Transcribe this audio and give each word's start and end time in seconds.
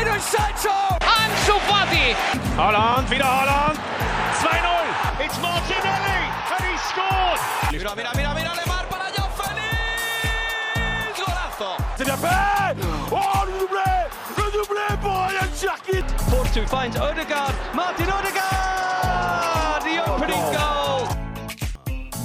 Jadon 0.00 0.20
Sancho! 0.20 0.72
Ansu 1.04 1.60
Fati! 1.68 2.16
Holland, 2.56 3.10
wieder 3.10 3.26
Holland! 3.26 3.78
2-0! 4.40 5.24
It's 5.24 5.38
Martinelli! 5.42 6.20
And 6.56 6.64
he 6.64 6.76
scored! 6.88 7.40
C'est 11.96 12.04
bien 12.04 12.16
fait 12.16 12.76
Oh, 13.12 13.44
le 13.44 13.52
doublé 13.60 13.90
Le 14.38 14.44
doublé 14.52 14.86
pour 15.02 15.12
Ryan 15.12 15.50
Force 16.30 16.58
finds 16.66 16.96
Odegaard. 16.96 17.54
Martin 17.74 18.04
Odegaard! 18.04 19.80
The 19.84 20.00
opening 20.08 20.44
goal! 20.50 21.08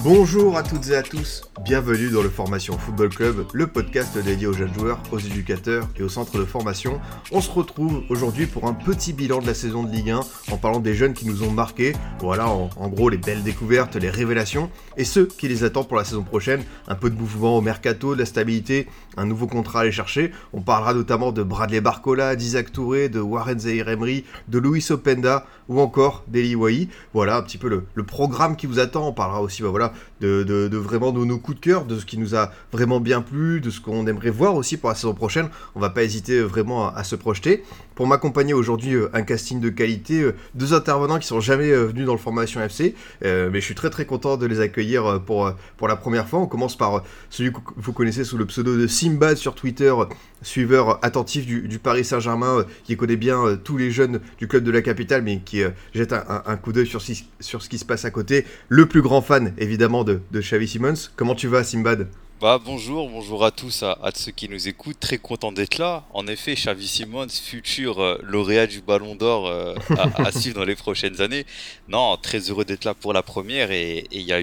Bonjour 0.02 0.57
à 0.57 0.64
toutes 0.64 0.88
et 0.88 0.96
à 0.96 1.04
tous, 1.04 1.42
bienvenue 1.66 2.11
dans 2.11 2.21
le 2.21 2.29
Formation 2.29 2.77
Football 2.77 3.09
Club, 3.09 3.47
le 3.52 3.65
podcast 3.65 4.15
dédié 4.20 4.45
aux 4.45 4.54
jeunes 4.54 4.71
joueurs, 4.75 5.02
aux 5.11 5.18
éducateurs 5.18 5.88
et 5.97 6.04
aux 6.04 6.09
centres 6.09 6.38
de 6.38 6.46
formation. 6.46 7.01
On 7.32 7.41
se 7.41 7.50
retrouve 7.50 8.04
aujourd'hui 8.10 8.46
pour 8.46 8.68
un 8.68 8.75
petit 8.75 9.14
bilan 9.14 9.41
de 9.41 9.47
la 9.47 9.55
saison 9.55 9.82
de 9.82 9.91
Ligue 9.91 10.11
1 10.11 10.19
en 10.51 10.57
parlant 10.57 10.79
des 10.79 10.93
jeunes 10.93 11.15
qui 11.15 11.25
nous 11.25 11.41
ont 11.41 11.50
marqués, 11.50 11.93
voilà 12.19 12.47
en, 12.47 12.69
gros 12.89 13.10
les 13.10 13.18
belles 13.18 13.41
découvertes, 13.41 13.96
les 13.96 14.11
révélations 14.11 14.69
et 14.96 15.05
ceux 15.05 15.25
qui 15.25 15.47
les 15.47 15.64
attendent 15.64 15.88
pour 15.88 15.97
la 15.97 16.04
saison 16.04 16.21
prochaine, 16.21 16.61
un 16.88 16.93
peu 16.93 17.10
de 17.10 17.15
mouvement 17.15 17.57
au 17.57 17.61
mercato, 17.61 18.13
de 18.13 18.19
la 18.19 18.27
stabilité, 18.27 18.88
un 19.18 19.25
nouveau 19.25 19.47
contrat 19.47 19.79
à 19.79 19.82
aller 19.82 19.91
chercher. 19.91 20.32
On 20.54 20.61
parlera 20.61 20.93
notamment 20.93 21.32
de 21.32 21.41
Bradley 21.41 21.82
Barcola, 21.82 22.36
d'Isaac 22.36 22.71
Touré, 22.71 23.10
de 23.10 23.19
Warren 23.19 23.57
Zahir 23.57 23.88
de 23.88 24.60
Luis 24.60 24.86
Openda 24.91 25.47
ou 25.69 25.79
encore 25.79 26.24
d'Eli 26.28 26.55
Wahi. 26.55 26.89
Voilà 27.14 27.37
un 27.37 27.42
petit 27.42 27.57
peu 27.57 27.69
le, 27.69 28.04
programme 28.04 28.55
qui 28.55 28.68
vous 28.68 28.79
attend. 28.79 29.07
On 29.07 29.14
parlera 29.14 29.42
aussi 29.42 29.61
bah, 29.61 29.69
voilà, 29.69 29.93
de, 30.21 30.78
vraiment 30.78 31.11
nos 31.11 31.38
coups 31.38 31.57
de 31.60 31.64
cœur, 31.64 31.86
de 31.86 31.97
ce 31.97 32.05
qui 32.05 32.17
nous 32.17 32.36
a 32.36 32.52
vraiment 32.72 33.00
bien 33.00 33.22
plu, 33.22 33.61
de 33.61 33.69
ce 33.69 33.81
qu'on 33.81 34.08
aimerait 34.08 34.30
voir 34.30 34.55
aussi 34.55 34.78
pour 34.78 34.89
la 34.89 34.95
saison 34.95 35.14
prochaine. 35.14 35.50
On 35.75 35.80
va 35.80 35.89
pas 35.89 36.03
hésiter 36.03 36.41
vraiment 36.41 36.94
à, 36.94 37.03
se 37.03 37.16
projeter. 37.16 37.64
Pour 37.95 38.08
m'accompagner 38.08 38.53
aujourd'hui, 38.53 38.95
euh, 38.95 39.09
un 39.13 39.21
casting 39.21 39.61
de 39.61 39.69
qualité, 39.69 40.21
euh, 40.21 40.36
deux 40.53 40.73
intervenants 40.73 41.19
qui 41.19 41.27
sont 41.27 41.39
jamais 41.39 41.71
euh, 41.71 41.86
venus 41.86 42.05
dans 42.05 42.13
le 42.13 42.19
Formation 42.19 42.61
FC, 42.61 42.95
euh, 43.23 43.49
mais 43.52 43.61
je 43.61 43.66
suis 43.66 43.75
très 43.75 43.89
très 43.89 44.05
content 44.05 44.36
de 44.38 44.45
les 44.45 44.59
accueillir 44.59 45.05
euh, 45.05 45.19
pour, 45.19 45.47
euh, 45.47 45.52
pour 45.77 45.88
la 45.88 45.95
première 45.95 46.27
fois. 46.27 46.39
On 46.39 46.47
commence 46.47 46.77
par 46.77 46.97
euh, 46.97 46.99
celui 47.30 47.52
que 47.52 47.59
vous 47.77 47.93
connaissez 47.93 48.23
sous 48.23 48.38
le 48.38 48.45
pseudo 48.45 48.77
de 48.77 48.88
Simbad 48.88 49.38
sur 49.38 49.55
Twitter, 49.55 49.93
euh, 49.97 50.05
suiveur 50.45 50.99
attentif 51.03 51.45
du, 51.45 51.79
Paris 51.79 52.05
Saint-Germain, 52.05 52.59
euh, 52.59 52.63
qui 52.83 52.95
connaît 52.95 53.15
bien 53.15 53.43
euh, 53.43 53.55
tous 53.57 53.77
les 53.77 53.91
jeunes 53.91 54.21
du 54.38 54.47
club 54.47 54.63
de 54.63 54.71
la 54.71 54.81
capitale, 54.81 55.21
mais 55.23 55.39
qui 55.39 55.63
euh, 55.63 55.71
jette 55.93 56.13
un, 56.13 56.57
coup 56.57 56.71
d'œil 56.71 56.87
sur, 56.87 57.02
ce- 57.02 57.67
qui 57.69 57.77
se 57.77 57.85
passe 57.85 58.05
à 58.05 58.11
côté. 58.11 58.45
Le 58.69 58.85
plus 58.85 59.02
grand 59.02 59.21
fan, 59.21 59.53
évidemment, 59.57 60.03
de, 60.03 60.21
Xavi 60.33 60.67
Simons. 60.67 60.93
Comment 61.15 61.35
tu 61.35 61.47
vas, 61.47 61.63
Simbad? 61.63 62.07
Bah 62.41 62.59
bonjour, 62.63 63.09
bonjour 63.09 63.45
à 63.45 63.52
tous, 63.52 63.81
à, 63.83 63.97
ceux 64.13 64.33
qui 64.33 64.49
nous 64.49 64.67
écoutent, 64.67 64.99
très 64.99 65.17
content 65.17 65.53
d'être 65.53 65.77
là. 65.77 66.03
En 66.13 66.27
effet, 66.27 66.55
Xavi 66.55 66.85
Simons, 66.85 67.30
futur 67.30 68.19
lauréat 68.23 68.67
du 68.67 68.81
Ballon 68.81 69.15
d'Or 69.15 69.49
à, 69.49 70.31
dans 70.53 70.65
les 70.65 70.75
prochaines 70.75 71.21
années. 71.21 71.45
Non, 71.87 72.17
très 72.21 72.39
heureux 72.39 72.65
d'être 72.65 72.83
là 72.83 72.93
pour 72.93 73.13
la 73.13 73.23
première 73.23 73.71
et 73.71 74.03
a 74.11 74.41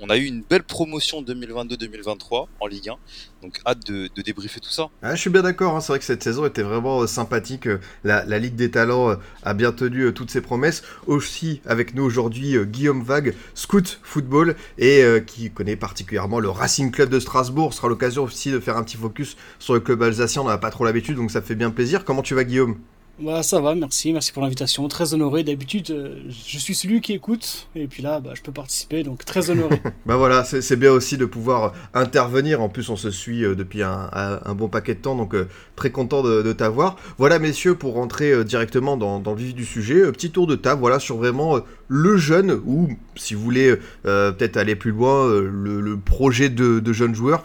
on 0.00 0.10
a 0.10 0.16
eu 0.16 0.24
une 0.24 0.42
belle 0.42 0.64
promotion 0.64 1.22
2022-2023 1.22 2.48
en 2.58 2.66
Ligue 2.66 2.88
1, 2.88 2.96
donc 3.42 3.60
hâte 3.66 3.86
de, 3.86 4.08
débriefer 4.22 4.60
tout 4.60 4.70
ça. 4.70 4.88
Ah, 5.02 5.14
je 5.14 5.20
suis 5.20 5.30
bien 5.30 5.42
d'accord, 5.42 5.74
hein, 5.74 5.80
c'est 5.80 5.92
vrai 5.92 5.98
que 5.98 6.04
cette 6.04 6.22
saison 6.22 6.44
était 6.44 6.62
vraiment 6.62 7.02
euh, 7.02 7.06
sympathique. 7.06 7.66
euh, 7.66 7.78
La, 8.04 8.38
Ligue 8.38 8.54
des 8.54 8.70
Talents 8.70 9.10
euh, 9.10 9.16
a 9.42 9.54
bien 9.54 9.72
tenu 9.72 10.12
toutes 10.12 10.30
ses 10.30 10.40
promesses. 10.40 10.82
Aussi 11.06 11.60
avec 11.66 11.94
nous 11.94 12.02
aujourd'hui 12.02 12.56
Guillaume 12.66 13.02
Vague, 13.02 13.34
scout 13.54 13.98
football, 14.02 14.56
et 14.78 15.04
qui 15.26 15.50
connaît 15.50 15.76
particulièrement 15.76 16.40
le 16.40 16.48
Racing 16.48 16.90
Club 16.90 17.08
de 17.08 17.20
Strasbourg. 17.20 17.72
Ce 17.72 17.78
sera 17.78 17.88
l'occasion 17.88 18.24
aussi 18.24 18.50
de 18.50 18.60
faire 18.60 18.76
un 18.76 18.82
petit 18.82 18.96
focus 18.96 19.36
sur 19.58 19.74
le 19.74 19.80
club 19.80 20.02
alsacien, 20.02 20.42
on 20.42 20.46
n'a 20.46 20.58
pas 20.58 20.70
trop 20.70 20.84
l'habitude, 20.84 21.16
donc 21.16 21.30
ça 21.30 21.42
fait 21.42 21.54
bien 21.54 21.70
plaisir. 21.70 22.04
Comment 22.04 22.22
tu 22.22 22.34
vas 22.34 22.44
Guillaume? 22.44 22.76
Bah, 23.22 23.42
ça 23.42 23.60
va, 23.60 23.74
merci, 23.74 24.14
merci 24.14 24.32
pour 24.32 24.42
l'invitation. 24.42 24.88
Très 24.88 25.12
honoré. 25.12 25.44
D'habitude, 25.44 25.90
euh, 25.90 26.20
je 26.30 26.58
suis 26.58 26.74
celui 26.74 27.02
qui 27.02 27.12
écoute, 27.12 27.68
et 27.74 27.86
puis 27.86 28.02
là, 28.02 28.18
bah, 28.18 28.30
je 28.34 28.40
peux 28.40 28.52
participer, 28.52 29.02
donc 29.02 29.24
très 29.26 29.50
honoré. 29.50 29.80
Bah 30.06 30.16
voilà, 30.16 30.44
c'est 30.44 30.76
bien 30.76 30.90
aussi 30.90 31.18
de 31.18 31.26
pouvoir 31.26 31.72
intervenir. 31.94 32.62
En 32.62 32.68
plus, 32.68 32.88
on 32.88 32.96
se 32.96 33.10
suit 33.10 33.44
euh, 33.44 33.54
depuis 33.54 33.82
un, 33.82 34.08
bon 34.56 34.68
paquet 34.68 34.94
de 34.94 35.00
temps, 35.00 35.14
donc 35.14 35.34
euh, 35.34 35.48
très 35.76 35.90
content 35.90 36.22
de, 36.22 36.52
t'avoir. 36.52 36.96
Voilà, 37.18 37.38
messieurs, 37.38 37.74
pour 37.74 37.94
rentrer 37.94 38.44
directement 38.44 38.96
dans, 38.96 39.20
dans 39.20 39.32
le 39.32 39.38
vif 39.38 39.54
du 39.54 39.64
sujet, 39.64 40.10
petit 40.12 40.30
tour 40.30 40.46
de 40.46 40.56
table, 40.56 40.80
voilà, 40.80 40.98
sur 40.98 41.18
vraiment 41.18 41.60
le 41.92 42.16
jeune, 42.16 42.52
ou 42.52 42.88
si 43.16 43.34
vous 43.34 43.42
voulez 43.42 43.76
euh, 44.06 44.30
peut-être 44.30 44.56
aller 44.56 44.76
plus 44.76 44.92
loin, 44.92 45.26
euh, 45.26 45.50
le, 45.52 45.96
projet 45.98 46.48
de, 46.48 46.92
jeune 46.92 47.16
joueur. 47.16 47.42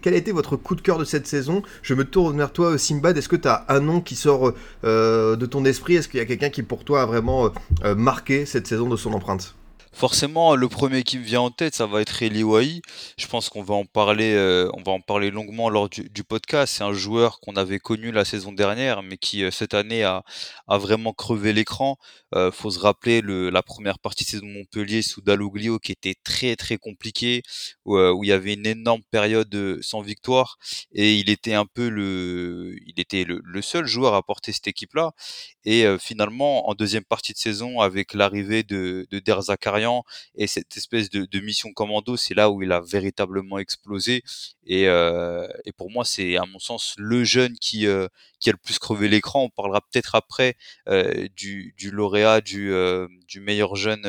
Quel 0.00 0.14
a 0.14 0.16
été 0.16 0.30
votre 0.30 0.54
coup 0.54 0.76
de 0.76 0.80
cœur 0.80 0.98
de 0.98 1.04
cette 1.04 1.26
saison? 1.26 1.62
Je 1.82 1.94
me 1.94 2.04
tourne 2.04 2.38
vers 2.38 2.52
toi, 2.52 2.78
Simbad. 2.78 3.18
Est-ce 3.18 3.28
que 3.28 3.34
tu 3.34 3.48
as 3.48 3.64
un 3.68 3.80
nom 3.80 4.00
qui 4.00 4.14
sort 4.14 4.52
euh, 4.84 5.34
de 5.34 5.46
ton 5.46 5.64
esprit? 5.64 5.96
Est-ce 5.96 6.08
qu'il 6.08 6.18
y 6.18 6.22
a 6.22 6.26
quelqu'un 6.26 6.50
qui, 6.50 6.62
pour 6.62 6.84
toi, 6.84 7.02
a 7.02 7.06
vraiment 7.06 7.50
marqué 7.96 8.46
cette 8.46 8.68
saison 8.68 8.88
de 8.88 8.96
son 8.96 9.12
empreinte? 9.12 9.56
Forcément, 9.96 10.56
le 10.56 10.68
premier 10.68 11.04
qui 11.04 11.16
me 11.18 11.24
vient 11.24 11.40
en 11.40 11.50
tête, 11.50 11.74
ça 11.74 11.86
va 11.86 12.02
être 12.02 12.22
Eli 12.22 12.42
Wahi. 12.42 12.82
Je 13.16 13.26
pense 13.28 13.48
qu'on 13.48 13.62
va 13.62 13.74
en 13.74 13.86
parler, 13.86 14.34
euh, 14.34 14.68
on 14.74 14.82
va 14.82 14.92
en 14.92 15.00
parler 15.00 15.30
longuement 15.30 15.70
lors 15.70 15.88
du, 15.88 16.10
du 16.10 16.22
podcast. 16.22 16.74
C'est 16.76 16.84
un 16.84 16.92
joueur 16.92 17.40
qu'on 17.40 17.56
avait 17.56 17.78
connu 17.78 18.12
la 18.12 18.26
saison 18.26 18.52
dernière, 18.52 19.02
mais 19.02 19.16
qui 19.16 19.42
euh, 19.42 19.50
cette 19.50 19.72
année 19.72 20.04
a, 20.04 20.22
a 20.68 20.76
vraiment 20.76 21.14
crevé 21.14 21.54
l'écran. 21.54 21.96
Euh, 22.34 22.52
faut 22.52 22.70
se 22.70 22.78
rappeler 22.78 23.22
le, 23.22 23.48
la 23.48 23.62
première 23.62 23.98
partie 23.98 24.24
de 24.24 24.28
saison 24.28 24.44
Montpellier 24.44 25.00
sous 25.00 25.22
Dalloglio 25.22 25.78
qui 25.78 25.92
était 25.92 26.16
très 26.22 26.56
très 26.56 26.76
compliquée, 26.76 27.42
où, 27.86 27.96
euh, 27.96 28.12
où 28.12 28.22
il 28.22 28.26
y 28.26 28.32
avait 28.32 28.52
une 28.52 28.66
énorme 28.66 29.00
période 29.10 29.54
euh, 29.54 29.78
sans 29.80 30.02
victoire, 30.02 30.58
et 30.92 31.14
il 31.14 31.30
était 31.30 31.54
un 31.54 31.64
peu 31.64 31.88
le, 31.88 32.76
il 32.86 33.00
était 33.00 33.24
le, 33.24 33.40
le 33.42 33.62
seul 33.62 33.86
joueur 33.86 34.12
à 34.12 34.22
porter 34.22 34.52
cette 34.52 34.68
équipe-là. 34.68 35.12
Et 35.64 35.86
euh, 35.86 35.96
finalement, 35.98 36.68
en 36.68 36.74
deuxième 36.74 37.04
partie 37.04 37.32
de 37.32 37.38
saison, 37.38 37.80
avec 37.80 38.12
l'arrivée 38.12 38.62
de, 38.62 39.06
de 39.10 39.18
Der 39.20 39.40
Et 40.34 40.46
cette 40.46 40.76
espèce 40.76 41.10
de, 41.10 41.40
mission 41.40 41.72
commando, 41.72 42.16
c'est 42.16 42.34
là 42.34 42.50
où 42.50 42.62
il 42.62 42.72
a 42.72 42.80
véritablement 42.80 43.58
explosé. 43.58 44.22
Et, 44.66 44.88
euh, 44.88 45.46
pour 45.76 45.90
moi, 45.90 46.04
c'est 46.04 46.36
à 46.36 46.44
mon 46.46 46.58
sens 46.58 46.94
le 46.98 47.24
jeune 47.24 47.56
qui, 47.58 47.86
euh, 47.86 48.08
qui 48.40 48.48
a 48.48 48.52
le 48.52 48.58
plus 48.58 48.78
crevé 48.78 49.08
l'écran. 49.08 49.44
On 49.44 49.50
parlera 49.50 49.80
peut-être 49.80 50.14
après 50.14 50.56
euh, 50.88 51.28
du, 51.36 51.74
lauréat 51.92 52.40
du, 52.40 52.72
du 53.28 53.40
meilleur 53.40 53.76
jeune, 53.76 54.02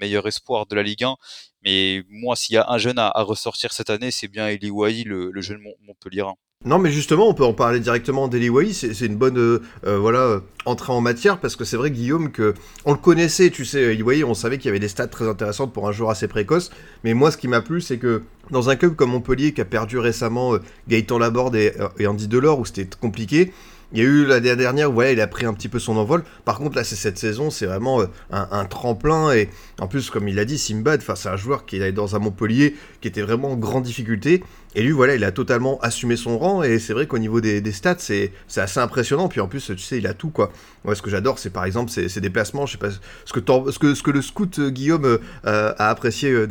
meilleur 0.00 0.26
espoir 0.26 0.66
de 0.66 0.74
la 0.74 0.82
Ligue 0.82 1.04
1. 1.04 1.16
Mais 1.62 2.02
moi, 2.08 2.36
s'il 2.36 2.54
y 2.54 2.58
a 2.58 2.68
un 2.70 2.78
jeune 2.78 2.98
à, 2.98 3.12
ressortir 3.16 3.72
cette 3.72 3.90
année, 3.90 4.10
c'est 4.10 4.28
bien 4.28 4.48
Eli 4.48 4.70
Wahi, 4.70 5.04
le, 5.04 5.30
le 5.30 5.40
jeune 5.42 5.58
Mont- 5.58 5.76
Montpellierin. 5.82 6.36
Non, 6.66 6.78
mais 6.78 6.90
justement, 6.90 7.26
on 7.26 7.32
peut 7.32 7.44
en 7.46 7.54
parler 7.54 7.80
directement 7.80 8.28
d'Eli 8.28 8.50
Wahi. 8.50 8.74
C'est 8.74 9.06
une 9.06 9.16
bonne 9.16 9.38
euh, 9.38 9.62
euh, 9.86 9.98
voilà 9.98 10.18
euh, 10.18 10.40
entrée 10.66 10.92
en 10.92 11.00
matière 11.00 11.40
parce 11.40 11.56
que 11.56 11.64
c'est 11.64 11.78
vrai, 11.78 11.90
Guillaume, 11.90 12.30
que 12.30 12.52
on 12.84 12.92
le 12.92 12.98
connaissait. 12.98 13.48
Tu 13.48 13.64
sais, 13.64 13.94
Eli 13.94 14.02
Wahi, 14.02 14.24
on 14.24 14.34
savait 14.34 14.58
qu'il 14.58 14.66
y 14.66 14.68
avait 14.68 14.78
des 14.78 14.88
stats 14.88 15.06
très 15.06 15.26
intéressantes 15.26 15.72
pour 15.72 15.88
un 15.88 15.92
joueur 15.92 16.10
assez 16.10 16.28
précoce. 16.28 16.70
Mais 17.02 17.14
moi, 17.14 17.30
ce 17.30 17.38
qui 17.38 17.48
m'a 17.48 17.62
plu, 17.62 17.80
c'est 17.80 17.96
que 17.96 18.24
dans 18.50 18.68
un 18.68 18.76
club 18.76 18.94
comme 18.94 19.08
Montpellier, 19.12 19.54
qui 19.54 19.62
a 19.62 19.64
perdu 19.64 19.96
récemment 19.96 20.52
Gaëtan 20.86 21.18
Laborde 21.18 21.56
et, 21.56 21.72
et 21.98 22.06
Andy 22.06 22.28
Delors, 22.28 22.58
où 22.58 22.66
c'était 22.66 22.86
compliqué. 23.00 23.54
Il 23.92 23.98
y 23.98 24.02
a 24.02 24.04
eu 24.04 24.24
l'année 24.24 24.54
dernière 24.54 24.90
où 24.90 24.94
voilà, 24.94 25.10
il 25.10 25.20
a 25.20 25.26
pris 25.26 25.46
un 25.46 25.52
petit 25.52 25.68
peu 25.68 25.80
son 25.80 25.96
envol. 25.96 26.22
Par 26.44 26.58
contre, 26.58 26.76
là, 26.76 26.84
c'est 26.84 26.94
cette 26.94 27.18
saison, 27.18 27.50
c'est 27.50 27.66
vraiment 27.66 28.00
euh, 28.00 28.06
un, 28.30 28.64
tremplin. 28.64 29.32
Et 29.32 29.50
en 29.80 29.88
plus, 29.88 30.10
comme 30.10 30.28
il 30.28 30.36
l'a 30.36 30.44
dit, 30.44 30.58
Simbad, 30.58 31.02
c'est 31.02 31.28
un 31.28 31.36
joueur 31.36 31.66
qui 31.66 31.76
est 31.76 31.92
dans 31.92 32.14
un 32.14 32.20
Montpellier 32.20 32.76
qui 33.00 33.08
était 33.08 33.22
vraiment 33.22 33.52
en 33.52 33.56
grande 33.56 33.82
difficulté. 33.82 34.44
Et 34.76 34.82
lui, 34.82 34.92
voilà, 34.92 35.16
il 35.16 35.24
a 35.24 35.32
totalement 35.32 35.80
assumé 35.80 36.16
son 36.16 36.38
rang. 36.38 36.62
Et 36.62 36.78
c'est 36.78 36.92
vrai 36.92 37.06
qu'au 37.06 37.18
niveau 37.18 37.40
des, 37.40 37.72
stats, 37.72 37.96
c'est 37.98 38.32
assez 38.56 38.78
impressionnant. 38.78 39.28
Puis 39.28 39.40
en 39.40 39.48
plus, 39.48 39.66
tu 39.66 39.78
sais, 39.78 39.98
il 39.98 40.06
a 40.06 40.14
tout, 40.14 40.30
quoi. 40.30 40.52
Moi, 40.84 40.94
ce 40.94 41.02
que 41.02 41.10
j'adore, 41.10 41.40
c'est 41.40 41.50
par 41.50 41.64
exemple 41.64 41.90
ses, 41.90 42.20
déplacements. 42.20 42.66
Je 42.66 42.72
sais 42.72 42.78
pas 42.78 42.90
ce 43.24 43.32
que, 43.32 43.40
ce 43.70 43.78
que, 43.78 43.94
ce 43.94 44.02
que 44.02 44.10
le 44.12 44.22
scout 44.22 44.58
euh, 44.60 44.70
Guillaume 44.70 45.04
euh, 45.04 45.18
a 45.44 45.90
apprécié 45.90 46.30
euh. 46.30 46.46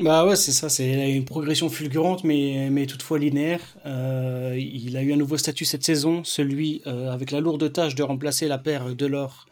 Bah 0.00 0.26
ouais, 0.26 0.34
c'est 0.34 0.50
ça, 0.50 0.68
c'est 0.68 1.12
une 1.12 1.24
progression 1.24 1.68
fulgurante, 1.68 2.24
mais, 2.24 2.68
mais 2.70 2.86
toutefois 2.86 3.18
linéaire. 3.18 3.60
Euh, 3.86 4.56
il 4.58 4.96
a 4.96 5.02
eu 5.02 5.12
un 5.12 5.16
nouveau 5.16 5.36
statut 5.36 5.64
cette 5.64 5.84
saison, 5.84 6.24
celui 6.24 6.82
euh, 6.88 7.12
avec 7.12 7.30
la 7.30 7.40
lourde 7.40 7.72
tâche 7.72 7.94
de 7.94 8.02
remplacer 8.02 8.48
la 8.48 8.58
paire 8.58 8.96
de 8.96 9.06
l'or 9.06 9.46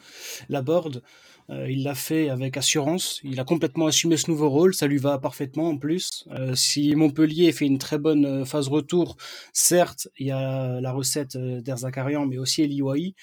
Laborde. 0.48 1.02
Euh, 1.50 1.70
il 1.70 1.84
l'a 1.84 1.94
fait 1.94 2.28
avec 2.28 2.56
assurance, 2.56 3.20
il 3.24 3.38
a 3.38 3.44
complètement 3.44 3.86
assumé 3.86 4.16
ce 4.16 4.30
nouveau 4.30 4.48
rôle, 4.48 4.74
ça 4.74 4.86
lui 4.88 4.98
va 4.98 5.18
parfaitement 5.18 5.68
en 5.68 5.76
plus. 5.78 6.24
Euh, 6.32 6.54
si 6.56 6.94
Montpellier 6.96 7.52
fait 7.52 7.66
une 7.66 7.78
très 7.78 7.98
bonne 7.98 8.24
euh, 8.24 8.44
phase 8.44 8.68
retour, 8.68 9.16
certes, 9.52 10.08
il 10.18 10.26
y 10.28 10.30
a 10.32 10.80
la 10.80 10.92
recette 10.92 11.36
euh, 11.36 11.60
d'Erzakarian, 11.60 12.26
mais 12.26 12.38
aussi 12.38 12.62
Eli 12.62 12.82
Wahi. 12.82 13.14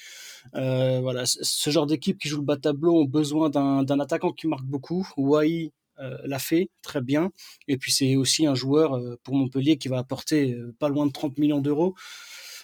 Euh, 0.56 1.00
voilà, 1.02 1.24
ce 1.26 1.70
genre 1.70 1.86
d'équipe 1.86 2.18
qui 2.20 2.30
joue 2.30 2.38
le 2.38 2.44
bas 2.46 2.58
tableau 2.58 2.96
ont 3.02 3.06
besoin 3.06 3.50
d'un 3.50 4.00
attaquant 4.00 4.32
qui 4.32 4.48
marque 4.48 4.66
beaucoup. 4.66 5.08
Euh, 5.18 5.70
l'a 6.24 6.40
fait 6.40 6.70
très 6.82 7.02
bien. 7.02 7.32
Et 7.68 7.78
puis 7.78 7.92
c'est 7.92 8.16
aussi 8.16 8.46
un 8.46 8.56
joueur 8.56 8.96
euh, 8.96 9.20
pour 9.24 9.36
Montpellier 9.36 9.78
qui 9.78 9.88
va 9.88 10.00
apporter 10.00 10.54
euh, 10.54 10.74
pas 10.80 10.90
loin 10.90 11.06
de 11.06 11.12
30 11.12 11.38
millions 11.38 11.62
d'euros. 11.62 11.96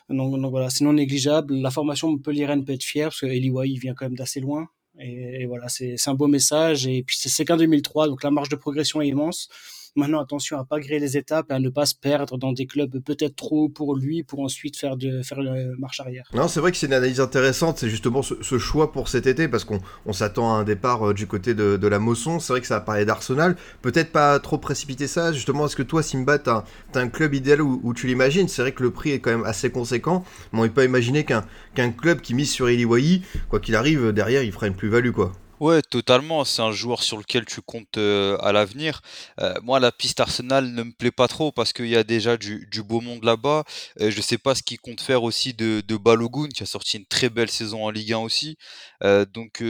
Donc, 0.10 0.52
voilà, 0.52 0.70
c'est 0.70 0.84
non 0.84 0.94
négligeable. 0.94 1.56
La 1.56 1.72
formation 1.72 2.12
Montpellier-Rennes 2.12 2.64
peut 2.64 2.74
être 2.74 2.84
fière 2.84 3.08
parce 3.10 3.22
que 3.22 3.26
Eli 3.26 3.50
Wahi 3.50 3.80
vient 3.80 3.96
quand 3.96 4.06
même 4.06 4.16
d'assez 4.16 4.40
loin. 4.40 4.68
Et, 5.00 5.42
et 5.42 5.46
voilà, 5.48 5.68
c'est 5.68 5.98
un 6.08 6.14
beau 6.14 6.28
message. 6.28 6.86
Et 6.86 7.04
puis 7.04 7.18
c'est 7.20 7.44
qu'un 7.44 7.58
2003, 7.58 8.08
donc 8.08 8.24
la 8.24 8.30
marge 8.30 8.50
de 8.50 8.56
progression 8.56 9.02
est 9.02 9.08
immense. 9.08 9.50
Maintenant, 9.98 10.22
attention 10.22 10.60
à 10.60 10.66
pas 10.66 10.80
griller 10.80 11.00
les 11.00 11.16
étapes 11.16 11.52
et 11.52 11.54
à 11.54 11.60
ne 11.60 11.70
pas 11.70 11.86
se 11.86 11.96
perdre 11.96 12.38
dans 12.38 12.52
des 12.52 12.66
clubs 12.66 13.00
peut-être 13.00 13.38
trop 13.38 13.70
pour 13.70 13.96
lui 13.96 14.24
pour 14.24 14.42
ensuite 14.42 14.78
faire 14.78 14.98
de 14.98 15.22
faire 15.22 15.40
marche 15.80 16.02
arrière. 16.02 16.28
Non, 16.34 16.50
c'est 16.50 16.60
vrai 16.60 16.72
que 16.72 16.78
c'est 16.78 16.88
une 16.88 16.94
analyse 16.94 17.22
intéressante, 17.22 17.78
c'est 17.80 17.90
justement 17.90 18.22
ce, 18.22 18.58
choix 18.58 18.92
pour 18.92 19.08
cet 19.08 19.26
été 19.26 19.48
parce 19.48 19.64
qu'on 19.64 19.80
on, 20.06 20.12
s'attend 20.12 20.54
à 20.54 20.60
un 20.60 20.64
départ 20.64 21.10
euh, 21.10 21.14
du 21.14 21.28
côté 21.28 21.54
de, 21.54 21.88
la 21.88 22.00
Mosson. 22.00 22.40
C'est 22.40 22.52
vrai 22.52 22.62
que 22.62 22.68
ça 22.68 22.78
a 22.78 22.82
parlé 22.82 23.06
d'Arsenal, 23.06 23.56
peut-être 23.82 24.12
pas 24.12 24.40
trop 24.40 24.58
précipiter 24.58 25.08
ça. 25.08 25.32
Justement, 25.32 25.66
est-ce 25.66 25.78
que 25.78 25.84
toi, 25.84 26.04
Simba, 26.04 26.40
t'as 26.40 26.66
as 26.94 27.00
un 27.00 27.08
club 27.08 27.34
idéal 27.34 27.62
où, 27.62 27.94
tu 27.94 28.08
l'imagines? 28.08 28.50
C'est 28.50 28.64
vrai 28.64 28.74
que 28.74 28.84
le 28.84 28.92
prix 28.92 29.12
est 29.12 29.20
quand 29.20 29.32
même 29.32 29.46
assez 29.46 29.70
conséquent, 29.70 30.26
mais 30.52 30.60
on 30.60 30.64
peut 30.64 30.74
pas 30.74 30.86
imaginer 30.86 31.24
qu'un 31.24 31.46
qu'un 31.74 31.92
club 31.92 32.22
qui 32.22 32.34
mise 32.34 32.52
sur 32.52 32.68
Eliwayi, 32.68 33.24
quoi 33.50 33.60
qu'il 33.60 33.76
arrive, 33.76 34.12
derrière, 34.12 34.44
il 34.44 34.52
fera 34.52 34.68
une 34.68 34.76
plus-value, 34.76 35.12
quoi. 35.12 35.32
Ouais, 35.66 35.82
totalement. 35.82 36.46
C'est 36.46 36.62
un 36.62 36.72
joueur 36.72 37.02
sur 37.02 37.18
lequel 37.18 37.44
tu 37.44 37.60
comptes 37.60 37.98
euh, 37.98 38.38
à 38.38 38.52
l'avenir. 38.52 39.02
Euh, 39.40 39.56
moi, 39.64 39.80
la 39.80 39.92
piste 39.92 40.20
Arsenal 40.20 40.68
ne 40.68 40.84
me 40.84 40.92
plaît 40.92 41.10
pas 41.10 41.28
trop 41.28 41.52
parce 41.52 41.74
qu'il 41.74 41.88
y 41.88 41.96
a 41.96 42.04
déjà 42.04 42.38
du, 42.38 42.68
beau 42.84 43.02
monde 43.02 43.24
là-bas. 43.24 43.64
Je 44.00 44.22
sais 44.22 44.38
pas 44.38 44.54
ce 44.54 44.62
qu'il 44.62 44.80
compte 44.80 45.02
faire 45.02 45.24
aussi 45.24 45.56
de, 45.56 45.82
de 45.82 45.98
Balogun, 45.98 46.50
qui 46.50 46.62
a 46.62 46.68
sorti 46.68 46.98
une 46.98 47.08
très 47.08 47.30
belle 47.32 47.50
saison 47.50 47.84
en 47.86 47.90
Ligue 47.90 48.14
1 48.14 48.20
aussi. 48.20 48.58
Euh, 49.04 49.26
donc, 49.26 49.64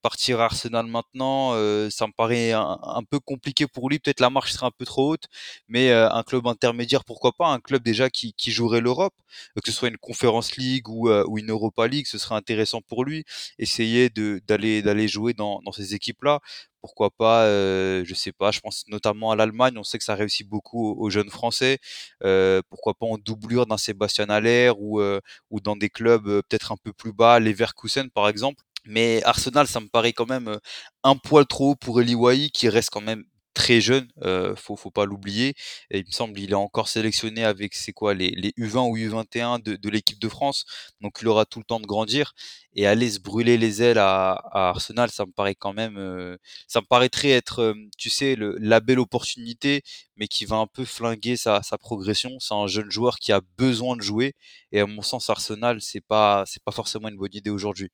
partir 0.00 0.40
à 0.40 0.44
Arsenal 0.46 0.86
maintenant, 0.86 1.50
ça 1.90 2.06
me 2.06 2.12
paraît 2.16 2.52
un, 2.52 3.02
peu 3.10 3.20
compliqué 3.20 3.66
pour 3.66 3.90
lui. 3.90 3.98
Peut-être 3.98 4.20
la 4.20 4.30
marche 4.30 4.52
serait 4.52 4.64
un 4.66 4.70
peu 4.70 4.86
trop 4.86 5.10
haute, 5.12 5.26
mais 5.68 5.92
un 5.92 6.22
club 6.22 6.46
intermédiaire, 6.46 7.04
pourquoi 7.04 7.32
pas? 7.32 7.48
Un 7.48 7.60
club 7.60 7.82
déjà 7.82 8.08
qui, 8.08 8.34
jouerait 8.46 8.80
l'Europe, 8.80 9.14
que 9.62 9.70
ce 9.70 9.76
soit 9.76 9.88
une 9.88 9.98
Conference 9.98 10.56
League 10.56 10.88
ou, 10.88 11.10
ou 11.10 11.38
une 11.38 11.50
Europa 11.50 11.86
League, 11.86 12.06
ce 12.06 12.16
serait 12.16 12.34
intéressant 12.34 12.80
pour 12.80 13.04
lui. 13.04 13.24
Essayer 13.58 14.08
d'aller 14.08 14.80
d'aller 14.80 15.08
dans, 15.34 15.60
dans 15.62 15.72
ces 15.72 15.94
équipes-là. 15.94 16.40
Pourquoi 16.80 17.10
pas, 17.10 17.44
euh, 17.44 18.04
je 18.04 18.14
sais 18.14 18.32
pas, 18.32 18.50
je 18.50 18.60
pense 18.60 18.84
notamment 18.88 19.30
à 19.30 19.36
l'Allemagne, 19.36 19.78
on 19.78 19.84
sait 19.84 19.98
que 19.98 20.04
ça 20.04 20.14
réussit 20.14 20.46
beaucoup 20.48 20.92
aux, 20.92 21.10
jeunes 21.10 21.30
Français. 21.30 21.78
Euh, 22.24 22.60
pourquoi 22.68 22.94
pas 22.94 23.06
en 23.06 23.18
doublure 23.18 23.66
d'un 23.66 23.78
Sébastien 23.78 24.28
Haller 24.28 24.72
ou, 24.78 25.00
euh, 25.00 25.20
ou 25.50 25.60
dans 25.60 25.76
des 25.76 25.88
clubs 25.88 26.26
euh, 26.28 26.42
peut-être 26.48 26.72
un 26.72 26.76
peu 26.76 26.92
plus 26.92 27.12
bas, 27.12 27.40
Leverkusen 27.40 28.10
par 28.10 28.28
exemple. 28.28 28.62
Mais 28.86 29.22
Arsenal, 29.24 29.66
ça 29.66 29.80
me 29.80 29.88
paraît 29.88 30.12
quand 30.12 30.28
même 30.28 30.58
un 31.04 31.16
poil 31.16 31.46
trop 31.46 31.70
haut 31.70 31.76
pour 31.76 32.02
Eli 32.02 32.50
qui 32.50 32.68
reste 32.68 32.90
quand 32.90 33.00
même 33.00 33.24
très 33.54 33.80
jeune, 33.80 34.08
euh, 34.24 34.54
faut, 34.56 34.76
faut 34.76 34.90
pas 34.90 35.04
l'oublier. 35.06 35.54
Il 35.90 36.04
me 36.06 36.10
semble 36.10 36.34
qu'il 36.34 36.50
est 36.50 36.54
encore 36.54 36.88
sélectionné 36.88 37.44
avec 37.44 37.74
c'est 37.74 37.92
quoi 37.92 38.14
les, 38.14 38.30
les 38.30 38.52
U20 38.58 38.90
ou 38.90 38.96
U21 38.96 39.62
de, 39.62 39.76
de 39.76 39.88
l'équipe 39.90 40.18
de 40.20 40.28
France, 40.28 40.64
donc 41.00 41.18
il 41.22 41.28
aura 41.28 41.46
tout 41.46 41.58
le 41.60 41.64
temps 41.64 41.80
de 41.80 41.86
grandir. 41.86 42.32
Et 42.76 42.86
aller 42.86 43.08
se 43.10 43.20
brûler 43.20 43.56
les 43.56 43.82
ailes 43.82 43.98
à, 43.98 44.32
à 44.52 44.68
Arsenal, 44.70 45.10
ça 45.10 45.24
me 45.26 45.30
paraît 45.32 45.54
quand 45.54 45.72
même, 45.72 45.96
euh, 45.96 46.36
ça 46.66 46.80
me 46.80 46.86
paraîtrait 46.86 47.30
être, 47.30 47.60
euh, 47.60 47.74
tu 47.96 48.10
sais, 48.10 48.34
le, 48.36 48.56
la 48.58 48.80
belle 48.80 48.98
opportunité, 48.98 49.82
mais 50.16 50.26
qui 50.28 50.44
va 50.44 50.56
un 50.56 50.66
peu 50.66 50.84
flinguer 50.84 51.36
sa, 51.36 51.62
sa 51.62 51.78
progression. 51.78 52.30
C'est 52.40 52.54
un 52.54 52.66
jeune 52.66 52.90
joueur 52.90 53.18
qui 53.18 53.32
a 53.32 53.40
besoin 53.58 53.96
de 53.96 54.02
jouer, 54.02 54.34
et 54.72 54.80
à 54.80 54.86
mon 54.86 55.02
sens, 55.02 55.30
Arsenal, 55.30 55.80
c'est 55.80 56.00
pas, 56.00 56.44
c'est 56.46 56.62
pas 56.64 56.72
forcément 56.72 57.08
une 57.08 57.16
bonne 57.16 57.34
idée 57.34 57.50
aujourd'hui. 57.50 57.90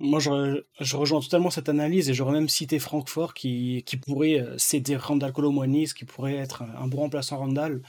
Moi, 0.00 0.20
je, 0.20 0.94
rejoins 0.96 1.20
totalement 1.20 1.50
cette 1.50 1.68
analyse 1.68 2.08
et 2.08 2.14
j'aurais 2.14 2.32
même 2.32 2.48
cité 2.48 2.78
Francfort 2.78 3.34
qui, 3.34 3.82
qui 3.84 3.96
pourrait 3.96 4.40
euh, 4.40 4.56
céder 4.56 4.96
Randall 4.96 5.32
Colomwani, 5.32 5.86
qui 5.88 6.04
pourrait 6.04 6.36
être 6.36 6.62
un, 6.62 6.86
bon 6.86 6.98
remplaçant 6.98 7.38
Randall. 7.38 7.82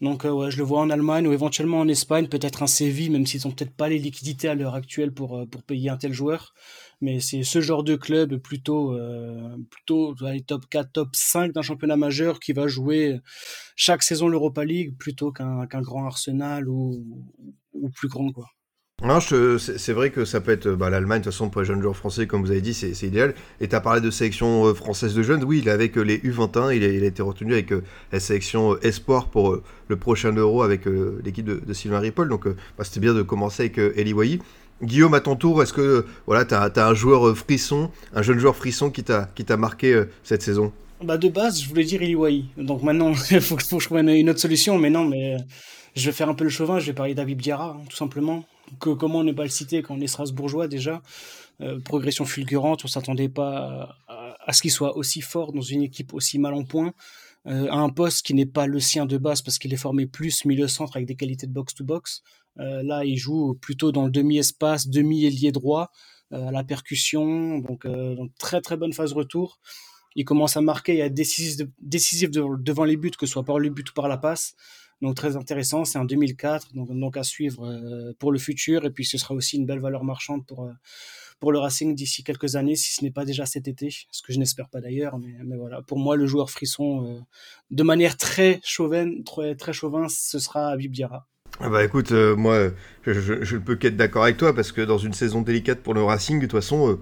Donc, 0.00 0.24
euh, 0.24 0.48
je 0.50 0.58
le 0.58 0.62
vois 0.62 0.80
en 0.80 0.90
Allemagne 0.90 1.26
ou 1.26 1.32
éventuellement 1.32 1.80
en 1.80 1.88
Espagne, 1.88 2.28
peut-être 2.28 2.62
un 2.62 2.68
Séville, 2.68 3.10
même 3.10 3.26
s'ils 3.26 3.42
n'ont 3.44 3.50
peut-être 3.52 3.74
pas 3.74 3.88
les 3.88 3.98
liquidités 3.98 4.48
à 4.48 4.54
l'heure 4.54 4.76
actuelle 4.76 5.12
pour, 5.12 5.38
euh, 5.38 5.46
pour 5.46 5.64
payer 5.64 5.90
un 5.90 5.96
tel 5.96 6.12
joueur. 6.12 6.54
Mais 7.00 7.18
c'est 7.18 7.42
ce 7.42 7.60
genre 7.60 7.82
de 7.82 7.96
club 7.96 8.36
plutôt, 8.36 8.96
plutôt 9.70 10.14
les 10.20 10.42
top 10.42 10.66
4, 10.68 10.92
top 10.92 11.08
5 11.16 11.52
d'un 11.52 11.62
championnat 11.62 11.96
majeur 11.96 12.40
qui 12.40 12.52
va 12.52 12.68
jouer 12.68 13.20
chaque 13.74 14.02
saison 14.02 14.28
l'Europa 14.28 14.64
League 14.64 14.96
plutôt 14.98 15.32
qu'un 15.32 15.66
qu'un 15.66 15.80
grand 15.80 16.04
Arsenal 16.04 16.68
ou, 16.68 17.02
ou 17.72 17.88
plus 17.88 18.08
grand, 18.08 18.32
quoi. 18.32 18.50
Non, 19.02 19.18
c'est 19.18 19.92
vrai 19.94 20.10
que 20.10 20.26
ça 20.26 20.42
peut 20.42 20.52
être 20.52 20.68
bah, 20.72 20.90
l'Allemagne, 20.90 21.20
de 21.20 21.24
toute 21.24 21.32
façon, 21.32 21.48
pour 21.48 21.62
les 21.62 21.66
jeunes 21.66 21.80
joueurs 21.80 21.96
français, 21.96 22.26
comme 22.26 22.42
vous 22.42 22.50
avez 22.50 22.60
dit, 22.60 22.74
c'est 22.74 23.06
idéal. 23.06 23.34
Et 23.60 23.66
tu 23.66 23.74
as 23.74 23.80
parlé 23.80 24.02
de 24.02 24.10
sélection 24.10 24.66
euh, 24.66 24.74
française 24.74 25.14
de 25.14 25.22
jeunes. 25.22 25.42
Oui, 25.42 25.60
il 25.64 25.70
avec 25.70 25.96
euh, 25.96 26.02
les 26.02 26.18
U21, 26.18 26.76
il 26.76 26.84
a, 26.84 27.06
été 27.06 27.22
retenu 27.22 27.54
avec 27.54 27.72
euh, 27.72 27.82
la 28.12 28.20
sélection 28.20 28.78
Espoir 28.80 29.28
pour 29.28 29.58
le 29.88 29.96
prochain 29.96 30.32
Euro 30.32 30.62
avec 30.62 30.82
l'équipe 31.24 31.46
de, 31.46 31.72
Sylvain 31.72 32.00
Ripoll. 32.00 32.28
Donc, 32.28 32.46
bah, 32.46 32.84
c'était 32.84 33.00
bien 33.00 33.14
de 33.14 33.22
commencer 33.22 33.72
avec 33.74 33.78
Eli. 33.96 34.38
Guillaume, 34.82 35.14
à 35.14 35.20
ton 35.20 35.34
tour, 35.34 35.62
est-ce 35.62 35.72
que 35.72 36.04
voilà, 36.26 36.44
tu 36.44 36.54
as, 36.54 36.86
un 36.86 36.94
joueur 36.94 37.36
frisson, 37.36 37.90
un 38.14 38.22
jeune 38.22 38.38
joueur 38.38 38.56
frisson 38.56 38.90
qui 38.90 39.02
t'a 39.02 39.56
marqué 39.56 40.04
cette 40.24 40.42
saison? 40.42 40.72
Bah 41.02 41.16
de 41.16 41.28
base, 41.28 41.62
je 41.62 41.68
voulais 41.68 41.84
dire 41.84 42.02
Eliwai. 42.02 42.44
Donc 42.58 42.82
maintenant, 42.82 43.12
il 43.30 43.40
faut, 43.40 43.56
faut, 43.56 43.56
que 43.56 43.62
je 43.62 43.86
trouve 43.86 43.98
une 43.98 44.28
autre 44.28 44.40
solution. 44.40 44.78
Mais 44.78 44.90
non, 44.90 45.06
mais 45.06 45.38
je 45.96 46.06
vais 46.06 46.12
faire 46.12 46.28
un 46.28 46.34
peu 46.34 46.44
le 46.44 46.50
chauvin. 46.50 46.78
Je 46.78 46.86
vais 46.86 46.92
parler 46.92 47.14
d'Abib 47.14 47.40
Diarra, 47.40 47.76
hein, 47.78 47.84
tout 47.88 47.96
simplement 47.96 48.44
comment 48.78 49.24
ne 49.24 49.32
pas 49.32 49.44
le 49.44 49.48
citer 49.48 49.82
quand 49.82 49.94
on 49.94 50.00
est 50.00 50.06
strasbourgeois 50.06 50.68
déjà 50.68 51.02
euh, 51.62 51.78
progression 51.78 52.24
fulgurante, 52.24 52.84
on 52.84 52.88
s'attendait 52.88 53.28
pas 53.28 53.96
à, 54.08 54.52
ce 54.52 54.62
qu'il 54.62 54.70
soit 54.70 54.96
aussi 54.96 55.20
fort 55.20 55.52
dans 55.52 55.60
une 55.60 55.82
équipe 55.82 56.14
aussi 56.14 56.38
mal 56.38 56.54
en 56.54 56.64
point, 56.64 56.94
euh, 57.46 57.68
à 57.70 57.76
un 57.76 57.90
poste 57.90 58.24
qui 58.24 58.32
n'est 58.34 58.46
pas 58.46 58.66
le 58.66 58.80
sien 58.80 59.04
de 59.04 59.18
base 59.18 59.42
parce 59.42 59.58
qu'il 59.58 59.72
est 59.74 59.78
formé 59.78 60.06
plus 60.06 60.44
milieu 60.46 60.68
centre 60.68 60.96
avec 60.96 61.06
des 61.06 61.16
qualités 61.16 61.46
de 61.46 61.52
box 61.52 61.74
to 61.74 61.84
box. 61.84 62.22
Euh, 62.58 62.82
là, 62.82 63.04
il 63.04 63.16
joue 63.16 63.54
plutôt 63.60 63.92
dans 63.92 64.06
le 64.06 64.10
demi-espace, 64.10 64.88
demi-ailier 64.88 65.52
droit, 65.52 65.90
à 66.32 66.52
la 66.52 66.62
percussion, 66.62 67.58
donc, 67.58 67.88
très 68.38 68.60
très 68.60 68.76
bonne 68.76 68.92
phase 68.92 69.12
retour. 69.12 69.58
Il 70.14 70.24
commence 70.24 70.56
à 70.56 70.60
marquer 70.60 70.98
et 70.98 71.02
à 71.02 71.06
être 71.06 71.14
décisif 71.14 72.30
devant 72.30 72.84
les 72.84 72.96
buts, 72.96 73.10
que 73.10 73.26
ce 73.26 73.32
soit 73.32 73.44
par 73.44 73.58
le 73.58 73.68
but 73.68 73.90
ou 73.90 73.94
par 73.94 74.06
la 74.06 74.16
passe. 74.16 74.54
Donc 75.00 75.14
très 75.14 75.36
intéressant, 75.36 75.84
c'est 75.84 75.98
en 75.98 76.04
2004, 76.04 76.74
donc, 76.74 77.16
à 77.16 77.22
suivre 77.22 77.66
euh, 77.66 78.12
pour 78.18 78.32
le 78.32 78.38
futur. 78.38 78.84
Et 78.84 78.90
puis 78.90 79.04
ce 79.04 79.16
sera 79.16 79.34
aussi 79.34 79.56
une 79.56 79.66
belle 79.66 79.80
valeur 79.80 80.04
marchande 80.04 80.44
pour, 80.46 80.64
euh, 80.64 80.72
pour 81.38 81.52
le 81.52 81.58
Racing 81.58 81.94
d'ici 81.94 82.22
quelques 82.22 82.56
années, 82.56 82.76
si 82.76 82.92
ce 82.92 83.02
n'est 83.02 83.10
pas 83.10 83.24
déjà 83.24 83.46
cet 83.46 83.66
été, 83.66 83.88
ce 84.10 84.22
que 84.22 84.32
je 84.32 84.38
n'espère 84.38 84.68
pas 84.68 84.80
d'ailleurs. 84.80 85.18
Mais, 85.18 85.34
mais, 85.44 85.56
voilà, 85.56 85.80
pour 85.82 85.98
moi, 85.98 86.16
le 86.16 86.26
joueur 86.26 86.50
frisson, 86.50 87.06
euh, 87.06 87.20
de 87.70 87.82
manière 87.82 88.16
très 88.18 88.60
chauvine, 88.62 89.24
très, 89.24 89.54
très 89.54 89.72
chauvin, 89.72 90.06
ce 90.08 90.38
sera 90.38 90.68
Habib. 90.68 90.94
Ah 91.62 91.68
bah 91.68 91.84
écoute, 91.84 92.12
moi, 92.12 92.70
je, 93.06 93.54
ne 93.54 93.60
peux 93.60 93.76
qu'être 93.76 93.96
d'accord 93.96 94.24
avec 94.24 94.36
toi 94.36 94.54
parce 94.54 94.72
que 94.72 94.80
dans 94.80 94.98
une 94.98 95.12
saison 95.12 95.42
délicate 95.42 95.80
pour 95.80 95.94
le 95.94 96.02
Racing, 96.02 96.36
de 96.36 96.46
toute 96.46 96.52
façon, 96.52 96.98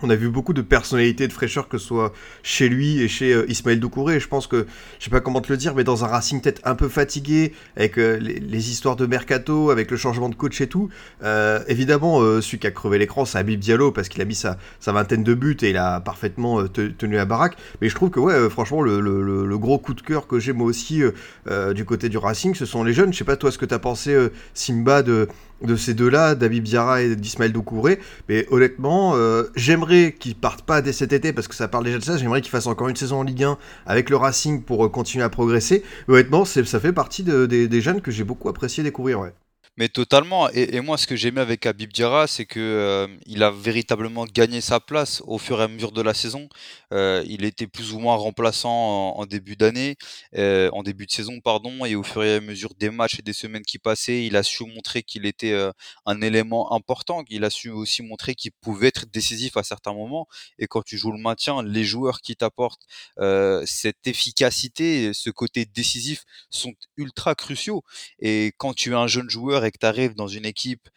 on 0.00 0.10
a 0.10 0.16
vu 0.16 0.28
beaucoup 0.28 0.52
de 0.52 0.62
personnalité, 0.62 1.28
de 1.28 1.32
fraîcheur, 1.32 1.68
que 1.68 1.78
ce 1.78 1.86
soit 1.86 2.12
chez 2.42 2.68
lui 2.68 3.00
et 3.00 3.08
chez 3.08 3.32
euh, 3.32 3.44
Ismaël 3.48 3.78
Doucouré. 3.80 4.20
Je 4.20 4.28
pense 4.28 4.46
que, 4.46 4.66
je 4.98 5.04
sais 5.04 5.10
pas 5.10 5.20
comment 5.20 5.40
te 5.40 5.52
le 5.52 5.56
dire, 5.56 5.74
mais 5.74 5.84
dans 5.84 6.04
un 6.04 6.08
Racing 6.08 6.40
peut-être 6.40 6.60
un 6.64 6.74
peu 6.74 6.88
fatigué, 6.88 7.52
avec 7.76 7.98
euh, 7.98 8.18
les, 8.18 8.70
histoires 8.70 8.96
de 8.96 9.06
mercato, 9.06 9.70
avec 9.70 9.90
le 9.90 9.96
changement 9.96 10.28
de 10.28 10.34
coach 10.34 10.60
et 10.60 10.66
tout, 10.66 10.88
euh, 11.22 11.60
évidemment, 11.68 12.20
celui 12.40 12.58
qui 12.58 12.66
a 12.66 12.70
crevé 12.70 12.98
l'écran, 12.98 13.24
c'est 13.24 13.38
Habib 13.38 13.58
Diallo, 13.58 13.92
parce 13.92 14.08
qu'il 14.08 14.22
a 14.22 14.24
mis 14.24 14.34
sa, 14.34 14.56
sa, 14.80 14.92
vingtaine 14.92 15.24
de 15.24 15.34
buts 15.34 15.56
et 15.62 15.70
il 15.70 15.76
a 15.76 16.00
parfaitement 16.00 16.66
te, 16.68 16.88
tenu 16.88 17.16
la 17.16 17.24
baraque. 17.24 17.56
Mais 17.80 17.88
je 17.88 17.94
trouve 17.94 18.10
que, 18.10 18.20
ouais, 18.20 18.48
franchement, 18.48 18.82
le, 18.82 19.00
le, 19.00 19.58
gros 19.58 19.78
coup 19.78 19.94
de 19.94 20.00
cœur 20.00 20.26
que 20.26 20.38
j'ai 20.38 20.52
moi 20.52 20.66
aussi 20.66 21.02
du 21.74 21.84
côté 21.84 22.08
du 22.08 22.18
Racing, 22.18 22.54
ce 22.54 22.66
sont 22.66 22.84
les 22.84 22.92
jeunes. 22.92 23.12
Je 23.12 23.18
sais 23.18 23.24
pas, 23.24 23.36
toi, 23.36 23.50
ce 23.50 23.58
que 23.58 23.66
tu 23.66 23.74
as 23.74 23.78
pensé, 23.78 24.16
Simba, 24.54 25.02
de, 25.02 25.28
de 25.66 25.76
ces 25.76 25.94
deux-là, 25.94 26.34
David 26.34 26.64
Biara 26.64 27.02
et 27.02 27.16
d'Ismaël 27.16 27.52
Doucouré. 27.52 27.98
Mais 28.28 28.46
honnêtement, 28.50 29.14
euh, 29.14 29.44
j'aimerais 29.56 30.14
qu'ils 30.18 30.34
partent 30.34 30.62
pas 30.62 30.82
dès 30.82 30.92
cet 30.92 31.12
été 31.12 31.32
parce 31.32 31.48
que 31.48 31.54
ça 31.54 31.68
parle 31.68 31.84
déjà 31.84 31.98
de 31.98 32.04
ça. 32.04 32.16
J'aimerais 32.16 32.40
qu'ils 32.40 32.50
fassent 32.50 32.66
encore 32.66 32.88
une 32.88 32.96
saison 32.96 33.20
en 33.20 33.22
Ligue 33.22 33.44
1 33.44 33.58
avec 33.86 34.10
le 34.10 34.16
Racing 34.16 34.62
pour 34.62 34.84
euh, 34.84 34.88
continuer 34.88 35.24
à 35.24 35.28
progresser. 35.28 35.82
Mais 36.08 36.14
honnêtement, 36.14 36.44
ça 36.44 36.80
fait 36.80 36.92
partie 36.92 37.22
de, 37.22 37.46
de, 37.46 37.66
des 37.66 37.80
jeunes 37.80 38.00
que 38.00 38.10
j'ai 38.10 38.24
beaucoup 38.24 38.48
apprécié 38.48 38.82
découvrir. 38.82 39.20
Mais 39.78 39.88
totalement. 39.88 40.50
Et, 40.50 40.80
moi, 40.80 40.98
ce 40.98 41.06
que 41.06 41.16
j'aimais 41.16 41.40
avec 41.40 41.64
Habib 41.64 41.90
Diarra, 41.90 42.26
c'est 42.26 42.44
que 42.44 42.60
euh, 42.60 43.06
a 43.40 43.50
véritablement 43.50 44.26
gagné 44.26 44.60
sa 44.60 44.80
place 44.80 45.22
au 45.26 45.38
fur 45.38 45.60
et 45.60 45.64
à 45.64 45.68
mesure 45.68 45.92
de 45.92 46.02
la 46.02 46.12
saison. 46.12 46.48
Euh, 46.92 47.22
il 47.26 47.44
était 47.44 47.66
plus 47.66 47.92
ou 47.92 47.98
moins 47.98 48.16
remplaçant 48.16 48.70
en, 49.16 49.26
début 49.26 49.56
d'année, 49.56 49.96
euh, 50.36 50.68
en 50.72 50.82
début 50.82 51.06
de 51.06 51.10
saison, 51.10 51.40
pardon, 51.40 51.84
et 51.84 51.94
au 51.94 52.02
fur 52.02 52.22
et 52.22 52.36
à 52.36 52.40
mesure 52.40 52.74
des 52.74 52.90
matchs 52.90 53.18
et 53.18 53.22
des 53.22 53.32
semaines 53.32 53.62
qui 53.62 53.78
passaient, 53.78 54.24
il 54.26 54.36
a 54.36 54.42
su 54.42 54.64
montrer 54.64 55.02
qu'il 55.02 55.26
était 55.26 55.52
euh, 55.52 55.72
un 56.06 56.20
élément 56.20 56.72
important. 56.74 57.24
Il 57.28 57.44
a 57.44 57.50
su 57.50 57.70
aussi 57.70 58.02
montrer 58.02 58.34
qu'il 58.34 58.52
pouvait 58.52 58.88
être 58.88 59.06
décisif 59.06 59.56
à 59.56 59.62
certains 59.62 59.94
moments. 59.94 60.28
Et 60.58 60.66
quand 60.66 60.82
tu 60.82 60.98
joues 60.98 61.12
le 61.12 61.18
maintien, 61.18 61.62
les 61.62 61.84
joueurs 61.84 62.20
qui 62.20 62.36
t'apportent 62.36 62.86
cette 63.64 64.06
efficacité, 64.06 65.12
ce 65.14 65.30
côté 65.30 65.64
décisif, 65.64 66.24
sont 66.50 66.72
ultra 66.96 67.34
cruciaux. 67.34 67.82
Et 68.18 68.52
quand 68.58 68.74
tu 68.74 68.92
es 68.92 68.94
un 68.94 69.06
jeune 69.06 69.30
joueur 69.30 69.64
et 69.64 69.70
que 69.70 69.78
tu 69.78 69.86
arrives 69.86 70.14
dans 70.14 70.28
une 70.28 70.44
équipe 70.46 70.88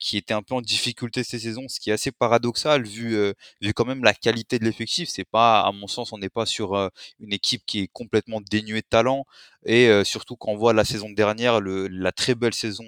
qui 0.00 0.16
était 0.16 0.34
un 0.34 0.42
peu 0.42 0.54
en 0.54 0.60
difficulté 0.60 1.24
cette 1.24 1.40
saison, 1.40 1.68
ce 1.68 1.80
qui 1.80 1.90
est 1.90 1.92
assez 1.92 2.12
paradoxal 2.12 2.84
vu, 2.84 3.16
vu 3.60 3.74
quand 3.74 3.84
même 3.84 4.04
la 4.04 4.14
qualité 4.14 4.58
de 4.58 4.64
l'effectif. 4.64 5.03
C'est 5.06 5.24
pas, 5.24 5.60
à 5.62 5.72
mon 5.72 5.86
sens, 5.86 6.12
on 6.12 6.18
n'est 6.18 6.28
pas 6.28 6.46
sur 6.46 6.74
une 7.20 7.32
équipe 7.32 7.62
qui 7.66 7.80
est 7.80 7.88
complètement 7.88 8.40
dénuée 8.40 8.82
de 8.82 8.86
talent. 8.88 9.24
et 9.64 9.88
surtout 10.04 10.36
quand 10.36 10.50
on 10.52 10.56
voit 10.56 10.72
la 10.72 10.84
saison 10.84 11.10
dernière, 11.10 11.60
le, 11.60 11.88
la 11.88 12.12
très 12.12 12.34
belle 12.34 12.54
saison 12.54 12.84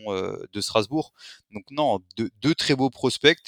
de 0.53 0.61
Strasbourg. 0.61 1.13
Donc 1.53 1.65
non, 1.71 2.01
deux, 2.17 2.55
très 2.55 2.75
beaux 2.77 2.91
prospects. 2.91 3.39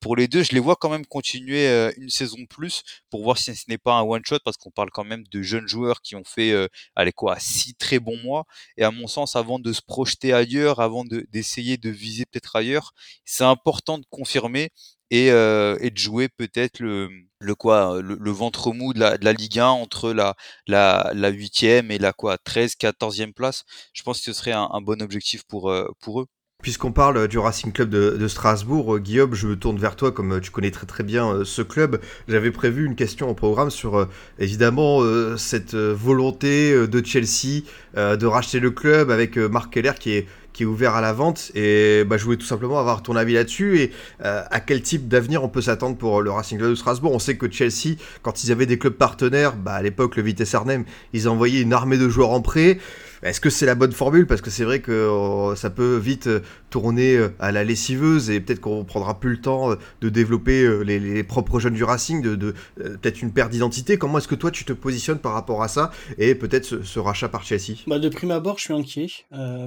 pour 0.00 0.16
les 0.16 0.28
deux, 0.28 0.42
je 0.42 0.52
les 0.52 0.60
vois 0.60 0.76
quand 0.76 0.90
même 0.90 1.06
continuer 1.06 1.92
une 1.96 2.10
saison 2.10 2.46
plus 2.48 2.82
pour 3.10 3.22
voir 3.22 3.38
si 3.38 3.54
ce 3.54 3.64
n'est 3.68 3.78
pas 3.78 3.94
un 3.94 4.02
one 4.02 4.24
shot 4.24 4.38
parce 4.44 4.56
qu'on 4.56 4.70
parle 4.70 4.90
quand 4.90 5.04
même 5.04 5.24
de 5.30 5.42
jeunes 5.42 5.68
joueurs 5.68 6.02
qui 6.02 6.16
ont 6.16 6.24
fait, 6.24 6.54
allez 6.96 7.12
quoi, 7.12 7.38
six 7.38 7.74
très 7.74 7.98
bons 7.98 8.18
mois. 8.22 8.46
Et 8.76 8.84
à 8.84 8.90
mon 8.90 9.06
sens, 9.06 9.36
avant 9.36 9.58
de 9.58 9.72
se 9.72 9.82
projeter 9.82 10.32
ailleurs, 10.32 10.80
avant 10.80 11.04
d'essayer 11.04 11.76
de, 11.76 11.90
viser 11.90 12.24
peut-être 12.26 12.56
ailleurs, 12.56 12.92
c'est 13.24 13.44
important 13.44 13.98
de 13.98 14.04
confirmer 14.10 14.70
et, 15.12 15.26
et 15.26 15.90
de 15.90 15.98
jouer 15.98 16.28
peut-être 16.28 16.80
le, 16.80 17.08
quoi 17.54 18.00
le, 18.02 18.30
ventre 18.30 18.72
mou 18.72 18.92
de 18.92 19.00
la, 19.00 19.18
de 19.18 19.30
Ligue 19.30 19.58
1 19.58 19.66
entre 19.66 20.12
la 20.12 20.34
la 20.66 21.12
la 21.14 21.28
huitième 21.28 21.90
et 21.90 21.98
la 21.98 22.12
quoi 22.12 22.38
13 22.38 22.74
14e 22.80 23.32
place 23.32 23.64
je 23.92 24.02
pense 24.02 24.18
que 24.18 24.24
ce 24.24 24.32
serait 24.32 24.52
un, 24.52 24.80
bon 24.80 25.00
objectif 25.02 25.44
pour 25.44 25.72
pour 26.00 26.22
eux 26.22 26.26
Puisqu'on 26.62 26.92
parle 26.92 27.26
du 27.26 27.38
Racing 27.38 27.72
Club 27.72 27.90
de, 27.90 28.28
Strasbourg, 28.28 29.00
Guillaume, 29.00 29.34
je 29.34 29.48
me 29.48 29.56
tourne 29.56 29.78
vers 29.78 29.96
toi 29.96 30.12
comme 30.12 30.40
tu 30.40 30.52
connais 30.52 30.70
très 30.70 30.86
très 30.86 31.02
bien 31.02 31.44
ce 31.44 31.60
club. 31.60 32.00
J'avais 32.28 32.52
prévu 32.52 32.86
une 32.86 32.94
question 32.94 33.28
au 33.28 33.34
programme 33.34 33.68
sur 33.68 34.08
évidemment 34.38 35.00
cette 35.36 35.74
volonté 35.74 36.86
de 36.86 37.04
Chelsea 37.04 37.62
de 37.96 38.26
racheter 38.26 38.60
le 38.60 38.70
club 38.70 39.10
avec 39.10 39.36
Marc 39.36 39.72
Keller 39.72 39.94
qui 39.98 40.12
est 40.12 40.28
qui 40.52 40.64
est 40.64 40.66
ouvert 40.66 40.94
à 40.94 41.00
la 41.00 41.12
vente. 41.12 41.50
Et 41.54 42.04
bah, 42.04 42.16
je 42.16 42.24
voulais 42.24 42.36
tout 42.36 42.46
simplement 42.46 42.78
avoir 42.78 43.02
ton 43.02 43.16
avis 43.16 43.34
là-dessus 43.34 43.80
et 43.80 43.92
euh, 44.24 44.42
à 44.50 44.60
quel 44.60 44.82
type 44.82 45.08
d'avenir 45.08 45.42
on 45.42 45.48
peut 45.48 45.62
s'attendre 45.62 45.96
pour 45.96 46.22
le 46.22 46.30
Racing 46.30 46.58
Club 46.58 46.70
de 46.70 46.74
Strasbourg? 46.74 47.12
On 47.12 47.18
sait 47.18 47.36
que 47.36 47.50
Chelsea, 47.50 47.96
quand 48.22 48.44
ils 48.44 48.52
avaient 48.52 48.66
des 48.66 48.78
clubs 48.78 48.94
partenaires, 48.94 49.56
bah, 49.56 49.74
à 49.74 49.82
l'époque 49.82 50.16
le 50.16 50.22
Vitesse 50.22 50.54
Arnhem, 50.54 50.84
ils 51.12 51.28
envoyaient 51.28 51.62
une 51.62 51.72
armée 51.72 51.98
de 51.98 52.08
joueurs 52.08 52.30
en 52.30 52.40
prêt. 52.40 52.78
Est-ce 53.22 53.40
que 53.40 53.50
c'est 53.50 53.66
la 53.66 53.76
bonne 53.76 53.92
formule? 53.92 54.26
Parce 54.26 54.40
que 54.40 54.50
c'est 54.50 54.64
vrai 54.64 54.80
que 54.80 54.90
euh, 54.90 55.54
ça 55.54 55.70
peut 55.70 55.96
vite 55.96 56.26
euh, 56.26 56.40
tourner 56.70 57.28
à 57.38 57.52
la 57.52 57.62
lessiveuse 57.62 58.30
et 58.30 58.40
peut-être 58.40 58.60
qu'on 58.60 58.82
prendra 58.84 59.20
plus 59.20 59.30
le 59.30 59.40
temps 59.40 59.76
de 60.00 60.08
développer 60.08 60.82
les, 60.84 61.22
propres 61.22 61.60
jeunes 61.60 61.74
du 61.74 61.84
Racing, 61.84 62.22
de, 62.22 62.54
peut-être 62.76 63.20
une 63.20 63.30
perte 63.30 63.50
d'identité. 63.50 63.98
Comment 63.98 64.16
est-ce 64.18 64.26
que 64.26 64.34
toi 64.34 64.50
tu 64.50 64.64
te 64.64 64.72
positionnes 64.72 65.18
par 65.18 65.34
rapport 65.34 65.62
à 65.62 65.68
ça 65.68 65.90
et 66.16 66.34
peut-être 66.34 66.82
ce, 66.82 66.98
rachat 66.98 67.28
par 67.28 67.44
Chelsea? 67.44 67.74
Bah, 67.86 67.98
De 67.98 68.08
prime 68.08 68.30
abord, 68.30 68.56
je 68.58 68.64
suis 68.64 68.74
inquiet 68.74 69.08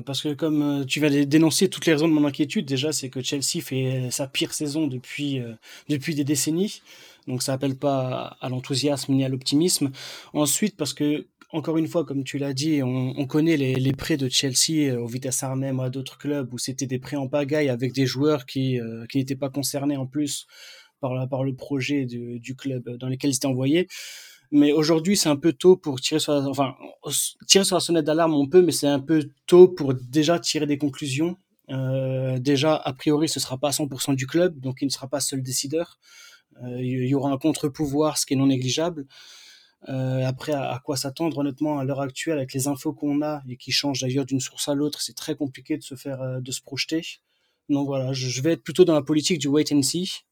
parce 0.04 0.24
que 0.24 0.34
comme 0.34 0.75
tu 0.84 1.00
vas 1.00 1.10
dénoncer 1.10 1.70
toutes 1.70 1.86
les 1.86 1.94
raisons 1.94 2.08
de 2.08 2.13
mon 2.13 2.25
inquiétude. 2.25 2.65
Déjà, 2.65 2.91
c'est 2.91 3.10
que 3.10 3.22
Chelsea 3.22 3.62
fait 3.62 4.10
sa 4.12 4.27
pire 4.27 4.53
saison 4.53 4.88
depuis, 4.88 5.39
euh, 5.39 5.53
depuis 5.89 6.15
des 6.15 6.24
décennies. 6.24 6.82
Donc 7.27 7.41
ça 7.41 7.53
appelle 7.53 7.77
pas 7.77 8.38
à 8.41 8.50
l'enthousiasme 8.50 9.13
ni 9.13 9.24
à 9.24 9.29
l'optimisme. 9.29 9.91
Ensuite, 10.34 10.77
parce 10.77 10.94
que, 10.94 11.27
encore 11.51 11.77
une 11.77 11.88
fois, 11.88 12.05
comme 12.05 12.24
tu 12.24 12.38
l'as 12.38 12.53
dit, 12.53 12.82
on, 12.84 13.25
connaît 13.27 13.58
les, 13.58 13.94
prêts 13.94 14.17
de 14.17 14.27
Chelsea 14.29 14.89
euh, 14.91 15.00
au 15.00 15.08
Vitesse 15.08 15.41
Arnhem 15.44 15.79
à 15.79 15.89
d'autres 15.89 16.17
clubs 16.17 16.53
où 16.53 16.58
c'était 16.58 16.88
des 16.88 17.00
prêts 17.00 17.17
en 17.17 17.27
pagaille 17.27 17.70
avec 17.70 17.94
des 17.94 18.05
joueurs 18.05 18.46
qui, 18.46 18.79
euh, 18.79 19.05
qui 19.08 19.17
n'étaient 19.17 19.36
pas 19.36 19.50
concernés 19.50 19.98
en 19.98 20.05
plus 20.05 20.48
par, 21.00 21.27
par 21.29 21.44
le 21.44 21.55
projet 21.55 22.05
du 22.05 22.55
club 22.55 22.98
dans 22.98 23.10
lequel 23.10 23.32
ils 23.32 23.36
étaient 23.36 23.46
envoyés. 23.46 23.88
Mais 24.52 24.72
aujourd'hui, 24.72 25.18
c'est 25.18 25.30
un 25.30 25.36
peu 25.36 25.54
tôt 25.54 25.75
pour 25.75 26.00
tirer 26.00 26.20
sur 26.20 26.34
la, 26.34 27.80
sonnette 27.80 28.06
d'alarme, 28.06 28.34
on 28.34 28.48
peut, 28.48 28.62
mais 28.62 28.72
c'est 28.72 28.88
un 28.88 29.00
peu 29.00 29.30
tôt 29.48 29.68
pour 29.68 29.94
déjà 29.94 30.40
tirer 30.40 30.66
des 30.66 30.78
conclusions. 30.78 31.38
Euh, 31.70 32.38
déjà, 32.40 32.75
a 32.75 32.94
priori, 32.94 33.28
ce 33.28 33.40
sera 33.40 33.58
pas 33.58 33.72
100% 33.72 34.16
du 34.16 34.28
club, 34.28 34.60
donc 34.60 34.78
il 34.82 34.86
ne 34.86 34.92
sera 34.92 35.08
pas 35.08 35.20
seul 35.20 35.42
décideur. 35.42 36.00
Euh, 36.64 36.82
il 36.82 37.08
y 37.08 37.16
aura 37.16 37.32
un 37.32 37.38
contre-pouvoir, 37.38 38.18
ce 38.18 38.25
qui 38.25 38.34
est 38.34 38.38
non 38.38 38.48
négligeable. 38.48 39.06
Euh, 39.90 40.25
après, 40.25 40.54
à, 40.54 40.80
quoi 40.84 40.98
s'attendre 40.98 41.38
honnêtement 41.38 41.78
à 41.78 41.84
l'heure 41.84 42.02
actuelle 42.02 42.38
avec 42.38 42.54
les 42.54 42.68
infos 42.68 42.94
qu'on 42.94 43.22
a 43.22 43.42
et 43.48 43.58
qui 43.58 43.72
changent 43.72 44.02
d'ailleurs 44.02 44.25
d'une 44.25 44.40
source 44.40 44.68
à 44.68 44.74
l'autre, 44.74 45.02
c'est 45.02 45.16
très 45.16 45.36
compliqué 45.36 45.78
de 45.78 45.84
se 45.84 45.96
faire, 45.96 46.42
de 46.42 46.52
se 46.52 46.62
projeter. 46.62 47.02
Donc 47.70 47.88
voilà, 47.88 48.14
je, 48.14 48.42
vais 48.42 48.54
être 48.54 48.64
plutôt 48.64 48.86
dans 48.86 48.94
la 48.94 49.02
politique 49.02 49.40
du 49.40 49.48
wait 49.48 49.72
and 49.74 49.82
see 49.82 50.24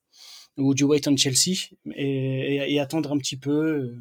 ou 0.58 0.74
du 0.74 0.84
wait 0.84 1.08
on 1.08 1.18
Chelsea 1.18 1.72
et, 1.96 2.80
attendre 2.80 3.12
un 3.12 3.18
petit 3.18 3.38
peu 3.38 3.52
euh, 3.52 3.98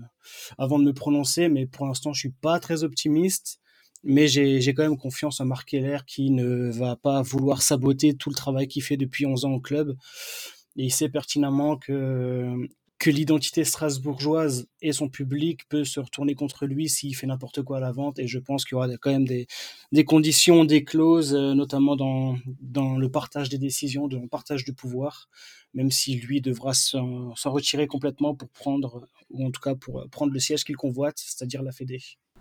avant 0.59 0.79
de 0.79 0.85
me 0.85 0.93
prononcer. 0.93 1.49
Mais 1.49 1.67
pour 1.67 1.87
l'instant, 1.87 2.13
je 2.13 2.21
suis 2.21 2.33
pas 2.33 2.61
très 2.61 2.85
optimiste. 2.85 3.59
Mais 4.05 4.27
j'ai 4.27 4.75
quand 4.75 4.83
même 4.83 4.99
confiance 4.99 5.41
en 5.41 5.45
Marc 5.45 5.69
Keller 5.69 5.99
qui 6.09 6.31
ne 6.31 6.71
va 6.73 6.97
pas 6.97 7.23
vouloir 7.23 7.63
saboter 7.63 8.15
tout 8.15 8.31
le 8.31 8.35
travail 8.35 8.67
qu'il 8.67 8.83
fait 8.83 8.97
depuis 8.97 9.27
11 9.27 9.45
ans 9.45 9.53
au 9.53 9.61
club. 9.61 9.97
Et 10.77 10.87
il 10.87 10.91
sait 10.91 11.09
pertinemment 11.09 11.77
que 11.77 12.57
que 13.03 13.11
l'identité 13.11 13.65
strasbourgeoise 13.65 14.69
et 14.81 14.93
son 14.93 15.09
public 15.09 15.69
peut 15.69 15.83
se 15.83 15.99
retourner 15.99 16.37
contre 16.37 16.67
lui 16.67 16.89
s'il 16.89 17.17
fait 17.17 17.27
n'importe 17.27 17.61
quoi 17.63 17.79
à 17.79 17.81
la 17.81 17.91
vente. 17.91 18.21
Et 18.21 18.29
je 18.29 18.39
pense 18.39 18.65
qu'il 18.65 18.77
y 18.77 18.79
aura 18.79 18.87
quand 18.97 19.11
même 19.11 19.27
des, 19.27 20.05
conditions, 20.05 20.65
des 20.65 20.85
clauses, 20.85 21.35
euh, 21.35 21.53
notamment 21.53 21.97
dans, 21.97 22.37
le 22.97 23.09
partage 23.09 23.49
des 23.49 23.59
décisions, 23.59 24.07
dans 24.07 24.21
le 24.21 24.29
partage 24.29 24.65
du 24.65 24.73
pouvoir, 24.73 25.29
même 25.75 25.91
si 25.91 26.15
lui 26.15 26.41
devra 26.41 26.75
s'en 26.75 27.35
retirer 27.47 27.89
complètement 27.89 28.37
pour 28.37 28.49
prendre, 28.51 29.09
ou 29.31 29.45
en 29.45 29.51
tout 29.51 29.61
cas 29.61 29.75
pour 29.75 30.09
prendre 30.11 30.33
le 30.33 30.39
siège 30.39 30.63
qu'il 30.63 30.77
convoite, 30.77 31.19
c'est-à-dire 31.19 31.65
la 31.65 31.73
Fédé. 31.73 31.99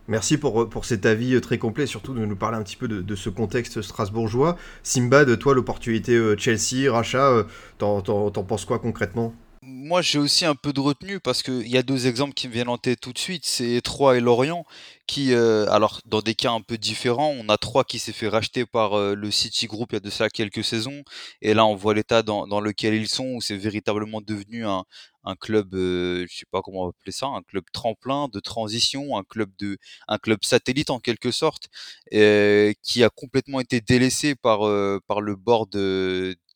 Merci 0.08 0.38
pour, 0.38 0.70
pour 0.70 0.86
cet 0.86 1.08
avis 1.08 1.34
euh, 1.34 1.42
très 1.42 1.58
complet, 1.58 1.88
surtout 1.88 2.14
de 2.14 2.24
nous 2.24 2.36
parler 2.36 2.58
un 2.58 2.64
petit 2.64 2.76
peu 2.76 2.88
de, 2.88 3.02
de 3.02 3.16
ce 3.16 3.32
contexte 3.32 3.82
strasbourgeois. 3.82 4.60
Simba, 4.84 5.26
de 5.26 5.34
toi, 5.34 5.56
l'opportunité 5.56 6.14
euh, 6.14 6.38
Chelsea, 6.38 6.92
rachat, 6.92 7.48
t'en 7.80 8.04
penses 8.44 8.66
quoi 8.66 8.78
concrètement? 8.78 9.34
Moi, 9.64 10.02
j'ai 10.02 10.18
aussi 10.18 10.46
un 10.46 10.56
peu 10.56 10.74
de 10.74 10.80
retenue 10.80 11.20
parce 11.20 11.44
qu'il 11.44 11.68
y 11.68 11.78
a 11.78 11.84
deux 11.84 12.08
exemples 12.08 12.34
qui 12.34 12.48
me 12.48 12.54
viennent 12.54 12.68
en 12.68 12.80
tête 12.80 13.00
tout 13.00 13.14
de 13.14 13.20
suite. 13.20 13.46
C'est 13.46 13.80
Troyes 13.82 14.18
et 14.18 14.20
Lorient 14.20 14.66
qui, 15.06 15.34
euh, 15.34 15.70
alors 15.70 16.00
dans 16.06 16.22
des 16.22 16.34
cas 16.36 16.52
un 16.52 16.62
peu 16.62 16.78
différents, 16.78 17.30
on 17.38 17.48
a 17.50 17.58
Troyes 17.58 17.84
qui 17.84 18.00
s'est 18.00 18.14
fait 18.14 18.28
racheter 18.28 18.66
par 18.66 18.94
euh, 18.98 19.14
le 19.14 19.30
City 19.30 19.68
Group 19.68 19.90
il 19.92 19.96
y 19.96 19.98
a 19.98 20.00
de 20.00 20.10
ça 20.10 20.30
quelques 20.30 20.64
saisons. 20.64 21.04
Et 21.42 21.54
là, 21.54 21.66
on 21.66 21.76
voit 21.76 21.94
l'état 21.94 22.24
dans, 22.24 22.62
lequel 22.62 22.96
ils 22.96 23.08
sont, 23.08 23.36
où 23.36 23.42
c'est 23.42 23.58
véritablement 23.58 24.22
devenu 24.22 24.66
un, 24.66 24.84
un 25.24 25.36
club, 25.36 25.74
euh, 25.76 26.26
je 26.30 26.38
sais 26.38 26.46
pas 26.52 26.62
comment 26.62 26.82
on 26.82 26.86
va 26.86 26.90
appeler 26.90 27.12
ça, 27.12 27.28
un 27.28 27.42
club 27.44 27.64
tremplin 27.72 28.28
de 28.34 28.40
transition, 28.40 29.18
un 29.18 29.24
club 29.24 29.52
de, 29.60 29.78
un 30.08 30.18
club 30.18 30.40
satellite 30.44 30.90
en 30.90 31.00
quelque 31.00 31.32
sorte, 31.32 31.70
euh, 32.14 32.74
qui 32.84 33.04
a 33.04 33.10
complètement 33.10 33.60
été 33.60 33.82
délaissé 33.82 34.36
par 34.36 34.66
euh, 34.68 35.00
par 35.08 35.22
le 35.22 35.36
board 35.36 35.70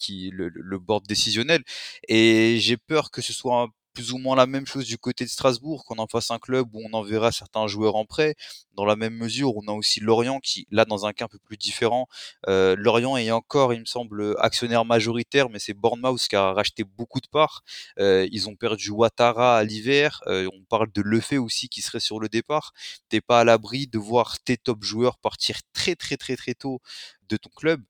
le, 0.10 0.80
board 0.80 1.06
décisionnel. 1.08 1.64
Et 2.08 2.58
j'ai 2.60 2.78
peur 2.78 3.12
que 3.12 3.22
ce 3.22 3.34
soit 3.34 3.70
plus 3.96 4.12
ou 4.12 4.18
moins 4.18 4.36
la 4.36 4.46
même 4.46 4.68
chose 4.68 4.86
du 4.86 4.98
côté 5.00 5.24
de 5.24 5.30
Strasbourg, 5.30 5.86
qu'on 5.86 5.98
en 5.98 6.06
fasse 6.06 6.30
un 6.30 6.38
club 6.38 6.68
où 6.74 6.82
on 6.86 6.94
enverra 6.94 7.32
certains 7.32 7.66
joueurs 7.66 7.96
en 7.96 8.06
prêt. 8.06 8.36
Dans 8.74 8.86
la 8.86 8.98
même 8.98 9.16
mesure, 9.16 9.56
on 9.56 9.68
a 9.70 9.72
aussi 9.72 10.02
Lorient 10.02 10.40
qui, 10.42 10.68
là, 10.70 10.84
dans 10.84 11.06
un 11.06 11.14
cas 11.14 11.26
un 11.26 11.28
peu 11.30 11.40
plus 11.40 11.58
différent, 11.58 12.08
euh, 12.50 12.76
Lorient 12.78 13.16
est 13.16 13.32
encore, 13.32 13.74
il 13.74 13.80
me 13.80 13.86
semble, 13.86 14.36
actionnaire 14.40 14.84
majoritaire, 14.84 15.50
mais 15.50 15.60
c'est 15.60 15.74
Bournemouth 15.74 16.20
qui 16.28 16.36
a 16.36 16.52
racheté 16.54 16.84
beaucoup 16.84 17.22
de 17.22 17.28
parts. 17.28 17.64
Euh, 17.98 18.28
ils 18.32 18.50
ont 18.50 18.56
perdu 18.56 18.90
Ouattara 18.92 19.58
à 19.58 19.64
l'hiver. 19.64 20.22
Euh, 20.28 20.50
on 20.54 20.64
parle 20.66 20.92
de 20.92 21.02
Lefebvre 21.02 21.46
aussi 21.46 21.70
qui 21.70 21.82
serait 21.82 22.02
sur 22.02 22.20
le 22.20 22.28
départ. 22.28 22.74
T'es 23.08 23.22
pas 23.22 23.40
à 23.40 23.44
l'abri 23.46 23.88
de 23.88 23.98
voir 23.98 24.40
tes 24.42 24.58
top 24.58 24.84
joueurs 24.84 25.18
partir 25.18 25.60
très 25.74 25.96
très 25.96 26.18
très 26.18 26.36
très 26.36 26.54
tôt 26.54 26.82
de 27.30 27.38
ton 27.38 27.50
club. 27.56 27.82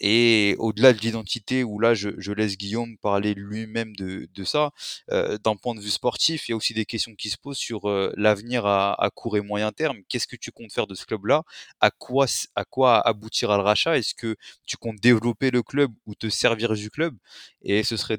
Et 0.00 0.56
au-delà 0.58 0.92
de 0.92 0.98
l'identité, 0.98 1.64
où 1.64 1.78
là, 1.78 1.94
je, 1.94 2.32
laisse 2.32 2.56
Guillaume 2.56 2.96
parler 2.98 3.34
lui-même 3.34 3.94
de, 3.96 4.44
ça, 4.44 4.70
euh, 5.10 5.38
d'un 5.38 5.56
point 5.56 5.74
de 5.74 5.80
vue 5.80 5.90
sportif, 5.90 6.48
il 6.48 6.52
y 6.52 6.54
a 6.54 6.56
aussi 6.56 6.74
des 6.74 6.84
questions 6.84 7.14
qui 7.14 7.30
se 7.30 7.36
posent 7.38 7.58
sur 7.58 7.88
euh, 7.88 8.12
l'avenir 8.16 8.66
à, 8.66 9.10
court 9.14 9.36
et 9.36 9.40
moyen 9.40 9.72
terme. 9.72 9.98
Qu'est-ce 10.08 10.26
que 10.26 10.36
tu 10.36 10.50
comptes 10.50 10.72
faire 10.72 10.86
de 10.86 10.94
ce 10.94 11.06
club-là? 11.06 11.42
À 11.80 11.90
quoi, 11.90 12.26
à 12.54 12.64
quoi 12.64 13.02
le 13.06 13.62
rachat? 13.62 13.98
Est-ce 13.98 14.14
que 14.14 14.36
tu 14.66 14.76
comptes 14.76 15.00
développer 15.00 15.50
le 15.50 15.62
club 15.62 15.92
ou 16.06 16.14
te 16.14 16.28
servir 16.28 16.74
du 16.74 16.90
club? 16.90 17.16
Et 17.62 17.82
ce 17.84 17.96
serait 17.96 18.18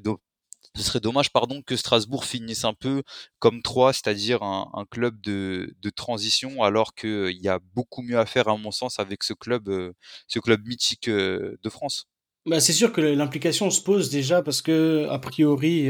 ce 0.76 0.82
serait 0.82 1.00
dommage 1.00 1.30
pardon 1.30 1.62
que 1.62 1.76
Strasbourg 1.76 2.24
finisse 2.24 2.64
un 2.64 2.74
peu 2.74 3.02
comme 3.38 3.62
Troyes, 3.62 3.94
c'est-à-dire 3.94 4.42
un, 4.42 4.84
club 4.90 5.20
de, 5.22 5.74
transition, 5.94 6.62
alors 6.62 6.94
qu'il 6.94 7.08
euh, 7.08 7.32
y 7.32 7.48
a 7.48 7.58
beaucoup 7.74 8.02
mieux 8.02 8.18
à 8.18 8.26
faire 8.26 8.48
à 8.48 8.56
mon 8.56 8.70
sens 8.70 8.98
avec 8.98 9.22
ce 9.22 9.32
club, 9.32 9.68
euh, 9.68 9.92
ce 10.26 10.38
club 10.40 10.66
mythique 10.66 11.08
euh, 11.08 11.56
de 11.62 11.70
France. 11.70 12.06
Bah, 12.44 12.60
c'est 12.60 12.72
sûr 12.72 12.92
que 12.92 13.00
l'implication 13.00 13.70
se 13.70 13.80
pose 13.80 14.10
déjà 14.10 14.42
parce 14.42 14.62
que 14.62 15.06
a 15.10 15.18
priori 15.18 15.88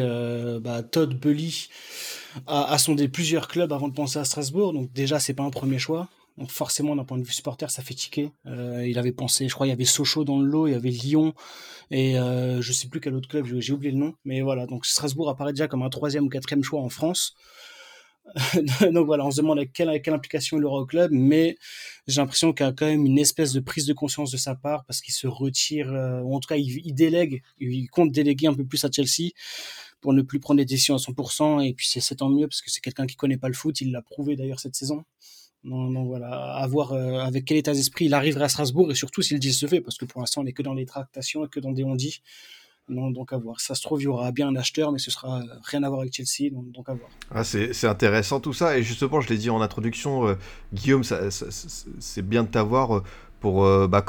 bah, 0.60 0.82
Todd 0.82 1.18
Bully 1.18 1.68
a, 2.46 2.72
a, 2.72 2.78
sondé 2.78 3.08
plusieurs 3.08 3.48
clubs 3.48 3.72
avant 3.72 3.88
de 3.88 3.94
penser 3.94 4.18
à 4.18 4.24
Strasbourg, 4.24 4.72
donc 4.72 4.92
déjà 4.92 5.18
c'est 5.18 5.34
pas 5.34 5.42
un 5.42 5.50
premier 5.50 5.78
choix. 5.78 6.08
Donc 6.38 6.50
forcément, 6.50 6.94
d'un 6.94 7.04
point 7.04 7.18
de 7.18 7.24
vue 7.24 7.32
supporter, 7.32 7.70
ça 7.70 7.82
fait 7.82 7.94
tiquer. 7.94 8.30
Euh, 8.46 8.86
il 8.86 8.98
avait 8.98 9.12
pensé, 9.12 9.48
je 9.48 9.54
crois, 9.54 9.66
il 9.66 9.70
y 9.70 9.72
avait 9.72 9.84
Sochaux 9.84 10.24
dans 10.24 10.38
le 10.38 10.46
lot, 10.46 10.66
il 10.66 10.72
y 10.72 10.74
avait 10.74 10.90
Lyon, 10.90 11.32
et 11.90 12.18
euh, 12.18 12.60
je 12.60 12.72
sais 12.72 12.88
plus 12.88 13.00
quel 13.00 13.14
autre 13.14 13.28
club, 13.28 13.46
j'ai 13.46 13.72
oublié 13.72 13.92
le 13.92 13.98
nom. 13.98 14.14
Mais 14.24 14.42
voilà, 14.42 14.66
donc 14.66 14.84
Strasbourg 14.84 15.30
apparaît 15.30 15.52
déjà 15.52 15.66
comme 15.66 15.82
un 15.82 15.88
troisième 15.88 16.24
ou 16.26 16.28
quatrième 16.28 16.62
choix 16.62 16.80
en 16.80 16.90
France. 16.90 17.34
donc 18.92 19.06
voilà, 19.06 19.24
on 19.24 19.30
se 19.30 19.40
demande 19.40 19.64
quelle, 19.72 20.02
quelle 20.02 20.14
implication 20.14 20.58
il 20.58 20.64
aura 20.64 20.80
au 20.80 20.86
club, 20.86 21.10
mais 21.12 21.56
j'ai 22.06 22.20
l'impression 22.20 22.52
qu'il 22.52 22.66
y 22.66 22.68
a 22.68 22.72
quand 22.72 22.86
même 22.86 23.06
une 23.06 23.18
espèce 23.18 23.52
de 23.52 23.60
prise 23.60 23.86
de 23.86 23.92
conscience 23.92 24.30
de 24.32 24.36
sa 24.36 24.54
part 24.54 24.84
parce 24.84 25.00
qu'il 25.00 25.14
se 25.14 25.28
retire, 25.28 25.92
euh, 25.92 26.20
ou 26.20 26.34
en 26.34 26.40
tout 26.40 26.48
cas 26.48 26.56
il, 26.56 26.82
il, 26.84 26.92
délègue, 26.92 27.42
il 27.58 27.86
compte 27.88 28.10
déléguer 28.10 28.48
un 28.48 28.54
peu 28.54 28.64
plus 28.66 28.84
à 28.84 28.90
Chelsea 28.90 29.30
pour 30.00 30.12
ne 30.12 30.22
plus 30.22 30.40
prendre 30.40 30.58
des 30.58 30.64
décisions 30.64 30.94
à 30.94 30.98
100%, 30.98 31.66
et 31.66 31.72
puis 31.72 31.88
c'est 31.88 32.16
tant 32.16 32.28
mieux 32.28 32.46
parce 32.46 32.62
que 32.62 32.70
c'est 32.70 32.80
quelqu'un 32.80 33.06
qui 33.06 33.16
connaît 33.16 33.38
pas 33.38 33.48
le 33.48 33.54
foot, 33.54 33.80
il 33.80 33.92
l'a 33.92 34.02
prouvé 34.02 34.36
d'ailleurs 34.36 34.60
cette 34.60 34.74
saison. 34.74 35.04
Donc, 35.66 36.06
voilà, 36.06 36.54
à 36.54 36.66
voir 36.66 36.92
avec 36.92 37.44
quel 37.44 37.58
état 37.58 37.73
d'esprit 37.73 38.06
il 38.06 38.14
arriverait 38.14 38.44
à 38.44 38.49
Strasbourg 38.49 38.90
et 38.90 38.94
surtout 38.94 39.20
s'il 39.20 39.38
dit 39.38 39.52
se 39.52 39.66
fait, 39.66 39.80
parce 39.80 39.99
que 39.99 40.04
pour 40.04 40.20
l'instant 40.20 40.40
on 40.40 40.44
n'est 40.44 40.52
que 40.52 40.62
dans 40.62 40.75
les 40.75 40.87
tractations 40.87 41.44
et 41.44 41.49
que 41.49 41.61
dans 41.61 41.73
des 41.73 41.82
on-dit. 41.85 42.23
donc 42.88 43.32
à 43.32 43.37
voir. 43.37 43.61
Ça 43.61 43.75
se 43.75 43.82
trouve, 43.82 44.00
il 44.00 44.04
y 44.04 44.06
aura 44.06 44.30
bien 44.30 44.46
un 44.49 44.56
acheteur, 44.56 44.92
mais 44.92 45.00
ce 45.00 45.11
sera 45.11 45.42
rien 45.64 45.82
à 45.82 45.88
voir 45.88 46.02
avec 46.02 46.14
Chelsea, 46.14 46.50
donc, 46.52 46.88
à 46.88 46.94
voir. 46.94 47.11
Ah, 47.30 47.42
c'est 47.42 47.85
intéressant 47.85 48.38
tout 48.38 48.52
ça, 48.52 48.78
et 48.78 48.82
justement, 48.85 49.20
je 49.20 49.28
l'ai 49.28 49.38
dit 49.38 49.50
en 49.50 49.61
introduction, 49.61 50.37
Guillaume, 50.73 51.02
c'est 51.02 52.23
bien 52.23 52.44
de 52.44 52.49
t'avoir 52.49 53.02
pour, 53.40 53.64
euh, 53.64 53.86
bah, 53.86 54.04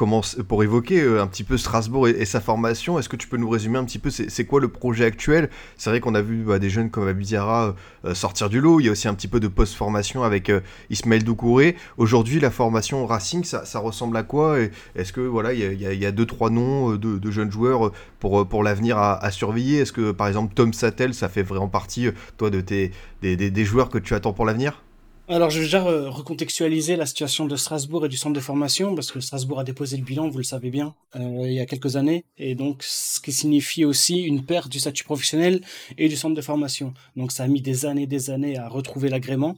pour 0.47 0.63
évoquer 0.63 1.01
euh, 1.01 1.21
un 1.21 1.27
petit 1.27 1.43
peu 1.43 1.57
Strasbourg 1.57 2.07
et, 2.07 2.25
sa 2.25 2.41
formation. 2.41 2.97
Est-ce 2.97 3.09
que 3.09 3.15
tu 3.15 3.27
peux 3.27 3.37
nous 3.37 3.49
résumer 3.49 3.77
un 3.77 3.83
petit 3.83 3.99
peu 3.99 4.09
c'est 4.09 4.45
quoi 4.45 4.59
le 4.59 4.67
projet 4.67 5.05
actuel? 5.05 5.49
C'est 5.77 5.89
vrai 5.89 5.99
qu'on 5.99 6.15
a 6.15 6.21
vu 6.21 6.43
bah, 6.43 6.59
des 6.59 6.69
jeunes 6.69 6.89
comme 6.89 7.07
Abidiara 7.07 7.75
euh, 8.05 8.13
sortir 8.13 8.49
du 8.49 8.61
lot. 8.61 8.79
Il 8.79 8.85
y 8.85 8.89
a 8.89 8.91
aussi 8.91 9.07
un 9.07 9.13
petit 9.13 9.27
peu 9.27 9.39
de 9.39 9.47
post-formation 9.47 10.23
avec 10.23 10.51
Ismaël 10.89 11.23
Doucouré. 11.23 11.75
Aujourd'hui, 11.97 12.39
la 12.39 12.51
formation 12.51 13.05
Racing, 13.05 13.43
ça, 13.43 13.79
ressemble 13.79 14.17
à 14.17 14.23
quoi? 14.23 14.57
Est-ce 14.95 15.13
que 15.13 15.21
voilà, 15.21 15.53
il 15.53 15.59
y 15.59 15.85
a, 15.85 15.93
y 15.93 16.05
a, 16.05 16.11
deux 16.11 16.25
trois 16.25 16.49
noms 16.49 16.95
de, 16.95 17.31
jeunes 17.31 17.51
joueurs 17.51 17.91
pour, 18.19 18.47
pour 18.47 18.63
l'avenir 18.63 18.97
à, 18.97 19.31
surveiller? 19.31 19.79
Est-ce 19.79 19.93
que 19.93 20.11
par 20.11 20.27
exemple 20.27 20.53
Tom 20.53 20.73
Sattel, 20.73 21.13
ça 21.13 21.29
fait 21.29 21.43
vraiment 21.43 21.67
partie 21.67 22.09
toi 22.37 22.49
de 22.49 22.61
tes 22.61 22.91
des, 23.21 23.35
des 23.35 23.65
joueurs 23.65 23.89
que 23.89 23.97
tu 23.97 24.13
attends 24.13 24.33
pour 24.33 24.45
l'avenir? 24.45 24.81
Alors, 25.27 25.49
je 25.49 25.59
vais 25.59 25.65
déjà 25.65 25.83
recontextualiser 25.83 26.95
la 26.95 27.05
situation 27.05 27.45
de 27.45 27.55
Strasbourg 27.55 28.05
et 28.05 28.09
du 28.09 28.17
centre 28.17 28.35
de 28.35 28.39
formation, 28.39 28.95
parce 28.95 29.11
que 29.11 29.19
Strasbourg 29.19 29.59
a 29.59 29.63
déposé 29.63 29.97
le 29.97 30.03
bilan, 30.03 30.29
vous 30.29 30.37
le 30.37 30.43
savez 30.43 30.69
bien, 30.69 30.95
euh, 31.15 31.43
il 31.45 31.53
y 31.53 31.59
a 31.59 31.65
quelques 31.65 31.97
années, 31.97 32.25
et 32.37 32.55
donc 32.55 32.81
ce 32.83 33.19
qui 33.19 33.33
signifie 33.33 33.83
aussi 33.83 34.21
une 34.21 34.45
perte 34.45 34.69
du 34.69 34.79
statut 34.79 35.03
professionnel 35.03 35.61
et 35.97 36.07
du 36.07 36.15
centre 36.15 36.35
de 36.35 36.41
formation. 36.41 36.93
Donc, 37.15 37.31
ça 37.31 37.43
a 37.43 37.47
mis 37.47 37.61
des 37.61 37.85
années, 37.85 38.07
des 38.07 38.29
années 38.29 38.57
à 38.57 38.69
retrouver 38.69 39.09
l'agrément. 39.09 39.57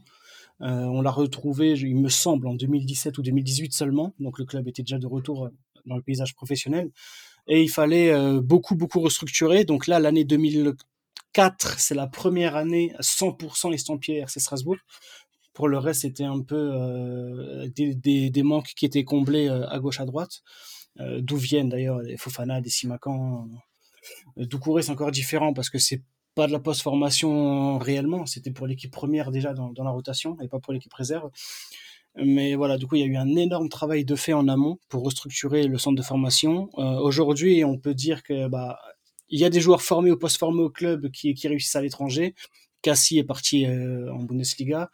Euh, 0.61 0.85
on 0.85 1.01
l'a 1.01 1.11
retrouvé, 1.11 1.73
il 1.73 1.95
me 1.97 2.09
semble, 2.09 2.47
en 2.47 2.55
2017 2.55 3.17
ou 3.17 3.21
2018 3.21 3.71
seulement, 3.71 4.13
donc 4.19 4.39
le 4.39 4.45
club 4.45 4.67
était 4.67 4.81
déjà 4.81 4.97
de 4.97 5.07
retour 5.07 5.49
dans 5.85 5.95
le 5.95 6.01
paysage 6.01 6.35
professionnel, 6.35 6.89
et 7.47 7.63
il 7.63 7.69
fallait 7.69 8.11
euh, 8.11 8.41
beaucoup, 8.41 8.75
beaucoup 8.75 9.01
restructurer. 9.01 9.65
Donc 9.65 9.87
là, 9.87 9.99
l'année 9.99 10.23
2004, 10.23 11.79
c'est 11.79 11.95
la 11.95 12.07
première 12.07 12.55
année 12.55 12.93
à 12.97 13.01
100% 13.01 13.73
estampillé 13.73 14.19
RC 14.19 14.39
Strasbourg. 14.39 14.77
Pour 15.59 15.67
le 15.67 15.77
reste, 15.77 16.03
c'était 16.03 16.23
un 16.23 16.39
peu 16.39 16.71
euh, 16.73 17.67
des, 17.75 18.43
manques 18.43 18.71
qui 18.77 18.85
étaient 18.85 19.03
comblés 19.03 19.49
euh, 19.49 19.67
à 19.67 19.77
gauche, 19.79 19.99
à 19.99 20.05
droite. 20.05 20.41
Euh, 21.01 21.19
d'où 21.21 21.35
viennent 21.35 21.67
d'ailleurs 21.67 22.01
des 22.01 22.15
Fofana, 22.15 22.61
des 22.61 22.69
Simacan. 22.69 23.45
Doucouré, 24.37 24.83
c'est 24.83 24.93
encore 24.93 25.11
différent 25.11 25.51
parce 25.53 25.69
que 25.69 25.77
c'est 25.77 26.01
pas 26.33 26.47
de 26.47 26.53
la 26.53 26.61
post-formation 26.61 27.77
réellement. 27.77 28.25
C'était 28.25 28.51
pour 28.51 28.67
l'équipe 28.67 28.89
première 28.89 29.31
déjà 29.31 29.53
dans, 29.53 29.73
la 29.75 29.89
rotation 29.89 30.37
et 30.39 30.47
pas 30.47 30.59
pour 30.59 30.71
l'équipe 30.71 30.93
réserve. 30.93 31.29
Mais 32.15 32.55
voilà, 32.55 32.77
du 32.77 32.87
coup, 32.87 32.95
il 32.95 33.01
y 33.01 33.03
a 33.03 33.07
eu 33.07 33.17
un 33.17 33.35
énorme 33.35 33.67
travail 33.67 34.05
de 34.05 34.15
fait 34.15 34.31
en 34.31 34.47
amont 34.47 34.79
pour 34.87 35.03
restructurer 35.03 35.67
le 35.67 35.77
centre 35.77 35.97
de 35.97 36.05
formation. 36.05 36.69
Aujourd'hui, 36.77 37.65
on 37.65 37.77
peut 37.77 37.93
dire 37.93 38.23
que 38.23 38.47
bah, 38.47 38.79
il 39.27 39.41
y 39.41 39.43
a 39.43 39.49
des 39.49 39.59
joueurs 39.59 39.81
formés 39.81 40.09
ou 40.09 40.17
post-formés 40.17 40.61
au 40.61 40.69
club 40.69 41.11
qui 41.11 41.35
réussissent 41.49 41.75
à 41.75 41.81
l'étranger, 41.81 42.33
Cassie 42.81 43.17
est 43.17 43.23
parti 43.23 43.65
euh, 43.65 44.11
en 44.13 44.23
Bundesliga. 44.23 44.89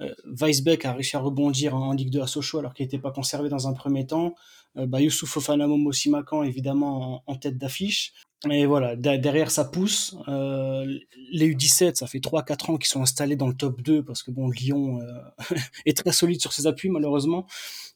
Euh, 0.00 0.12
Weisbeck 0.24 0.84
a 0.84 0.92
réussi 0.92 1.16
à 1.16 1.20
rebondir 1.20 1.74
en, 1.74 1.92
Ligue 1.92 2.10
2 2.10 2.20
à 2.20 2.26
Sochaux 2.26 2.58
alors 2.58 2.74
qu'il 2.74 2.84
n'était 2.84 2.98
pas 2.98 3.10
conservé 3.10 3.48
dans 3.48 3.68
un 3.68 3.72
premier 3.72 4.06
temps. 4.06 4.34
Euh, 4.76 4.86
bah, 4.86 5.00
Youssouf 5.00 5.48
Momo 5.48 5.92
Simakan 5.92 6.42
évidemment 6.42 7.22
en, 7.26 7.36
tête 7.36 7.58
d'affiche. 7.58 8.12
Et 8.48 8.66
voilà, 8.66 8.94
derrière 8.94 9.50
ça 9.50 9.64
pousse. 9.64 10.16
les 10.28 11.54
U17, 11.54 11.96
ça 11.96 12.06
fait 12.06 12.20
3-4 12.20 12.70
ans 12.70 12.76
qu'ils 12.76 12.86
sont 12.86 13.02
installés 13.02 13.34
dans 13.34 13.48
le 13.48 13.54
top 13.54 13.82
2 13.82 14.04
parce 14.04 14.22
que 14.22 14.30
bon, 14.30 14.48
Lyon 14.48 15.00
est 15.86 15.96
très 15.96 16.12
solide 16.12 16.40
sur 16.40 16.52
ses 16.52 16.68
appuis 16.68 16.88
malheureusement. 16.88 17.46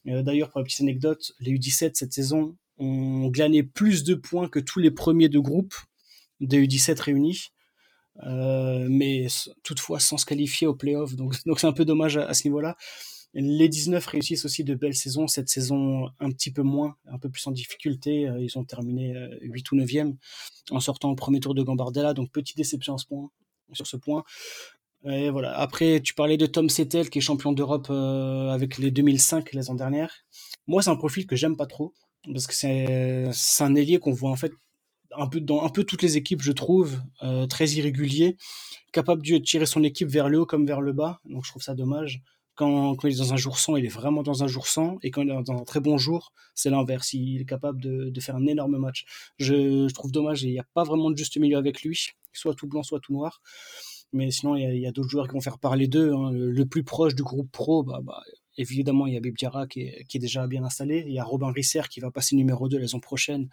D'ailleurs, 0.03 0.49
pour 0.49 0.59
la 0.59 0.65
petite 0.65 0.81
anecdote, 0.81 1.31
les 1.39 1.53
U17 1.53 1.91
cette 1.93 2.11
saison 2.11 2.57
ont 2.77 3.27
glané 3.29 3.63
plus 3.63 4.03
de 4.03 4.15
points 4.15 4.49
que 4.49 4.59
tous 4.59 4.79
les 4.79 4.91
premiers 4.91 5.29
de 5.29 5.39
groupe 5.39 5.75
des 6.41 6.67
U17 6.67 6.99
réunis. 7.01 7.51
Euh, 8.21 8.87
mais 8.89 9.27
toutefois 9.63 9.99
sans 9.99 10.17
se 10.17 10.25
qualifier 10.25 10.67
au 10.67 10.75
playoff. 10.75 11.15
Donc, 11.15 11.35
donc 11.45 11.59
c'est 11.59 11.67
un 11.67 11.73
peu 11.73 11.85
dommage 11.85 12.17
à, 12.17 12.33
ce 12.33 12.47
niveau-là. 12.47 12.77
Les 13.35 13.67
19 13.67 14.05
réussissent 14.05 14.45
aussi 14.45 14.63
de 14.63 14.75
belles 14.75 14.95
saisons. 14.95 15.27
Cette 15.27 15.49
saison, 15.49 16.09
un 16.19 16.31
petit 16.31 16.51
peu 16.51 16.61
moins, 16.61 16.95
un 17.07 17.17
peu 17.17 17.29
plus 17.29 17.45
en 17.47 17.51
difficulté. 17.51 18.27
Euh, 18.27 18.39
ils 18.39 18.57
ont 18.57 18.63
terminé 18.63 19.15
8 19.41 19.65
euh, 19.73 19.75
ou 19.75 19.79
9e 19.79 20.15
en 20.69 20.79
sortant 20.79 21.09
au 21.09 21.15
premier 21.15 21.39
tour 21.39 21.55
de 21.55 21.63
Gambardella. 21.63 22.13
Donc, 22.13 22.31
petite 22.31 22.57
déception 22.57 22.97
ce 22.97 23.07
point, 23.07 23.29
sur 23.71 23.87
ce 23.87 23.97
point. 23.97 24.23
Et 25.05 25.31
voilà. 25.31 25.57
Après, 25.57 25.99
tu 25.99 26.13
parlais 26.13 26.37
de 26.37 26.45
Tom 26.45 26.69
Settel, 26.69 27.09
qui 27.09 27.17
est 27.17 27.21
champion 27.21 27.51
d'Europe 27.51 27.89
avec 27.89 28.77
les 28.77 28.91
2005 28.91 29.51
les 29.53 29.69
ans 29.69 29.75
dernières. 29.75 30.13
Moi, 30.67 30.81
c'est 30.81 30.91
un 30.91 30.95
profil 30.95 31.25
que 31.25 31.35
j'aime 31.35 31.57
pas 31.57 31.65
trop. 31.65 31.93
Parce 32.31 32.47
que 32.47 32.53
c'est 32.53 33.63
un 33.63 33.75
ailier 33.75 33.99
qu'on 33.99 34.13
voit 34.13 34.31
en 34.31 34.37
fait 34.37 34.53
un 35.17 35.27
peu 35.27 35.39
dans 35.39 35.63
un 35.63 35.69
peu 35.69 35.83
toutes 35.83 36.01
les 36.01 36.17
équipes, 36.17 36.41
je 36.41 36.51
trouve, 36.51 36.99
euh, 37.23 37.45
très 37.47 37.67
irrégulier, 37.69 38.37
capable 38.91 39.25
de 39.25 39.37
tirer 39.37 39.65
son 39.65 39.83
équipe 39.83 40.09
vers 40.09 40.29
le 40.29 40.39
haut 40.39 40.45
comme 40.45 40.65
vers 40.65 40.81
le 40.81 40.93
bas. 40.93 41.19
Donc 41.25 41.45
je 41.45 41.49
trouve 41.51 41.63
ça 41.63 41.75
dommage. 41.75 42.21
Quand, 42.55 42.95
il 43.03 43.13
est 43.13 43.17
dans 43.17 43.33
un 43.33 43.37
jour 43.37 43.57
sans, 43.57 43.77
il 43.77 43.85
est 43.85 43.89
vraiment 43.89 44.21
dans 44.21 44.43
un 44.43 44.47
jour 44.47 44.67
sans, 44.67 44.97
et 45.01 45.09
quand 45.09 45.23
il 45.23 45.29
est 45.31 45.43
dans 45.43 45.53
un 45.53 45.63
très 45.63 45.79
bon 45.79 45.97
jour, 45.97 46.33
c'est 46.53 46.69
l'inverse. 46.69 47.13
Il 47.13 47.41
est 47.41 47.45
capable 47.45 47.81
de, 47.81 48.19
faire 48.19 48.35
un 48.35 48.45
énorme 48.45 48.77
match. 48.77 49.05
Je, 49.39 49.91
trouve 49.91 50.11
dommage, 50.11 50.43
il 50.43 50.51
n'y 50.51 50.59
a 50.59 50.65
pas 50.75 50.83
vraiment 50.83 51.09
de 51.09 51.17
juste 51.17 51.35
milieu 51.37 51.57
avec 51.57 51.81
lui, 51.81 51.99
soit 52.31 52.53
tout 52.53 52.67
blanc, 52.67 52.83
soit 52.83 52.99
tout 52.99 53.11
noir. 53.11 53.41
Mais 54.11 54.29
sinon, 54.29 54.55
il 54.55 54.77
y 54.77 54.85
a, 54.85 54.91
d'autres 54.91 55.09
joueurs 55.09 55.27
qui 55.27 55.33
vont 55.33 55.41
faire 55.41 55.57
parler 55.57 55.87
d'eux. 55.87 56.13
Hein. 56.13 56.29
Le, 56.31 56.65
plus 56.67 56.83
proche 56.83 57.15
du 57.15 57.23
groupe 57.23 57.51
pro, 57.51 57.81
bah, 57.81 58.01
bah, 58.03 58.21
évidemment, 58.57 59.07
il 59.07 59.15
y 59.15 59.17
a 59.17 59.19
Bibdiara 59.19 59.65
qui 59.65 59.81
est, 59.81 60.19
déjà 60.19 60.45
bien 60.45 60.63
installé. 60.63 61.03
Il 61.07 61.13
y 61.13 61.17
a 61.17 61.23
Robin 61.23 61.51
Risser 61.51 61.81
qui 61.89 61.99
va 61.99 62.11
passer 62.11 62.35
numéro 62.35 62.69
2 62.69 62.77
la 62.77 62.99
prochaine 62.99 63.49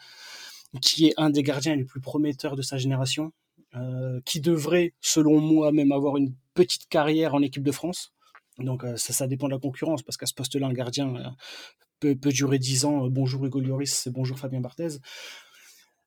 qui 0.81 1.07
est 1.09 1.15
un 1.17 1.31
des 1.31 1.43
gardiens 1.43 1.77
les 1.77 1.85
plus 1.85 2.01
prometteurs 2.01 2.57
de 2.57 2.63
sa 2.63 2.79
génération, 2.79 3.33
euh, 3.77 4.21
qui 4.25 4.41
devrait, 4.41 4.95
selon 5.01 5.41
moi, 5.41 5.71
même 5.71 5.93
avoir 5.93 6.17
une 6.17 6.35
petite 6.55 6.89
carrière 6.89 7.35
en 7.35 7.43
équipe 7.43 7.63
de 7.63 7.73
France. 7.73 8.13
Donc 8.59 8.85
euh, 8.85 8.97
ça, 8.97 9.27
dépend 9.27 9.47
de 9.47 9.53
la 9.53 9.59
concurrence, 9.59 10.03
parce 10.03 10.17
qu'à 10.17 10.27
ce 10.27 10.35
poste-là, 10.35 10.67
un 10.67 10.73
gardien 10.73 11.15
euh, 11.17 12.15
peut, 12.15 12.33
durer 12.33 12.59
10 12.59 12.85
ans. 12.85 13.09
bonjour 13.09 13.45
Hugo 13.45 13.61
Lloris, 13.61 14.09
bonjour 14.09 14.39
Fabien 14.39 14.61
Barthez. 14.61 14.99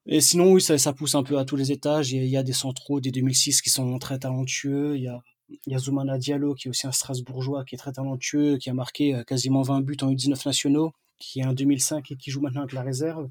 Et 0.06 0.20
sinon, 0.20 0.52
oui, 0.52 0.62
ça, 0.62 0.94
pousse 0.94 1.16
un 1.16 1.24
peu 1.24 1.38
à 1.38 1.46
tous 1.46 1.56
les 1.56 1.72
étages. 1.72 2.12
Il 2.12 2.26
y, 2.26 2.36
a, 2.36 2.44
des 2.44 2.52
centraux 2.52 3.00
des 3.00 3.12
2006 3.12 3.62
qui 3.62 3.70
sont 3.70 3.98
très 4.00 4.20
talentueux. 4.20 4.98
Il 4.98 5.04
y 5.04 5.08
a, 5.08 5.22
il 5.50 5.72
y 5.72 5.76
a 5.76 5.78
Zoumana 5.78 6.18
Diallo, 6.18 6.56
qui 6.56 6.68
est 6.68 6.70
aussi 6.70 6.86
un 6.86 6.92
Strasbourgeois, 6.92 7.64
qui 7.64 7.76
est 7.76 7.78
très 7.78 7.94
talentueux, 7.94 8.58
qui 8.58 8.70
a 8.70 8.74
marqué 8.74 9.24
quasiment 9.26 9.62
20 9.62 9.82
buts 9.82 9.96
en 10.02 10.12
U19 10.12 10.46
nationaux, 10.46 10.92
qui 11.20 11.40
est 11.40 11.44
un 11.44 11.54
2005 11.54 12.12
et 12.12 12.18
qui 12.18 12.32
joue 12.32 12.42
maintenant 12.42 12.62
avec 12.62 12.74
la 12.74 12.82
réserve. 12.82 13.30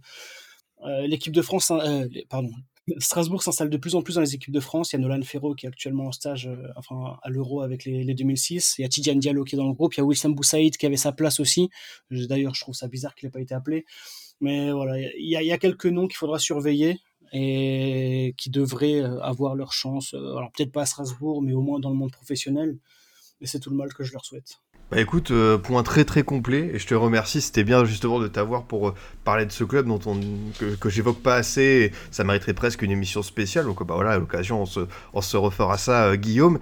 Euh, 0.84 1.06
l'équipe 1.06 1.32
de 1.32 1.42
France, 1.42 1.70
euh, 1.70 2.06
pardon, 2.28 2.50
Strasbourg 2.98 3.42
s'installe 3.42 3.70
de 3.70 3.76
plus 3.76 3.94
en 3.94 4.02
plus 4.02 4.16
dans 4.16 4.20
les 4.20 4.34
équipes 4.34 4.52
de 4.52 4.60
France. 4.60 4.92
Il 4.92 4.96
y 4.96 4.98
a 4.98 5.02
Nolan 5.02 5.22
Ferro 5.22 5.54
qui 5.54 5.66
est 5.66 5.68
actuellement 5.68 6.06
en 6.06 6.12
stage 6.12 6.48
euh, 6.48 6.68
enfin, 6.76 7.18
à 7.22 7.30
l'Euro 7.30 7.62
avec 7.62 7.84
les, 7.84 8.14
2006. 8.14 8.76
Il 8.78 8.82
y 8.82 8.84
a 8.84 8.88
Tidiane 8.88 9.18
Diallo 9.18 9.44
qui 9.44 9.54
est 9.54 9.58
dans 9.58 9.68
le 9.68 9.74
groupe. 9.74 9.94
Il 9.94 9.98
y 9.98 10.00
a 10.00 10.04
Wilson 10.04 10.30
Boussaïd 10.30 10.76
qui 10.76 10.86
avait 10.86 10.96
sa 10.96 11.12
place 11.12 11.40
aussi. 11.40 11.70
D'ailleurs, 12.10 12.54
je 12.54 12.60
trouve 12.60 12.74
ça 12.74 12.88
bizarre 12.88 13.14
qu'il 13.14 13.26
n'ait 13.26 13.32
pas 13.32 13.40
été 13.40 13.54
appelé. 13.54 13.84
Mais 14.40 14.72
voilà, 14.72 14.98
il 14.98 15.28
y, 15.28 15.36
a, 15.36 15.42
y 15.42 15.52
a 15.52 15.58
quelques 15.58 15.86
noms 15.86 16.08
qu'il 16.08 16.16
faudra 16.16 16.40
surveiller 16.40 16.98
et 17.32 18.34
qui 18.36 18.50
devraient 18.50 19.00
avoir 19.22 19.54
leur 19.54 19.72
chance. 19.72 20.14
Alors 20.14 20.50
peut-être 20.50 20.72
pas 20.72 20.82
à 20.82 20.86
Strasbourg, 20.86 21.42
mais 21.42 21.52
au 21.52 21.62
moins 21.62 21.78
dans 21.78 21.90
le 21.90 21.96
monde 21.96 22.10
professionnel. 22.10 22.76
Et 23.40 23.46
c'est 23.46 23.60
tout 23.60 23.70
le 23.70 23.76
mal 23.76 23.92
que 23.94 24.02
je 24.02 24.12
leur 24.12 24.24
souhaite. 24.24 24.61
Bah 24.92 25.00
écoute, 25.00 25.30
euh, 25.30 25.56
point 25.56 25.82
très 25.82 26.04
très 26.04 26.22
complet, 26.22 26.70
et 26.74 26.78
je 26.78 26.86
te 26.86 26.94
remercie, 26.94 27.40
c'était 27.40 27.64
bien 27.64 27.86
justement 27.86 28.20
de 28.20 28.28
t'avoir 28.28 28.64
pour 28.64 28.88
euh, 28.88 28.94
parler 29.24 29.46
de 29.46 29.50
ce 29.50 29.64
club 29.64 29.86
dont 29.86 30.00
on, 30.04 30.20
que, 30.78 30.90
j'évoque 30.90 31.22
pas 31.22 31.36
assez, 31.36 31.62
et 31.62 31.92
ça 32.10 32.24
mériterait 32.24 32.52
presque 32.52 32.82
une 32.82 32.90
émission 32.90 33.22
spéciale, 33.22 33.64
donc 33.64 33.82
bah 33.86 33.94
voilà, 33.94 34.10
à 34.10 34.18
l'occasion 34.18 34.60
on 34.60 34.66
se, 34.66 34.80
on 35.14 35.40
refera 35.40 35.78
ça, 35.78 36.08
euh, 36.08 36.16
Guillaume. 36.16 36.58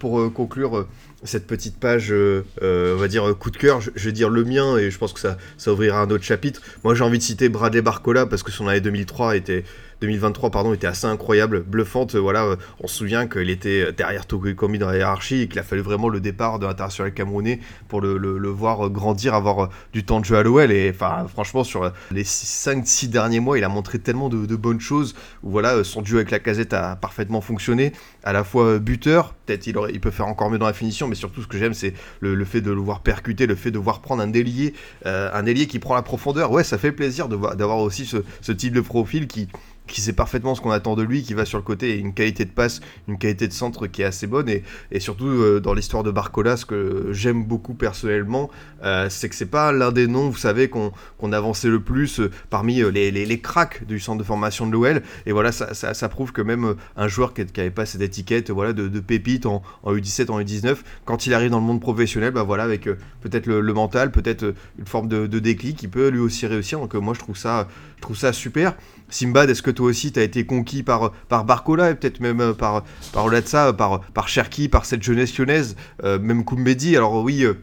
pour 0.00 0.32
conclure 0.32 0.86
cette 1.24 1.46
petite 1.46 1.78
page, 1.78 2.10
on 2.10 2.96
va 2.96 3.06
dire 3.06 3.36
coup 3.38 3.50
de 3.50 3.58
cœur, 3.58 3.82
je, 3.82 3.90
vais 3.94 4.12
dire 4.12 4.30
le 4.30 4.44
mien, 4.44 4.78
et 4.78 4.90
je 4.90 4.96
pense 4.96 5.12
que 5.12 5.20
ça, 5.20 5.36
ça 5.58 5.70
ouvrira 5.70 6.00
un 6.00 6.08
autre 6.08 6.24
chapitre. 6.24 6.62
Moi 6.84 6.94
j'ai 6.94 7.04
envie 7.04 7.18
de 7.18 7.22
citer 7.22 7.50
Bradley 7.50 7.82
Barcola, 7.82 8.24
parce 8.24 8.42
que 8.42 8.50
son 8.50 8.66
année 8.66 8.80
2003 8.80 9.36
était 9.36 9.64
2023 10.00 10.50
pardon, 10.50 10.72
était 10.72 10.86
assez 10.86 11.06
incroyable, 11.06 11.62
bluffante. 11.62 12.14
Voilà, 12.14 12.44
euh, 12.44 12.56
on 12.80 12.86
se 12.86 12.96
souvient 12.96 13.26
qu'il 13.26 13.50
était 13.50 13.92
derrière 13.92 14.26
Togokomi 14.26 14.78
dans 14.78 14.88
la 14.88 14.96
hiérarchie 14.96 15.42
et 15.42 15.48
qu'il 15.48 15.58
a 15.58 15.62
fallu 15.62 15.82
vraiment 15.82 16.08
le 16.08 16.20
départ 16.20 16.58
de 16.58 16.66
l'international 16.66 17.12
camerounais 17.12 17.60
pour 17.88 18.00
le, 18.00 18.16
le, 18.16 18.48
voir 18.48 18.90
grandir, 18.90 19.34
avoir 19.34 19.64
euh, 19.64 19.68
du 19.92 20.04
temps 20.04 20.20
de 20.20 20.24
jeu 20.24 20.36
à 20.36 20.42
l'OL. 20.42 20.70
Et 20.70 20.90
enfin, 20.90 21.26
franchement, 21.28 21.64
sur 21.64 21.92
les 22.10 22.24
5-6 22.24 23.08
derniers 23.08 23.40
mois, 23.40 23.58
il 23.58 23.64
a 23.64 23.68
montré 23.68 23.98
tellement 23.98 24.28
de, 24.28 24.56
bonnes 24.56 24.80
choses. 24.80 25.14
Où 25.42 25.50
voilà, 25.50 25.74
euh, 25.74 25.84
son 25.84 26.02
duo 26.02 26.16
avec 26.16 26.30
la 26.30 26.38
casette 26.38 26.72
a 26.72 26.96
parfaitement 26.96 27.40
fonctionné. 27.40 27.92
À 28.22 28.32
la 28.32 28.44
fois 28.44 28.78
buteur, 28.78 29.34
peut-être 29.46 29.66
il, 29.66 29.76
il 29.92 30.00
peut 30.00 30.10
faire 30.10 30.26
encore 30.26 30.50
mieux 30.50 30.58
dans 30.58 30.66
la 30.66 30.72
finition, 30.72 31.08
mais 31.08 31.14
surtout 31.14 31.42
ce 31.42 31.46
que 31.46 31.58
j'aime, 31.58 31.74
c'est 31.74 31.94
le, 32.20 32.44
fait 32.44 32.60
de 32.60 32.70
le 32.70 32.80
voir 32.80 33.00
percuter, 33.00 33.46
le 33.46 33.54
fait 33.54 33.70
de 33.70 33.78
voir 33.78 34.00
prendre 34.00 34.22
un 34.22 34.32
ailier, 34.32 34.74
un 35.04 35.46
ailier 35.46 35.66
qui 35.66 35.78
prend 35.78 35.94
la 35.94 36.02
profondeur. 36.02 36.50
Ouais, 36.50 36.64
ça 36.64 36.78
fait 36.78 36.92
plaisir 36.92 37.28
d'avoir 37.28 37.78
aussi 37.78 38.06
ce, 38.06 38.18
ce 38.40 38.52
type 38.52 38.72
de 38.72 38.80
profil 38.80 39.26
qui 39.26 39.48
qui 39.88 40.00
sait 40.00 40.12
parfaitement 40.12 40.54
ce 40.54 40.60
qu'on 40.60 40.70
attend 40.70 40.94
de 40.94 41.02
lui, 41.02 41.22
qui 41.22 41.34
va 41.34 41.44
sur 41.44 41.58
le 41.58 41.64
côté, 41.64 41.90
et 41.90 41.98
une 41.98 42.14
qualité 42.14 42.44
de 42.44 42.50
passe, 42.50 42.80
une 43.08 43.18
qualité 43.18 43.48
de 43.48 43.52
centre 43.52 43.86
qui 43.86 44.02
est 44.02 44.04
assez 44.04 44.26
bonne, 44.26 44.48
et, 44.48 44.62
surtout 45.00 45.26
euh, 45.26 45.60
dans 45.60 45.74
l'histoire 45.74 46.02
de 46.02 46.10
Barcola, 46.10 46.56
ce 46.56 46.66
que 46.66 47.08
j'aime 47.10 47.44
beaucoup 47.44 47.74
personnellement, 47.74 48.50
euh, 48.84 49.08
c'est 49.10 49.28
que 49.28 49.34
c'est 49.34 49.46
pas 49.46 49.72
l'un 49.72 49.92
des 49.92 50.06
noms, 50.06 50.28
vous 50.28 50.36
savez, 50.36 50.68
qu'on 50.68 50.92
avançait 51.32 51.68
le 51.68 51.80
plus 51.80 52.20
euh, 52.20 52.30
parmi 52.50 52.82
les, 52.92 53.10
les, 53.10 53.40
cracks 53.40 53.84
du 53.86 54.00
centre 54.00 54.18
de 54.18 54.24
formation 54.24 54.66
de 54.66 54.72
l'OL, 54.72 55.02
et 55.26 55.32
voilà, 55.32 55.52
ça, 55.52 55.74
ça, 55.74 56.08
prouve 56.08 56.32
que 56.32 56.42
même 56.42 56.74
un 56.96 57.08
joueur 57.08 57.34
qui 57.34 57.44
n'avait 57.56 57.70
pas 57.70 57.86
cette 57.86 58.00
étiquette 58.00 58.50
voilà, 58.50 58.72
de, 58.72 59.00
pépite 59.00 59.46
en, 59.46 59.62
en, 59.82 59.94
U17, 59.94 60.30
en 60.30 60.40
U19, 60.40 60.76
quand 61.04 61.26
il 61.26 61.34
arrive 61.34 61.50
dans 61.50 61.60
le 61.60 61.66
monde 61.66 61.80
professionnel, 61.80 62.32
bah 62.32 62.42
voilà, 62.42 62.64
avec 62.64 62.84
peut-être 63.20 63.46
le, 63.46 63.60
le, 63.60 63.72
mental, 63.72 64.10
peut-être 64.10 64.54
une 64.78 64.86
forme 64.86 65.08
de, 65.08 65.26
de 65.26 65.38
déclic, 65.38 65.82
il 65.82 65.88
peut 65.88 66.08
lui 66.08 66.20
aussi 66.20 66.46
réussir, 66.46 66.78
donc 66.78 66.94
moi 66.94 67.14
je 67.14 67.20
trouve 67.20 67.36
ça, 67.36 67.68
je 67.98 68.02
trouve 68.02 68.16
ça 68.16 68.32
super. 68.32 68.76
Simbad, 69.10 69.50
est-ce 69.50 69.62
que 69.62 69.72
toi 69.72 69.86
aussi 69.86 70.12
tu 70.12 70.20
as 70.20 70.22
été 70.22 70.46
conquis 70.46 70.84
par, 70.84 71.10
par 71.28 71.44
Barcola 71.44 71.90
et 71.90 71.94
peut-être 71.96 72.20
même 72.20 72.40
euh, 72.40 72.52
par, 72.52 72.84
par 73.12 73.28
de 73.28 73.42
ça, 73.44 73.72
par, 73.72 74.00
par 74.00 74.28
Cherki, 74.28 74.68
par 74.68 74.84
cette 74.84 75.02
jeunesse 75.02 75.36
lyonnaise, 75.36 75.74
euh, 76.04 76.18
même 76.20 76.44
Koumbedi 76.44 76.96
Alors 76.96 77.24
oui, 77.24 77.42
euh, 77.42 77.54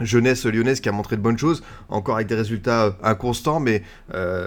jeunesse 0.00 0.46
lyonnaise 0.46 0.80
qui 0.80 0.88
a 0.88 0.92
montré 0.92 1.16
de 1.16 1.22
bonnes 1.22 1.38
choses, 1.38 1.62
encore 1.88 2.16
avec 2.16 2.26
des 2.26 2.34
résultats 2.34 2.96
inconstants, 3.04 3.60
mais 3.60 3.82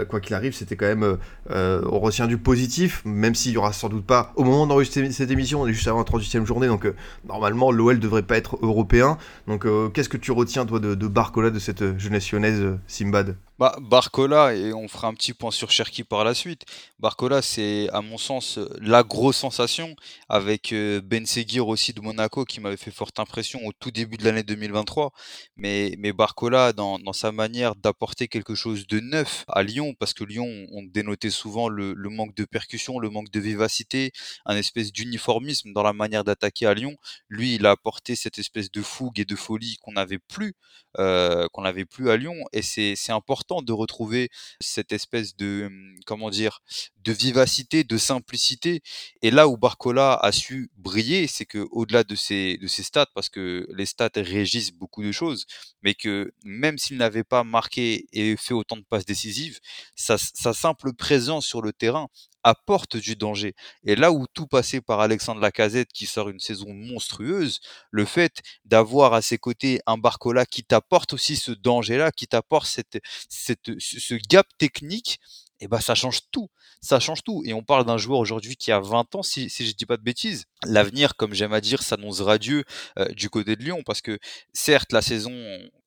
quoi 0.08 0.20
qu'il 0.20 0.36
arrive, 0.36 0.54
c'était 0.54 0.76
quand 0.76 0.86
même, 0.86 1.18
on 1.50 2.00
retient 2.00 2.28
du 2.28 2.38
positif, 2.38 3.02
même 3.06 3.34
s'il 3.34 3.54
y 3.54 3.58
aura 3.58 3.74
sans 3.74 3.90
doute 3.90 4.06
pas, 4.06 4.34
au 4.36 4.44
moment 4.44 4.68
d'enregistrer 4.68 5.12
cette 5.12 5.32
émission, 5.32 5.62
on 5.64 5.68
est 5.68 5.74
juste 5.74 5.88
avant 5.88 5.98
la 5.98 6.04
38e 6.06 6.46
journée, 6.46 6.68
donc 6.68 6.88
normalement 7.28 7.72
l'OL 7.72 8.00
devrait 8.00 8.22
pas 8.22 8.38
être 8.38 8.60
européen, 8.62 9.18
donc 9.48 9.66
qu'est-ce 9.94 10.10
que 10.10 10.18
tu 10.18 10.32
retiens 10.32 10.66
toi 10.68 10.80
de, 10.80 10.94
de 10.94 11.08
Barcola, 11.08 11.50
de 11.50 11.60
cette 11.60 11.98
jeunesse 11.98 12.32
lyonnaise 12.32 12.78
Simbad? 12.86 13.36
Bah, 13.62 13.76
Barcola, 13.80 14.56
et 14.56 14.74
on 14.74 14.88
fera 14.88 15.08
un 15.08 15.14
petit 15.14 15.34
point 15.36 15.52
sur 15.52 15.70
Cherki 15.70 16.04
par 16.04 16.24
la 16.24 16.34
suite. 16.34 16.64
Barcola, 16.98 17.44
c'est 17.44 17.90
à 17.94 18.02
mon 18.02 18.18
sens 18.18 18.58
la 18.80 19.04
grosse 19.04 19.38
sensation, 19.38 19.96
avec 20.30 20.74
Ben 20.74 21.28
Seguir 21.28 21.68
aussi 21.68 21.94
de 21.94 22.02
Monaco 22.02 22.44
qui 22.44 22.60
m'avait 22.60 22.76
fait 22.76 22.90
forte 22.90 23.20
impression 23.20 23.60
au 23.68 23.72
tout 23.72 23.92
début 23.92 24.18
de 24.18 24.24
l'année 24.24 24.42
2023. 24.42 25.12
Mais, 25.58 25.96
Barcola, 26.12 26.74
dans, 26.74 27.14
sa 27.14 27.32
manière 27.32 27.76
d'apporter 27.76 28.28
quelque 28.28 28.56
chose 28.56 28.88
de 28.88 29.00
neuf 29.00 29.46
à 29.48 29.62
Lyon, 29.62 29.94
parce 30.00 30.16
que 30.16 30.24
Lyon, 30.24 30.66
on 30.72 30.82
dénotait 30.82 31.30
souvent 31.30 31.70
le, 31.70 31.94
le 31.94 32.10
manque 32.10 32.34
de 32.36 32.46
percussion, 32.46 32.98
le 32.98 33.12
manque 33.12 33.30
de 33.30 33.40
vivacité, 33.40 34.12
un 34.48 34.58
espèce 34.58 34.92
d'uniformisme 34.92 35.72
dans 35.72 35.84
la 35.84 35.94
manière 35.94 36.24
d'attaquer 36.24 36.66
à 36.66 36.74
Lyon. 36.74 36.96
Lui, 37.30 37.54
il 37.54 37.68
a 37.68 37.70
apporté 37.72 38.16
cette 38.16 38.40
espèce 38.40 38.72
de 38.72 38.82
fougue 38.82 39.20
et 39.20 39.26
de 39.26 39.36
folie 39.36 39.78
qu'on 39.84 39.92
n'avait 39.92 40.18
plus, 40.18 40.56
euh, 40.98 41.48
qu'on 41.54 41.62
n'avait 41.62 41.86
plus 41.86 42.10
à 42.10 42.18
Lyon. 42.18 42.34
Et 42.54 42.64
c'est 42.64 43.12
important 43.12 43.51
de 43.62 43.74
retrouver 43.74 44.30
cette 44.62 44.94
espèce 44.94 45.36
de, 45.36 45.70
comment 46.06 46.30
dire, 46.30 46.62
de 47.04 47.12
vivacité, 47.12 47.84
de 47.84 47.98
simplicité. 47.98 48.82
Et 49.22 49.32
là 49.32 49.50
où 49.50 49.58
Barcola 49.58 50.14
a 50.14 50.32
su 50.32 50.70
briller, 50.78 51.28
c'est 51.28 51.46
que 51.46 51.68
au-delà 51.72 52.06
de 52.06 52.16
ses, 52.16 52.58
de 52.58 52.68
ses 52.68 52.84
stats, 52.84 53.08
parce 53.14 53.28
que 53.28 53.68
les 53.76 53.86
stats 53.86 54.10
régissent 54.16 54.72
beaucoup 54.72 55.04
de 55.04 55.12
choses, 55.12 55.46
mais 55.82 55.94
que 55.94 56.34
même 56.44 56.78
s'il 56.78 56.98
n'avait 56.98 57.24
pas 57.24 57.44
marqué 57.44 58.08
et 58.14 58.36
fait 58.38 58.54
autant 58.54 58.78
de 58.78 58.84
passes 58.84 59.06
décisives, 59.06 59.60
sa, 59.96 60.18
simple 60.18 60.94
présence 60.94 61.46
sur 61.46 61.62
le 61.62 61.74
terrain 61.74 62.08
apporte 62.44 62.98
du 62.98 63.16
danger. 63.16 63.54
Et 63.84 63.96
là 63.96 64.12
où 64.12 64.26
tout 64.34 64.48
passait 64.48 64.82
par 64.82 65.00
Alexandre 65.00 65.42
Lacazette 65.42 65.92
qui 65.94 66.08
sort 66.08 66.30
une 66.30 66.40
saison 66.40 66.74
monstrueuse, 66.74 67.60
le 67.92 68.06
fait 68.06 68.42
d'avoir 68.66 69.14
à 69.14 69.22
ses 69.22 69.38
côtés 69.38 69.80
un 69.86 69.98
Barcola 69.98 70.46
qui 70.46 70.64
t'apporte 70.64 71.14
aussi 71.14 71.36
ce 71.36 71.52
danger-là, 71.52 72.12
qui 72.12 72.28
t'apporte 72.28 72.68
cette, 72.68 73.00
cette, 73.30 73.80
ce 73.80 74.16
gap 74.28 74.48
technique, 74.58 75.20
et 75.62 75.68
ben 75.68 75.80
ça 75.80 75.96
change 75.96 76.22
tout. 76.32 76.50
Ça 76.82 77.00
change 77.00 77.24
tout. 77.24 77.44
Et 77.46 77.54
on 77.54 77.64
parle 77.64 77.86
d'un 77.86 77.98
joueur 77.98 78.20
aujourd'hui 78.20 78.56
qui 78.56 78.72
a 78.72 78.80
20 78.80 79.16
ans, 79.16 79.24
si, 79.24 79.50
si 79.50 79.66
je 79.66 79.74
dis 79.74 79.86
pas 79.86 79.96
de 79.96 80.02
bêtises. 80.02 80.46
L'avenir, 80.66 81.16
comme 81.16 81.34
j'aime 81.34 81.54
à 81.54 81.62
dire, 81.62 81.84
s'annonce 81.84 82.20
radieux 82.20 82.64
euh, 82.98 83.06
du 83.10 83.30
côté 83.30 83.56
de 83.56 83.64
Lyon, 83.64 83.84
parce 83.86 84.02
que 84.02 84.18
certes, 84.54 84.92
la 84.92 85.04
saison, 85.04 85.32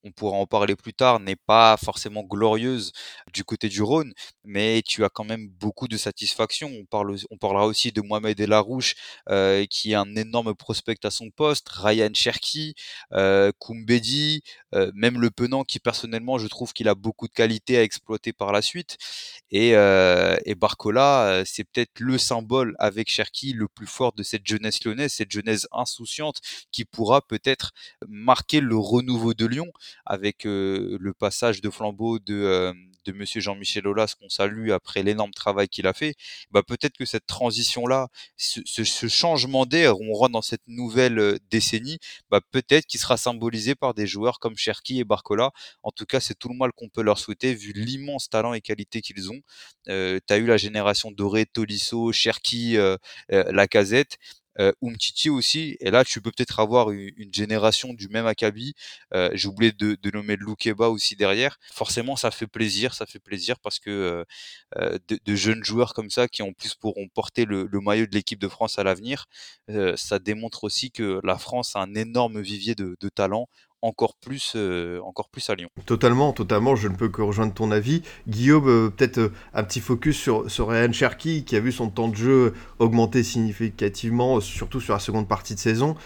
on 0.04 0.12
pourra 0.12 0.36
en 0.36 0.46
parler 0.46 0.76
plus 0.76 0.94
tard, 0.94 1.20
n'est 1.20 1.36
pas 1.36 1.76
forcément 1.76 2.22
glorieuse 2.22 2.92
du 3.32 3.44
côté 3.44 3.68
du 3.68 3.82
Rhône, 3.82 4.12
mais 4.44 4.82
tu 4.86 5.04
as 5.04 5.08
quand 5.08 5.24
même 5.24 5.48
beaucoup 5.48 5.88
de 5.88 5.96
satisfaction. 5.96 6.70
On, 6.78 6.84
parle, 6.84 7.16
on 7.30 7.38
parlera 7.38 7.66
aussi 7.66 7.90
de 7.92 8.00
Mohamed 8.00 8.38
El 8.38 8.52
Arouche, 8.52 8.94
euh, 9.30 9.64
qui 9.66 9.92
est 9.92 9.94
un 9.96 10.14
énorme 10.16 10.54
prospect 10.54 10.98
à 11.04 11.10
son 11.10 11.30
poste, 11.30 11.68
Ryan 11.70 12.10
Cherki, 12.14 12.74
euh, 13.12 13.50
Koumbedi, 13.58 14.42
euh, 14.74 14.90
même 14.94 15.20
Le 15.20 15.30
Penant, 15.30 15.64
qui 15.64 15.78
personnellement, 15.78 16.38
je 16.38 16.46
trouve 16.46 16.72
qu'il 16.72 16.88
a 16.88 16.94
beaucoup 16.94 17.26
de 17.26 17.32
qualités 17.32 17.78
à 17.78 17.82
exploiter 17.82 18.32
par 18.32 18.52
la 18.52 18.62
suite. 18.62 18.98
Et, 19.50 19.74
euh, 19.74 20.36
et 20.44 20.54
Barcola, 20.54 21.26
euh, 21.26 21.44
c'est 21.46 21.64
peut-être 21.64 22.00
le 22.00 22.18
symbole 22.18 22.74
avec 22.78 23.10
Cherki 23.10 23.52
le 23.52 23.68
plus 23.68 23.86
fort 23.86 24.12
de 24.12 24.22
cette 24.22 24.46
jeunesse 24.46 24.84
lyonnaise, 24.84 25.12
cette 25.12 25.30
jeunesse 25.30 25.66
insouciante 25.72 26.40
qui 26.72 26.84
pourra 26.84 27.22
peut-être 27.22 27.72
marquer 28.08 28.60
le 28.60 28.76
renouveau 28.76 29.34
de 29.34 29.46
Lyon 29.46 29.70
avec 30.06 30.44
le 30.44 31.12
passage 31.18 31.60
de 31.60 31.70
flambeau 31.70 32.18
de, 32.18 32.74
de 33.04 33.12
Monsieur 33.12 33.40
Jean-Michel 33.40 33.86
Aulas 33.86 34.14
qu'on 34.18 34.28
salue 34.28 34.70
après 34.70 35.02
l'énorme 35.02 35.32
travail 35.32 35.68
qu'il 35.68 35.86
a 35.86 35.92
fait. 35.92 36.14
Bah 36.50 36.62
peut-être 36.62 36.96
que 36.96 37.04
cette 37.04 37.26
transition 37.26 37.86
là, 37.86 38.08
ce, 38.36 39.08
changement 39.08 39.66
d'air, 39.66 40.00
on 40.00 40.12
rentre 40.12 40.32
dans 40.32 40.42
cette 40.42 40.66
nouvelle 40.66 41.38
décennie, 41.50 41.98
bah 42.30 42.40
peut-être 42.50 42.86
qu'il 42.86 43.00
sera 43.00 43.16
symbolisé 43.16 43.74
par 43.74 43.94
des 43.94 44.06
joueurs 44.06 44.38
comme 44.38 44.56
Cherki 44.56 45.00
et 45.00 45.04
Barcola. 45.04 45.52
En 45.82 45.90
tout 45.90 46.06
cas, 46.06 46.20
c'est 46.20 46.38
tout 46.38 46.48
le 46.48 46.56
mal 46.56 46.72
qu'on 46.72 46.88
peut 46.88 47.02
leur 47.02 47.18
souhaiter 47.18 47.54
vu 47.54 47.72
l'immense 47.72 48.28
talent 48.28 48.54
et 48.54 48.60
qualité 48.60 49.00
qu'ils 49.02 49.30
ont. 49.30 49.40
Euh, 49.88 50.18
tu 50.26 50.34
as 50.34 50.38
eu 50.38 50.46
la 50.46 50.56
génération 50.56 51.10
dorée, 51.10 51.46
Tolisso, 51.46 52.12
Cherki, 52.12 52.76
euh, 52.76 52.96
euh, 53.32 53.44
Lacazette 53.52 54.18
euh, 54.60 54.72
Umtiti 54.82 55.30
aussi. 55.30 55.76
Et 55.80 55.90
là, 55.90 56.04
tu 56.04 56.20
peux 56.20 56.30
peut-être 56.30 56.60
avoir 56.60 56.90
une, 56.90 57.10
une, 57.16 57.32
génération 57.34 57.92
du 57.94 58.08
même 58.08 58.26
acabit. 58.26 58.74
Euh, 59.14 59.30
J'ai 59.34 59.48
oublié 59.48 59.72
de, 59.72 59.96
de 60.00 60.10
nommer 60.10 60.36
Loukeba 60.36 60.88
aussi 60.88 61.16
derrière. 61.16 61.58
Forcément, 61.72 62.16
ça 62.16 62.30
fait 62.30 62.46
plaisir, 62.46 62.94
ça 62.94 63.06
fait 63.06 63.18
plaisir 63.18 63.58
parce 63.60 63.78
que 63.78 64.24
euh, 64.78 64.98
de, 65.08 65.18
de, 65.24 65.34
jeunes 65.34 65.64
joueurs 65.64 65.94
comme 65.94 66.10
ça 66.10 66.28
qui 66.28 66.42
en 66.42 66.52
plus 66.52 66.74
pourront 66.74 67.08
porter 67.08 67.44
le, 67.44 67.68
le 67.70 67.80
maillot 67.80 68.06
de 68.06 68.14
l'équipe 68.14 68.38
de 68.40 68.48
France 68.48 68.78
à 68.78 68.84
l'avenir, 68.84 69.26
euh, 69.70 69.96
ça 69.96 70.18
démontre 70.18 70.64
aussi 70.64 70.90
que 70.90 71.20
la 71.24 71.38
France 71.38 71.76
a 71.76 71.80
un 71.80 71.94
énorme 71.94 72.40
vivier 72.40 72.74
de, 72.74 72.96
de 73.00 73.08
talent 73.08 73.48
encore 73.84 74.14
plus, 74.14 74.54
euh, 74.56 74.98
encore 75.04 75.28
plus 75.28 75.48
à 75.50 75.54
Lyon. 75.54 75.68
Totalement, 75.84 76.32
totalement, 76.32 76.74
je 76.74 76.88
ne 76.88 76.96
peux 76.96 77.08
que 77.10 77.20
rejoindre 77.20 77.52
ton 77.52 77.70
avis. 77.70 78.02
Guillaume, 78.26 78.68
euh, 78.68 78.88
peut-être 78.88 79.18
euh, 79.18 79.32
un 79.52 79.62
petit 79.62 79.80
focus 79.80 80.18
sur, 80.18 80.68
Ryan 80.68 80.92
Cherky, 80.92 81.44
qui 81.44 81.54
a 81.54 81.60
vu 81.60 81.70
son 81.70 81.90
temps 81.90 82.08
de 82.08 82.16
jeu 82.16 82.54
augmenter 82.78 83.22
significativement, 83.22 84.40
surtout 84.40 84.80
sur 84.80 84.94
la 84.94 85.00
seconde 85.00 85.28
partie 85.28 85.54
de 85.54 85.60
saison, 85.60 85.96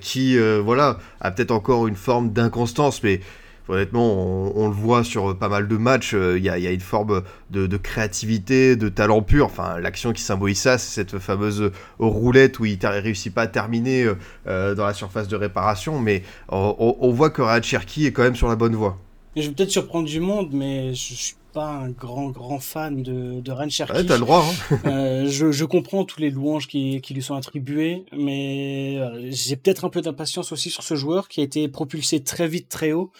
qui 0.00 0.38
voilà, 0.62 0.98
a 1.20 1.30
peut-être 1.30 1.50
encore 1.50 1.88
une 1.88 1.96
forme 1.96 2.32
d'inconstance, 2.32 3.02
mais 3.02 3.20
honnêtement, 3.68 4.12
on, 4.12 4.52
on, 4.56 4.68
le 4.68 4.74
voit 4.74 5.04
sur 5.04 5.36
pas 5.36 5.48
mal 5.48 5.68
de 5.68 5.76
matchs, 5.76 6.12
il 6.12 6.18
euh, 6.18 6.38
y, 6.38 6.48
a, 6.48 6.58
y, 6.58 6.66
a, 6.66 6.70
une 6.70 6.80
forme 6.80 7.22
de, 7.50 7.66
de, 7.66 7.76
créativité, 7.76 8.76
de 8.76 8.88
talent 8.88 9.22
pur. 9.22 9.46
Enfin, 9.46 9.78
l'action 9.78 10.12
qui 10.12 10.22
symbolise 10.22 10.58
ça, 10.58 10.78
c'est 10.78 10.92
cette 10.94 11.18
fameuse 11.18 11.70
roulette 11.98 12.58
où 12.58 12.64
il 12.64 12.78
ne 12.82 13.00
réussit 13.00 13.32
pas 13.32 13.42
à 13.42 13.46
terminer 13.46 14.06
euh, 14.46 14.74
dans 14.74 14.86
la 14.86 14.94
surface 14.94 15.28
de 15.28 15.36
réparation, 15.36 15.98
mais 15.98 16.22
on, 16.48 16.96
on 17.00 17.10
voit 17.12 17.30
que 17.30 17.42
Rad 17.42 17.62
Cherki 17.62 18.06
est 18.06 18.12
quand 18.12 18.22
même 18.22 18.36
sur 18.36 18.48
la 18.48 18.56
bonne 18.56 18.74
voie. 18.74 18.98
Je 19.36 19.48
vais 19.48 19.54
peut-être 19.54 19.70
surprendre 19.70 20.06
du 20.06 20.20
monde, 20.20 20.50
mais 20.52 20.92
je 20.94 21.14
suis 21.14 21.34
pas 21.52 21.70
un 21.70 21.90
grand 21.90 22.30
grand 22.30 22.58
fan 22.58 23.02
de, 23.02 23.40
de 23.40 23.68
Cherki. 23.70 23.92
Ouais, 23.92 24.04
t'as 24.04 24.14
le 24.14 24.20
droit. 24.20 24.44
Hein. 24.44 24.78
euh, 24.86 25.26
je, 25.28 25.52
je, 25.52 25.64
comprends 25.64 26.04
tous 26.04 26.20
les 26.20 26.30
louanges 26.30 26.66
qui, 26.66 27.00
qui 27.00 27.14
lui 27.14 27.22
sont 27.22 27.34
attribuées, 27.34 28.04
mais 28.16 28.96
euh, 28.98 29.28
j'ai 29.30 29.56
peut-être 29.56 29.84
un 29.84 29.88
peu 29.88 30.00
d'impatience 30.00 30.52
aussi 30.52 30.70
sur 30.70 30.82
ce 30.82 30.94
joueur 30.96 31.28
qui 31.28 31.40
a 31.40 31.44
été 31.44 31.68
propulsé 31.68 32.22
très 32.22 32.48
vite, 32.48 32.68
très 32.68 32.92
haut. 32.92 33.10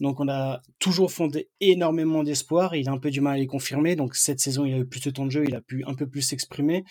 Donc 0.00 0.18
on 0.20 0.28
a 0.28 0.62
toujours 0.78 1.12
fondé 1.12 1.48
énormément 1.60 2.24
d'espoir. 2.24 2.74
Il 2.74 2.88
a 2.88 2.92
un 2.92 2.98
peu 2.98 3.10
du 3.10 3.20
mal 3.20 3.34
à 3.34 3.38
les 3.38 3.46
confirmer. 3.46 3.96
Donc 3.96 4.16
cette 4.16 4.40
saison, 4.40 4.64
il 4.64 4.74
a 4.74 4.78
eu 4.78 4.86
plus 4.86 5.02
de 5.02 5.10
temps 5.10 5.26
de 5.26 5.30
jeu, 5.30 5.44
il 5.46 5.54
a 5.54 5.60
pu 5.60 5.84
un 5.86 5.94
peu 5.94 6.06
plus 6.06 6.22
s'exprimer. 6.22 6.84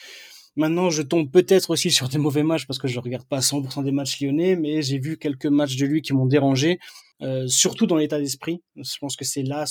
Maintenant, 0.56 0.89
je 0.89 1.02
tombe 1.02 1.30
peut-être 1.32 1.69
aussi 1.69 1.91
sur 1.91 2.10
des 2.10 2.17
mauvais 2.17 2.43
matchs 2.43 2.65
parce 2.67 2.80
que 2.80 2.88
je 2.88 3.00
regarde 3.00 3.26
pas 3.26 3.39
100% 3.39 3.84
des 3.84 3.91
matchs 3.91 4.19
lyonnais, 4.19 4.56
mais 4.56 4.82
j'ai 4.82 5.00
vu 5.00 5.17
quelques 5.17 5.45
matchs 5.45 5.78
de 5.78 5.86
lui 5.86 6.02
qui 6.02 6.13
m'ont 6.13 6.26
dérangé, 6.26 6.80
euh, 7.22 7.48
surtout 7.48 7.86
dans 7.86 7.95
l'état 7.95 8.19
d'esprit. 8.19 8.62
Je 8.76 8.98
pense 9.00 9.15
que 9.15 9.26
c'est 9.26 9.43
là 9.43 9.63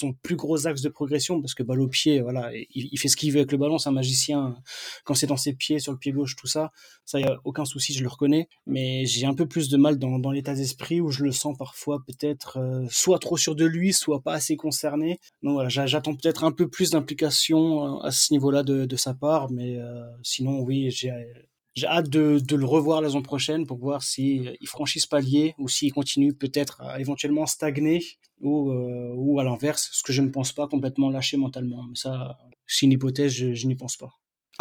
son 0.00 0.12
plus 0.14 0.36
gros 0.36 0.66
axe 0.66 0.80
de 0.80 0.88
progression 0.88 1.40
parce 1.40 1.54
que 1.54 1.62
balle 1.62 1.80
au 1.80 1.88
pied, 1.88 2.20
voilà, 2.20 2.50
il, 2.74 2.98
fait 2.98 3.08
ce 3.08 3.16
qu'il 3.16 3.32
veut 3.32 3.40
avec 3.40 3.52
le 3.52 3.58
ballon, 3.58 3.78
c'est 3.78 3.88
un 3.88 3.92
magicien. 3.92 4.56
Quand 5.04 5.14
c'est 5.14 5.26
dans 5.26 5.36
ses 5.36 5.52
pieds, 5.52 5.78
sur 5.78 5.92
le 5.92 5.98
pied 5.98 6.12
gauche, 6.12 6.36
tout 6.36 6.46
ça, 6.46 6.70
ça 7.04 7.20
y 7.20 7.24
a 7.24 7.38
aucun 7.44 7.64
souci, 7.64 7.92
je 7.92 8.02
le 8.02 8.08
reconnais. 8.08 8.48
Mais 8.66 9.04
j'ai 9.06 9.26
un 9.26 9.34
peu 9.34 9.46
plus 9.46 9.68
de 9.68 9.76
mal 9.76 9.98
dans, 9.98 10.30
l'état 10.30 10.54
d'esprit 10.54 11.00
où 11.00 11.10
je 11.10 11.24
le 11.24 11.32
sens 11.32 11.56
parfois 11.58 11.98
peut-être 12.06 12.58
euh, 12.58 12.86
soit 12.90 13.18
trop 13.18 13.36
sûr 13.36 13.54
de 13.54 13.64
lui, 13.64 13.92
soit 13.92 14.22
pas 14.22 14.32
assez 14.32 14.56
concerné. 14.56 15.18
Donc 15.42 15.54
voilà, 15.54 15.68
j'attends 15.68 16.14
peut-être 16.14 16.44
un 16.44 16.52
peu 16.52 16.68
plus 16.68 16.90
d'implication 16.90 18.00
à 18.00 18.10
ce 18.10 18.32
niveau-là 18.32 18.62
de, 18.62 18.84
de, 18.86 18.96
sa 18.96 19.14
part, 19.14 19.50
mais 19.50 19.76
euh, 19.76 20.02
sinon 20.22 20.60
oui, 20.60 20.90
j'ai 20.90 21.10
j'ai 21.74 21.86
hâte 21.86 22.08
de, 22.08 22.38
de, 22.38 22.56
le 22.56 22.64
revoir 22.64 23.00
la 23.00 23.08
saison 23.08 23.22
prochaine 23.22 23.66
pour 23.66 23.78
voir 23.78 24.02
s'il 24.02 24.50
si 24.50 24.56
il 24.60 24.66
franchit 24.66 25.00
ce 25.00 25.08
palier 25.08 25.54
ou 25.58 25.68
s'il 25.68 25.92
continue 25.92 26.34
peut-être 26.34 26.80
à 26.80 27.00
éventuellement 27.00 27.46
stagner 27.46 28.02
ou, 28.40 28.70
euh, 28.72 29.12
ou 29.14 29.38
à 29.38 29.44
l'inverse, 29.44 29.88
ce 29.92 30.02
que 30.02 30.12
je 30.12 30.22
ne 30.22 30.30
pense 30.30 30.52
pas 30.52 30.66
complètement 30.66 31.10
lâcher 31.10 31.36
mentalement. 31.36 31.84
Mais 31.84 31.96
ça, 31.96 32.38
c'est 32.66 32.86
une 32.86 32.92
hypothèse, 32.92 33.32
je 33.32 33.66
n'y 33.66 33.76
pense 33.76 33.96
pas. 33.96 34.10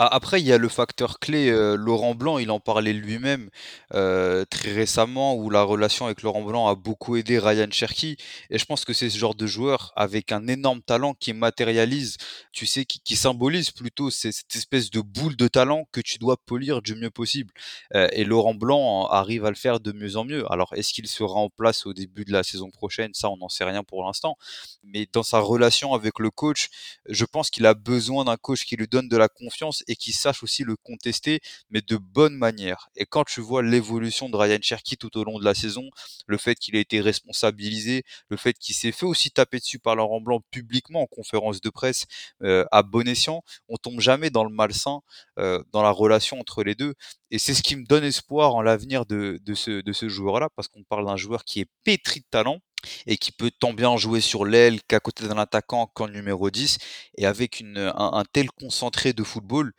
Après, 0.01 0.39
il 0.39 0.47
y 0.47 0.53
a 0.53 0.57
le 0.57 0.69
facteur 0.69 1.19
clé, 1.19 1.49
euh, 1.49 1.75
Laurent 1.75 2.15
Blanc, 2.15 2.37
il 2.37 2.51
en 2.51 2.61
parlait 2.61 2.93
lui-même 2.93 3.49
euh, 3.93 4.45
très 4.49 4.71
récemment, 4.71 5.35
où 5.35 5.49
la 5.49 5.61
relation 5.63 6.05
avec 6.05 6.21
Laurent 6.21 6.41
Blanc 6.41 6.69
a 6.69 6.75
beaucoup 6.75 7.17
aidé 7.17 7.37
Ryan 7.37 7.67
Cherky. 7.69 8.15
Et 8.49 8.57
je 8.57 8.63
pense 8.63 8.85
que 8.85 8.93
c'est 8.93 9.09
ce 9.09 9.17
genre 9.17 9.35
de 9.35 9.45
joueur 9.45 9.91
avec 9.97 10.31
un 10.31 10.47
énorme 10.47 10.81
talent 10.81 11.15
qui 11.15 11.33
matérialise, 11.33 12.15
tu 12.53 12.65
sais, 12.65 12.85
qui, 12.85 13.17
symbolise 13.17 13.71
plutôt 13.71 14.09
cette 14.09 14.55
espèce 14.55 14.89
de 14.89 15.01
boule 15.01 15.35
de 15.35 15.49
talent 15.49 15.85
que 15.91 15.99
tu 15.99 16.17
dois 16.17 16.37
polir 16.37 16.81
du 16.81 16.95
mieux 16.95 17.09
possible. 17.09 17.53
Euh, 17.93 18.07
et 18.13 18.23
Laurent 18.23 18.53
Blanc 18.53 19.07
arrive 19.07 19.43
à 19.43 19.49
le 19.49 19.57
faire 19.57 19.81
de 19.81 19.91
mieux 19.91 20.15
en 20.15 20.23
mieux. 20.23 20.49
Alors, 20.49 20.73
est-ce 20.75 20.93
qu'il 20.93 21.07
sera 21.07 21.41
en 21.41 21.49
place 21.49 21.85
au 21.85 21.91
début 21.91 22.23
de 22.23 22.31
la 22.31 22.43
saison 22.43 22.69
prochaine? 22.69 23.13
Ça, 23.13 23.29
on 23.29 23.35
n'en 23.35 23.49
sait 23.49 23.65
rien 23.65 23.83
pour 23.83 24.05
l'instant. 24.05 24.37
Mais 24.81 25.09
dans 25.11 25.23
sa 25.23 25.39
relation 25.39 25.93
avec 25.93 26.19
le 26.19 26.29
coach, 26.29 26.69
je 27.09 27.25
pense 27.25 27.49
qu'il 27.49 27.65
a 27.65 27.73
besoin 27.73 28.23
d'un 28.23 28.37
coach 28.37 28.63
qui 28.63 28.77
lui 28.77 28.87
donne 28.87 29.09
de 29.09 29.17
la 29.17 29.27
confiance 29.27 29.83
et 29.89 29.95
qui 29.95 30.13
sache 30.13 30.43
aussi 30.43 30.63
le 30.63 30.75
contester, 30.77 31.41
mais 31.69 31.81
de 31.81 31.97
bonne 31.97 32.35
manière. 32.35 32.89
Et 32.95 33.05
quand 33.05 33.25
tu 33.25 33.41
vois 33.41 33.63
l'évolution 33.63 34.29
de 34.29 34.37
Ryan 34.37 34.59
Cherky 34.61 34.97
tout 34.97 35.17
au 35.17 35.23
long 35.25 35.39
de 35.39 35.43
la 35.43 35.55
saison, 35.55 35.89
le 36.27 36.37
fait 36.37 36.55
qu'il 36.55 36.75
a 36.77 36.79
été 36.79 37.01
responsabilisé, 37.01 38.03
le 38.29 38.37
fait 38.37 38.53
qu'il 38.53 38.75
s'est 38.75 38.91
fait 38.91 39.05
aussi 39.05 39.31
taper 39.31 39.59
dessus 39.59 39.79
par 39.79 39.95
Laurent 39.95 40.21
Blanc 40.21 40.41
publiquement 40.51 41.01
en 41.01 41.07
conférence 41.07 41.59
de 41.59 41.69
presse 41.69 42.05
euh, 42.43 42.65
à 42.71 42.83
bon 42.83 43.07
escient, 43.07 43.43
on 43.67 43.77
tombe 43.77 43.99
jamais 43.99 44.29
dans 44.29 44.43
le 44.43 44.51
malsain 44.53 45.01
euh, 45.39 45.63
dans 45.71 45.81
la 45.81 45.91
relation 45.91 46.39
entre 46.39 46.63
les 46.63 46.75
deux. 46.75 46.93
Et 47.31 47.39
c'est 47.39 47.53
ce 47.53 47.63
qui 47.63 47.75
me 47.75 47.85
donne 47.85 48.03
espoir 48.03 48.55
en 48.55 48.61
l'avenir 48.61 49.05
de, 49.05 49.39
de 49.43 49.53
ce, 49.53 49.81
de 49.81 49.93
ce 49.93 50.07
joueur-là, 50.09 50.49
parce 50.55 50.67
qu'on 50.67 50.83
parle 50.83 51.05
d'un 51.05 51.17
joueur 51.17 51.43
qui 51.43 51.61
est 51.61 51.67
pétri 51.83 52.21
de 52.21 52.25
talent, 52.29 52.59
et 53.07 53.17
qui 53.17 53.31
peut 53.31 53.51
tant 53.51 53.73
bien 53.73 53.97
jouer 53.97 54.21
sur 54.21 54.45
l'aile 54.45 54.81
qu'à 54.83 54.99
côté 54.99 55.27
d'un 55.27 55.37
attaquant 55.37 55.87
qu'en 55.87 56.07
numéro 56.07 56.49
10. 56.49 56.77
Et 57.17 57.25
avec 57.25 57.63
un, 57.75 58.23
tel 58.31 58.51
concentré 58.51 59.13
de 59.13 59.23
football, 59.23 59.73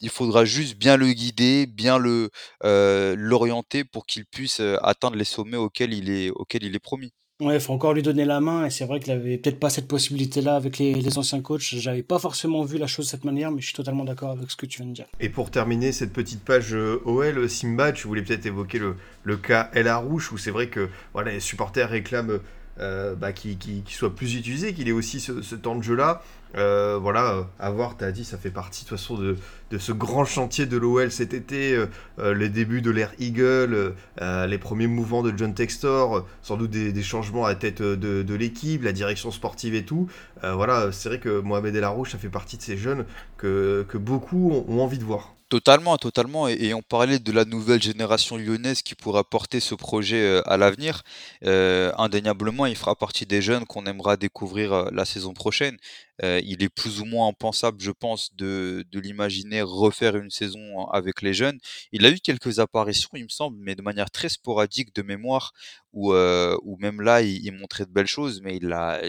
il 0.00 0.10
faudra 0.10 0.44
juste 0.44 0.76
bien 0.76 0.96
le 0.96 1.12
guider, 1.12 1.66
bien 1.66 1.98
le 1.98 2.30
euh, 2.64 3.14
l'orienter 3.16 3.84
pour 3.84 4.06
qu'il 4.06 4.26
puisse 4.26 4.60
euh, 4.60 4.76
atteindre 4.82 5.16
les 5.16 5.24
sommets 5.24 5.56
auxquels 5.56 5.94
il 5.94 6.10
est, 6.10 6.30
auxquels 6.30 6.64
il 6.64 6.74
est 6.74 6.80
promis. 6.80 7.12
Ouais, 7.40 7.54
il 7.56 7.60
faut 7.60 7.72
encore 7.72 7.94
lui 7.94 8.02
donner 8.02 8.24
la 8.24 8.38
main, 8.38 8.64
et 8.64 8.70
c'est 8.70 8.84
vrai 8.84 9.00
qu'il 9.00 9.12
avait 9.12 9.38
peut-être 9.38 9.58
pas 9.58 9.68
cette 9.68 9.88
possibilité-là 9.88 10.54
avec 10.54 10.78
les, 10.78 11.18
anciens 11.18 11.40
coachs. 11.40 11.62
J'avais 11.62 12.04
pas 12.04 12.20
forcément 12.20 12.62
vu 12.62 12.78
la 12.78 12.86
chose 12.86 13.06
de 13.06 13.10
cette 13.10 13.24
manière, 13.24 13.50
mais 13.50 13.60
je 13.60 13.66
suis 13.66 13.74
totalement 13.74 14.04
d'accord 14.04 14.30
avec 14.30 14.48
ce 14.52 14.56
que 14.56 14.66
tu 14.66 14.80
viens 14.80 14.88
de 14.88 14.94
dire. 14.94 15.06
Et 15.18 15.28
pour 15.28 15.50
terminer 15.50 15.90
cette 15.90 16.12
petite 16.12 16.44
page 16.44 16.74
euh, 16.74 17.02
OL, 17.04 17.50
Simba, 17.50 17.90
tu 17.90 18.06
voulais 18.06 18.22
peut-être 18.22 18.46
évoquer 18.46 18.78
le, 18.78 18.94
le 19.24 19.36
cas 19.36 19.68
El 19.72 19.88
Arouche, 19.88 20.30
où 20.30 20.38
c'est 20.38 20.52
vrai 20.52 20.68
que 20.68 20.88
voilà, 21.12 21.32
les 21.32 21.40
supporters 21.40 21.90
réclament 21.90 22.38
euh, 22.80 23.14
bah, 23.14 23.32
qu'il 23.32 23.82
soit 23.86 24.14
plus 24.14 24.34
utilisé, 24.34 24.74
qu'il 24.74 24.88
ait 24.88 24.92
aussi 24.92 25.20
ce, 25.20 25.54
temps 25.54 25.76
de 25.76 25.82
jeu-là. 25.82 26.22
Euh, 26.56 26.98
voilà, 27.00 27.48
à 27.60 27.70
voir, 27.70 27.96
tu 27.96 28.04
as 28.04 28.10
dit, 28.10 28.24
ça 28.24 28.36
fait 28.36 28.50
partie 28.50 28.84
de 28.84 28.88
toute 28.88 28.98
façon 28.98 29.16
de, 29.16 29.36
de 29.74 29.78
ce 29.78 29.90
grand 29.90 30.24
chantier 30.24 30.66
de 30.66 30.76
l'OL 30.76 31.10
cet 31.10 31.34
été, 31.34 31.72
euh, 31.72 31.86
euh, 32.20 32.32
les 32.32 32.48
débuts 32.48 32.80
de 32.80 32.92
l'ère 32.92 33.12
Eagle, 33.18 33.96
euh, 34.20 34.46
les 34.46 34.58
premiers 34.58 34.86
mouvements 34.86 35.24
de 35.24 35.36
John 35.36 35.52
Textor, 35.52 36.24
sans 36.42 36.56
doute 36.56 36.70
des, 36.70 37.02
changements 37.02 37.44
à 37.44 37.56
tête 37.56 37.82
de, 37.82 38.34
l'équipe, 38.34 38.84
la 38.84 38.92
direction 38.92 39.32
sportive 39.32 39.74
et 39.74 39.84
tout. 39.84 40.08
voilà, 40.42 40.92
c'est 40.92 41.08
vrai 41.08 41.18
que 41.18 41.40
Mohamed 41.40 41.74
El 41.74 41.84
Arouche, 41.84 42.12
ça 42.12 42.18
fait 42.18 42.28
partie 42.28 42.56
de 42.56 42.62
ces 42.62 42.76
jeunes 42.76 43.04
que, 43.36 43.84
que 43.88 43.98
beaucoup 43.98 44.64
ont, 44.68 44.80
envie 44.80 44.98
de 44.98 45.04
voir. 45.04 45.34
Totalement, 45.50 45.98
totalement. 45.98 46.48
Et, 46.48 46.54
et, 46.54 46.74
on 46.74 46.82
parlait 46.82 47.18
de 47.18 47.30
la 47.30 47.44
nouvelle 47.44 47.80
génération 47.80 48.36
lyonnaise 48.36 48.82
qui 48.82 48.94
pourra 48.94 49.22
porter 49.22 49.60
ce 49.60 49.74
projet 49.74 50.20
euh, 50.20 50.42
à 50.46 50.56
l'avenir. 50.56 51.02
Euh, 51.44 51.92
indéniablement, 51.98 52.66
il 52.66 52.74
fera 52.76 52.96
partie 52.96 53.26
des 53.26 53.42
jeunes 53.42 53.64
qu'on 53.66 53.84
aimera 53.84 54.16
découvrir 54.16 54.72
euh, 54.72 54.88
la 54.90 55.04
saison 55.04 55.34
prochaine. 55.34 55.76
Euh, 56.22 56.40
il 56.44 56.62
est 56.62 56.68
plus 56.68 57.00
ou 57.00 57.04
moins 57.04 57.28
impensable, 57.28 57.80
je 57.80 57.90
pense, 57.90 58.34
de, 58.36 58.84
de 58.90 59.00
l'imaginer 59.00 59.62
refaire 59.64 60.16
une 60.16 60.30
saison 60.30 60.86
avec 60.88 61.22
les 61.22 61.34
jeunes. 61.34 61.58
Il 61.92 62.06
a 62.06 62.10
eu 62.10 62.18
quelques 62.18 62.58
apparitions, 62.58 63.10
il 63.14 63.24
me 63.24 63.28
semble, 63.28 63.56
mais 63.60 63.74
de 63.74 63.82
manière 63.82 64.10
très 64.10 64.28
sporadique 64.28 64.94
de 64.94 65.02
mémoire, 65.02 65.52
où, 65.92 66.12
euh, 66.12 66.56
même 66.78 67.00
là, 67.00 67.22
il, 67.22 67.52
montrait 67.52 67.86
de 67.86 67.90
belles 67.90 68.06
choses, 68.06 68.40
mais 68.42 68.56
il 68.56 68.72
a, 68.72 69.00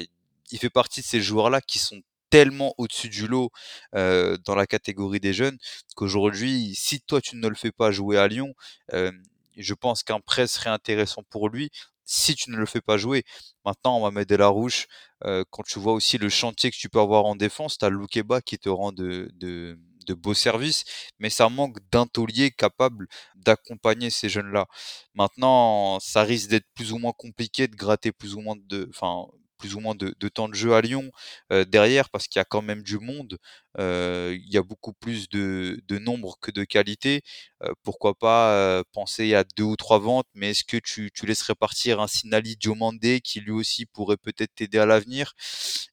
il 0.51 0.59
fait 0.59 0.69
partie 0.69 1.01
de 1.01 1.05
ces 1.05 1.21
joueurs-là 1.21 1.61
qui 1.61 1.79
sont 1.79 2.01
tellement 2.29 2.73
au-dessus 2.77 3.09
du 3.09 3.27
lot 3.27 3.51
euh, 3.95 4.37
dans 4.45 4.55
la 4.55 4.67
catégorie 4.67 5.19
des 5.19 5.33
jeunes 5.33 5.57
qu'aujourd'hui, 5.95 6.73
si 6.75 6.99
toi 7.01 7.21
tu 7.21 7.37
ne 7.37 7.47
le 7.47 7.55
fais 7.55 7.71
pas 7.71 7.91
jouer 7.91 8.17
à 8.17 8.27
Lyon, 8.27 8.53
euh, 8.93 9.11
je 9.57 9.73
pense 9.73 10.03
qu'un 10.03 10.19
prêt 10.19 10.47
serait 10.47 10.69
intéressant 10.69 11.23
pour 11.29 11.49
lui 11.49 11.71
si 12.03 12.35
tu 12.35 12.51
ne 12.51 12.57
le 12.57 12.65
fais 12.65 12.81
pas 12.81 12.97
jouer. 12.97 13.23
Maintenant, 13.65 13.97
on 13.97 14.01
va 14.01 14.11
mettre 14.11 14.29
de 14.29 14.35
la 14.35 14.47
rouge. 14.47 14.87
Euh, 15.23 15.43
quand 15.49 15.63
tu 15.63 15.79
vois 15.79 15.93
aussi 15.93 16.17
le 16.17 16.29
chantier 16.29 16.71
que 16.71 16.77
tu 16.77 16.89
peux 16.89 16.99
avoir 16.99 17.25
en 17.25 17.35
défense, 17.35 17.77
tu 17.77 17.85
as 17.85 17.89
Loukeba 17.89 18.41
qui 18.41 18.59
te 18.59 18.69
rend 18.69 18.91
de, 18.91 19.31
de 20.05 20.13
beaux 20.13 20.33
services, 20.33 20.85
mais 21.19 21.29
ça 21.29 21.49
manque 21.49 21.77
d'un 21.91 22.07
taulier 22.07 22.51
capable 22.51 23.07
d'accompagner 23.35 24.09
ces 24.09 24.29
jeunes-là. 24.29 24.67
Maintenant, 25.13 25.99
ça 25.99 26.23
risque 26.23 26.49
d'être 26.49 26.67
plus 26.75 26.91
ou 26.93 26.97
moins 26.97 27.13
compliqué 27.13 27.67
de 27.67 27.75
gratter 27.75 28.11
plus 28.11 28.35
ou 28.35 28.41
moins 28.41 28.55
de, 28.57 28.87
enfin, 28.89 29.27
plus 29.65 29.73
ou 29.75 29.79
moins 29.79 29.95
de, 29.95 30.29
temps 30.29 30.47
de 30.47 30.53
jeu 30.53 30.75
à 30.75 30.81
Lyon 30.81 31.11
euh, 31.51 31.65
derrière 31.65 32.11
parce 32.11 32.27
qu'il 32.27 32.39
y 32.39 32.41
a 32.41 32.45
quand 32.45 32.61
même 32.61 32.83
du 32.83 32.99
monde. 32.99 33.39
Euh, 33.79 34.37
il 34.39 34.53
y 34.53 34.57
a 34.57 34.63
beaucoup 34.63 34.93
plus 34.93 35.27
de, 35.29 35.81
nombre 35.89 36.37
que 36.39 36.51
de 36.51 36.63
qualité. 36.63 37.23
Euh, 37.63 37.73
pourquoi 37.81 38.13
pas 38.13 38.83
penser 38.93 39.33
à 39.33 39.43
deux 39.57 39.63
ou 39.63 39.75
trois 39.75 39.97
ventes, 39.97 40.27
mais 40.35 40.51
est-ce 40.51 40.63
que 40.63 40.77
tu, 40.77 41.11
laisserais 41.23 41.55
partir 41.55 41.99
un 41.99 42.07
Sinali 42.07 42.57
Diomandé 42.57 43.21
qui 43.21 43.39
lui 43.39 43.51
aussi 43.51 43.87
pourrait 43.87 44.17
peut-être 44.17 44.53
t'aider 44.53 44.77
à 44.77 44.85
l'avenir? 44.85 45.33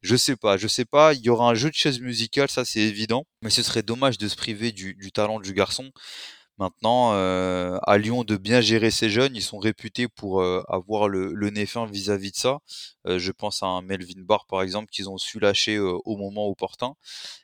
Je 0.02 0.16
sais 0.16 0.36
pas, 0.36 0.58
je 0.58 0.68
sais 0.68 0.84
pas. 0.84 1.14
Il 1.14 1.22
y 1.22 1.30
aura 1.30 1.48
un 1.48 1.54
jeu 1.54 1.70
de 1.70 1.74
chaise 1.74 2.00
musicale, 2.00 2.50
ça 2.50 2.66
c'est 2.66 2.80
évident, 2.80 3.26
mais 3.40 3.50
ce 3.50 3.62
serait 3.62 3.82
dommage 3.82 4.18
de 4.18 4.28
se 4.28 4.36
priver 4.36 4.72
du 4.72 5.12
talent 5.12 5.40
du 5.40 5.54
garçon. 5.54 5.90
Maintenant, 6.58 7.14
euh, 7.14 7.78
à 7.82 7.96
Lyon, 7.98 8.24
de 8.24 8.36
bien 8.36 8.60
gérer 8.60 8.90
ces 8.90 9.08
jeunes, 9.08 9.34
ils 9.34 9.42
sont 9.42 9.58
réputés 9.58 10.06
pour 10.06 10.42
euh, 10.42 10.62
avoir 10.68 11.08
le, 11.08 11.32
nez 11.50 11.66
fin 11.66 11.86
vis-à-vis 11.86 12.28
-vis 12.28 12.32
de 12.32 12.36
ça. 12.36 12.58
Euh, 13.06 13.18
je 13.18 13.32
pense 13.32 13.62
à 13.62 13.66
un 13.66 13.82
Melvin 13.82 14.20
Barr, 14.20 14.46
par 14.46 14.62
exemple, 14.62 14.88
qu'ils 14.90 15.08
ont 15.08 15.18
su 15.18 15.40
lâcher 15.40 15.78
au 15.78 16.16
moment 16.16 16.48
opportun. 16.48 16.94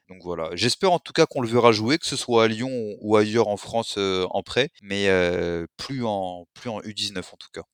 Donc 0.09 0.19
voilà, 0.23 0.51
j'espère 0.55 0.93
en 0.93 0.99
tout 0.99 1.13
cas 1.13 1.27
qu'on 1.27 1.41
le 1.41 1.49
verra 1.49 1.73
jouer, 1.73 1.99
que 1.99 2.07
ce 2.07 2.17
soit 2.17 2.45
à 2.45 2.49
Lyon 2.49 2.97
ou 3.01 3.17
ailleurs 3.17 3.49
en 3.49 3.57
France 3.57 3.99
en 3.99 4.43
prêt, 4.43 4.71
mais 4.83 5.09
plus, 5.77 6.05
en, 6.05 6.47
plus 6.55 6.71
en 6.71 6.81
U19 6.81 7.19
en 7.19 7.37
tout 7.37 7.51
cas. 7.53 7.65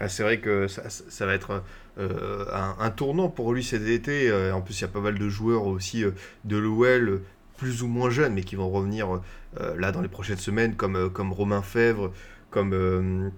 Ah, 0.00 0.08
c'est 0.08 0.22
vrai 0.22 0.38
que 0.40 0.68
ça, 0.68 1.26
va 1.26 1.34
être 1.34 1.62
un, 2.06 2.90
tournant 2.90 3.28
pour 3.30 3.52
lui 3.52 3.64
cet 3.64 3.82
été. 3.82 4.32
en 4.52 4.62
plus, 4.62 4.78
il 4.78 4.82
y 4.82 4.84
a 4.84 4.88
pas 4.88 5.00
mal 5.00 5.18
de 5.18 5.28
joueurs 5.28 5.66
aussi 5.66 6.04
de 6.44 6.56
l'OL 6.56 7.22
plus 7.58 7.82
ou 7.82 7.88
moins 7.88 8.08
jeunes, 8.08 8.32
mais 8.32 8.42
qui 8.42 8.56
vont 8.56 8.70
revenir 8.70 9.20
euh, 9.60 9.76
là 9.76 9.92
dans 9.92 10.00
les 10.00 10.08
prochaines 10.08 10.38
semaines, 10.38 10.76
comme, 10.76 10.96
euh, 10.96 11.08
comme 11.10 11.32
Romain 11.32 11.60
Fèvre, 11.60 12.12
comme 12.50 12.72
euh, 12.72 13.28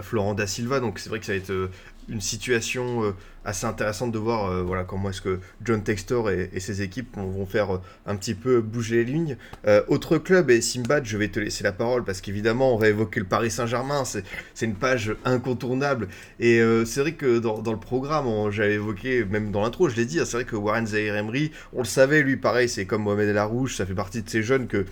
Florent 0.00 0.34
Da 0.34 0.46
Silva. 0.46 0.80
Donc 0.80 0.98
c'est 0.98 1.10
vrai 1.10 1.18
que 1.18 1.26
ça 1.26 1.32
va 1.32 1.38
être 1.38 1.70
une 2.08 2.20
situation 2.20 3.14
assez 3.44 3.64
intéressante 3.64 4.10
de 4.10 4.18
voir 4.18 4.64
voilà, 4.64 4.84
comment 4.84 5.10
est-ce 5.10 5.20
que 5.20 5.38
John 5.62 5.82
Textor 5.82 6.30
et, 6.30 6.50
ses 6.58 6.82
équipes 6.82 7.16
vont 7.16 7.46
faire 7.46 7.80
un 8.06 8.16
petit 8.16 8.34
peu 8.34 8.60
bouger 8.60 9.04
les 9.04 9.12
lignes. 9.12 9.36
Euh, 9.66 9.82
autre 9.88 10.18
club, 10.18 10.50
et 10.50 10.60
Simbad, 10.60 11.04
je 11.04 11.16
vais 11.16 11.28
te 11.28 11.40
laisser 11.40 11.64
la 11.64 11.72
parole 11.72 12.04
parce 12.04 12.20
qu'évidemment, 12.20 12.74
on 12.74 12.78
va 12.78 12.88
évoquer 12.88 13.20
le 13.20 13.26
Paris 13.26 13.50
Saint-Germain. 13.50 14.04
C'est 14.04 14.66
une 14.66 14.74
page 14.74 15.14
incontournable. 15.24 16.08
Et 16.40 16.60
euh, 16.60 16.84
c'est 16.84 17.00
vrai 17.00 17.12
que 17.12 17.38
dans, 17.38 17.58
dans 17.58 17.72
le 17.72 17.78
programme, 17.78 18.50
j'avais 18.50 18.74
évoqué, 18.74 19.24
même 19.24 19.50
dans 19.50 19.62
l'intro, 19.62 19.88
je 19.88 19.96
l'ai 19.96 20.04
dit, 20.04 20.20
hein, 20.20 20.24
c'est 20.24 20.36
vrai 20.36 20.44
que 20.44 20.56
Warren 20.56 20.86
Zahir 20.86 21.16
Emery, 21.16 21.52
on 21.72 21.78
le 21.78 21.84
savait, 21.84 22.22
lui, 22.22 22.36
pareil, 22.36 22.68
c'est 22.68 22.86
comme 22.86 23.02
Mohamed 23.02 23.28
El 23.28 23.38
Arouche, 23.38 23.76
ça 23.76 23.86
fait 23.86 23.94
partie 23.94 24.22
de 24.22 24.28
ces 24.28 24.42
jeunes 24.42 24.66
que 24.66 24.84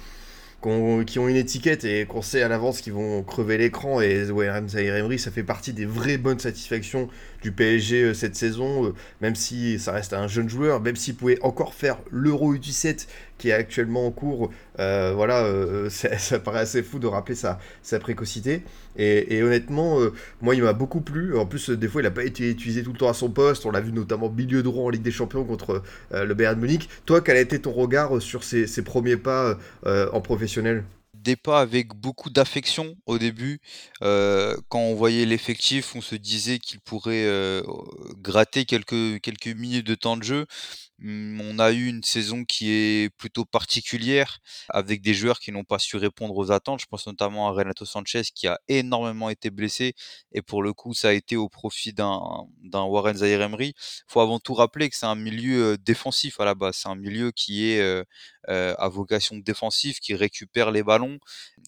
qu 0.63 1.05
qui 1.07 1.19
ont 1.19 1.29
une 1.29 1.37
étiquette 1.37 1.85
et 1.85 2.05
qu'on 2.07 2.23
sait 2.23 2.43
à 2.43 2.49
l'avance 2.49 2.81
qu'ils 2.81 2.93
vont 2.93 3.23
crever 3.23 3.57
l'écran. 3.59 4.01
Et 4.01 4.27
Zahir 4.69 4.97
Emery, 4.97 5.19
ça 5.19 5.31
fait 5.31 5.43
partie 5.43 5.73
des 5.73 5.87
vraies 5.87 6.19
bonnes 6.19 6.39
satisfactions 6.39 7.09
du 7.43 7.53
PSG 7.53 8.03
euh, 8.03 8.15
cette 8.15 8.37
saison, 8.37 8.87
euh, 8.87 8.95
même 9.21 9.35
si 9.35 9.79
ça 9.79 9.93
reste 9.93 10.13
un 10.13 10.29
jeune 10.29 10.49
joueur, 10.49 10.81
même 10.81 10.97
s'il 10.97 11.15
pouvait 11.15 11.39
encore 11.43 11.75
faire 11.75 11.99
l'Euro 12.11 12.55
U17 12.55 13.07
qui 13.41 13.49
est 13.49 13.53
actuellement 13.53 14.07
en 14.07 14.11
cours, 14.11 14.51
euh, 14.79 15.13
voilà, 15.15 15.45
euh, 15.45 15.89
ça, 15.91 16.17
ça, 16.19 16.39
paraît 16.39 16.61
assez 16.61 16.83
fou 16.83 16.99
de 16.99 17.07
rappeler 17.07 17.35
sa, 17.35 17.59
sa 17.83 17.99
précocité. 17.99 18.63
Et, 18.97 19.43
honnêtement, 19.43 19.99
euh, 19.99 20.13
moi, 20.43 20.55
il 20.55 20.63
m'a 20.63 20.75
beaucoup 20.75 21.01
plu. 21.01 21.37
En 21.39 21.47
plus, 21.47 21.71
des 21.71 21.89
fois, 21.89 22.03
il 22.03 22.05
n'a 22.05 22.11
pas 22.11 22.25
été 22.25 22.51
utilisé 22.51 22.83
tout 22.83 22.93
le 22.93 22.99
temps 22.99 23.09
à 23.09 23.15
son 23.15 23.31
poste. 23.31 23.65
On 23.65 23.71
l'a 23.71 23.81
vu 23.81 23.93
notamment 23.93 24.29
milieu 24.29 24.63
droit 24.63 24.85
en 24.85 24.91
Ligue 24.91 25.03
des 25.03 25.11
Champions 25.11 25.45
contre 25.45 25.83
euh, 26.13 26.25
le 26.25 26.35
Bayern 26.35 26.61
Munich. 26.61 26.89
Toi, 27.07 27.23
quel 27.23 27.37
a 27.37 27.41
été 27.41 27.59
ton 27.61 27.73
regard 27.73 28.21
sur 28.21 28.45
ses, 28.45 28.67
premiers 28.83 29.17
pas 29.17 29.57
en 29.87 30.21
professionnel? 30.21 30.85
Des 31.23 31.37
pas 31.37 31.61
avec 31.61 31.89
beaucoup 31.89 32.31
d'affection 32.31 32.97
au 33.05 33.19
début. 33.19 33.61
Euh, 34.03 34.57
quand 34.71 34.79
on 34.79 34.95
voyait 34.95 35.27
l'effectif, 35.27 35.95
on 35.95 36.01
se 36.01 36.15
disait 36.15 36.59
qu'il 36.59 36.81
pourrait 36.81 37.27
euh, 37.27 37.63
gratter 38.23 38.65
quelques 38.65 39.47
minutes 39.49 39.87
de 39.87 39.95
temps 39.95 40.17
de 40.17 40.23
jeu. 40.23 40.47
Mmh, 41.01 41.41
on 41.41 41.59
a 41.59 41.73
eu 41.73 41.87
une 41.89 42.03
saison 42.03 42.45
qui 42.45 42.71
est 42.71 43.11
plutôt 43.17 43.45
particulière, 43.47 44.39
avec 44.69 45.01
des 45.01 45.15
joueurs 45.15 45.41
qui 45.41 45.51
n'ont 45.51 45.65
pas 45.65 45.79
su 45.79 45.97
répondre 45.97 46.37
aux 46.37 46.53
attentes. 46.53 46.81
Je 46.81 46.87
pense 46.87 47.07
notamment 47.07 47.49
à 47.49 47.53
Renato 47.53 47.87
Sanchez 47.87 48.23
qui 48.35 48.47
a 48.47 48.61
énormément 48.69 49.31
été 49.31 49.51
blessé 49.51 49.95
et 50.33 50.43
pour 50.43 50.63
le 50.63 50.73
coup, 50.75 50.93
ça 50.95 51.09
a 51.09 51.13
été 51.13 51.37
au 51.37 51.49
profit 51.49 51.93
d'un 51.95 52.47
Warren 52.73 53.17
Zaïre 53.17 53.41
Emery. 53.43 53.75
Faut 54.09 54.21
avant 54.21 54.39
tout 54.41 54.55
rappeler 54.55 54.91
que 54.91 54.97
c'est 54.97 55.07
un 55.07 55.15
milieu 55.15 55.79
défensif 55.79 56.39
à 56.41 56.45
la 56.45 56.55
base. 56.55 56.77
C'est 56.77 56.89
un 56.89 56.97
milieu 56.97 57.31
qui 57.33 57.71
est 57.71 58.05
à 58.49 58.89
vocation 58.89 59.37
défensive, 59.37 59.99
qui 60.01 60.15
récupère 60.15 60.71
les 60.71 60.83
ballons. 60.83 61.19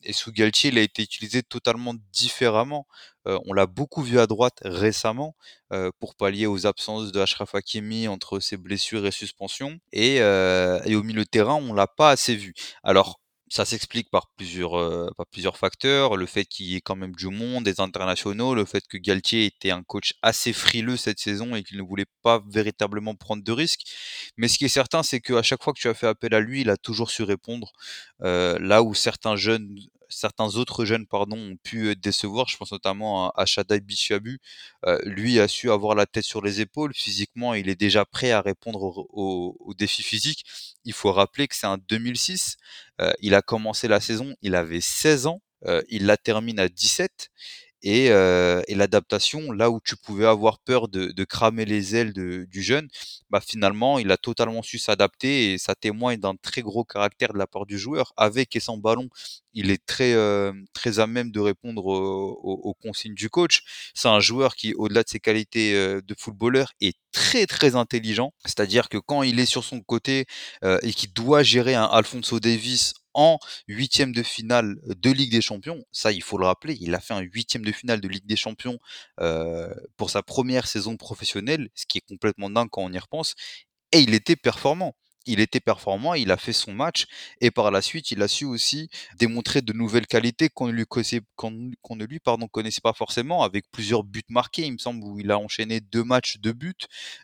Et 0.02 0.12
sous 0.12 0.32
Galtier, 0.32 0.70
il 0.70 0.78
a 0.78 0.82
été 0.82 1.02
utilisé 1.02 1.42
totalement 1.42 1.94
différemment. 2.12 2.86
on 3.26 3.52
l'a 3.52 3.66
beaucoup 3.66 4.02
vu 4.02 4.18
à 4.18 4.26
droite 4.26 4.58
récemment 4.64 5.36
pour 6.00 6.14
pallier 6.14 6.46
aux 6.46 6.66
absences 6.66 7.12
de 7.12 7.20
Ashraf 7.20 7.54
Hakimi 7.54 8.08
entre 8.08 8.40
ses 8.40 8.56
blessures 8.56 9.06
et 9.06 9.12
suspensions. 9.12 9.78
Et, 9.92 10.16
et 10.16 10.94
au 10.96 11.02
milieu 11.02 11.24
de 11.24 11.28
terrain, 11.28 11.54
on 11.54 11.72
l'a 11.72 11.86
pas 11.86 12.10
assez 12.10 12.34
vu. 12.34 12.54
Alors 12.82 13.20
ça 13.52 13.66
s'explique 13.66 14.08
par 14.08 14.28
plusieurs, 14.28 14.78
euh, 14.78 15.10
par 15.14 15.26
plusieurs 15.26 15.58
facteurs. 15.58 16.16
Le 16.16 16.24
fait 16.24 16.46
qu'il 16.46 16.66
y 16.66 16.76
ait 16.76 16.80
quand 16.80 16.96
même 16.96 17.14
du 17.14 17.28
monde, 17.28 17.64
des 17.64 17.80
internationaux, 17.80 18.54
le 18.54 18.64
fait 18.64 18.82
que 18.88 18.96
Galtier 18.96 19.44
était 19.44 19.70
un 19.70 19.82
coach 19.82 20.14
assez 20.22 20.54
frileux 20.54 20.96
cette 20.96 21.18
saison 21.18 21.54
et 21.54 21.62
qu'il 21.62 21.76
ne 21.76 21.82
voulait 21.82 22.06
pas 22.22 22.42
véritablement 22.48 23.14
prendre 23.14 23.44
de 23.44 23.52
risques. 23.52 23.82
Mais 24.38 24.48
ce 24.48 24.56
qui 24.56 24.64
est 24.64 24.68
certain, 24.68 25.02
c'est 25.02 25.20
qu'à 25.20 25.42
chaque 25.42 25.62
fois 25.62 25.74
que 25.74 25.80
tu 25.80 25.88
as 25.88 25.92
fait 25.92 26.06
appel 26.06 26.32
à 26.32 26.40
lui, 26.40 26.62
il 26.62 26.70
a 26.70 26.78
toujours 26.78 27.10
su 27.10 27.24
répondre. 27.24 27.72
Euh, 28.22 28.58
là 28.58 28.82
où 28.82 28.94
certains 28.94 29.36
jeunes 29.36 29.68
certains 30.12 30.56
autres 30.56 30.84
jeunes 30.84 31.06
pardon, 31.06 31.36
ont 31.36 31.56
pu 31.56 31.96
décevoir. 31.96 32.48
Je 32.48 32.56
pense 32.56 32.72
notamment 32.72 33.30
à, 33.30 33.46
Shadai 33.46 33.80
Bichabu. 33.80 34.40
lui 35.04 35.40
a 35.40 35.48
su 35.48 35.70
avoir 35.70 35.94
la 35.94 36.06
tête 36.06 36.24
sur 36.24 36.42
les 36.42 36.60
épaules. 36.60 36.92
Physiquement, 36.94 37.54
il 37.54 37.68
est 37.68 37.76
déjà 37.76 38.04
prêt 38.04 38.30
à 38.30 38.40
répondre 38.40 39.06
aux, 39.10 39.74
défis 39.78 40.02
physiques. 40.02 40.44
Il 40.84 40.92
faut 40.92 41.12
rappeler 41.12 41.48
que 41.48 41.56
c'est 41.56 41.66
un 41.66 41.78
2006. 41.78 42.56
il 43.20 43.34
a 43.34 43.42
commencé 43.42 43.88
la 43.88 44.00
saison, 44.00 44.34
il 44.42 44.54
avait 44.54 44.80
16 44.80 45.26
ans. 45.26 45.40
il 45.88 46.06
la 46.06 46.16
termine 46.16 46.60
à 46.60 46.68
17 46.68 47.30
et, 47.82 48.08
l'adaptation, 48.74 49.52
là 49.52 49.70
où 49.70 49.80
tu 49.84 49.96
pouvais 49.96 50.26
avoir 50.26 50.58
peur 50.58 50.88
de, 50.88 51.24
cramer 51.24 51.64
les 51.64 51.96
ailes 51.96 52.12
du 52.12 52.62
jeune, 52.62 52.88
bah 53.30 53.40
finalement, 53.40 53.98
il 53.98 54.10
a 54.10 54.16
totalement 54.16 54.62
su 54.62 54.78
s'adapter 54.78 55.52
et 55.52 55.58
ça 55.58 55.74
témoigne 55.74 56.18
d'un 56.18 56.34
très 56.36 56.62
gros 56.62 56.84
caractère 56.84 57.32
de 57.32 57.38
la 57.38 57.46
part 57.46 57.66
du 57.66 57.78
joueur. 57.78 58.12
Avec 58.16 58.54
et 58.56 58.60
sans 58.60 58.76
ballon, 58.76 59.08
il 59.54 59.70
est 59.70 59.84
très, 59.84 60.14
très 60.72 60.98
à 60.98 61.06
même 61.06 61.30
de 61.30 61.40
répondre 61.40 61.86
aux, 61.86 62.32
aux, 62.42 62.74
consignes 62.74 63.14
du 63.14 63.30
coach. 63.30 63.62
C'est 63.94 64.08
un 64.08 64.20
joueur 64.20 64.54
qui, 64.56 64.74
au-delà 64.74 65.02
de 65.02 65.08
ses 65.08 65.20
qualités 65.20 65.72
de 65.74 66.14
footballeur, 66.18 66.72
est 66.80 66.96
très 67.12 67.46
très 67.46 67.76
intelligent. 67.76 68.32
C'est-à-dire 68.44 68.88
que 68.88 68.98
quand 68.98 69.22
il 69.22 69.40
est 69.40 69.46
sur 69.46 69.64
son 69.64 69.80
côté 69.80 70.26
et 70.62 70.92
qu'il 70.92 71.12
doit 71.12 71.42
gérer 71.42 71.74
un 71.74 71.84
Alfonso 71.84 72.40
Davis 72.40 72.94
en 73.14 73.38
huitième 73.68 74.12
de 74.12 74.22
finale 74.22 74.76
de 74.84 75.10
Ligue 75.10 75.30
des 75.30 75.40
Champions. 75.40 75.84
Ça, 75.92 76.12
il 76.12 76.22
faut 76.22 76.38
le 76.38 76.46
rappeler, 76.46 76.76
il 76.80 76.94
a 76.94 77.00
fait 77.00 77.14
un 77.14 77.20
huitième 77.20 77.64
de 77.64 77.72
finale 77.72 78.00
de 78.00 78.08
Ligue 78.08 78.26
des 78.26 78.36
Champions 78.36 78.78
pour 79.96 80.10
sa 80.10 80.22
première 80.22 80.66
saison 80.66 80.96
professionnelle, 80.96 81.68
ce 81.74 81.86
qui 81.86 81.98
est 81.98 82.06
complètement 82.08 82.50
dingue 82.50 82.68
quand 82.70 82.82
on 82.82 82.92
y 82.92 82.98
repense. 82.98 83.34
Et 83.92 84.00
il 84.00 84.14
était 84.14 84.36
performant 84.36 84.94
il 85.26 85.40
était 85.40 85.60
performant, 85.60 86.14
il 86.14 86.30
a 86.30 86.36
fait 86.36 86.52
son 86.52 86.72
match 86.72 87.06
et 87.40 87.50
par 87.50 87.70
la 87.70 87.82
suite, 87.82 88.10
il 88.10 88.22
a 88.22 88.28
su 88.28 88.44
aussi 88.44 88.88
démontrer 89.18 89.62
de 89.62 89.72
nouvelles 89.72 90.06
qualités 90.06 90.48
qu'on 90.48 90.68
ne 90.68 90.72
lui, 90.72 90.86
connaissait, 90.86 92.80
pas 92.82 92.92
forcément, 92.92 93.42
avec 93.42 93.64
plusieurs 93.70 94.04
buts 94.04 94.22
marqués, 94.28 94.66
il 94.66 94.72
me 94.72 94.78
semble, 94.78 95.04
où 95.04 95.18
il 95.18 95.30
a 95.30 95.38
enchaîné 95.38 95.80
deux 95.80 96.04
matchs 96.04 96.38
de 96.38 96.52
buts, 96.52 96.74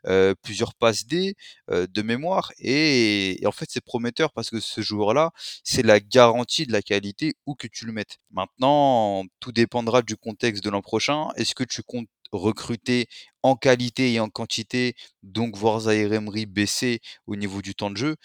euh, 0.06 0.34
plusieurs 0.42 0.74
passes 0.74 1.06
D 1.06 1.34
euh, 1.70 1.86
de 1.88 2.02
mémoire 2.02 2.52
et, 2.58 3.40
en 3.44 3.52
fait 3.52 3.66
c'est 3.70 3.84
prometteur 3.84 4.32
parce 4.32 4.50
que 4.50 4.60
ce 4.60 4.80
joueur-là, 4.80 5.30
c'est 5.64 5.82
la 5.82 6.00
garantie 6.00 6.66
de 6.66 6.72
la 6.72 6.82
qualité 6.82 7.34
où 7.46 7.54
que 7.54 7.66
tu 7.66 7.86
le 7.86 7.92
mettes. 7.92 8.18
Maintenant, 8.30 9.24
tout 9.40 9.52
dépendra 9.52 10.02
du 10.02 10.16
contexte 10.16 10.62
de 10.64 10.70
l'an 10.70 10.82
prochain. 10.82 11.28
Est-ce 11.36 11.54
que 11.54 11.64
tu 11.64 11.82
comptes 11.82 12.08
recruter 12.32 13.06
en 13.42 13.56
qualité 13.56 14.12
et 14.12 14.20
en 14.20 14.28
quantité, 14.28 14.94
donc 15.22 15.56
voir 15.56 15.80
Zaire 15.80 16.12
Emery 16.12 16.46
baisser 16.46 17.00
au 17.26 17.36
niveau 17.36 17.62
du 17.62 17.74
temps 17.74 17.90
de 17.90 17.96
jeu. 17.96 18.16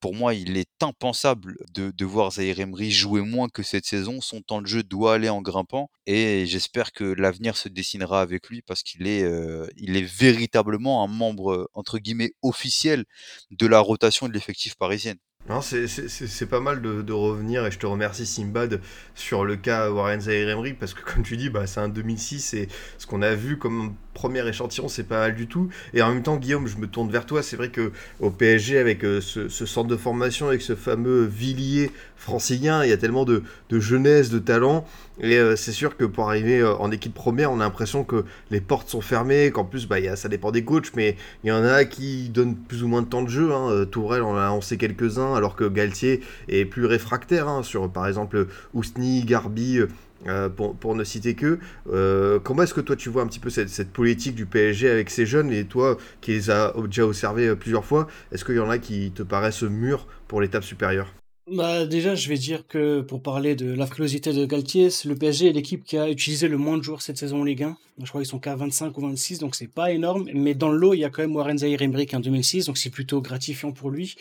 pour 0.00 0.14
moi, 0.14 0.34
il 0.34 0.56
est 0.56 0.82
impensable 0.82 1.56
de, 1.72 2.04
voir 2.04 2.32
Zaire 2.32 2.60
Emery 2.60 2.90
jouer 2.90 3.20
moins 3.20 3.48
que 3.48 3.62
cette 3.62 3.86
saison. 3.86 4.20
Son 4.20 4.42
temps 4.42 4.62
de 4.62 4.66
jeu 4.66 4.82
doit 4.82 5.14
aller 5.14 5.28
en 5.28 5.40
grimpant 5.40 5.90
et 6.06 6.46
j'espère 6.46 6.92
que 6.92 7.04
l'avenir 7.04 7.56
se 7.56 7.68
dessinera 7.68 8.20
avec 8.20 8.48
lui 8.48 8.62
parce 8.62 8.82
qu'il 8.82 9.06
est, 9.06 9.20
est 9.20 10.02
véritablement 10.02 11.04
un 11.04 11.08
membre 11.08 11.70
entre 11.74 11.98
guillemets 11.98 12.32
officiel 12.42 13.04
de 13.50 13.66
la 13.66 13.80
rotation 13.80 14.28
de 14.28 14.32
l'effectif 14.32 14.74
parisienne. 14.74 15.18
C'est 15.60 16.46
pas 16.48 16.60
mal 16.60 16.82
de, 16.82 17.02
de, 17.02 17.12
revenir 17.12 17.64
et 17.66 17.70
je 17.70 17.78
te 17.78 17.86
remercie 17.86 18.26
Simbad 18.26 18.80
sur 19.14 19.44
le 19.44 19.56
cas 19.56 19.90
Warren 19.90 20.20
Zaire 20.20 20.48
Emery 20.48 20.74
parce 20.74 20.94
que 20.94 21.02
comme 21.02 21.22
tu 21.22 21.36
dis, 21.36 21.50
bah, 21.50 21.66
c'est 21.66 21.80
un 21.80 21.88
2006 21.88 22.54
et 22.54 22.68
ce 22.98 23.06
qu'on 23.06 23.22
a 23.22 23.34
vu 23.34 23.58
comme 23.58 23.94
premier 24.16 24.48
échantillon, 24.48 24.88
c'est 24.88 25.04
pas 25.04 25.20
mal 25.20 25.34
du 25.36 25.46
tout. 25.46 25.68
Et 25.92 26.02
en 26.02 26.12
même 26.12 26.22
temps, 26.22 26.36
Guillaume, 26.36 26.66
je 26.66 26.78
me 26.78 26.86
tourne 26.86 27.10
vers 27.10 27.26
toi. 27.26 27.42
C'est 27.42 27.56
vrai 27.56 27.68
que 27.68 27.92
au 28.18 28.30
PSG, 28.30 28.78
avec 28.78 29.04
euh, 29.04 29.20
ce, 29.20 29.48
centre 29.48 29.88
de 29.88 29.96
formation, 29.96 30.48
avec 30.48 30.62
ce 30.62 30.74
fameux 30.74 31.24
Villiers 31.24 31.90
francilien, 32.16 32.82
il 32.82 32.88
y 32.88 32.92
a 32.92 32.96
tellement 32.96 33.24
de, 33.24 33.42
jeunesse, 33.70 34.30
de 34.30 34.38
talent. 34.38 34.86
Et 35.20 35.36
euh, 35.36 35.56
c'est 35.56 35.72
sûr 35.72 35.96
que 35.96 36.04
pour 36.04 36.28
arriver 36.28 36.60
euh, 36.60 36.74
en 36.76 36.90
équipe 36.90 37.14
première, 37.14 37.50
on 37.52 37.60
a 37.60 37.64
l'impression 37.64 38.04
que 38.04 38.24
les 38.50 38.60
portes 38.60 38.88
sont 38.88 39.00
fermées, 39.00 39.50
qu'en 39.50 39.64
plus, 39.64 39.86
bah, 39.86 40.16
ça 40.16 40.28
dépend 40.28 40.50
des 40.50 40.64
coachs, 40.64 40.94
mais 40.94 41.16
il 41.44 41.48
y 41.48 41.52
en 41.52 41.64
a 41.64 41.84
qui 41.84 42.28
donnent 42.28 42.56
plus 42.56 42.82
ou 42.82 42.88
moins 42.88 43.02
de 43.02 43.08
temps 43.08 43.22
de 43.22 43.28
jeu. 43.28 43.52
Hein. 43.52 43.86
Tourelle, 43.90 44.22
on 44.22 44.36
a 44.36 44.60
sait 44.60 44.76
quelques-uns, 44.76 45.34
alors 45.34 45.54
que 45.54 45.64
Galtier 45.64 46.20
est 46.48 46.64
plus 46.64 46.86
réfractaire 46.86 47.48
hein, 47.48 47.62
sur, 47.62 47.90
par 47.90 48.06
exemple, 48.06 48.46
Ousni, 48.74 49.24
Garbi. 49.24 49.80
Euh, 50.26 50.48
pour, 50.48 50.94
ne 50.94 51.04
citer 51.04 51.34
que. 51.34 51.58
Euh, 51.92 52.40
comment 52.40 52.62
est-ce 52.62 52.74
que 52.74 52.80
toi 52.80 52.96
tu 52.96 53.10
vois 53.10 53.22
un 53.22 53.26
petit 53.26 53.38
peu 53.38 53.50
cette, 53.50 53.92
politique 53.92 54.34
du 54.34 54.46
PSG 54.46 54.90
avec 54.90 55.10
ces 55.10 55.26
jeunes 55.26 55.52
et 55.52 55.64
toi 55.64 55.98
qui 56.20 56.32
les 56.32 56.50
as 56.50 56.72
déjà 56.86 57.06
observés 57.06 57.48
euh, 57.48 57.54
plusieurs 57.54 57.84
fois, 57.84 58.08
est-ce 58.32 58.44
qu'il 58.44 58.56
y 58.56 58.60
en 58.60 58.70
a 58.70 58.78
qui 58.78 59.12
te 59.12 59.22
paraissent 59.22 59.62
mûrs 59.62 60.06
pour 60.26 60.40
l'étape 60.40 60.64
supérieure? 60.64 61.12
Bah 61.48 61.86
déjà, 61.86 62.16
je 62.16 62.28
vais 62.28 62.36
dire 62.38 62.66
que 62.66 63.02
pour 63.02 63.22
parler 63.22 63.54
de 63.54 63.72
la 63.72 63.86
frilosité 63.86 64.32
de 64.32 64.44
Galtier, 64.46 64.88
le 65.04 65.14
PSG 65.14 65.46
est 65.48 65.52
l'équipe 65.52 65.84
qui 65.84 65.96
a 65.96 66.10
utilisé 66.10 66.48
le 66.48 66.56
moins 66.58 66.76
de 66.76 66.82
joueurs 66.82 67.02
cette 67.02 67.18
saison 67.18 67.42
en 67.42 67.44
Ligue 67.44 67.62
1. 67.62 67.76
Je 68.02 68.08
crois 68.08 68.20
qu'ils 68.20 68.28
sont 68.28 68.40
qu'à 68.40 68.56
25 68.56 68.98
ou 68.98 69.02
26, 69.02 69.38
donc 69.38 69.54
c'est 69.54 69.68
pas 69.72 69.92
énorme. 69.92 70.28
Mais 70.34 70.54
dans 70.54 70.70
le 70.70 70.76
lot, 70.76 70.94
il 70.94 71.00
y 71.00 71.04
a 71.04 71.10
quand 71.10 71.22
même 71.22 71.36
Warren 71.36 71.58
Zahir 71.58 71.80
en 72.14 72.20
2006, 72.20 72.66
donc 72.66 72.78
c'est 72.78 72.90
plutôt 72.90 73.20
gratifiant 73.20 73.70
pour 73.70 73.90
lui. 73.90 74.16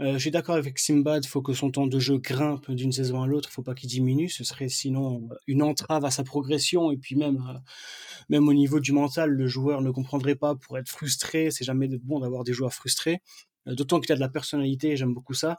Euh, 0.00 0.12
je 0.12 0.18
suis 0.18 0.30
d'accord 0.30 0.56
avec 0.56 0.78
Simbad, 0.78 1.24
il 1.24 1.28
faut 1.28 1.42
que 1.42 1.54
son 1.54 1.70
temps 1.70 1.86
de 1.86 1.98
jeu 1.98 2.18
grimpe 2.18 2.70
d'une 2.70 2.92
saison 2.92 3.22
à 3.22 3.26
l'autre, 3.26 3.48
il 3.50 3.54
faut 3.54 3.62
pas 3.62 3.74
qu'il 3.74 3.88
diminue, 3.88 4.28
ce 4.28 4.44
serait 4.44 4.68
sinon 4.68 5.28
une 5.48 5.60
entrave 5.62 6.04
à 6.04 6.12
sa 6.12 6.22
progression, 6.22 6.92
et 6.92 6.96
puis 6.96 7.16
même, 7.16 7.44
euh, 7.48 7.58
même 8.28 8.46
au 8.46 8.52
niveau 8.54 8.78
du 8.78 8.92
mental, 8.92 9.30
le 9.30 9.48
joueur 9.48 9.80
ne 9.80 9.90
comprendrait 9.90 10.36
pas 10.36 10.54
pour 10.54 10.78
être 10.78 10.88
frustré, 10.88 11.50
c'est 11.50 11.64
jamais 11.64 11.88
bon 11.88 12.20
d'avoir 12.20 12.44
des 12.44 12.52
joueurs 12.52 12.72
frustrés, 12.72 13.22
euh, 13.66 13.74
d'autant 13.74 13.98
qu'il 13.98 14.12
a 14.12 14.14
de 14.14 14.20
la 14.20 14.28
personnalité, 14.28 14.96
j'aime 14.96 15.14
beaucoup 15.14 15.34
ça. 15.34 15.58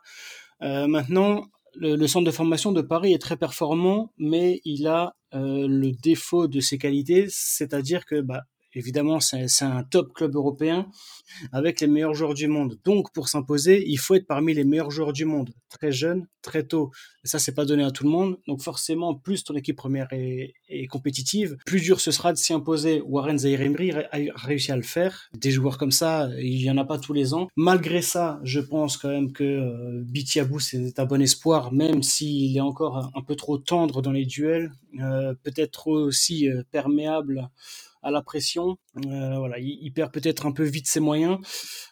Maintenant, 0.62 1.46
le, 1.76 2.08
centre 2.08 2.26
de 2.26 2.32
formation 2.32 2.72
de 2.72 2.82
Paris 2.82 3.14
est 3.14 3.22
très 3.22 3.38
performant, 3.38 4.12
mais 4.18 4.62
il 4.66 4.88
a 4.88 5.16
le 5.34 5.92
défaut 5.92 6.48
de 6.48 6.60
ses 6.60 6.78
qualités, 6.78 7.28
c'est-à-dire 7.30 8.06
que 8.06 8.22
bah, 8.22 8.44
Évidemment, 8.74 9.20
c'est 9.20 9.48
un 9.62 9.84
top 9.84 10.14
club 10.14 10.36
européen 10.36 10.88
avec 11.52 11.82
les 11.82 11.88
meilleurs 11.88 12.14
joueurs 12.14 12.36
du 12.36 12.48
monde. 12.48 12.78
Donc, 12.84 13.12
pour 13.14 13.28
s'imposer, 13.28 13.84
il 13.88 13.98
faut 13.98 14.16
être 14.16 14.28
parmi 14.28 14.54
les 14.54 14.64
meilleurs 14.64 14.92
joueurs 14.92 15.14
du 15.14 15.26
monde, 15.26 15.52
très 15.70 15.92
jeune, 15.92 16.28
très 16.42 16.64
tôt. 16.64 16.92
Et 17.24 17.28
ça, 17.28 17.40
c'est 17.40 17.54
pas 17.54 17.66
donné 17.66 17.84
à 17.84 17.92
tout 17.92 18.04
le 18.04 18.12
monde. 18.12 18.38
Donc, 18.48 18.62
forcément, 18.62 19.16
plus 19.16 19.44
ton 19.44 19.56
équipe 19.56 19.76
première 19.76 20.08
est, 20.12 20.54
compétitive, 20.90 21.58
plus 21.66 21.82
dur 21.82 22.00
ce 22.00 22.12
sera 22.12 22.32
de 22.32 22.38
s'y 22.38 22.54
imposer. 22.54 23.02
Warren 23.02 23.38
Zahir 23.40 23.62
a 24.12 24.18
réussi 24.36 24.72
à 24.72 24.76
le 24.76 24.84
faire. 24.84 25.30
Des 25.34 25.52
joueurs 25.52 25.78
comme 25.78 25.92
ça, 25.92 26.30
il 26.40 26.62
y 26.62 26.70
en 26.70 26.78
a 26.78 26.86
pas 26.86 27.00
tous 27.00 27.14
les 27.14 27.34
ans. 27.34 27.48
Malgré 27.56 28.02
ça, 28.02 28.40
je 28.44 28.60
pense 28.60 28.98
quand 28.98 29.10
même 29.10 29.32
que 29.32 29.44
euh, 29.44 30.02
Bitiabou, 30.06 30.60
c'est 30.60 31.00
un 31.00 31.06
bon 31.06 31.22
espoir, 31.22 31.72
même 31.72 32.04
s'il 32.04 32.56
est 32.56 32.62
encore 32.62 33.12
un, 33.16 33.22
peu 33.22 33.36
trop 33.36 33.58
tendre 33.58 34.02
dans 34.02 34.12
les 34.12 34.26
duels, 34.26 34.72
euh, 35.00 35.34
peut-être 35.44 35.88
aussi 35.88 36.50
euh, 36.50 36.64
perméable 36.72 37.50
à 38.02 38.12
la 38.12 38.22
pression. 38.22 38.78
Euh, 39.06 39.38
voilà, 39.38 39.60
il, 39.60 39.92
perd 39.92 40.12
peut-être 40.12 40.46
un 40.46 40.52
peu 40.52 40.64
vite 40.64 40.88
ses 40.88 41.00
moyens. 41.00 41.38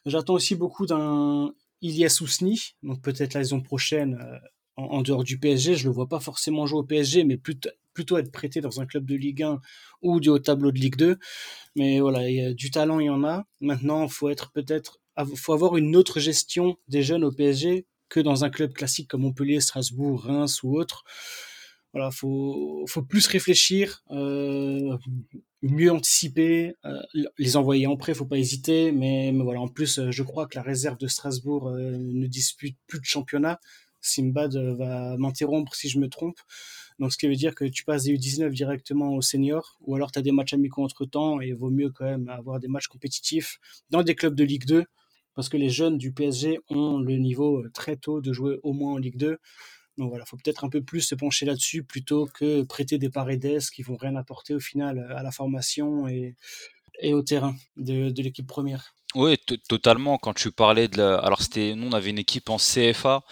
J'attends 0.06 0.34
aussi 0.34 0.56
beaucoup 0.56 0.86
d'un 0.86 1.54
Ilias 1.82 2.20
Ousni, 2.22 2.76
donc 2.84 3.02
peut-être 3.02 3.34
la 3.34 3.44
saison 3.44 3.62
prochaine 3.62 4.18
euh, 4.22 4.38
en, 4.76 5.02
dehors 5.02 5.24
du 5.24 5.40
PSG. 5.40 5.76
Je 5.76 5.88
le 5.88 5.94
vois 5.94 6.08
pas 6.08 6.20
forcément 6.20 6.66
jouer 6.66 6.80
au 6.80 6.84
PSG, 6.84 7.24
mais 7.24 7.38
plutôt, 7.38 8.18
être 8.18 8.32
prêté 8.32 8.62
dans 8.62 8.80
un 8.80 8.86
club 8.86 9.06
de 9.06 9.16
Ligue 9.16 9.44
1 9.44 9.60
ou 10.02 10.20
du 10.20 10.30
haut 10.30 10.40
tableau 10.40 10.72
de 10.72 10.80
Ligue 10.80 10.98
2. 10.98 11.18
Mais 11.76 12.00
voilà, 12.00 12.30
y 12.30 12.42
a, 12.42 12.54
du 12.54 12.72
talent, 12.72 13.00
il 13.00 13.08
y 13.08 13.10
en 13.10 13.24
a. 13.24 13.46
Maintenant, 13.60 14.08
faut 14.08 14.30
être 14.30 14.52
peut-être, 14.52 15.00
faut 15.36 15.54
avoir 15.54 15.78
une 15.78 15.96
autre 15.96 16.20
gestion 16.20 16.78
des 16.88 17.04
jeunes 17.04 17.24
au 17.24 17.32
PSG 17.32 17.86
que 18.10 18.20
dans 18.20 18.46
un 18.46 18.50
club 18.50 18.74
classique 18.74 19.10
comme 19.10 19.22
Montpellier, 19.22 19.60
Strasbourg, 19.60 20.24
Reims 20.24 20.64
ou 20.64 20.78
autre. 20.80 21.04
Voilà, 21.94 22.12
faut, 22.12 22.86
faut 22.88 23.02
plus 23.02 23.28
réfléchir, 23.28 24.04
euh, 24.12 24.98
mieux 25.62 25.92
anticiper, 25.92 26.76
euh, 26.86 27.02
les 27.38 27.58
envoyer 27.58 27.88
en 27.88 27.98
prêt, 27.98 28.14
faut 28.14 28.26
pas 28.26 28.38
hésiter. 28.38 28.92
Mais, 28.92 29.32
voilà, 29.32 29.62
en 29.62 29.68
plus, 29.68 30.00
euh, 30.00 30.12
je 30.12 30.24
crois 30.24 30.48
que 30.48 30.58
la 30.58 30.64
réserve 30.64 30.98
de 30.98 31.08
Strasbourg 31.08 31.72
ne 31.72 32.28
dispute 32.28 32.78
plus 32.88 33.00
de 33.00 33.06
championnat. 33.06 33.60
Simbad 34.02 34.56
va 34.56 35.18
m'interrompre 35.18 35.76
si 35.76 35.90
je 35.90 36.00
me 36.00 36.08
trompe. 36.08 36.40
Donc, 37.00 37.14
ce 37.14 37.18
qui 37.18 37.28
veut 37.28 37.36
dire 37.36 37.56
que 37.56 37.66
tu 37.66 37.84
passes 37.84 38.04
des 38.04 38.14
U19 38.18 38.52
directement 38.52 39.14
au 39.14 39.22
senior, 39.22 39.78
ou 39.82 39.96
alors 39.96 40.12
tu 40.12 40.20
as 40.20 40.22
des 40.22 40.32
matchs 40.32 40.54
amicaux 40.54 40.84
entre 40.84 41.06
temps, 41.06 41.42
et 41.42 41.48
il 41.50 41.56
vaut 41.56 41.70
mieux 41.70 41.90
quand 41.92 42.06
même 42.06 42.28
avoir 42.30 42.60
des 42.60 42.68
matchs 42.68 42.88
compétitifs 42.88 43.60
dans 43.90 44.04
des 44.04 44.16
clubs 44.16 44.36
de 44.36 44.44
Ligue 44.44 44.66
2, 44.66 44.86
parce 45.36 45.50
que 45.50 45.58
les 45.58 45.70
jeunes 45.70 45.98
du 45.98 46.12
PSG 46.12 46.60
ont 46.70 47.00
le 47.00 47.18
niveau 47.18 47.64
très 47.74 47.98
tôt 47.98 48.22
de 48.22 48.34
jouer 48.34 48.60
au 48.64 48.74
moins 48.74 48.94
en 48.94 48.98
Ligue 48.98 49.18
2. 49.18 49.38
Donc 49.98 50.10
voilà, 50.10 50.26
faut 50.26 50.38
peut-être 50.38 50.64
un 50.64 50.70
peu 50.70 50.82
plus 50.82 51.02
se 51.02 51.16
pencher 51.16 51.46
là-dessus 51.46 51.84
plutôt 51.84 52.28
que 52.28 52.64
prêter 52.64 52.98
des 52.98 53.10
paredes 53.10 53.60
qui 53.74 53.82
vont 53.82 53.96
rien 53.96 54.16
apporter 54.16 54.54
au 54.54 54.60
final 54.60 55.00
à 55.16 55.24
la 55.24 55.32
formation 55.32 56.08
et, 56.08 56.36
et 57.00 57.14
au 57.14 57.22
terrain 57.22 57.56
de, 57.78 58.12
l'équipe 58.22 58.48
première. 58.48 58.94
Oui, 59.16 59.38
totalement. 59.70 60.18
Quand 60.18 60.34
tu 60.34 60.52
parlais 60.52 60.90
de. 60.90 61.02
Alors, 61.02 61.42
c'était... 61.42 61.76
Nous, 61.76 61.88
on 61.88 61.94
avait 61.94 62.10
une 62.10 62.20
équipe 62.20 62.50
en 62.50 62.58
CFA, 62.58 63.24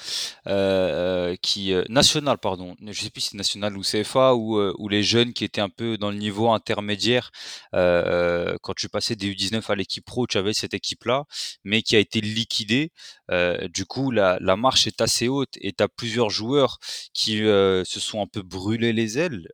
euh, 0.47 1.35
qui... 1.41 1.73
Euh, 1.73 1.83
nationale, 1.89 2.37
pardon. 2.37 2.75
Je 2.81 2.99
sais 2.99 3.09
plus 3.09 3.21
si 3.21 3.29
c'est 3.31 3.37
national 3.37 3.77
ou 3.77 3.81
CFA, 3.81 4.35
où, 4.35 4.57
euh, 4.57 4.73
où 4.79 4.87
les 4.87 5.03
jeunes 5.03 5.33
qui 5.33 5.43
étaient 5.43 5.61
un 5.61 5.69
peu 5.69 5.97
dans 5.97 6.11
le 6.11 6.17
niveau 6.17 6.49
intermédiaire, 6.49 7.29
euh, 7.73 8.55
quand 8.61 8.73
tu 8.73 8.87
passais 8.87 9.17
des 9.17 9.33
U19 9.33 9.69
à 9.69 9.75
l'équipe 9.75 10.05
pro, 10.05 10.25
tu 10.27 10.37
avais 10.37 10.53
cette 10.53 10.73
équipe-là, 10.73 11.25
mais 11.65 11.81
qui 11.81 11.95
a 11.97 11.99
été 11.99 12.21
liquidée. 12.21 12.91
Euh, 13.31 13.67
du 13.67 13.85
coup, 13.85 14.11
la, 14.11 14.37
la 14.39 14.55
marche 14.55 14.87
est 14.87 15.01
assez 15.01 15.27
haute 15.27 15.55
et 15.59 15.73
tu 15.73 15.83
as 15.83 15.89
plusieurs 15.89 16.29
joueurs 16.29 16.79
qui 17.13 17.43
euh, 17.43 17.83
se 17.83 17.99
sont 17.99 18.21
un 18.21 18.27
peu 18.27 18.41
brûlés 18.41 18.93
les 18.93 19.19
ailes. 19.19 19.47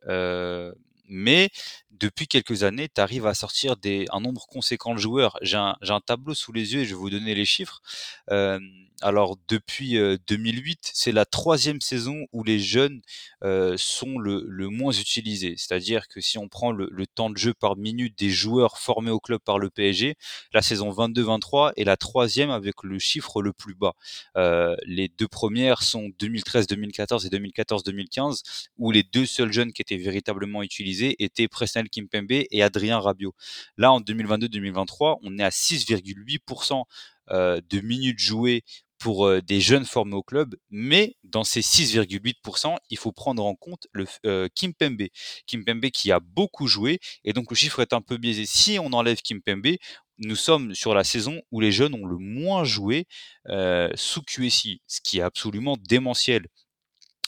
mais 1.08 1.50
depuis 1.92 2.26
quelques 2.26 2.62
années, 2.62 2.88
tu 2.88 3.00
arrives 3.00 3.26
à 3.26 3.34
sortir 3.34 3.76
un 3.84 4.20
nombre 4.20 4.46
conséquent 4.46 4.94
de 4.94 5.00
joueurs. 5.00 5.38
J'ai 5.42 5.56
un, 5.56 6.00
tableau 6.04 6.34
sous 6.34 6.52
les 6.52 6.74
yeux 6.74 6.80
et 6.80 6.84
je 6.84 6.90
vais 6.90 7.00
vous 7.00 7.10
donner 7.10 7.34
les 7.34 7.44
chiffres. 7.44 7.80
Alors 9.02 9.36
depuis 9.48 9.98
2008, 10.28 10.92
c'est 10.94 11.10
la 11.10 11.24
troisième 11.24 11.80
saison 11.80 12.26
où 12.32 12.44
les 12.44 12.60
jeunes 12.60 13.02
sont 13.76 14.18
le, 14.18 14.68
moins 14.68 14.92
utilisés. 14.92 15.54
C'est-à-dire 15.58 16.08
que 16.08 16.20
si 16.20 16.38
on 16.38 16.48
prend 16.48 16.72
le, 16.72 16.88
temps 17.14 17.30
de 17.30 17.36
jeu 17.36 17.52
par 17.52 17.76
minute 17.76 18.16
des 18.16 18.30
joueurs 18.30 18.78
formés 18.78 19.10
au 19.10 19.18
club 19.18 19.40
par 19.40 19.58
le 19.58 19.70
PSG, 19.70 20.14
la 20.54 20.62
saison 20.62 20.90
22-23 20.90 21.72
est 21.76 21.84
la 21.84 21.96
troisième 21.96 22.50
avec 22.50 22.82
le 22.84 22.98
chiffre 22.98 23.42
le 23.42 23.52
plus 23.52 23.74
bas. 23.74 23.94
Les 24.86 25.08
deux 25.08 25.28
premières 25.28 25.82
sont 25.82 26.10
2013-2014 26.20 27.26
et 27.26 27.30
2014-2015, 27.30 28.68
où 28.78 28.92
les 28.92 29.02
deux 29.02 29.26
seuls 29.26 29.52
jeunes 29.52 29.72
qui 29.72 29.82
étaient 29.82 29.96
véritablement 29.96 30.62
utilisés 30.62 31.16
étaient 31.22 31.48
Presnel 31.82 31.88
Kimpembe 31.88 32.46
et 32.50 32.62
Adrien 32.62 32.98
Rabiot. 32.98 33.34
Là, 33.76 33.92
en 33.92 34.00
2022-2023, 34.00 35.18
on 35.22 35.38
est 35.38 35.42
à 35.42 35.50
6,8% 35.50 36.84
euh, 37.30 37.60
de 37.68 37.80
minutes 37.80 38.18
jouées 38.18 38.62
pour 38.98 39.26
euh, 39.26 39.40
des 39.42 39.60
jeunes 39.60 39.84
formés 39.84 40.14
au 40.14 40.22
club, 40.22 40.54
mais 40.70 41.16
dans 41.24 41.42
ces 41.42 41.60
6,8%, 41.60 42.76
il 42.90 42.98
faut 42.98 43.10
prendre 43.10 43.44
en 43.44 43.54
compte 43.54 43.88
le 43.92 44.06
euh, 44.26 44.48
Kimpembe. 44.54 45.08
Kimpembe 45.46 45.90
qui 45.90 46.12
a 46.12 46.20
beaucoup 46.20 46.68
joué, 46.68 47.00
et 47.24 47.32
donc 47.32 47.50
le 47.50 47.56
chiffre 47.56 47.80
est 47.80 47.92
un 47.92 48.00
peu 48.00 48.16
biaisé. 48.16 48.46
Si 48.46 48.78
on 48.78 48.92
enlève 48.92 49.20
Kimpembe, 49.22 49.76
nous 50.18 50.36
sommes 50.36 50.74
sur 50.74 50.94
la 50.94 51.02
saison 51.02 51.40
où 51.50 51.60
les 51.60 51.72
jeunes 51.72 51.94
ont 51.94 52.06
le 52.06 52.18
moins 52.18 52.62
joué 52.62 53.06
euh, 53.48 53.90
sous 53.96 54.22
QSI, 54.22 54.80
ce 54.86 55.00
qui 55.00 55.18
est 55.18 55.22
absolument 55.22 55.76
démentiel. 55.88 56.46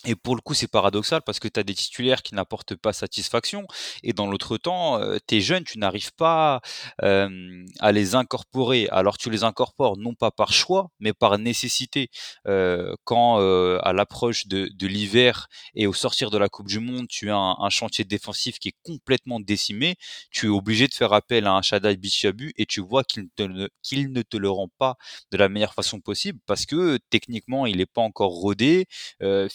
Et 0.06 0.14
pour 0.16 0.36
le 0.36 0.40
coup, 0.42 0.54
c'est 0.54 0.68
paradoxal 0.68 1.22
parce 1.22 1.38
que 1.38 1.48
tu 1.48 1.58
as 1.58 1.62
des 1.62 1.74
titulaires 1.74 2.22
qui 2.22 2.34
n'apportent 2.34 2.74
pas 2.74 2.92
satisfaction. 2.92 3.66
Et 4.02 4.12
dans 4.12 4.26
l'autre 4.26 4.58
temps, 4.58 5.00
euh, 5.00 5.16
tes 5.26 5.40
jeunes, 5.40 5.64
tu 5.64 5.78
n'arrives 5.78 6.12
pas 6.14 6.60
à 7.00 7.92
les 7.92 8.14
incorporer. 8.14 8.88
Alors 8.90 9.18
tu 9.18 9.30
les 9.30 9.44
incorpores 9.44 9.96
non 9.96 10.14
pas 10.14 10.30
par 10.30 10.52
choix, 10.52 10.90
mais 11.00 11.12
par 11.12 11.38
nécessité. 11.38 12.10
Quand 13.04 13.38
à 13.78 13.92
l'approche 13.92 14.46
de, 14.46 14.86
l'hiver 14.86 15.48
et 15.74 15.86
au 15.86 15.92
sortir 15.92 16.30
de 16.30 16.38
la 16.38 16.48
Coupe 16.48 16.68
du 16.68 16.80
Monde, 16.80 17.06
tu 17.08 17.30
as 17.30 17.36
un, 17.36 17.70
chantier 17.70 18.04
défensif 18.04 18.58
qui 18.58 18.68
est 18.68 18.76
complètement 18.82 19.40
décimé, 19.40 19.96
tu 20.30 20.46
es 20.46 20.48
obligé 20.48 20.86
de 20.86 20.94
faire 20.94 21.12
appel 21.12 21.46
à 21.46 21.52
un 21.54 21.62
Shadai 21.62 21.96
Bichabu 21.96 22.52
et 22.56 22.66
tu 22.66 22.80
vois 22.80 23.04
qu'il 23.04 23.28
ne, 23.38 23.68
ne 23.92 24.22
te 24.22 24.36
le 24.36 24.50
rend 24.50 24.68
pas 24.78 24.96
de 25.30 25.36
la 25.36 25.48
meilleure 25.48 25.74
façon 25.74 26.00
possible 26.00 26.38
parce 26.46 26.66
que 26.66 26.98
techniquement, 27.10 27.66
il 27.66 27.78
n'est 27.78 27.86
pas 27.86 28.02
encore 28.02 28.32
rodé, 28.32 28.86
euh, 29.22 29.48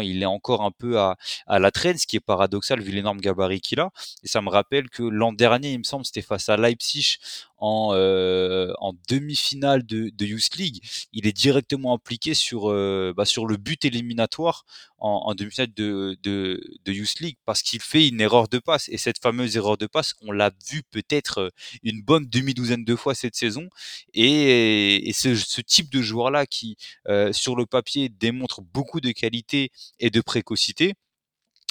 il 0.00 0.22
est 0.22 0.26
encore 0.26 0.62
un 0.62 0.70
peu 0.70 0.98
à, 0.98 1.16
à 1.46 1.58
la 1.58 1.70
traîne, 1.70 1.96
ce 1.98 2.06
qui 2.06 2.16
est 2.16 2.20
paradoxal 2.20 2.80
vu 2.80 2.92
l'énorme 2.92 3.20
gabarit 3.20 3.60
qu'il 3.60 3.80
a. 3.80 3.90
Et 4.22 4.28
ça 4.28 4.40
me 4.42 4.50
rappelle 4.50 4.90
que 4.90 5.02
l'an 5.02 5.32
dernier, 5.32 5.72
il 5.72 5.78
me 5.78 5.84
semble, 5.84 6.04
c'était 6.04 6.22
face 6.22 6.48
à 6.48 6.56
Leipzig 6.56 7.18
en, 7.64 7.94
euh, 7.94 8.72
en 8.78 8.92
demi-finale 9.08 9.86
de, 9.86 10.10
de 10.10 10.26
Youth 10.26 10.54
League. 10.56 10.80
Il 11.14 11.26
est 11.26 11.32
directement 11.32 11.94
impliqué 11.94 12.34
sur, 12.34 12.70
euh, 12.70 13.14
bah, 13.16 13.24
sur 13.24 13.46
le 13.46 13.56
but 13.56 13.86
éliminatoire 13.86 14.66
en, 14.98 15.22
en 15.24 15.34
demi-finale 15.34 15.72
de, 15.74 16.18
de, 16.22 16.60
de 16.84 16.92
Youth 16.92 17.20
League 17.20 17.36
parce 17.46 17.62
qu'il 17.62 17.80
fait 17.80 18.06
une 18.08 18.20
erreur 18.20 18.48
de 18.48 18.58
passe. 18.58 18.90
Et 18.90 18.98
cette 18.98 19.18
fameuse 19.18 19.56
erreur 19.56 19.78
de 19.78 19.86
passe, 19.86 20.12
on 20.20 20.30
l'a 20.30 20.50
vu 20.70 20.82
peut-être 20.90 21.50
une 21.82 22.02
bonne 22.02 22.26
demi-douzaine 22.28 22.84
de 22.84 22.96
fois 22.96 23.14
cette 23.14 23.34
saison. 23.34 23.68
Et, 24.12 25.08
et 25.08 25.12
ce, 25.14 25.34
ce 25.34 25.62
type 25.62 25.90
de 25.90 26.02
joueur-là 26.02 26.44
qui, 26.44 26.76
euh, 27.08 27.32
sur 27.32 27.56
le 27.56 27.64
papier, 27.64 28.10
démontre 28.10 28.60
beaucoup 28.60 29.00
de 29.00 29.10
qualité 29.10 29.70
et 30.00 30.10
de 30.10 30.20
précocité, 30.20 30.92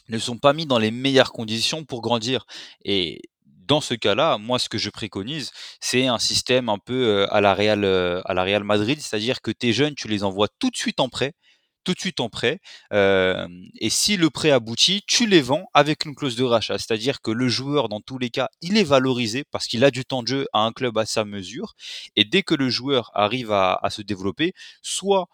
ne 0.09 0.17
sont 0.17 0.37
pas 0.37 0.53
mis 0.53 0.65
dans 0.65 0.79
les 0.79 0.91
meilleures 0.91 1.31
conditions 1.31 1.85
pour 1.85 2.01
grandir. 2.01 2.45
Et 2.83 3.21
dans 3.68 3.82
ce 3.82 3.93
cas-là, 3.93 4.38
moi, 4.38 4.59
ce 4.59 4.70
que 4.70 4.78
je 4.78 4.89
préconise, 4.89 5.51
c'est 5.80 6.07
un 6.07 6.20
système 6.20 6.70
un 6.70 6.78
peu 6.78 7.28
à 7.32 7.41
la 7.41 7.53
Real, 7.53 7.86
à 7.86 8.34
la 8.34 8.43
Real 8.43 8.64
Madrid, 8.64 8.99
c'est-à-dire 9.01 9.41
que 9.41 9.51
tes 9.51 9.74
jeunes, 9.74 9.95
tu 9.95 10.07
les 10.07 10.24
envoies 10.24 10.47
tout 10.59 10.70
de 10.70 10.76
suite 10.78 10.99
en 10.99 11.09
prêt, 11.09 11.34
tout 11.84 11.93
de 11.93 11.99
suite 11.99 12.19
en 12.19 12.29
prêt. 12.29 12.59
Et 12.91 13.89
si 13.89 14.17
le 14.17 14.29
prêt 14.29 14.51
aboutit, 14.51 15.01
tu 15.07 15.27
les 15.27 15.41
vends 15.41 15.67
avec 15.73 16.05
une 16.05 16.15
clause 16.15 16.36
de 16.36 16.43
rachat. 16.43 16.77
C'est-à-dire 16.77 17.21
que 17.21 17.31
le 17.31 17.47
joueur, 17.47 17.89
dans 17.89 18.01
tous 18.01 18.17
les 18.17 18.29
cas, 18.29 18.49
il 18.61 18.77
est 18.77 18.84
valorisé 18.84 19.43
parce 19.51 19.67
qu'il 19.67 19.84
a 19.84 19.91
du 19.91 20.05
temps 20.05 20.23
de 20.23 20.27
jeu 20.27 20.47
à 20.53 20.59
un 20.59 20.71
club 20.71 20.97
à 20.97 21.05
sa 21.05 21.25
mesure. 21.25 21.73
Et 22.15 22.25
dès 22.25 22.43
que 22.43 22.55
le 22.55 22.69
joueur 22.69 23.11
arrive 23.13 23.51
à, 23.51 23.79
se 23.89 24.01
développer, 24.01 24.53
soit 24.81 25.27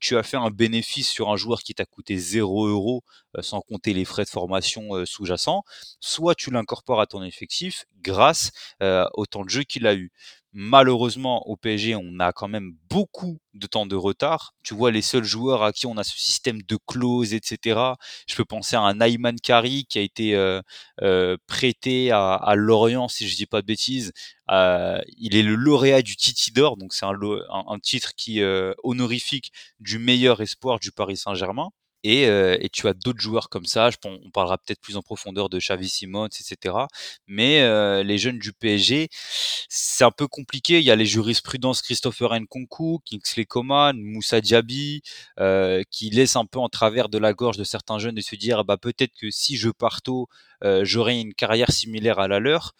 tu 0.00 0.16
as 0.16 0.22
fait 0.22 0.36
un 0.36 0.50
bénéfice 0.50 1.10
sur 1.10 1.30
un 1.30 1.36
joueur 1.36 1.62
qui 1.62 1.74
t'a 1.74 1.84
coûté 1.84 2.16
0 2.16 2.66
euros 2.66 3.04
sans 3.40 3.60
compter 3.60 3.94
les 3.94 4.04
frais 4.04 4.24
de 4.24 4.28
formation 4.28 5.06
sous-jacents, 5.06 5.62
soit 6.00 6.34
tu 6.34 6.50
l'incorpores 6.50 7.00
à 7.00 7.06
ton 7.06 7.22
effectif 7.22 7.84
grâce 8.02 8.50
au 8.80 9.26
temps 9.26 9.44
de 9.44 9.50
jeu 9.50 9.62
qu'il 9.62 9.86
a 9.86 9.94
eu. 9.94 10.10
Malheureusement, 10.54 11.48
au 11.48 11.56
PSG, 11.56 11.96
on 11.96 12.20
a 12.20 12.32
quand 12.32 12.48
même 12.48 12.74
beaucoup 12.90 13.38
de 13.54 13.66
temps 13.66 13.86
de 13.86 13.96
retard. 13.96 14.54
Tu 14.62 14.74
vois, 14.74 14.90
les 14.90 15.00
seuls 15.00 15.24
joueurs 15.24 15.62
à 15.62 15.72
qui 15.72 15.86
on 15.86 15.96
a 15.96 16.04
ce 16.04 16.18
système 16.18 16.60
de 16.60 16.76
clauses, 16.86 17.32
etc. 17.32 17.80
Je 18.28 18.34
peux 18.34 18.44
penser 18.44 18.76
à 18.76 18.82
un 18.82 19.00
Ayman 19.00 19.40
Kari 19.40 19.86
qui 19.86 19.98
a 19.98 20.02
été 20.02 20.34
euh, 20.34 20.60
euh, 21.00 21.38
prêté 21.46 22.10
à, 22.12 22.52
Lorient, 22.54 23.08
si 23.08 23.28
je 23.28 23.34
dis 23.34 23.46
pas 23.46 23.62
de 23.62 23.66
bêtises. 23.66 24.12
Euh, 24.50 25.00
il 25.16 25.36
est 25.36 25.42
le 25.42 25.54
lauréat 25.54 26.02
du 26.02 26.16
Titi 26.16 26.52
d'Or, 26.52 26.76
donc 26.76 26.92
c'est 26.92 27.06
un, 27.06 27.18
un, 27.50 27.78
titre 27.78 28.12
qui 28.14 28.42
honorifique 28.82 29.52
du 29.80 29.98
meilleur 29.98 30.42
espoir 30.42 30.78
du 30.80 30.92
Paris 30.92 31.16
Saint-Germain. 31.16 31.70
Et, 32.04 32.26
euh, 32.26 32.56
et, 32.60 32.68
tu 32.68 32.88
as 32.88 32.94
d'autres 32.94 33.20
joueurs 33.20 33.48
comme 33.48 33.64
ça. 33.64 33.90
Je, 33.90 33.96
on 34.04 34.30
parlera 34.30 34.58
peut-être 34.58 34.80
plus 34.80 34.96
en 34.96 35.02
profondeur 35.02 35.48
de 35.48 35.58
Xavi 35.58 35.88
Simons, 35.88 36.26
etc. 36.26 36.86
Mais 37.26 37.60
euh, 37.62 38.02
les 38.02 38.18
jeunes 38.18 38.38
du 38.38 38.52
PSG, 38.52 39.08
c'est 39.68 40.04
un 40.04 40.10
peu 40.10 40.26
compliqué. 40.26 40.78
Il 40.78 40.84
y 40.84 40.90
a 40.90 40.96
les 40.96 41.06
jurisprudences 41.06 41.82
Christopher 41.82 42.34
Nkunku, 42.40 43.00
Kingsley 43.04 43.44
Coman, 43.44 43.94
Moussa 44.00 44.40
Diaby, 44.40 45.02
euh, 45.38 45.82
qui 45.90 46.10
laissent 46.10 46.36
un 46.36 46.46
peu 46.46 46.58
en 46.58 46.68
travers 46.68 47.08
de 47.08 47.18
la 47.18 47.32
gorge 47.32 47.56
de 47.56 47.64
certains 47.64 47.98
jeunes 47.98 48.14
de 48.14 48.20
se 48.20 48.36
dire, 48.36 48.64
bah 48.64 48.76
peut-être 48.76 49.12
que 49.20 49.30
si 49.30 49.56
je 49.56 49.70
pars 49.70 50.02
tôt, 50.02 50.28
j'aurai 50.82 51.20
une 51.20 51.34
carrière 51.34 51.72
similaire 51.72 52.18
à 52.20 52.28
la 52.28 52.38
leur. 52.38 52.74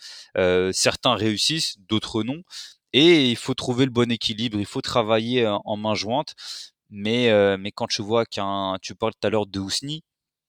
certains 0.73 1.15
réussissent, 1.15 1.77
d'autres 1.89 2.23
non. 2.23 2.43
Et 2.93 3.31
il 3.31 3.37
faut 3.37 3.55
trouver 3.55 3.87
le 3.87 3.91
bon 3.91 4.11
équilibre. 4.11 4.59
Il 4.59 4.67
faut 4.67 4.83
travailler 4.83 5.47
en 5.47 5.77
main 5.77 5.95
jointe. 5.95 6.35
Mais, 6.93 7.31
euh, 7.31 7.57
mais 7.59 7.73
quand 7.73 7.89
tu 7.89 8.03
vois 8.03 8.27
qu'un, 8.27 8.79
tu 8.83 8.95
parles 8.95 9.13
tout 9.21 9.27
à 9.27 9.31
l'heure 9.31 9.47
de 9.47 9.59
Ousni, 9.61 10.05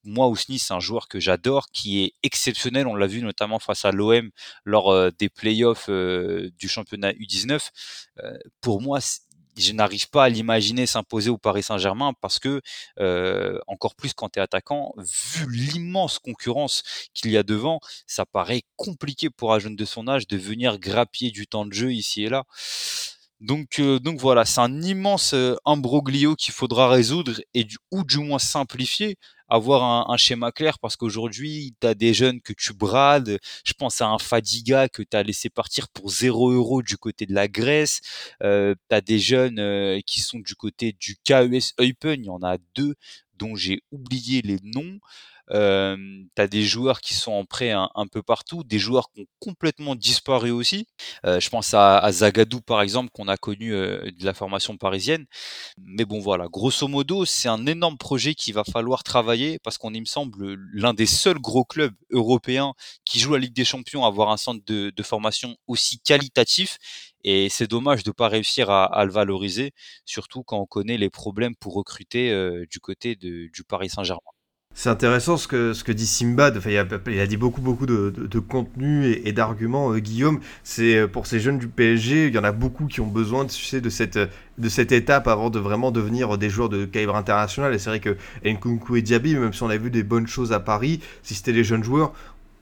moi, 0.06 0.28
Ousni, 0.28 0.60
c'est 0.60 0.74
un 0.74 0.80
joueur 0.82 1.08
que 1.08 1.20
j'adore, 1.20 1.68
qui 1.72 2.04
est 2.04 2.14
exceptionnel. 2.24 2.88
On 2.88 2.96
l'a 2.96 3.08
vu 3.08 3.22
notamment 3.22 3.60
face 3.60 3.86
à 3.86 3.92
l'OM 3.92 4.30
lors 4.66 4.92
euh, 4.92 5.12
des 5.18 5.30
playoffs 5.30 5.88
euh, 5.90 6.50
du 6.60 6.68
championnat 6.68 7.14
U19. 7.14 7.70
Euh, 8.20 8.38
pour 8.62 8.82
moi, 8.82 9.00
je 9.58 9.72
n'arrive 9.72 10.10
pas 10.10 10.26
à 10.26 10.30
l'imaginer 10.30 10.86
s'imposer 10.86 11.30
au 11.30 11.38
Paris 11.38 11.64
Saint-Germain 11.64 12.14
parce 12.22 12.40
que, 12.40 12.62
euh, 13.00 13.60
encore 13.68 13.96
plus 13.96 14.14
quand 14.14 14.30
tu 14.30 14.40
es 14.40 14.42
attaquant, 14.42 14.94
vu 14.98 15.50
l'immense 15.50 16.20
concurrence 16.20 16.84
qu'il 17.14 17.32
y 17.32 17.38
a 17.38 17.44
devant, 17.44 17.80
ça 18.08 18.26
paraît 18.26 18.64
compliqué 18.76 19.30
pour 19.30 19.54
un 19.54 19.60
jeune 19.60 19.76
de 19.76 19.86
son 19.86 20.08
âge 20.08 20.28
de 20.28 20.38
venir 20.38 20.80
grappiller 20.80 21.32
du 21.32 21.48
temps 21.48 21.66
de 21.66 21.74
jeu 21.74 21.94
ici 21.94 22.24
et 22.24 22.30
là. 22.30 22.44
Donc, 23.44 23.80
euh, 23.80 24.00
donc 24.00 24.20
voilà, 24.20 24.46
c'est 24.46 24.62
un 24.62 24.82
immense 24.82 25.34
euh, 25.34 25.56
imbroglio 25.66 26.36
qu'il 26.36 26.54
faudra 26.54 26.90
résoudre 26.90 27.42
et 27.54 27.68
ou 27.92 28.06
du 28.06 28.20
moins 28.20 28.40
simplifier, 28.40 29.18
avoir 29.50 30.10
un, 30.10 30.18
schéma 30.18 30.54
clair 30.54 30.80
parce 30.80 30.96
qu'aujourd'hui, 30.96 31.76
tu 31.82 31.86
as 31.86 31.94
des 31.94 32.14
jeunes 32.14 32.42
que 32.42 32.54
tu 32.54 32.74
brades. 32.74 33.38
Je 33.66 33.74
pense 33.74 34.02
à 34.02 34.08
un 34.08 34.18
Fadiga 34.18 34.88
que 34.88 35.04
tu 35.04 35.18
as 35.18 35.24
laissé 35.24 35.50
partir 35.50 35.90
pour 35.90 36.10
0 36.10 36.52
euros 36.54 36.82
du 36.82 36.98
côté 36.98 37.26
de 37.26 37.34
la 37.34 37.50
Grèce. 37.50 38.00
Euh, 38.42 38.76
tu 38.90 39.02
des 39.02 39.20
jeunes 39.20 39.60
euh, 39.60 40.00
qui 40.06 40.22
sont 40.22 40.40
du 40.40 40.56
côté 40.56 40.96
du 40.98 41.18
KES 41.24 41.74
Eupen, 41.80 42.22
il 42.22 42.26
y 42.26 42.30
en 42.30 42.42
a 42.44 42.58
deux 42.76 42.96
dont 43.36 43.56
j'ai 43.56 43.82
oublié 43.92 44.42
les 44.42 44.58
noms. 44.64 45.00
Euh, 45.52 45.98
tu 46.36 46.42
as 46.42 46.48
des 46.48 46.64
joueurs 46.64 47.02
qui 47.02 47.14
sont 47.14 47.34
en 47.34 47.46
prêt 47.46 47.72
un, 47.72 48.08
peu 48.12 48.24
partout, 48.24 48.64
des 48.64 48.80
joueurs 48.80 49.12
qui 49.12 49.22
ont 49.22 49.26
complètement 49.40 49.96
disparu 49.96 50.52
aussi. 50.52 50.88
Euh, 51.26 51.40
je 51.40 51.50
pense 51.50 51.74
à, 51.74 51.98
à, 52.00 52.12
Zagadou 52.12 52.62
par 52.62 52.82
exemple 52.82 53.10
qu'on 53.14 53.28
a 53.28 53.38
connu 53.38 53.74
euh, 53.74 54.10
de 54.18 54.26
la 54.26 54.34
formation 54.34 54.78
parisienne. 54.78 55.26
Mais 55.78 56.06
bon 56.06 56.20
voilà, 56.20 56.48
grosso 56.48 56.88
modo, 56.88 57.26
c'est 57.26 57.50
un 57.50 57.66
énorme 57.66 57.98
projet 57.98 58.36
qu'il 58.36 58.54
va 58.54 58.64
falloir 58.64 59.04
travailler 59.04 59.60
parce 59.60 59.78
qu'on 59.78 59.94
il 59.94 60.02
me 60.02 60.06
semble 60.06 60.56
l'un 60.74 60.94
des 60.94 61.06
seuls 61.06 61.40
gros 61.40 61.66
clubs 61.66 61.94
européens 62.12 62.74
qui 63.06 63.20
joue 63.20 63.34
la 63.34 63.40
Ligue 63.40 63.54
des 63.54 63.66
Champions 63.66 64.06
à 64.06 64.08
avoir 64.08 64.30
un 64.32 64.38
centre 64.38 64.64
de, 64.66 64.92
de 64.96 65.04
formation 65.04 65.56
aussi 65.68 66.00
qualitatif 66.00 66.78
et 67.24 67.50
c'est 67.50 67.68
dommage 67.68 68.04
de 68.04 68.10
ne 68.10 68.14
pas 68.14 68.28
réussir 68.28 68.70
à, 68.70 68.86
à, 68.86 69.06
le 69.06 69.12
valoriser, 69.12 69.72
surtout 70.06 70.44
quand 70.44 70.60
on 70.60 70.66
connaît 70.66 70.98
les 70.98 71.10
problèmes 71.10 71.56
pour 71.56 71.74
recruter 71.74 72.32
euh, 72.32 72.66
du 72.70 72.80
côté 72.80 73.16
de, 73.16 73.50
du 73.54 73.64
Paris 73.64 73.90
Saint-Germain. 73.90 74.22
C'est 74.76 74.90
intéressant 74.90 75.38
ce 75.38 75.48
que, 75.48 75.74
ce 75.74 75.84
que 75.84 75.92
dit 75.92 76.08
Simbad. 76.08 76.58
Enfin, 76.58 76.72
il, 76.72 76.78
a, 76.78 76.86
il 77.08 77.20
a 77.20 77.28
dit 77.28 77.38
beaucoup, 77.38 77.62
beaucoup 77.62 77.86
de, 77.86 78.12
de, 78.16 78.40
contenu 78.40 79.06
et, 79.06 79.30
et 79.30 79.32
d'arguments. 79.32 79.94
Euh, 79.94 80.00
Guillaume, 80.00 80.40
c'est 80.64 80.96
euh, 80.96 81.08
pour 81.08 81.28
ces 81.28 81.40
jeunes 81.40 81.60
du 81.60 81.68
PSG, 81.68 82.28
il 82.28 82.34
y 82.34 82.40
en 82.40 82.44
a 82.44 82.52
beaucoup 82.52 82.88
qui 82.88 83.00
ont 83.00 83.08
besoin 83.08 83.46
tu 83.46 83.64
sais, 83.64 83.82
de, 83.82 83.90
cette, 83.90 84.18
de 84.18 84.70
cette 84.70 84.92
étape 84.92 85.28
avant 85.28 85.52
de 85.52 85.60
vraiment 85.60 85.92
devenir 85.92 86.40
des 86.40 86.50
joueurs 86.50 86.70
de 86.70 86.86
calibre 86.86 87.16
international. 87.16 87.74
Et 87.76 87.78
c'est 87.78 87.92
vrai 87.92 88.00
que 88.00 88.18
Nkunku 88.44 88.96
et 88.96 89.04
Diaby, 89.04 89.36
même 89.36 89.54
si 89.54 89.62
on 89.62 89.70
a 89.70 89.78
vu 89.78 89.92
des 89.92 90.04
bonnes 90.04 90.28
choses 90.28 90.52
à 90.52 90.60
Paris, 90.60 91.02
si 91.22 91.36
c'était 91.36 91.52
les 91.52 91.64
jeunes 91.64 91.84
joueurs, 91.84 92.12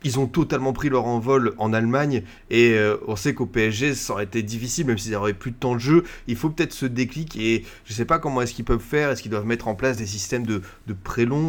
ils 0.04 0.20
ont 0.20 0.28
totalement 0.28 0.74
pris 0.74 0.90
leur 0.90 1.06
envol 1.06 1.54
en 1.58 1.74
Allemagne 1.74 2.24
et 2.50 2.72
euh, 2.72 2.98
on 3.08 3.16
sait 3.16 3.34
qu'au 3.34 3.46
PSG 3.46 3.94
ça 3.94 4.14
aurait 4.14 4.24
été 4.24 4.42
difficile 4.44 4.86
même 4.88 4.98
s'ils 4.98 5.12
n'auraient 5.14 5.34
plus 5.34 5.52
de 5.52 5.56
temps 5.56 5.76
de 5.76 5.80
jeu 5.80 6.04
il 6.28 6.36
faut 6.36 6.50
peut-être 6.50 6.74
ce 6.74 6.86
déclic 6.86 7.36
et 7.38 7.64
je 7.86 7.94
sais 7.94 8.06
pas 8.06 8.20
comment 8.20 8.42
est-ce 8.42 8.54
qu'ils 8.54 8.66
peuvent 8.66 8.80
faire 8.80 9.10
est-ce 9.10 9.22
qu'ils 9.22 9.32
doivent 9.32 9.46
mettre 9.46 9.68
en 9.68 9.76
place 9.76 9.98
des 9.98 10.06
systèmes 10.06 10.46
de, 10.46 10.62
de 10.88 10.96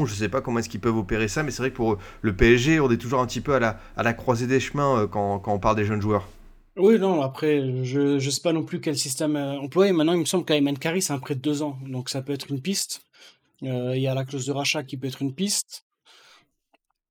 je 0.06 0.14
sais 0.14 0.28
pas 0.28 0.40
comment 0.40 0.58
est-ce 0.58 0.68
qu'ils 0.68 0.80
peuvent 0.80 0.96
opérer 0.96 1.28
ça 1.28 1.42
mais 1.42 1.50
c'est 1.50 1.62
vrai 1.62 1.70
que 1.70 1.76
pour 1.76 1.98
le 2.20 2.34
PSG 2.34 2.80
on 2.80 2.90
est 2.90 2.96
toujours 2.96 3.20
un 3.20 3.26
petit 3.26 3.40
peu 3.40 3.54
à 3.54 3.78
la, 3.96 4.12
croisée 4.12 4.46
des 4.46 4.60
chemins 4.60 5.02
euh, 5.02 5.06
quand, 5.06 5.42
on 5.46 5.58
parle 5.58 5.76
des 5.76 5.84
jeunes 5.84 6.02
joueurs 6.02 6.28
oui, 6.74 6.98
non, 6.98 7.20
après, 7.20 7.84
je 7.84 8.14
ne 8.14 8.18
sais 8.18 8.40
pas 8.40 8.54
non 8.54 8.62
plus 8.62 8.80
quel 8.80 8.96
système 8.96 9.36
euh, 9.36 9.60
employer. 9.60 9.92
Maintenant, 9.92 10.14
il 10.14 10.20
me 10.20 10.24
semble 10.24 10.46
qu'Ayman 10.46 10.78
Kari, 10.78 11.02
c'est 11.02 11.12
un 11.12 11.18
prêt 11.18 11.34
de 11.34 11.40
deux 11.40 11.60
ans. 11.60 11.76
Donc, 11.86 12.08
ça 12.08 12.22
peut 12.22 12.32
être 12.32 12.50
une 12.50 12.62
piste. 12.62 13.02
Il 13.60 13.98
y 13.98 14.08
a 14.08 14.14
la 14.14 14.24
clause 14.24 14.46
de 14.46 14.52
rachat 14.52 14.82
qui 14.82 14.96
peut 14.96 15.06
être 15.06 15.20
une 15.20 15.34
piste. 15.34 15.84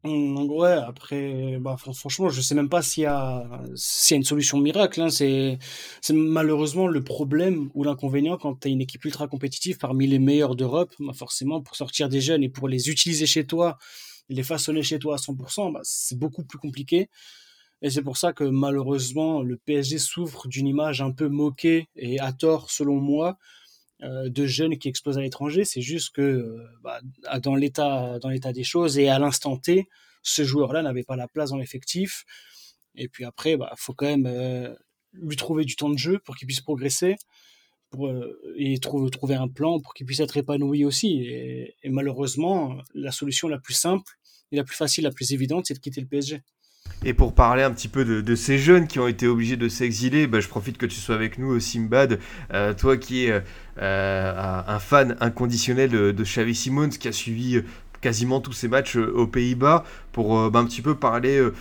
Mmh, 0.03 0.49
ouais, 0.49 0.71
après, 0.71 1.57
bah, 1.59 1.75
franchement, 1.77 2.29
je 2.29 2.41
sais 2.41 2.55
même 2.55 2.69
pas 2.69 2.81
s'il 2.81 3.03
y 3.03 3.05
a, 3.05 3.61
s'il 3.75 4.15
y 4.15 4.17
a 4.17 4.17
une 4.17 4.23
solution 4.23 4.57
miracle. 4.59 4.99
Hein. 4.99 5.09
C'est, 5.09 5.59
c'est 6.01 6.13
malheureusement 6.13 6.87
le 6.87 7.03
problème 7.03 7.69
ou 7.75 7.83
l'inconvénient 7.83 8.37
quand 8.37 8.55
tu 8.61 8.67
as 8.67 8.71
une 8.71 8.81
équipe 8.81 9.05
ultra 9.05 9.27
compétitive 9.27 9.77
parmi 9.77 10.07
les 10.07 10.17
meilleurs 10.17 10.55
d'Europe. 10.55 10.91
Bah, 10.99 11.13
forcément, 11.13 11.61
pour 11.61 11.75
sortir 11.75 12.09
des 12.09 12.19
jeunes 12.19 12.43
et 12.43 12.49
pour 12.49 12.67
les 12.67 12.89
utiliser 12.89 13.27
chez 13.27 13.45
toi, 13.45 13.77
les 14.29 14.43
façonner 14.43 14.81
chez 14.81 14.97
toi 14.97 15.15
à 15.15 15.17
100%, 15.17 15.71
bah, 15.71 15.81
c'est 15.83 16.17
beaucoup 16.17 16.43
plus 16.43 16.57
compliqué. 16.57 17.09
Et 17.83 17.89
c'est 17.91 18.03
pour 18.03 18.17
ça 18.17 18.33
que 18.33 18.43
malheureusement, 18.43 19.43
le 19.43 19.57
PSG 19.57 19.99
souffre 19.99 20.47
d'une 20.47 20.67
image 20.67 21.01
un 21.01 21.11
peu 21.11 21.29
moquée 21.29 21.89
et 21.95 22.19
à 22.19 22.31
tort, 22.33 22.71
selon 22.71 22.95
moi, 22.95 23.37
de 24.01 24.45
jeunes 24.45 24.77
qui 24.77 24.87
explosent 24.89 25.17
à 25.17 25.21
l'étranger. 25.21 25.63
C'est 25.65 25.81
juste 25.81 26.15
que 26.15 26.21
euh, 26.21 26.67
bah, 26.81 26.99
dans 27.39 27.55
l'état 27.55 28.19
dans 28.19 28.29
l'état 28.29 28.51
des 28.53 28.63
choses 28.63 28.97
et 28.97 29.09
à 29.09 29.19
l'instant 29.19 29.57
T, 29.57 29.87
ce 30.23 30.43
joueur-là 30.43 30.81
n'avait 30.81 31.03
pas 31.03 31.15
la 31.15 31.27
place 31.27 31.51
dans 31.51 31.57
l'effectif. 31.57 32.25
Et 32.95 33.07
puis 33.07 33.25
après, 33.25 33.57
bah, 33.57 33.71
faut 33.77 33.93
quand 33.93 34.07
même 34.07 34.25
euh, 34.27 34.73
lui 35.13 35.35
trouver 35.35 35.65
du 35.65 35.75
temps 35.75 35.89
de 35.89 35.97
jeu 35.97 36.19
pour 36.19 36.35
qu'il 36.35 36.47
puisse 36.47 36.61
progresser 36.61 37.15
pour, 37.89 38.07
euh, 38.07 38.39
et 38.57 38.79
trouver, 38.79 39.09
trouver 39.11 39.35
un 39.35 39.47
plan 39.47 39.79
pour 39.79 39.93
qu'il 39.93 40.05
puisse 40.05 40.19
être 40.19 40.37
épanoui 40.37 40.83
aussi. 40.85 41.23
Et 41.23 41.89
malheureusement, 41.89 42.77
la 42.93 43.11
solution 43.11 43.47
la 43.47 43.59
plus 43.59 43.73
simple 43.73 44.11
et 44.51 44.55
la 44.55 44.63
plus 44.63 44.75
facile, 44.75 45.03
la 45.03 45.11
plus 45.11 45.33
évidente, 45.33 45.65
c'est 45.67 45.73
de 45.73 45.79
quitter 45.79 46.01
le 46.01 46.07
PSG. 46.07 46.41
Et 47.03 47.15
pour 47.15 47.33
parler 47.33 47.63
un 47.63 47.71
petit 47.71 47.87
peu 47.87 48.05
de, 48.05 48.35
ces 48.35 48.59
jeunes 48.59 48.85
qui 48.85 48.99
ont 48.99 49.07
été 49.07 49.27
obligés 49.27 49.57
de 49.57 49.67
s'exiler, 49.67 50.27
bah, 50.27 50.39
je 50.39 50.47
profite 50.47 50.77
que 50.77 50.85
tu 50.85 50.97
sois 50.97 51.15
avec 51.15 51.39
nous, 51.39 51.59
Simbad, 51.59 52.19
euh, 52.53 52.75
toi 52.75 52.95
qui 52.95 53.25
es 53.25 53.41
euh, 53.79 54.61
un 54.67 54.79
fan 54.79 55.17
inconditionnel 55.19 55.89
de, 55.89 56.23
Xavi 56.23 56.53
Simons, 56.53 56.89
qui 56.89 57.07
a 57.07 57.11
suivi 57.11 57.57
euh, 57.57 57.65
quasiment 58.01 58.41
tous 58.41 58.53
ses 58.53 58.67
matchs 58.67 58.97
euh, 58.97 59.13
aux 59.15 59.27
Pays-Bas, 59.27 59.85
pour 60.11 60.37
euh, 60.37 60.49
bah, 60.49 60.59
un 60.59 60.65
petit 60.65 60.81
peu 60.81 60.95
parler 60.95 61.37
euh, 61.37 61.53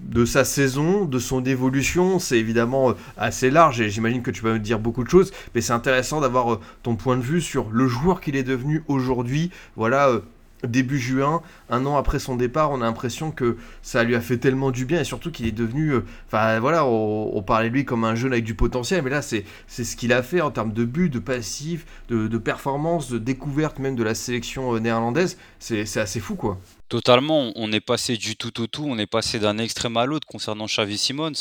de 0.00 0.24
sa 0.24 0.44
saison, 0.44 1.06
de 1.06 1.18
son 1.18 1.42
évolution. 1.44 2.18
C'est 2.18 2.38
évidemment 2.38 2.94
assez 3.16 3.50
large 3.50 3.80
et 3.80 3.88
j'imagine 3.88 4.22
que 4.22 4.30
tu 4.30 4.42
vas 4.42 4.52
me 4.52 4.58
dire 4.58 4.78
beaucoup 4.78 5.04
de 5.04 5.08
choses, 5.08 5.32
mais 5.54 5.60
c'est 5.60 5.72
intéressant 5.72 6.20
d'avoir 6.20 6.60
ton 6.82 6.96
point 6.96 7.16
de 7.16 7.22
vue 7.22 7.40
sur 7.40 7.70
le 7.70 7.88
joueur 7.88 8.20
qu'il 8.20 8.36
est 8.36 8.42
devenu 8.42 8.82
aujourd'hui. 8.86 9.50
Voilà, 9.76 10.20
début 10.66 10.98
juin, 10.98 11.42
un 11.70 11.86
an 11.86 11.96
après 11.96 12.18
son 12.18 12.36
départ, 12.36 12.70
on 12.70 12.80
a 12.80 12.84
l'impression 12.84 13.30
que 13.30 13.56
ça 13.82 14.04
lui 14.04 14.14
a 14.14 14.20
fait 14.20 14.38
tellement 14.38 14.70
du 14.70 14.84
bien 14.84 15.00
et 15.00 15.04
surtout 15.04 15.30
qu'il 15.30 15.46
est 15.46 15.52
devenu. 15.52 15.94
Enfin 16.26 16.48
euh, 16.48 16.60
voilà, 16.60 16.84
on, 16.86 17.36
on, 17.36 17.42
parlait 17.42 17.68
de 17.68 17.74
lui 17.74 17.84
comme 17.84 18.04
un 18.04 18.14
jeune 18.14 18.32
avec 18.32 18.44
du 18.44 18.54
potentiel, 18.54 19.02
mais 19.02 19.10
là 19.10 19.22
c'est 19.22 19.44
ce 19.68 19.96
qu'il 19.96 20.12
a 20.12 20.22
fait 20.22 20.40
en 20.40 20.50
termes 20.50 20.72
de 20.72 20.84
but, 20.84 21.08
de 21.08 21.18
passif, 21.18 21.86
de, 22.08 22.28
de 22.28 22.38
performance, 22.38 23.10
de 23.10 23.18
découverte 23.18 23.78
même 23.78 23.96
de 23.96 24.02
la 24.02 24.14
sélection 24.14 24.74
euh, 24.74 24.80
néerlandaise. 24.80 25.36
C'est 25.58 25.96
assez 25.96 26.20
fou 26.20 26.34
quoi. 26.34 26.58
Totalement, 26.90 27.50
on 27.56 27.72
est 27.72 27.80
passé 27.80 28.18
du 28.18 28.36
tout 28.36 28.60
au 28.60 28.66
tout, 28.66 28.84
on 28.86 28.98
est 28.98 29.06
passé 29.06 29.38
d'un 29.38 29.56
extrême 29.56 29.96
à 29.96 30.04
l'autre 30.04 30.26
concernant 30.26 30.66
Xavi 30.66 30.98
Simons. 30.98 31.32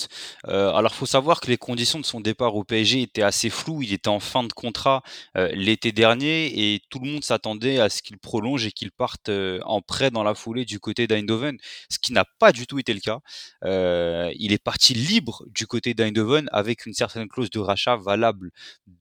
Euh, 0.47 0.71
alors, 0.73 0.95
faut 0.95 1.05
savoir 1.05 1.41
que 1.41 1.47
les 1.47 1.57
conditions 1.57 1.99
de 1.99 2.05
son 2.05 2.21
départ 2.21 2.55
au 2.55 2.63
PSG 2.63 3.01
étaient 3.01 3.23
assez 3.23 3.49
floues. 3.49 3.81
Il 3.81 3.91
était 3.91 4.07
en 4.07 4.21
fin 4.21 4.43
de 4.43 4.53
contrat 4.53 5.03
euh, 5.35 5.49
l'été 5.53 5.91
dernier 5.91 6.73
et 6.73 6.81
tout 6.89 6.99
le 6.99 7.11
monde 7.11 7.25
s'attendait 7.25 7.77
à 7.79 7.89
ce 7.89 8.01
qu'il 8.01 8.17
prolonge 8.19 8.65
et 8.65 8.71
qu'il 8.71 8.91
parte 8.91 9.27
euh, 9.27 9.59
en 9.65 9.81
prêt 9.81 10.11
dans 10.11 10.23
la 10.23 10.33
foulée 10.33 10.63
du 10.63 10.79
côté 10.79 11.07
d'Eindhoven, 11.07 11.57
ce 11.89 11.99
qui 11.99 12.13
n'a 12.13 12.23
pas 12.39 12.53
du 12.53 12.65
tout 12.65 12.79
été 12.79 12.93
le 12.93 13.01
cas. 13.01 13.19
Euh, 13.65 14.31
il 14.37 14.53
est 14.53 14.63
parti 14.63 14.93
libre 14.93 15.43
du 15.47 15.67
côté 15.67 15.93
d'Eindhoven 15.93 16.47
avec 16.53 16.85
une 16.85 16.93
certaine 16.93 17.27
clause 17.27 17.49
de 17.49 17.59
rachat 17.59 17.97
valable 17.97 18.51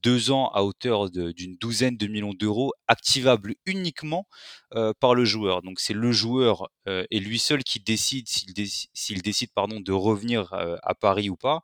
deux 0.02 0.32
ans 0.32 0.48
à 0.54 0.64
hauteur 0.64 1.08
d'une 1.10 1.56
douzaine 1.56 1.96
de 1.96 2.08
millions 2.08 2.34
d'euros, 2.34 2.72
activable 2.88 3.54
uniquement 3.64 4.26
par 5.00 5.14
le 5.14 5.24
joueur. 5.26 5.60
Donc, 5.60 5.80
c'est 5.80 5.92
le 5.92 6.12
joueur 6.12 6.31
joueur 6.32 6.70
euh, 6.88 7.04
est 7.10 7.18
lui 7.18 7.38
seul 7.38 7.62
qui 7.62 7.80
décide 7.80 8.26
s'il 8.26 9.22
décide, 9.22 9.50
pardon, 9.54 9.80
de 9.80 9.92
revenir 9.92 10.52
euh, 10.52 10.76
à 10.82 10.94
Paris 10.94 11.30
ou 11.30 11.36
pas. 11.36 11.62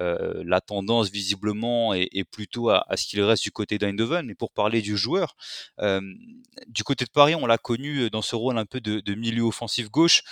Euh, 0.00 0.42
la 0.44 0.60
tendance 0.60 1.10
visiblement 1.10 1.94
est, 1.94 2.24
plutôt 2.24 2.70
à, 2.70 2.84
ce 2.96 3.06
qu'il 3.06 3.22
reste 3.22 3.42
du 3.42 3.50
côté 3.50 3.78
d'Eindhoven. 3.78 4.26
Mais 4.26 4.34
pour 4.34 4.50
parler 4.50 4.82
du 4.82 4.96
joueur, 4.96 5.36
du 6.66 6.84
côté 6.84 7.04
de 7.04 7.10
Paris, 7.10 7.34
on 7.34 7.46
l'a 7.46 7.58
connu 7.58 8.10
dans 8.10 8.22
ce 8.22 8.36
rôle 8.36 8.58
un 8.58 8.66
peu 8.66 8.80
de, 8.80 9.14
milieu 9.14 9.44
offensif 9.44 9.90
gauche. 9.90 10.22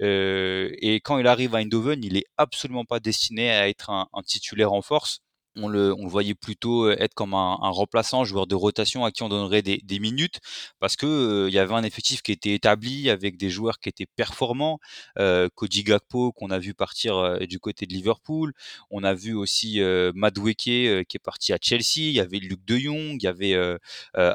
et 0.00 1.00
quand 1.04 1.18
il 1.18 1.26
arrive 1.26 1.54
à 1.54 1.58
Eindhoven, 1.58 2.02
il 2.04 2.16
est 2.16 2.26
absolument 2.36 2.84
pas 2.84 3.00
destiné 3.00 3.50
à 3.50 3.68
être 3.68 3.90
un 3.90 4.22
titulaire 4.24 4.72
en 4.72 4.82
force 4.82 5.20
on 5.56 5.68
le, 5.68 5.94
voyait 6.06 6.34
plutôt 6.34 6.90
être 6.90 7.14
comme 7.14 7.34
un, 7.34 7.56
remplaçant, 7.70 8.24
joueur 8.24 8.46
de 8.46 8.54
rotation 8.54 9.04
à 9.04 9.10
qui 9.10 9.22
on 9.22 9.28
donnerait 9.28 9.62
des, 9.62 9.98
minutes, 9.98 10.40
parce 10.78 10.96
que 10.96 11.06
euh, 11.06 11.48
il 11.48 11.54
y 11.54 11.58
avait 11.58 11.74
un 11.74 11.82
effectif 11.82 12.22
qui 12.22 12.32
était 12.32 12.52
établi 12.52 13.08
avec 13.10 13.36
des 13.36 13.50
joueurs 13.50 13.78
qui 13.78 13.88
étaient 13.88 14.06
performants. 14.06 14.78
Euh, 15.18 15.48
Koji 15.54 15.84
Gakpo 15.84 16.32
qu'on 16.32 16.50
a 16.50 16.58
vu 16.58 16.74
partir 16.74 17.16
euh, 17.16 17.38
du 17.46 17.58
côté 17.58 17.86
de 17.86 17.92
Liverpool, 17.92 18.52
on 18.90 19.04
a 19.04 19.14
vu 19.14 19.34
aussi 19.34 19.80
euh, 19.80 20.12
euh, 20.14 21.02
qui 21.04 21.16
est 21.16 21.22
parti 21.22 21.52
à 21.52 21.58
Chelsea. 21.60 21.82
Il 21.96 22.12
y 22.12 22.20
avait 22.20 22.38
Luc 22.38 22.64
De 22.64 22.76
Jong, 22.76 23.16
il 23.18 23.22
y 23.22 23.26
avait 23.26 23.54
euh, 23.54 23.78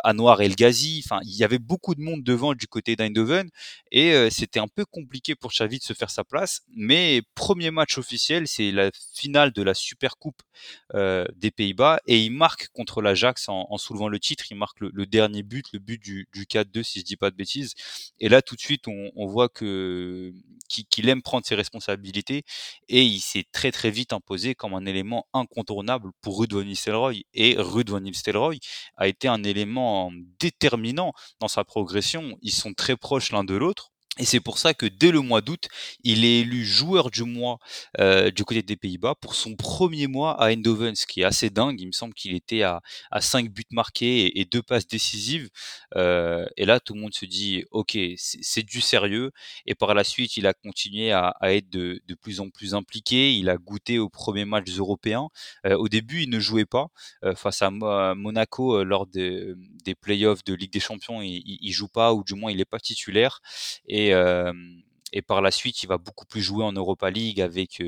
Anwar 0.04 0.42
El 0.42 0.56
Ghazi. 0.56 1.02
Enfin, 1.06 1.20
il 1.24 1.36
y 1.36 1.44
avait 1.44 1.60
beaucoup 1.60 1.96
de 1.96 2.02
monde 2.02 2.24
devant 2.24 2.54
du 2.54 2.68
côté 2.68 2.96
d'Eindhoven 2.96 3.50
et 3.92 4.30
c'était 4.30 4.60
un 4.60 4.68
peu 4.68 4.86
compliqué 4.86 5.36
pour 5.36 5.52
Xavi 5.52 5.80
de 5.80 5.84
se 5.84 5.94
faire 5.94 6.10
sa 6.10 6.24
place. 6.24 6.62
Mais 6.76 7.22
premier 7.36 7.72
match 7.72 7.98
officiel, 7.98 8.48
c'est 8.48 8.72
la 8.72 8.90
finale 9.14 9.52
de 9.52 9.62
la 9.64 9.74
Super 9.74 10.18
Coupe. 10.18 10.42
Euh, 10.94 11.11
des 11.36 11.52
Pays-Bas 11.52 12.00
et 12.08 12.20
il 12.20 12.32
marque 12.32 12.70
contre 12.70 13.02
l'Ajax 13.02 13.50
en, 13.50 13.68
en, 13.70 13.78
soulevant 13.78 14.08
le 14.08 14.20
titre, 14.20 14.46
il 14.52 14.58
marque 14.58 14.80
le, 14.80 15.06
dernier 15.06 15.44
but, 15.44 15.66
le 15.74 15.80
but 15.80 16.02
du, 16.02 16.28
du 16.34 16.46
4-2 16.46 16.84
si 16.84 17.00
je 17.00 17.06
dis 17.06 17.18
pas 17.18 17.32
de 17.32 17.36
bêtises. 17.36 17.74
Et 18.20 18.30
là 18.30 18.42
tout 18.42 18.56
de 18.56 18.62
suite 18.62 18.88
on, 18.88 19.12
on 19.16 19.28
voit 19.28 19.50
que 19.50 20.34
qu'il 20.90 21.10
aime 21.10 21.22
prendre 21.22 21.46
ses 21.46 21.56
responsabilités 21.56 22.44
et 22.88 23.04
il 23.04 23.20
s'est 23.20 23.46
très 23.52 23.72
très 23.72 23.92
vite 23.92 24.14
imposé 24.14 24.56
comme 24.56 24.74
un 24.74 24.86
élément 24.86 25.28
incontournable 25.34 26.12
pour 26.22 26.40
Ruud 26.40 26.54
van 26.54 26.64
Nistelrooy 26.64 27.26
et 27.34 27.56
Ruud 27.58 27.90
van 27.90 28.00
Nistelrooy 28.00 28.60
a 28.96 29.08
été 29.08 29.28
un 29.28 29.44
élément 29.44 30.12
déterminant 30.40 31.14
dans 31.40 31.48
sa 31.48 31.64
progression. 31.64 32.38
Ils 32.42 32.54
sont 32.54 32.74
très 32.74 32.96
proches 32.96 33.32
l'un 33.32 33.44
de 33.44 33.56
l'autre 33.56 33.91
Et 34.20 34.26
c'est 34.26 34.42
pour 34.42 34.58
ça 34.58 34.74
que 34.74 34.86
dès 34.86 35.10
le 35.10 35.22
mois 35.22 35.40
d'août, 35.40 35.70
il 36.04 36.26
est 36.26 36.42
élu 36.42 36.66
joueur 36.66 37.12
du 37.12 37.24
mois 37.24 37.60
euh, 37.98 38.30
du 38.30 38.44
côté 38.44 38.62
des 38.62 38.76
Pays-Bas 38.76 39.16
pour 39.16 39.36
son 39.36 39.56
premier 39.56 40.08
mois 40.08 40.40
à 40.42 40.52
Eindhoven, 40.52 40.96
ce 40.96 41.06
qui 41.06 41.22
est 41.22 41.24
assez 41.24 41.50
dingue. 41.50 41.80
Il 41.80 41.88
me 41.88 41.92
semble 41.94 42.14
qu'il 42.14 42.36
était 42.36 42.62
à, 42.64 42.82
à 43.10 43.22
5 43.22 43.50
buts 43.50 43.64
marqués 43.72 44.26
et, 44.26 44.42
et 44.42 44.46
deux 44.46 44.62
passes 44.62 44.86
décisives. 44.86 45.50
Euh, 45.96 46.46
et 46.58 46.66
là, 46.66 46.82
tout 46.82 46.94
le 46.94 47.00
monde 47.00 47.14
se 47.14 47.24
dit, 47.26 47.64
ok, 47.72 47.98
c'est 48.18 48.64
du 48.64 48.82
sérieux. 48.82 49.32
Et 49.66 49.76
par 49.76 49.94
la 49.94 50.04
suite, 50.04 50.36
il 50.36 50.46
a 50.46 50.54
continué 50.54 51.14
à, 51.14 51.34
être 51.44 51.70
de, 51.70 52.02
de, 52.06 52.16
plus 52.16 52.42
en 52.42 52.50
plus 52.50 52.76
impliqué. 52.76 53.34
Il 53.34 53.50
a 53.50 53.56
goûté 53.56 53.98
aux 53.98 54.10
premiers 54.10 54.46
matchs 54.46 54.78
européens. 54.78 55.30
Euh, 55.66 55.78
au 55.78 55.88
début, 55.88 56.24
il 56.24 56.30
ne 56.30 56.40
jouait 56.40 56.66
pas 56.66 56.88
face 57.36 57.62
à 57.62 57.70
Monaco 57.72 58.84
lors 58.84 59.08
des, 59.08 59.54
des 59.86 59.96
playoffs 59.96 60.44
de 60.44 60.54
Ligue 60.54 60.74
des 60.74 60.80
Champions. 60.82 61.22
Il, 61.22 61.42
il 61.46 61.72
joue 61.72 61.88
pas, 61.88 62.14
ou 62.14 62.26
du 62.26 62.36
moins, 62.36 62.52
il 62.52 62.58
n'est 62.58 62.66
pas 62.66 62.80
titulaire. 62.80 63.42
Et, 64.10 65.22
par 65.22 65.42
la 65.42 65.52
suite, 65.52 65.84
il 65.84 65.88
va 65.88 65.98
beaucoup 65.98 66.26
plus 66.26 66.42
jouer 66.42 66.64
en 66.64 66.74
Europa 66.74 67.10
League 67.10 67.42
avec 67.42 67.82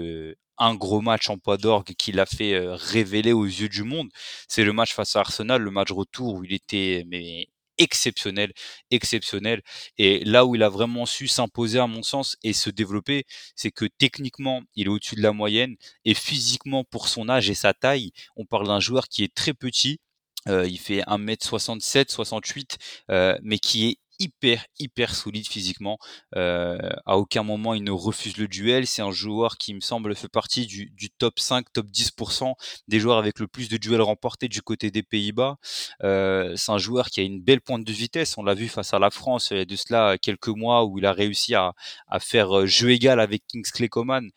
un 0.57 0.75
gros 0.75 1.01
match 1.01 1.29
en 1.29 1.37
poids 1.37 1.57
d'orgue 1.57 1.93
qui 1.97 2.11
l'a 2.11 2.25
fait 2.25 2.57
révéler 2.59 3.33
aux 3.33 3.45
yeux 3.45 3.69
du 3.69 3.83
monde. 3.83 4.09
C'est 4.47 4.63
le 4.63 4.73
match 4.73 4.93
face 4.93 5.15
à 5.15 5.21
Arsenal, 5.21 5.61
le 5.61 5.71
match 5.71 5.91
retour 5.91 6.35
où 6.35 6.43
il 6.43 6.53
était 6.53 7.05
mais 7.07 7.49
exceptionnel, 7.77 8.53
exceptionnel. 8.91 9.61
Et 9.97 10.23
là 10.25 10.45
où 10.45 10.55
il 10.55 10.63
a 10.63 10.69
vraiment 10.69 11.05
su 11.05 11.27
s'imposer 11.27 11.79
à 11.79 11.87
mon 11.87 12.03
sens 12.03 12.37
et 12.43 12.53
se 12.53 12.69
développer, 12.69 13.25
c'est 13.55 13.71
que 13.71 13.85
techniquement, 13.85 14.61
il 14.75 14.87
est 14.87 14.89
au-dessus 14.89 15.15
de 15.15 15.21
la 15.21 15.33
moyenne 15.33 15.75
et 16.05 16.13
physiquement 16.13 16.83
pour 16.83 17.07
son 17.07 17.29
âge 17.29 17.49
et 17.49 17.55
sa 17.55 17.73
taille, 17.73 18.11
on 18.35 18.45
parle 18.45 18.67
d'un 18.67 18.79
joueur 18.79 19.07
qui 19.07 19.23
est 19.23 19.33
très 19.33 19.53
petit. 19.53 19.99
Il 20.47 20.77
fait 20.77 21.01
1m67, 21.07 22.11
68, 22.11 22.77
euh, 23.11 23.37
mais 23.43 23.59
qui 23.59 23.87
est 23.87 23.97
hyper 24.23 24.65
hyper 24.79 25.13
solide 25.13 25.47
physiquement. 25.47 25.97
Euh, 26.35 26.77
à 27.05 27.17
aucun 27.17 27.43
moment 27.43 27.73
il 27.73 27.83
ne 27.83 27.91
refuse 27.91 28.37
le 28.37 28.47
duel. 28.47 28.87
C'est 28.87 29.01
un 29.01 29.11
joueur 29.11 29.57
qui 29.57 29.73
me 29.73 29.81
semble 29.81 30.15
fait 30.15 30.29
partie 30.29 30.65
du, 30.65 31.09
top 31.17 31.39
5, 31.39 31.71
top 31.73 31.87
10% 31.87 32.53
des 32.87 32.99
joueurs 32.99 33.17
avec 33.17 33.39
le 33.39 33.47
plus 33.47 33.69
de 33.69 33.77
duels 33.77 34.01
remportés 34.01 34.47
du 34.47 34.61
côté 34.61 34.91
des 34.91 35.03
Pays-Bas. 35.03 35.57
Euh, 36.03 36.55
c'est 36.55 36.71
un 36.71 36.77
joueur 36.77 37.09
qui 37.09 37.19
a 37.19 37.23
une 37.23 37.41
belle 37.41 37.61
pointe 37.61 37.83
de 37.83 37.93
vitesse. 37.93 38.37
On 38.37 38.43
l'a 38.43 38.53
vu 38.53 38.67
face 38.67 38.93
à 38.93 38.99
la 38.99 39.11
France 39.11 39.49
il 39.51 39.57
y 39.57 39.61
a 39.61 39.65
de 39.65 39.75
cela 39.75 40.17
quelques 40.17 40.47
mois 40.47 40.85
où 40.85 40.97
il 40.97 41.05
a 41.05 41.13
réussi 41.13 41.55
à, 41.55 41.73
faire 42.19 42.57
euh, 42.59 42.65
jeu 42.65 42.91
égal 42.91 43.19
avec 43.19 43.43
Kingsley 43.47 43.89
Coman 43.89 44.29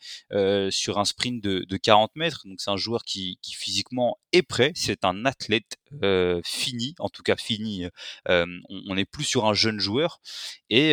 sur 0.69 0.99
un 0.99 1.05
sprint 1.05 1.41
de, 1.43 1.65
de 1.67 1.77
40 1.77 2.11
mètres. 2.15 2.41
Donc 2.45 2.59
c'est 2.59 2.71
un 2.71 2.77
joueur 2.77 3.03
qui, 3.03 3.39
qui 3.41 3.53
physiquement 3.53 4.17
est 4.33 4.43
prêt. 4.43 4.71
C'est 4.75 5.05
un 5.05 5.25
athlète 5.25 5.77
euh, 6.03 6.41
fini, 6.43 6.95
en 6.99 7.09
tout 7.09 7.23
cas 7.23 7.35
fini. 7.35 7.85
Euh, 8.29 8.45
on 8.69 8.95
n'est 8.95 9.05
plus 9.05 9.23
sur 9.23 9.45
un 9.45 9.53
jeune 9.53 9.79
joueur. 9.79 10.21
Et, 10.69 10.91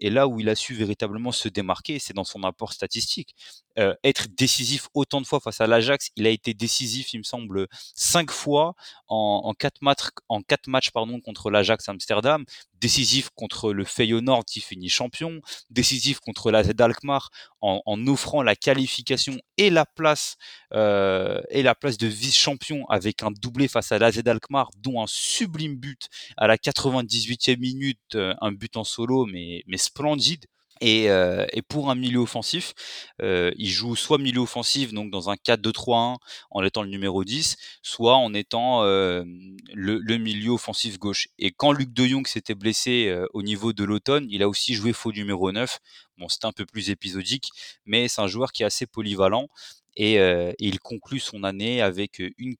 et, 0.00 0.10
là 0.10 0.28
où 0.28 0.40
il 0.40 0.48
a 0.48 0.54
su 0.54 0.74
véritablement 0.74 1.32
se 1.32 1.48
démarquer, 1.48 1.98
c'est 1.98 2.14
dans 2.14 2.24
son 2.24 2.42
apport 2.42 2.72
statistique. 2.72 3.34
Euh, 3.78 3.94
être 4.04 4.28
décisif 4.28 4.88
autant 4.94 5.20
de 5.20 5.26
fois 5.26 5.38
face 5.38 5.60
à 5.60 5.66
l'Ajax, 5.66 6.10
il 6.16 6.26
a 6.26 6.30
été 6.30 6.54
décisif, 6.54 7.12
il 7.12 7.18
me 7.18 7.22
semble, 7.22 7.66
cinq 7.94 8.30
fois 8.30 8.74
en, 9.06 9.42
en 9.44 9.52
quatre 9.52 9.82
matchs, 9.82 10.08
en 10.30 10.40
quatre 10.40 10.66
matchs 10.68 10.90
pardon 10.92 11.20
contre 11.20 11.50
l'Ajax 11.50 11.86
Amsterdam, 11.90 12.46
décisif 12.80 13.30
contre 13.34 13.72
le 13.72 13.84
Feyenoord 13.84 14.44
qui 14.44 14.60
finit 14.60 14.88
champion, 14.88 15.40
décisif 15.70 16.20
contre 16.20 16.50
la 16.50 16.62
Z 16.62 16.72
Alkmaar 16.78 17.30
en, 17.60 18.06
offrant 18.06 18.42
la 18.42 18.54
qualification 18.54 19.36
et 19.56 19.70
la 19.70 19.84
place 19.84 20.36
euh, 20.72 21.40
et 21.50 21.62
la 21.62 21.74
place 21.74 21.96
de 21.98 22.06
vice-champion 22.06 22.86
avec 22.88 23.22
un 23.22 23.30
doublé 23.30 23.66
face 23.66 23.92
à 23.92 23.98
la 23.98 24.12
Z 24.12 24.22
Alkmaar, 24.26 24.70
dont 24.78 25.02
un 25.02 25.06
sublime 25.08 25.76
but 25.76 26.08
à 26.36 26.46
la 26.46 26.56
98e 26.56 27.58
minute, 27.58 27.98
euh, 28.14 28.34
un 28.40 28.52
but 28.52 28.76
en 28.76 28.84
solo 28.84 29.26
mais, 29.26 29.62
mais 29.66 29.78
splendide. 29.78 30.44
Et, 30.80 31.10
euh, 31.10 31.46
et, 31.52 31.62
pour 31.62 31.90
un 31.90 31.94
milieu 31.94 32.18
offensif, 32.18 32.74
euh, 33.22 33.50
il 33.56 33.68
joue 33.70 33.96
soit 33.96 34.18
milieu 34.18 34.40
offensif, 34.40 34.92
donc 34.92 35.10
dans 35.10 35.30
un 35.30 35.36
4-2-3-1 35.36 36.16
en 36.50 36.64
étant 36.64 36.82
le 36.82 36.90
numéro 36.90 37.24
10, 37.24 37.56
soit 37.82 38.16
en 38.16 38.34
étant 38.34 38.82
euh, 38.82 39.24
le, 39.72 39.98
le, 39.98 40.18
milieu 40.18 40.50
offensif 40.50 40.98
gauche. 40.98 41.28
Et 41.38 41.50
quand 41.50 41.72
Luc 41.72 41.92
de 41.92 42.06
Jong 42.06 42.26
s'était 42.26 42.54
blessé 42.54 43.06
euh, 43.08 43.26
au 43.32 43.42
niveau 43.42 43.72
de 43.72 43.84
l'automne, 43.84 44.26
il 44.28 44.42
a 44.42 44.48
aussi 44.48 44.74
joué 44.74 44.92
faux 44.92 45.12
numéro 45.12 45.50
9. 45.50 45.78
Bon, 46.18 46.28
c'est 46.28 46.44
un 46.44 46.52
peu 46.52 46.66
plus 46.66 46.90
épisodique, 46.90 47.50
mais 47.86 48.08
c'est 48.08 48.20
un 48.20 48.28
joueur 48.28 48.52
qui 48.52 48.62
est 48.62 48.66
assez 48.66 48.86
polyvalent. 48.86 49.48
Et, 49.96 50.20
euh, 50.20 50.52
il 50.58 50.78
conclut 50.78 51.20
son 51.20 51.42
année 51.42 51.80
avec 51.80 52.18
une, 52.18 52.54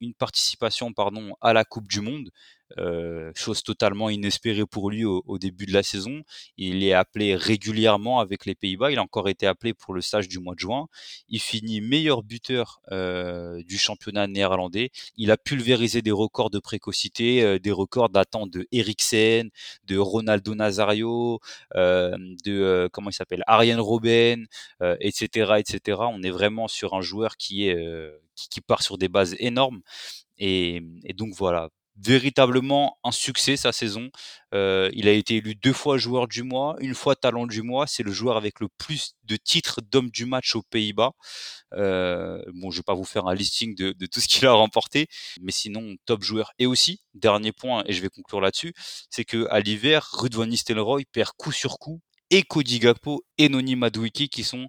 une 0.00 0.14
participation 0.14 0.92
pardon, 0.92 1.34
à 1.40 1.54
la 1.54 1.64
Coupe 1.64 1.88
du 1.88 2.02
Monde, 2.02 2.30
euh, 2.78 3.32
chose 3.34 3.62
totalement 3.62 4.10
inespérée 4.10 4.66
pour 4.66 4.90
lui 4.90 5.04
au, 5.04 5.38
début 5.38 5.66
de 5.66 5.72
la 5.72 5.82
saison. 5.82 6.22
Il 6.56 6.82
est 6.82 6.92
appelé 6.92 7.36
régulièrement 7.36 8.20
avec 8.20 8.46
les 8.46 8.54
Pays-Bas. 8.54 8.90
Il 8.90 8.98
a 8.98 9.02
encore 9.02 9.28
été 9.28 9.46
appelé 9.46 9.74
pour 9.74 9.94
le 9.94 10.00
stage 10.00 10.28
du 10.28 10.38
mois 10.38 10.54
de 10.54 10.60
juin. 10.60 10.88
Il 11.28 11.40
finit 11.40 11.80
meilleur 11.80 12.22
buteur 12.22 12.80
euh, 12.92 13.62
du 13.64 13.78
championnat 13.78 14.26
néerlandais. 14.26 14.90
Il 15.16 15.30
a 15.30 15.36
pulvérisé 15.36 16.02
des 16.02 16.10
records 16.10 16.50
de 16.50 16.58
précocité, 16.58 17.42
euh, 17.42 17.58
des 17.58 17.72
records 17.72 18.08
datant 18.08 18.46
de 18.46 18.66
Eriksen, 18.72 19.50
de 19.84 19.98
Ronaldo 19.98 20.54
Nazario, 20.54 21.40
de 21.74 22.88
comment 22.92 23.10
il 23.10 23.12
s'appelle, 23.12 23.42
Ariane 23.46 23.80
Robben, 23.80 24.46
etc., 25.00 25.54
etc. 25.58 25.98
On 26.10 26.22
est 26.22 26.30
vraiment 26.30 26.68
sur 26.68 26.94
un 26.94 27.00
joueur 27.00 27.36
qui 27.36 27.68
est 27.68 27.76
qui, 28.36 28.60
part 28.60 28.82
sur 28.82 28.98
des 28.98 29.08
bases 29.08 29.34
énormes. 29.38 29.80
Et, 30.38 30.82
donc 31.14 31.34
voilà, 31.34 31.70
véritablement 31.96 32.98
un 33.04 33.10
succès 33.10 33.56
sa 33.56 33.72
saison. 33.72 34.10
Euh, 34.54 34.90
il 34.92 35.08
a 35.08 35.12
été 35.12 35.36
élu 35.36 35.54
deux 35.54 35.72
fois 35.72 35.98
joueur 35.98 36.28
du 36.28 36.42
mois, 36.42 36.76
une 36.80 36.94
fois 36.94 37.16
talent 37.16 37.46
du 37.46 37.62
mois. 37.62 37.86
C'est 37.86 38.02
le 38.02 38.12
joueur 38.12 38.36
avec 38.36 38.60
le 38.60 38.68
plus 38.78 39.14
de 39.24 39.36
titres 39.36 39.80
d'homme 39.82 40.10
du 40.10 40.26
match 40.26 40.54
aux 40.54 40.62
Pays-Bas. 40.62 41.12
Euh, 41.74 42.42
bon, 42.54 42.70
je 42.70 42.78
vais 42.78 42.82
pas 42.82 42.94
vous 42.94 43.04
faire 43.04 43.26
un 43.26 43.34
listing 43.34 43.74
de, 43.74 43.92
de 43.92 44.06
tout 44.06 44.20
ce 44.20 44.28
qu'il 44.28 44.46
a 44.46 44.52
remporté, 44.52 45.06
mais 45.40 45.52
sinon 45.52 45.96
top 46.04 46.22
joueur. 46.22 46.52
Et 46.58 46.66
aussi 46.66 47.00
dernier 47.14 47.52
point, 47.52 47.82
et 47.86 47.92
je 47.92 48.02
vais 48.02 48.08
conclure 48.08 48.40
là-dessus, 48.40 48.74
c'est 49.10 49.24
que 49.24 49.46
à 49.50 49.60
l'hiver, 49.60 50.08
Ruud 50.12 50.36
Nistelrooy 50.36 51.04
perd 51.12 51.30
coup 51.36 51.52
sur 51.52 51.78
coup 51.78 52.00
et 52.30 52.42
Cody 52.42 52.78
Gakpo 52.80 53.24
et 53.38 53.48
Noni 53.48 53.76
qui 54.30 54.42
sont 54.42 54.68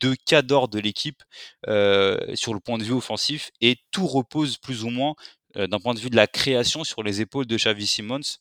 deux 0.00 0.14
cadors 0.26 0.68
de 0.68 0.78
l'équipe 0.78 1.22
euh, 1.66 2.18
sur 2.34 2.54
le 2.54 2.60
point 2.60 2.78
de 2.78 2.84
vue 2.84 2.92
offensif 2.92 3.50
et 3.60 3.76
tout 3.90 4.06
repose 4.06 4.58
plus 4.58 4.84
ou 4.84 4.90
moins 4.90 5.14
d'un 5.66 5.80
point 5.80 5.94
de 5.94 6.00
vue 6.00 6.10
de 6.10 6.16
la 6.16 6.26
création 6.26 6.84
sur 6.84 7.02
les 7.02 7.20
épaules 7.20 7.46
de 7.46 7.56
Xavi 7.56 7.86
Simons. 7.86 8.38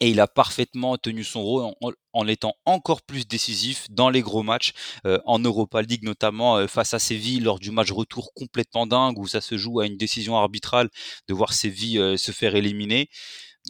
Et 0.00 0.10
il 0.10 0.20
a 0.20 0.26
parfaitement 0.26 0.98
tenu 0.98 1.24
son 1.24 1.42
rôle 1.42 1.72
en, 2.12 2.28
étant 2.28 2.54
encore 2.66 3.02
plus 3.02 3.26
décisif 3.26 3.86
dans 3.90 4.10
les 4.10 4.20
gros 4.20 4.42
matchs, 4.42 4.72
euh, 5.06 5.18
en 5.24 5.38
Europa 5.38 5.80
League 5.80 6.04
notamment 6.04 6.58
euh, 6.58 6.66
face 6.66 6.92
à 6.92 6.98
Séville 6.98 7.40
lors 7.40 7.58
du 7.58 7.70
match 7.70 7.90
retour 7.90 8.32
complètement 8.34 8.86
dingue 8.86 9.18
où 9.18 9.26
ça 9.26 9.40
se 9.40 9.56
joue 9.56 9.80
à 9.80 9.86
une 9.86 9.96
décision 9.96 10.36
arbitrale 10.36 10.90
de 11.26 11.34
voir 11.34 11.54
Séville 11.54 11.98
euh, 11.98 12.16
se 12.18 12.32
faire 12.32 12.54
éliminer. 12.54 13.08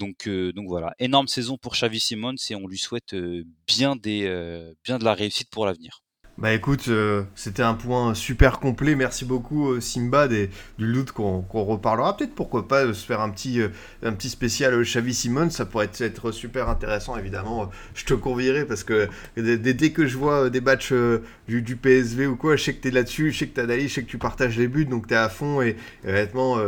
Donc, 0.01 0.27
euh, 0.29 0.53
voilà, 0.67 0.95
énorme 0.99 1.29
saison 1.29 1.57
pour 1.57 1.75
Xavi 1.75 2.01
Simons 2.01 2.35
et 2.51 2.55
on 2.55 2.67
lui 2.67 2.79
souhaite 2.79 3.15
bien 3.67 3.97
de 3.97 5.05
la 5.05 5.15
réussite 5.15 5.51
pour 5.51 5.67
l'avenir. 5.67 6.03
Bah 6.39 6.53
écoute, 6.53 6.85
euh, 6.87 7.25
c'était 7.35 7.65
un 7.65 7.75
point 7.75 8.15
super 8.15 8.61
complet. 8.61 8.95
Merci 8.95 9.25
beaucoup 9.25 9.73
euh, 9.73 9.81
Simba 9.81 10.29
des, 10.29 10.51
du 10.79 10.87
loot 10.87 11.11
qu'on 11.11 11.43
qu 11.43 11.57
reparlera. 11.57 12.17
Peut-être 12.17 12.37
pourquoi 12.37 12.69
pas 12.69 12.95
se 12.95 13.05
faire 13.05 13.21
un 13.21 13.31
petit, 13.31 13.61
euh, 13.61 13.71
un 14.05 14.13
petit 14.13 14.29
spécial 14.29 14.81
Xavi 14.81 15.15
Simon. 15.15 15.51
Ça 15.51 15.67
pourrait 15.67 15.91
être 15.99 16.31
super 16.31 16.69
intéressant 16.69 17.17
évidemment. 17.17 17.71
Je 17.95 18.05
te 18.05 18.15
convierai 18.15 18.65
parce 18.67 18.85
que 18.85 19.09
dès, 19.37 19.91
que 19.91 20.07
je 20.07 20.17
vois 20.17 20.49
des 20.49 20.61
matchs 20.61 20.93
du, 21.49 21.75
PSV 21.75 22.29
ou 22.29 22.37
quoi, 22.37 22.55
je 22.55 22.63
sais 22.63 22.75
que 22.75 22.83
tu 22.83 22.89
es 22.89 22.93
là-dessus, 22.93 23.33
je 23.33 23.39
sais 23.41 23.49
que 23.49 23.55
tu 23.55 23.61
analyses, 23.61 23.89
je 23.89 23.95
sais 23.95 24.03
que 24.05 24.11
tu 24.11 24.19
partages 24.19 24.57
les 24.57 24.69
buts, 24.69 24.85
donc 24.85 25.09
tu 25.09 25.15
es 25.15 25.17
à 25.17 25.29
fond. 25.29 25.61
Et, 25.61 25.77
honnêtement, 26.07 26.59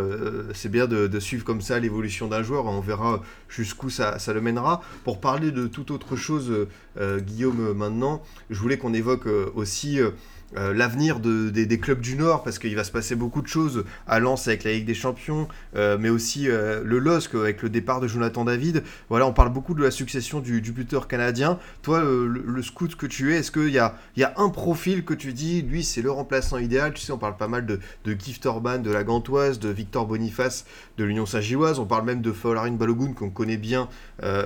c'est 0.53 0.69
bien 0.69 0.89
de, 0.89 1.21
suivre 1.21 1.45
comme 1.45 1.61
ça 1.61 1.79
l'évolution 1.79 2.27
d'un 2.27 2.43
joueur. 2.43 2.67
On 2.67 2.81
verra 2.81 3.23
jusqu'où 3.51 3.91
ça, 3.91 4.19
ça, 4.19 4.33
le 4.33 4.41
mènera. 4.41 4.81
Pour 5.05 5.21
parler 5.21 5.51
de 5.51 5.67
toute 5.67 5.91
autre 5.91 6.17
chose, 6.17 6.67
Guillaume, 6.99 7.75
maintenant, 7.75 8.23
je 8.49 8.59
voulais 8.59 8.79
qu'on 8.79 8.95
évoque 8.95 9.27
aussi 9.55 9.99
euh, 10.57 10.75
l'avenir 10.75 11.21
de, 11.21 11.49
des, 11.51 11.79
clubs 11.79 12.01
du 12.01 12.17
Nord, 12.17 12.43
parce 12.43 12.59
qu'il 12.59 12.75
va 12.75 12.83
se 12.83 12.91
passer 12.91 13.15
beaucoup 13.15 13.41
de 13.41 13.47
choses 13.47 13.85
à 14.09 14.19
Lens 14.19 14.49
avec 14.49 14.65
la 14.65 14.73
Ligue 14.73 14.85
des 14.85 14.95
Champions, 14.95 15.47
euh, 15.77 15.97
mais 15.99 16.09
aussi 16.09 16.49
euh, 16.49 16.83
le 16.85 16.99
LOSC 16.99 17.35
avec 17.37 17.63
le 17.63 17.69
départ 17.69 18.01
de 18.01 18.09
Jonathan 18.09 18.45
David. 18.45 18.83
Voilà, 19.09 19.27
on 19.27 19.33
parle 19.33 19.53
beaucoup 19.53 19.75
de 19.75 19.83
la 19.83 19.91
succession 19.91 20.41
du, 20.41 20.61
buteur 20.61 21.07
canadien. 21.07 21.59
Toi, 21.83 22.03
le, 22.03 22.63
scout 22.63 22.95
que 22.97 23.07
tu 23.07 23.33
es, 23.33 23.39
est-ce 23.39 23.51
qu'il 23.51 23.71
y 23.71 23.79
a, 23.79 23.97
y 24.17 24.25
a 24.25 24.35
un 24.37 24.49
profil 24.49 25.05
que 25.05 25.15
tu 25.15 25.33
dis, 25.33 25.63
lui, 25.63 25.85
c'est 25.85 26.03
le 26.03 26.11
remplaçant 26.11 26.59
idéal? 26.59 26.93
Tu 26.95 27.03
sais, 27.03 27.13
on 27.13 27.19
parle 27.19 27.37
pas 27.37 27.49
mal 27.49 27.65
de, 27.65 27.79
de 28.05 28.13
Gift 28.13 28.45
Orban, 28.47 28.79
de 28.79 28.91
la 28.91 29.05
Gantoise, 29.05 29.59
de 29.61 29.69
Victor 29.69 30.07
Boniface, 30.07 30.67
de 30.99 31.05
l'Union 31.05 31.27
Saint-Gilloise. 31.27 31.79
On 31.79 31.87
parle 31.87 32.05
même 32.05 32.23
de 32.23 32.33
Folarin 32.33 32.73
Balogun, 32.73 33.13
qu'on 33.13 33.31
connaît 33.31 33.57
bien 33.57 33.89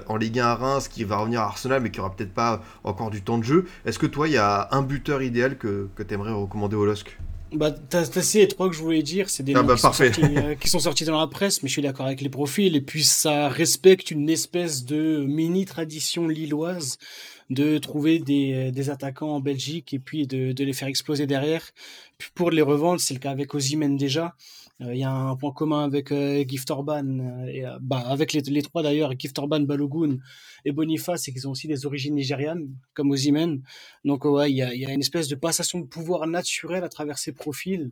en 0.06 0.16
Ligue 0.16 0.38
1 0.38 0.46
à 0.46 0.54
Reims, 0.54 0.88
qui 0.88 1.02
va 1.04 1.16
revenir 1.16 1.40
à 1.40 1.44
Arsenal, 1.44 1.82
mais 1.82 1.90
qui 1.90 2.00
aura 2.00 2.14
peut-être 2.14 2.32
pas 2.32 2.62
encore 2.84 3.10
du 3.10 3.22
temps 3.22 3.38
de 3.38 3.44
jeu. 3.44 3.66
Est-ce 3.84 3.98
que 3.98 4.06
toi, 4.06 4.28
il 4.28 4.34
y 4.34 4.38
a 4.38 4.68
un 4.70 4.82
buteur 4.82 5.22
idéal 5.22 5.58
que, 5.58 5.88
que 5.94 6.02
tu 6.02 6.14
aimerais 6.14 6.32
recommander 6.32 6.76
au 6.76 6.84
LOSC 6.84 7.16
Bah, 7.52 7.70
t'as 7.70 8.04
ces 8.04 8.48
trois 8.48 8.68
que 8.68 8.74
je 8.74 8.82
voulais 8.82 9.02
dire, 9.02 9.30
c'est 9.30 9.42
des 9.44 9.54
Ah 9.54 9.62
noms 9.62 9.64
bah, 9.64 9.74
qui, 9.74 9.80
sont 9.82 9.88
parfait. 9.88 10.12
sortis, 10.12 10.36
euh, 10.36 10.54
qui 10.56 10.68
sont 10.68 10.80
sortis 10.80 11.04
dans 11.04 11.18
la 11.20 11.26
presse, 11.28 11.62
mais 11.62 11.68
je 11.68 11.74
suis 11.74 11.82
d'accord 11.82 12.06
avec 12.06 12.20
les 12.20 12.28
profils. 12.28 12.74
Et 12.74 12.80
puis 12.80 13.04
ça 13.04 13.48
respecte 13.48 14.10
une 14.10 14.28
espèce 14.28 14.84
de 14.84 15.24
mini 15.24 15.64
tradition 15.64 16.26
lilloise 16.26 16.98
de 17.50 17.78
trouver 17.78 18.18
des, 18.18 18.72
des 18.72 18.90
attaquants 18.90 19.36
en 19.36 19.40
Belgique 19.40 19.92
et 19.94 19.98
puis 19.98 20.26
de, 20.26 20.52
de 20.52 20.64
les 20.64 20.72
faire 20.72 20.88
exploser 20.88 21.26
derrière. 21.26 21.62
Puis 22.18 22.30
pour 22.34 22.50
les 22.50 22.62
revendre, 22.62 23.00
c'est 23.00 23.14
le 23.14 23.20
cas 23.20 23.30
avec 23.30 23.54
Osimhen 23.54 23.96
déjà. 23.96 24.34
Euh, 24.80 24.94
Il 24.94 24.98
y 25.00 25.04
a 25.04 25.10
un 25.10 25.36
point 25.36 25.52
commun 25.52 25.84
avec 25.84 26.10
euh, 26.10 26.44
Gift 26.46 26.70
Orban, 26.70 27.06
euh, 27.06 27.78
bah, 27.80 27.98
avec 28.06 28.32
les, 28.32 28.62
trois 28.62 28.82
d'ailleurs, 28.82 29.12
Gift 29.18 29.38
Orban, 29.38 29.60
Balogun 29.60 30.18
et 30.64 30.72
Boniface, 30.72 31.22
c'est 31.22 31.32
qu'ils 31.32 31.46
ont 31.46 31.52
aussi 31.52 31.68
des 31.68 31.86
origines 31.86 32.14
nigérianes, 32.14 32.68
comme 32.94 33.10
Osimhen. 33.10 33.62
Donc 34.04 34.24
ouais, 34.24 34.50
il 34.50 34.56
y 34.56 34.62
a, 34.62 34.92
une 34.92 35.00
espèce 35.00 35.28
de 35.28 35.36
passation 35.36 35.80
de 35.80 35.86
pouvoir 35.86 36.26
naturelle 36.26 36.84
à 36.84 36.88
travers 36.88 37.18
ces 37.18 37.32
profils 37.32 37.90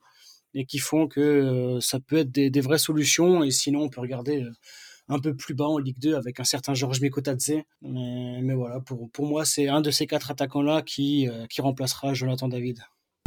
et 0.55 0.67
qui 0.67 0.79
font 0.79 1.07
que 1.09 1.79
ça 1.81 2.01
peut 2.01 2.17
être 2.19 2.33
des, 2.33 2.61
vraies 2.61 2.79
solutions. 2.79 3.43
Et 3.45 3.51
sinon, 3.51 3.83
on 3.83 3.89
peut 3.89 4.01
regarder 4.01 4.45
un 5.09 5.19
peu 5.19 5.35
plus 5.35 5.55
bas 5.55 5.67
en 5.67 5.79
Ligue 5.79 5.99
2 5.99 6.15
avec 6.15 6.41
un 6.41 6.45
certain 6.45 6.75
Georges 6.75 7.01
Mikotadze. 7.01 7.63
Mais, 7.83 8.41
mais 8.43 8.55
voilà, 8.55 8.81
pour, 8.81 9.11
pour 9.11 9.27
moi, 9.27 9.45
c'est 9.45 9.69
un 9.69 9.81
de 9.81 9.91
ces 9.91 10.07
quatre 10.07 10.31
attaquants-là 10.31 10.83
qui, 10.83 11.29
qui 11.49 11.63
remplacera 11.63 12.13
Jonathan 12.15 12.49
David. 12.49 12.81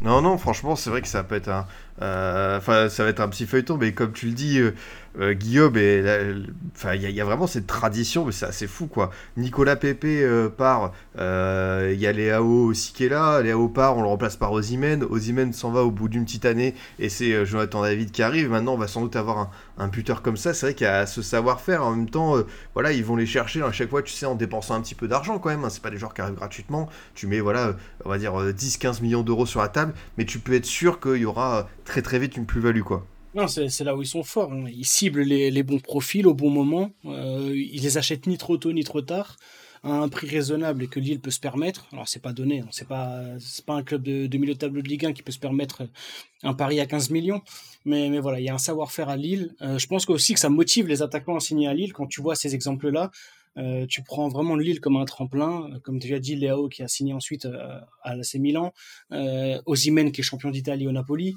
Non, 0.06 0.22
non, 0.22 0.38
franchement, 0.38 0.76
c'est 0.76 0.92
vrai 0.92 1.02
que 1.02 1.08
ça 1.08 1.24
peut 1.24 1.34
être 1.34 1.48
un, 1.50 1.66
euh, 2.04 2.60
enfin, 2.60 2.90
ça 2.90 3.04
va 3.04 3.10
être 3.10 3.22
un 3.22 3.28
petit 3.28 3.48
feuilleton, 3.48 3.76
mais 3.78 3.92
comme 3.94 4.12
tu 4.14 4.28
le 4.28 4.34
dis, 4.34 4.60
euh, 4.60 4.76
euh, 5.20 5.34
Guillaume, 5.34 5.76
il 5.78 6.04
y, 7.12 7.22
a- 7.22 7.26
vraiment 7.26 7.48
cette 7.48 7.66
tradition, 7.66 8.24
mais 8.24 8.32
c'est 8.32 8.46
assez 8.46 8.68
fou, 8.68 8.86
quoi. 8.86 9.10
Nicolas 9.36 9.76
Pepe 9.78 10.24
part, 10.58 10.92
il 11.18 11.96
y 12.00 12.06
a 12.06 12.12
Léao 12.12 12.66
aussi 12.68 12.94
qui 12.94 13.06
est 13.06 13.10
là, 13.10 13.42
Léao 13.42 13.68
part, 13.68 13.98
on 13.98 14.02
le 14.04 14.08
remplace 14.08 14.36
par 14.36 14.52
Osimhen, 14.52 15.02
Osimhen 15.10 15.54
s'en 15.54 15.72
va 15.72 15.82
au 15.84 15.90
bout 15.90 16.08
d'une 16.08 16.26
petite 16.26 16.46
année, 16.46 16.76
et 17.00 17.10
c'est 17.10 17.44
Jonathan 17.46 17.82
David 17.82 18.12
qui 18.12 18.22
arrive. 18.22 18.52
Maintenant, 18.52 18.76
on 18.76 18.78
va 18.78 18.88
sans 18.88 19.02
doute 19.02 19.16
avoir 19.16 19.40
un, 19.40 19.50
un 19.80 19.88
buteur 19.88 20.22
comme 20.22 20.38
ça. 20.38 20.54
C'est 20.54 20.68
vrai 20.68 20.74
qu'il 20.76 20.86
y 20.86 20.90
a 20.90 21.08
ce 21.08 21.22
savoir-faire. 21.24 21.84
En 21.84 21.96
même 21.96 22.10
temps, 22.10 22.36
voilà, 22.74 22.92
ils 22.92 23.04
vont 23.04 23.16
les 23.16 23.26
chercher 23.26 23.62
à 23.64 23.72
chaque 23.72 23.90
fois, 23.90 24.04
tu 24.04 24.14
sais, 24.14 24.26
en 24.26 24.36
dépensant 24.36 24.76
un 24.76 24.82
petit 24.82 24.96
peu 24.96 25.08
d'argent 25.08 25.40
quand 25.40 25.50
même. 25.50 25.64
hein. 25.64 25.70
C'est 25.70 25.82
pas 25.82 25.90
des 25.90 25.98
joueurs 25.98 26.14
qui 26.14 26.22
arrivent 26.22 26.36
gratuitement. 26.36 26.90
Tu 27.16 27.26
mets, 27.28 27.40
voilà, 27.40 27.74
on 28.04 28.10
va 28.10 28.18
dire 28.18 28.40
euh, 28.40 28.52
10-15 28.54 29.02
millions 29.02 29.24
d'euros 29.24 29.46
sur 29.46 29.62
la 29.62 29.70
table, 29.70 29.94
mais 30.18 30.26
tu 30.26 30.40
peux 30.40 30.54
être 30.54 30.66
sûr 30.66 31.00
qu'il 31.00 31.18
y 31.18 31.26
aura 31.26 31.70
très 31.84 32.02
très 32.02 32.20
vite 32.20 32.38
une 32.38 32.46
plus-value, 32.46 32.82
quoi. 32.82 33.06
Non, 33.36 33.48
c'est 33.48 33.84
là 33.84 33.96
où 33.96 34.02
ils 34.02 34.08
sont 34.08 34.24
forts. 34.24 34.54
hein. 34.54 34.64
Ils 34.72 34.86
ciblent 34.86 35.22
les, 35.22 35.64
bons 35.64 35.80
profils 35.80 36.26
au 36.26 36.34
bon 36.34 36.50
moment. 36.50 36.92
Euh, 37.06 37.52
ils 37.54 37.82
les 37.82 37.98
achètent 37.98 38.28
ni 38.28 38.38
trop 38.38 38.58
tôt 38.58 38.72
ni 38.72 38.86
trop 38.86 39.02
tard 39.02 39.36
à 39.84 39.92
un 39.92 40.10
prix 40.10 40.28
raisonnable 40.28 40.84
et 40.84 40.88
que 40.88 41.00
Lille 41.00 41.20
peut 41.20 41.32
se 41.32 41.40
permettre. 41.40 41.86
Alors 41.92 42.08
c'est 42.08 42.22
pas 42.22 42.34
donné, 42.34 42.62
hein. 42.62 42.68
c'est 42.72 42.88
pas 42.88 43.38
un 43.68 43.84
club 43.84 44.02
de, 44.02 44.38
milieu 44.38 44.54
de 44.54 44.60
tableau 44.60 44.82
de 44.82 44.88
Ligue 44.88 45.06
1 45.06 45.14
qui 45.14 45.22
peut 45.22 45.32
se 45.32 45.40
permettre 45.40 45.84
un 46.44 46.54
pari 46.54 46.80
à 46.80 46.88
15 46.88 47.12
millions. 47.12 47.42
Mais, 47.86 48.20
voilà, 48.20 48.40
il 48.40 48.46
y 48.46 48.50
a 48.50 48.54
un 48.54 48.58
savoir-faire 48.58 49.10
à 49.10 49.18
Lille. 49.18 49.54
Euh, 49.62 49.78
je 49.78 49.86
pense 49.86 50.10
aussi 50.10 50.34
que 50.34 50.40
ça 50.40 50.50
motive 50.50 50.88
les 50.88 51.04
attaquants 51.04 51.36
à 51.36 51.40
signer 51.40 51.68
à 51.68 51.74
Lille 51.74 51.94
quand 51.94 52.08
tu 52.08 52.20
vois 52.20 52.36
ces 52.36 52.56
exemples-là. 52.56 53.12
Euh, 53.58 53.86
tu 53.88 54.04
prends 54.04 54.28
vraiment 54.28 54.56
Lille 54.56 54.80
comme 54.82 54.98
un 54.98 55.06
tremplin, 55.06 55.70
Euh, 55.74 55.80
comme 55.80 55.98
as 55.98 56.20
dit, 56.20 56.36
Léao 56.36 56.68
qui 56.70 56.84
a 56.84 56.88
signé 56.88 57.14
ensuite 57.14 57.46
euh, 57.46 57.80
à 58.04 58.16
l'AC 58.16 58.36
Milan, 58.36 58.74
euh, 59.12 59.60
qui 59.66 60.22
est 60.22 60.24
champion 60.24 60.50
d'Italie 60.52 60.88
au 60.88 60.92
Napoli. 60.92 61.36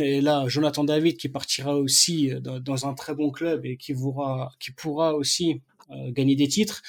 Et 0.00 0.20
là, 0.20 0.44
Jonathan 0.48 0.84
David 0.84 1.16
qui 1.16 1.28
partira 1.28 1.76
aussi 1.76 2.32
euh, 2.32 2.40
dans, 2.40 2.86
un 2.86 2.94
très 2.94 3.14
bon 3.14 3.30
club 3.30 3.64
et 3.64 3.76
qui, 3.76 3.94
pourra, 3.94 4.52
qui 4.58 4.72
pourra 4.72 5.14
aussi 5.14 5.62
euh, 5.90 6.10
gagner 6.10 6.36
des 6.36 6.48
titres. 6.48 6.82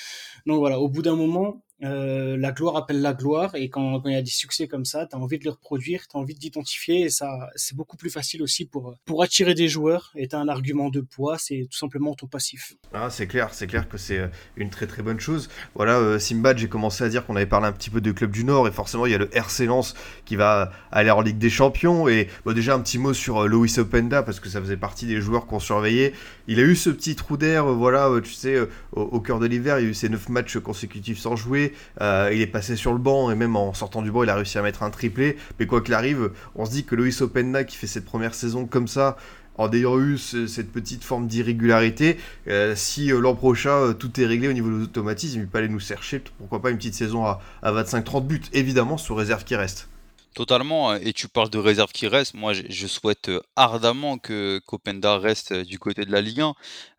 Donc 0.46 0.60
voilà, 0.60 0.80
au 0.80 0.90
bout 0.90 1.02
d'un 1.02 1.16
moment, 1.16 1.64
euh, 1.82 2.36
la 2.38 2.52
gloire 2.52 2.76
appelle 2.76 3.02
la 3.02 3.14
gloire 3.14 3.56
et 3.56 3.70
quand, 3.70 4.02
il 4.06 4.12
y 4.12 4.16
a 4.16 4.22
des 4.22 4.30
succès 4.30 4.68
comme 4.68 4.84
ça, 4.84 5.06
tu 5.06 5.16
as 5.16 5.20
envie 5.20 5.40
de 5.40 5.46
le 5.46 5.52
reproduire, 5.52 6.08
tu 6.10 6.18
as 6.18 6.20
envie 6.20 6.36
d'identifier 6.36 7.04
et 7.04 7.10
ça, 7.10 7.50
c'est 7.56 7.76
beaucoup 7.76 7.96
plus 7.96 8.10
facile 8.10 8.44
aussi 8.44 8.66
pour, 8.66 8.96
pour 9.06 9.24
attirer 9.24 9.54
des 9.54 9.70
joueurs 9.70 10.12
et 10.16 10.28
tu 10.28 10.36
un 10.36 10.50
argument 10.50 10.90
de 10.90 11.00
poids, 11.00 11.38
c'est 11.38 11.68
tout 11.72 11.78
simplement 11.78 12.16
ton 12.16 12.28
passif. 12.28 12.76
Ah, 12.94 13.10
c'est 13.10 13.28
clair, 13.28 13.54
c'est 13.54 13.68
clair 13.68 13.88
que 13.88 13.98
c'est 13.98 14.20
euh, 14.20 14.28
une 14.58 14.70
très 14.70 14.88
très 14.88 15.02
bonne 15.02 15.20
chose. 15.20 15.50
Voilà, 15.74 15.98
euh, 16.00 16.20
Simbad, 16.20 16.58
j'ai 16.58 16.68
commencé 16.68 17.04
à 17.04 17.10
dire 17.10 17.26
qu'on 17.26 17.36
avait 17.36 17.46
parlé 17.46 17.68
un 17.68 17.72
petit 17.72 17.90
peu 17.90 18.02
de 18.02 18.12
club 18.12 18.32
du 18.32 18.44
Nord 18.44 18.68
et 18.68 18.72
forcément 18.72 19.06
il 19.06 19.14
y 19.14 19.16
a 19.16 19.18
le 19.18 19.30
RC 19.34 19.66
Lens 19.66 19.94
qui 20.26 20.36
va 20.36 20.72
aller 20.92 21.12
en 21.12 21.22
Ligue 21.22 21.38
des 21.38 21.50
Champions 21.50 22.10
et 22.10 22.28
déjà 22.46 22.76
un 22.76 22.82
petit 22.82 22.98
mot 22.98 23.14
sur 23.14 23.48
Loïs 23.48 23.78
Openda 23.78 24.22
parce 24.22 24.40
que 24.40 24.50
ça 24.50 24.60
faisait 24.60 24.78
partie 24.78 25.06
des 25.06 25.22
joueurs 25.22 25.46
qu'on 25.46 25.60
surveillait. 25.60 26.14
Il 26.48 26.60
a 26.60 26.64
eu 26.64 26.76
ce 26.76 26.90
petit 26.90 27.16
trou 27.16 27.38
d'air, 27.38 27.66
voilà, 27.66 28.10
tu 28.22 28.34
sais, 28.34 28.60
au, 28.92 29.02
au 29.02 29.22
cœur 29.22 29.40
de 29.40 29.46
l'hiver, 29.46 29.80
il 29.80 29.84
y 29.84 29.88
a 29.88 29.90
eu 29.90 29.94
ses 29.94 30.10
9 30.10 30.30
matchs 30.30 30.58
consécutifs 30.58 31.20
sans 31.20 31.36
jouer. 31.36 31.69
Euh, 32.02 32.30
il 32.34 32.42
est 32.42 32.48
passé 32.48 32.76
sur 32.76 32.92
le 32.94 33.00
banc 33.00 33.32
et 33.32 33.36
même 33.36 33.56
en 33.56 33.74
sortant 33.74 34.02
du 34.02 34.12
banc, 34.12 34.24
il 34.24 34.30
a 34.30 34.36
réussi 34.36 34.58
à 34.58 34.62
mettre 34.62 34.84
un 34.84 34.90
triplé. 34.90 35.38
Mais 35.60 35.66
quoi 35.66 35.82
qu'il 35.82 35.94
arrive, 35.94 36.32
on 36.56 36.66
se 36.66 36.72
dit 36.72 36.84
que 36.86 36.96
Loïs 36.96 37.22
Openda 37.22 37.64
qui 37.64 37.76
fait 37.78 37.88
cette 37.88 38.06
première 38.06 38.34
saison 38.34 38.66
comme 38.66 38.88
ça, 38.88 39.18
en 39.58 39.70
ayant 39.74 40.00
eu 40.00 40.18
ce- 40.18 40.48
cette 40.48 40.72
petite 40.72 41.04
forme 41.04 41.28
d'irrégularité, 41.28 42.18
euh, 42.48 42.76
si 42.76 43.12
euh, 43.12 43.20
l'an 43.20 43.36
prochain 43.36 43.94
tout 43.94 44.20
est 44.22 44.26
réglé 44.26 44.48
au 44.48 44.54
niveau 44.54 44.70
des 44.70 44.84
automatismes, 44.84 45.42
il 45.42 45.48
peut 45.48 45.58
aller 45.58 45.68
nous 45.68 45.82
chercher, 45.82 46.22
pourquoi 46.38 46.62
pas 46.62 46.70
une 46.70 46.78
petite 46.78 46.94
saison 46.94 47.26
à, 47.26 47.42
à 47.62 47.72
25-30 47.74 48.26
buts, 48.26 48.42
évidemment 48.54 48.98
sous 48.98 49.16
réserve 49.16 49.44
qui 49.44 49.56
reste. 49.58 49.90
Totalement, 50.36 50.96
et 50.96 51.12
tu 51.12 51.28
parles 51.28 51.50
de 51.50 51.58
réserve 51.58 51.92
qui 51.92 52.08
reste. 52.08 52.34
Moi, 52.34 52.54
je, 52.54 52.88
souhaite 52.88 53.30
euh, 53.30 53.42
ardemment 53.56 54.18
que 54.18 54.62
qu'Openda 54.66 55.18
reste 55.18 55.52
euh, 55.52 55.66
du 55.66 55.80
côté 55.80 56.06
de 56.06 56.12
la 56.12 56.22
Ligue 56.22 56.42
1. 56.42 56.54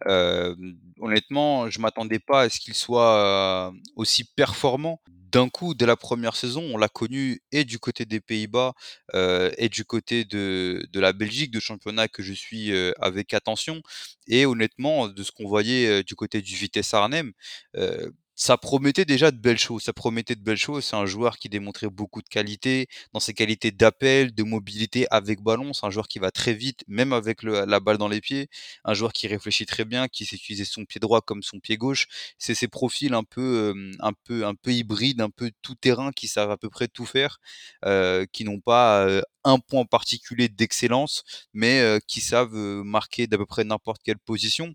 Euh, 0.07 0.57
honnêtement, 1.01 1.71
je 1.71 1.81
m'attendais 1.81 2.19
pas 2.19 2.43
à 2.43 2.49
ce 2.49 2.61
qu'il 2.61 2.75
soit 2.75 3.71
euh, 3.71 3.71
aussi 3.97 4.25
performant. 4.25 5.01
D'un 5.31 5.49
coup, 5.49 5.75
dès 5.75 5.87
la 5.87 5.97
première 5.97 6.35
saison, 6.35 6.63
on 6.73 6.77
l'a 6.77 6.89
connu 6.89 7.41
et 7.53 7.65
du 7.65 7.79
côté 7.79 8.05
des 8.05 8.19
Pays-Bas 8.21 8.73
euh, 9.15 9.51
et 9.59 9.69
du 9.69 9.85
côté 9.85 10.25
de, 10.25 10.83
la 10.93 11.13
Belgique, 11.13 11.53
de 11.53 11.61
championnat 11.61 12.09
que 12.09 12.23
je 12.23 12.33
suis 12.33 12.73
euh, 12.73 12.91
avec 13.01 13.33
attention. 13.33 13.81
Et 14.27 14.45
honnêtement, 14.45 15.07
de 15.09 15.23
ce 15.23 15.31
qu'on 15.31 15.47
voyait 15.47 16.01
euh, 16.01 16.03
du 16.03 16.17
côté 16.17 16.43
du 16.43 16.57
Vitesse 16.57 16.95
Arnhem, 16.95 17.33
euh, 17.77 18.11
ça 18.41 18.57
promettait 18.57 19.05
déjà 19.05 19.31
de 19.31 19.37
belles 19.37 19.59
choses. 19.59 19.83
Ça 19.83 19.93
promettait 19.93 20.35
de 20.35 20.41
belles 20.41 20.57
choses. 20.57 20.85
C'est 20.87 20.97
un 20.97 21.05
joueur 21.05 21.37
qui 21.39 21.51
démontrait 21.51 21.91
beaucoup 21.91 22.23
de 22.23 22.29
qualité, 22.29 22.89
dans 23.13 23.21
ses 23.21 23.35
qualités 23.35 23.71
d'appel, 23.71 24.35
de 24.35 24.43
mobilité 24.43 25.07
avec 25.11 25.43
ballon. 25.43 25.75
C'est 25.75 25.85
un 25.85 25.91
joueur 25.91 26.09
qui 26.09 26.19
va 26.19 26.31
très 26.31 26.55
vite, 26.55 26.83
même 26.89 27.13
avec 27.13 27.43
la 27.43 27.81
balle 27.81 27.99
dans 27.99 28.09
les 28.09 28.23
pieds. 28.23 28.49
Un 28.85 28.95
joueur 28.95 29.13
qui 29.13 29.27
réfléchit 29.29 29.67
très 29.67 29.85
bien, 29.85 30.09
qui 30.09 30.25
sait 30.25 30.37
utiliser 30.37 30.65
son 30.65 30.87
pied 30.87 31.01
droit 31.01 31.21
comme 31.21 31.43
son 31.43 31.61
pied 31.61 31.77
gauche. 31.77 32.07
C'est 32.39 32.55
ces 32.55 32.67
profils 32.69 33.13
un 33.13 33.25
peu, 33.25 33.75
euh, 33.77 33.93
un 34.01 34.13
peu, 34.25 34.47
un 34.47 34.55
peu 34.55 34.73
hybrides, 34.73 35.21
un 35.21 35.31
peu 35.31 35.51
tout 35.61 35.75
terrain, 35.75 36.11
qui 36.11 36.27
savent 36.27 36.51
à 36.51 36.57
peu 36.57 36.71
près 36.71 36.89
tout 36.89 37.05
faire, 37.07 37.41
euh, 37.85 38.25
qui 38.33 38.45
n'ont 38.45 38.61
pas 38.61 39.05
euh, 39.07 39.21
un 39.45 39.59
point 39.59 39.85
particulier 39.85 40.49
d'excellence, 40.49 41.25
mais 41.53 41.81
euh, 41.81 41.99
qui 42.07 42.21
savent 42.23 42.55
marquer 42.55 43.27
d'à 43.27 43.37
peu 43.37 43.47
près 43.47 43.65
n'importe 43.65 44.01
quelle 44.03 44.19
position. 44.19 44.75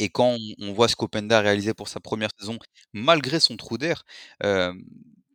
Et 0.00 0.08
quand 0.08 0.36
on 0.60 0.72
voit 0.72 0.88
ce 0.88 0.96
qu'Openda 0.96 1.38
a 1.38 1.42
réalisé 1.42 1.74
pour 1.74 1.88
sa 1.88 2.00
première 2.00 2.30
saison, 2.40 2.58
malgré 2.94 3.38
son 3.40 3.56
trou 3.58 3.78
d'air, 3.78 4.04
hem, 4.42 4.82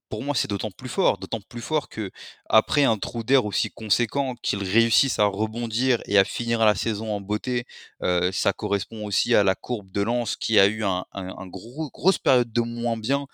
pour 0.09 0.23
moi, 0.23 0.35
c'est 0.35 0.47
d'autant 0.49 0.71
plus 0.71 0.89
fort. 0.89 1.17
D'autant 1.19 1.41
plus 1.41 1.61
fort 1.61 1.89
que 1.89 2.11
après 2.49 2.83
un 2.85 2.97
trou 2.97 3.23
d'air 3.23 3.45
aussi 3.45 3.69
conséquent, 3.71 4.35
qu'il 4.41 4.63
réussisse 4.63 5.19
à 5.19 5.25
rebondir 5.25 6.01
et 6.07 6.17
à 6.17 6.23
finir 6.25 6.65
la 6.65 6.75
saison 6.75 7.11
en 7.13 7.21
beauté, 7.21 7.65
heu, 8.03 8.31
ça 8.31 8.53
correspond 8.53 9.05
aussi 9.05 9.35
à 9.35 9.43
la 9.43 9.55
courbe 9.55 9.91
de 9.91 10.01
Lens 10.01 10.35
qui 10.37 10.59
a 10.59 10.67
eu 10.67 10.83
un 10.83 11.05
un 11.13 11.35
un 11.37 11.47
gros 11.47 11.89
grosse 11.91 12.17
période 12.19 12.51
de 12.53 12.61
moins 12.61 12.97
bien, 12.97 13.27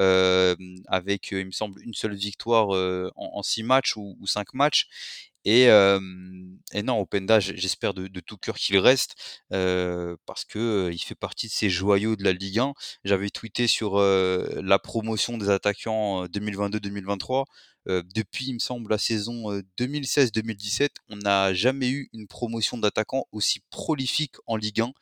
hem, 0.00 0.56
avec, 0.88 1.30
il 1.32 1.46
me 1.46 1.50
semble, 1.52 1.82
une 1.84 1.94
seule 1.94 2.14
victoire, 2.16 2.68
en 3.16 3.42
6 3.42 3.62
matchs 3.62 3.96
ou 3.96 4.16
ou 4.20 4.26
5 4.26 4.54
matchs 4.54 4.86
et 6.74 6.82
non, 6.82 7.00
Openda, 7.00 7.40
j'espère 7.40 7.94
de 7.94 8.20
tout 8.20 8.36
cœur 8.36 8.56
qu'il 8.56 8.78
reste, 8.78 9.14
parce 9.50 10.44
que, 10.46 10.58
heu, 10.88 10.92
il 10.92 10.98
fait 10.98 11.14
partie 11.14 11.46
de 11.48 11.52
ces 11.52 11.70
joyaux 11.70 12.16
de 12.16 12.24
la 12.24 12.32
Ligue 12.32 12.58
1. 12.60 12.72
J'avais 13.04 13.30
tweeté 13.30 13.66
sur, 13.66 13.98
la 14.00 14.78
promotion 14.78 15.38
des 15.38 15.50
attaquants, 15.50 16.24
heu, 16.24 16.28
2022-2023. 16.28 17.44
Depuis, 17.88 18.46
il 18.48 18.54
me 18.54 18.58
semble, 18.58 18.90
la 18.90 18.98
saison, 18.98 19.50
heu, 19.52 19.62
2016-2017, 19.78 20.92
on 21.08 21.16
n'a 21.16 21.54
jamais 21.54 21.88
eu 21.90 22.10
une 22.12 22.26
promotion 22.26 22.76
d'attaquants 22.78 23.24
aussi 23.32 23.60
prolifique 23.70 24.34
en 24.46 24.56
Ligue 24.56 24.82
1. 24.82 24.92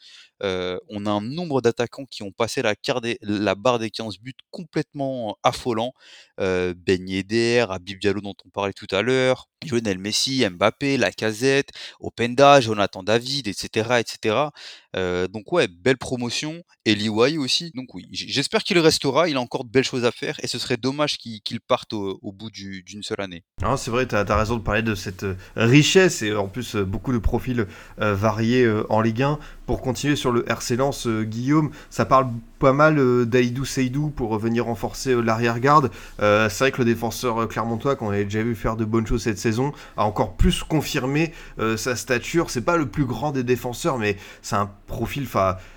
Heu, 0.45 0.80
on 0.89 1.07
a 1.07 1.11
un 1.11 1.20
nombre 1.22 1.61
d'attaquants 1.62 2.05
qui 2.07 2.22
ont 2.22 2.30
passé 2.32 2.62
la 2.62 3.55
barre 3.57 3.78
des 3.80 3.91
15 3.91 4.18
buts 4.18 4.34
complètement 4.51 5.37
affolant. 5.43 5.93
Ben 6.39 7.09
Yedder, 7.09 7.66
Habib 7.70 7.99
Diallo 7.99 8.20
dont 8.20 8.34
on 8.45 8.51
parlait 8.51 8.72
tout 8.74 8.87
à 8.93 9.03
l'heure, 9.03 9.49
Lionel 9.68 9.99
Messi, 9.99 10.45
Mbappé, 10.49 10.97
Lacazette, 10.99 11.70
Openda, 12.01 12.61
Jonathan 12.61 13.03
David, 13.03 13.49
et 13.49 13.53
cetera, 13.55 14.01
et 14.01 14.05
cetera. 14.07 14.53
Heu, 14.95 15.26
donc 15.28 15.51
ouais, 15.53 15.68
belle 15.68 15.97
promotion 15.99 16.62
et 16.84 16.95
Liwai 16.95 17.39
aussi. 17.39 17.70
Donc 17.74 17.95
oui, 17.95 18.07
j'espère 18.12 18.62
qu'il 18.62 18.78
restera, 18.78 19.28
il 19.28 19.37
a 19.37 19.41
encore 19.41 19.64
de 19.64 19.70
belles 19.70 19.84
choses 19.84 20.05
à 20.05 20.12
faire 20.12 20.37
et 20.43 20.47
ce 20.47 20.59
serait 20.59 20.76
dommage 20.76 21.16
qu'il 21.18 21.61
parte 21.66 21.93
au 21.95 22.32
bout 22.32 22.51
du 22.51 22.76
d'une 22.83 23.03
seule 23.03 23.20
année. 23.20 23.45
C'est 23.77 23.91
vrai, 23.91 24.07
tu 24.07 24.14
as, 24.14 24.37
raison 24.37 24.57
de 24.57 24.62
parler 24.62 24.83
de 24.83 24.95
cette 24.95 25.24
euh, 25.24 25.37
richesse 25.57 26.22
et 26.22 26.35
en 26.35 26.49
plus 26.49 26.77
euh, 26.77 26.85
beaucoup 26.85 27.12
de 27.12 27.18
profils 27.18 27.66
euh, 28.01 28.14
variés 28.14 28.70
en 28.89 29.01
Ligue 29.01 29.22
1. 29.22 29.39
Pour 29.67 29.81
continuer 29.81 30.17
sur 30.17 30.33
le 30.33 30.49
RC 30.49 30.77
Lens, 30.77 31.07
Guillaume, 31.07 31.71
ça 31.91 32.05
parle 32.05 32.29
pas 32.59 32.73
mal 32.73 33.27
d'Aïdou 33.27 33.64
Seydou 33.64 34.09
pour 34.09 34.39
venir 34.39 34.64
renforcer 34.64 35.21
l'arrière-garde. 35.21 35.91
c'est 36.19 36.59
vrai 36.59 36.73
que 36.73 36.79
le 36.79 36.85
défenseur 36.85 37.47
clermontois, 37.49 37.97
qu'on 37.97 38.09
avait 38.09 38.25
déjà 38.25 38.43
vu 38.43 38.55
faire 38.55 38.77
de 38.77 38.85
bonnes 38.85 39.07
choses 39.07 39.23
cette 39.23 39.39
saison, 39.39 39.73
a 39.97 40.05
encore 40.05 40.35
plus 40.35 40.62
confirmé 40.62 41.33
sa 41.77 41.97
stature. 41.97 42.51
C'est 42.51 42.62
pas 42.62 42.77
le 42.77 42.87
plus 42.87 43.05
grand 43.05 43.33
des 43.33 43.43
défenseurs, 43.43 43.99
mais 43.99 44.17
c'est 44.41 44.57
un 44.57 44.71
profil, 44.87 45.27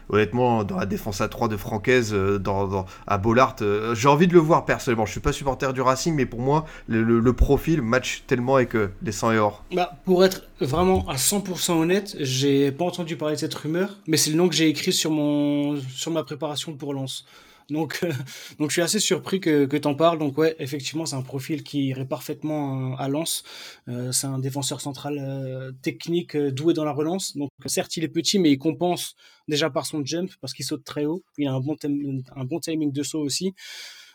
honnêtement, 0.10 0.64
dans 0.64 0.78
la 0.78 0.86
défense 0.86 1.22
à 1.22 1.28
3 1.28 1.48
de 1.48 1.58
Francaise, 1.58 2.12
euh, 2.14 2.40
dans, 2.40 2.86
à 3.08 3.18
Bollard, 3.18 3.56
euh, 3.62 3.96
j'ai 3.96 4.08
envie 4.08 4.28
de 4.28 4.34
le 4.34 4.40
voir 4.40 4.66
personnellement. 4.66 5.06
Je 5.06 5.12
suis 5.12 5.20
pas 5.20 5.32
supporter 5.32 5.74
du 5.74 5.82
Racing, 5.82 6.16
mais 6.16 6.26
pour 6.26 6.40
moi, 6.40 6.66
le, 6.88 7.30
profil 7.34 7.82
match 7.82 8.24
tellement 8.28 8.56
avec 8.56 8.76
euh, 8.76 8.92
les 9.04 9.12
100 9.12 9.34
et 9.34 9.38
or. 9.38 9.64
Bah, 9.74 9.92
pour 10.04 10.26
être 10.26 10.44
vraiment 10.60 11.08
à 11.08 11.16
100% 11.16 11.74
honnête, 11.74 12.16
j'ai 12.20 12.72
pas 12.72 12.86
entendu 12.86 13.16
parler 13.16 13.36
de 13.36 13.40
cette 13.40 13.54
rumeur, 13.54 13.79
mais 14.08 14.18
c'est 14.18 14.32
le 14.32 14.38
nom 14.38 14.50
que 14.50 14.56
j'ai 14.56 14.68
écrit 14.68 14.94
sur, 14.94 15.12
mon, 15.12 15.80
sur 15.82 16.12
ma 16.12 16.24
préparation 16.24 16.76
pour 16.76 16.94
Lens. 16.94 17.26
Donc, 17.70 18.02
donc 18.60 18.70
je 18.70 18.74
suis 18.74 18.82
assez 18.82 19.00
surpris 19.00 19.40
que, 19.40 19.66
que 19.66 19.78
tu 19.78 19.88
en 19.88 19.96
parles. 19.96 20.20
Donc 20.20 20.38
ouais, 20.38 20.56
effectivement, 20.60 21.06
c'est 21.06 21.16
un 21.16 21.22
profil 21.22 21.64
qui 21.64 21.88
irait 21.88 22.06
parfaitement 22.06 22.96
à 22.98 23.08
Lens. 23.08 23.44
Euh, 23.88 24.12
c'est 24.12 24.28
un 24.28 24.40
défenseur 24.40 24.82
central 24.82 25.18
euh, 25.20 25.72
technique, 25.82 26.36
euh, 26.36 26.52
doué 26.52 26.74
dans 26.74 26.86
la 26.86 26.92
relance. 26.92 27.38
Donc 27.38 27.50
certes, 27.66 27.98
il 27.98 28.04
est 28.04 28.10
petit, 28.10 28.40
mais 28.40 28.52
il 28.52 28.58
compense 28.58 29.16
déjà 29.48 29.70
par 29.70 29.86
son 29.86 30.04
jump 30.06 30.32
parce 30.42 30.54
qu'il 30.54 30.66
saute 30.66 30.84
très 30.84 31.06
haut. 31.06 31.24
Il 31.38 31.48
a 31.48 31.54
un 31.54 31.60
bon, 31.60 31.76
un 31.84 32.46
bon 32.46 32.60
timing 32.60 32.92
de 32.92 33.04
saut 33.04 33.22
aussi. 33.22 33.54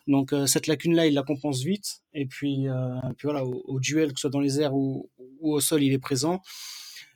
Donc 0.07 0.35
cette 0.47 0.67
lacune-là, 0.67 1.07
il 1.07 1.15
la 1.15 1.23
compense 1.23 1.63
vite. 1.63 2.03
Et 2.13 2.27
puis, 2.27 2.67
puis 3.17 3.25
voilà, 3.25 3.43
au, 3.43 3.81
duel, 3.81 4.13
que 4.13 4.19
ce 4.19 4.23
soit 4.23 4.31
dans 4.31 4.41
les 4.41 4.61
airs 4.61 4.75
ou, 4.75 5.09
au 5.41 5.61
sol, 5.61 5.83
il 5.83 5.95
est 5.95 5.99
présent. 5.99 6.43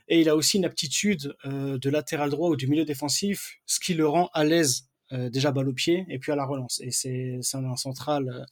Et 0.09 0.20
il 0.20 0.28
a 0.28 0.36
aussi 0.36 0.56
une 0.56 0.64
aptitude 0.64 1.34
de 1.44 1.90
latéral 1.90 2.30
droit 2.30 2.48
ou 2.48 2.56
du 2.56 2.66
milieu 2.66 2.84
défensif, 2.84 3.59
ce 3.66 3.78
qui 3.78 3.94
le 3.94 4.09
rend 4.09 4.30
à 4.32 4.44
l'aise 4.44 4.88
euh, 5.14 5.30
déjà 5.30 5.52
balle 5.52 5.70
au 5.70 5.72
pied 5.72 6.04
et 6.11 6.18
puis 6.18 6.32
à 6.32 6.36
la 6.36 6.44
relance. 6.44 6.82
Et 6.84 6.90
c'est 6.90 7.40
un 7.54 7.76
central 7.76 8.28
euh, 8.28 8.44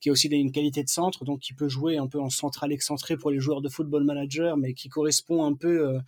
qui 0.00 0.10
a 0.10 0.12
aussi 0.12 0.28
une 0.28 0.52
qualité 0.52 0.84
de 0.84 0.88
centre, 0.90 1.24
donc 1.24 1.40
qui 1.40 1.54
peut 1.54 1.68
jouer 1.68 1.96
un 1.96 2.08
peu 2.08 2.20
en 2.20 2.28
central 2.28 2.72
excentré 2.72 3.16
pour 3.16 3.30
les 3.30 3.40
joueurs 3.40 3.62
de 3.62 3.70
football 3.70 4.04
manager, 4.04 4.58
mais 4.58 4.74
qui 4.74 4.90
correspond 4.90 5.46
un 5.46 5.54
peu 5.54 5.88
euh, 5.88 6.00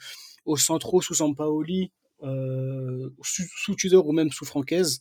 au 0.44 0.58
centraux 0.58 1.00
sous 1.00 1.14
Sampaoli, 1.14 1.92
sous, 2.20 3.44
sous, 3.56 3.74
Tudor 3.74 4.06
ou 4.06 4.12
même 4.12 4.30
sous 4.30 4.44
Francaise. 4.44 5.00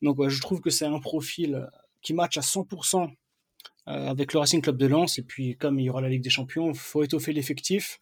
Donc 0.00 0.26
je 0.26 0.40
trouve 0.40 0.62
que 0.62 0.70
c'est 0.70 0.86
un 0.86 1.00
profil 1.00 1.68
qui 2.00 2.14
match 2.14 2.38
à 2.38 2.40
100% 2.40 3.10
avec 3.86 4.32
le 4.32 4.38
Racing 4.38 4.62
Club 4.62 4.78
de 4.78 4.86
Lens. 4.86 5.18
Et 5.18 5.22
puis 5.22 5.56
comme 5.56 5.78
il 5.78 5.84
y 5.84 5.90
aura 5.90 6.00
la 6.00 6.08
Ligue 6.08 6.22
des 6.22 6.30
Champions, 6.30 6.72
faut 6.72 7.02
étoffer 7.02 7.32
l'effectif. 7.34 7.98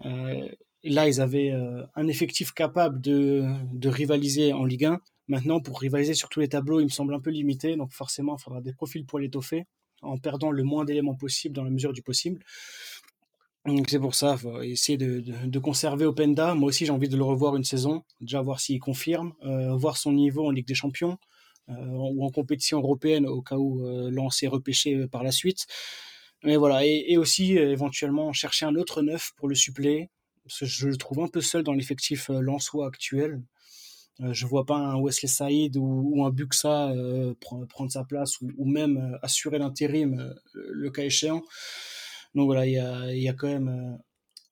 Là, 0.00 1.08
ils 1.08 1.20
avaient 1.20 1.52
un 1.94 2.08
effectif 2.08 2.52
capable 2.52 3.00
de, 3.00 3.44
de 3.72 3.88
rivaliser 3.88 4.52
en 4.52 4.64
Ligue 4.64 4.86
1. 4.86 5.00
Maintenant, 5.28 5.60
pour 5.60 5.80
rivaliser 5.80 6.14
sur 6.14 6.28
tous 6.28 6.40
les 6.40 6.48
tableaux, 6.48 6.80
il 6.80 6.84
me 6.84 6.90
semble 6.90 7.14
un 7.14 7.20
peu 7.20 7.30
limité, 7.30 7.76
donc 7.76 7.92
forcément, 7.92 8.36
il 8.38 8.42
faudra 8.42 8.60
des 8.60 8.72
profils 8.72 9.04
pour 9.04 9.18
l'étoffer, 9.18 9.66
en 10.02 10.18
perdant 10.18 10.52
le 10.52 10.62
moins 10.62 10.84
d'éléments 10.84 11.16
possible 11.16 11.54
dans 11.54 11.64
la 11.64 11.70
mesure 11.70 11.92
du 11.92 12.02
possible. 12.02 12.44
Donc 13.66 13.90
c'est 13.90 13.98
pour 13.98 14.14
ça, 14.14 14.36
faut 14.36 14.62
essayer 14.62 14.96
de, 14.96 15.58
conserver 15.58 16.04
Openda. 16.04 16.54
Moi 16.54 16.68
aussi, 16.68 16.86
j'ai 16.86 16.92
envie 16.92 17.08
de 17.08 17.16
le 17.16 17.24
revoir 17.24 17.56
une 17.56 17.64
saison, 17.64 18.04
déjà 18.20 18.40
voir 18.40 18.60
s'il 18.60 18.78
confirme, 18.78 19.32
euh, 19.44 19.74
voir 19.74 19.96
son 19.96 20.12
niveau 20.12 20.46
en 20.46 20.50
Ligue 20.50 20.68
des 20.68 20.74
Champions 20.74 21.18
euh, 21.68 21.74
ou 21.74 22.24
en 22.24 22.30
compétition 22.30 22.78
européenne 22.78 23.26
au 23.26 23.42
cas 23.42 23.56
où 23.56 23.84
euh, 23.84 24.08
lancer 24.10 24.46
repêché 24.46 25.08
par 25.08 25.24
la 25.24 25.32
suite. 25.32 25.66
Mais 26.46 26.56
voilà, 26.56 26.86
et, 26.86 27.16
aussi 27.16 27.54
éventuellement 27.54 28.32
chercher 28.32 28.66
un 28.66 28.76
autre 28.76 29.02
neuf 29.02 29.32
pour 29.36 29.48
le 29.48 29.56
suppléer, 29.56 30.10
je 30.46 30.86
le 30.86 30.96
trouve 30.96 31.18
un 31.18 31.26
peu 31.26 31.40
seul 31.40 31.64
dans 31.64 31.72
l'effectif 31.72 32.28
lensois 32.28 32.86
actuel. 32.86 33.42
Euh, 34.20 34.32
je 34.32 34.46
vois 34.46 34.64
pas 34.64 34.76
un 34.76 35.00
Wesley 35.00 35.28
Saïd 35.28 35.76
ou, 35.76 36.24
un 36.24 36.30
Buxa 36.30 36.90
euh, 36.90 37.34
prendre 37.40 37.90
sa 37.90 38.04
place 38.04 38.40
ou, 38.40 38.64
même 38.64 38.96
euh, 38.96 39.18
assurer 39.22 39.58
l'intérim 39.58 40.34
le 40.54 40.90
cas 40.90 41.02
échéant. 41.02 41.42
Donc 42.36 42.46
voilà, 42.46 42.64
il 42.64 42.72
y 43.18 43.28
a, 43.28 43.32
quand 43.32 43.48
même 43.48 43.98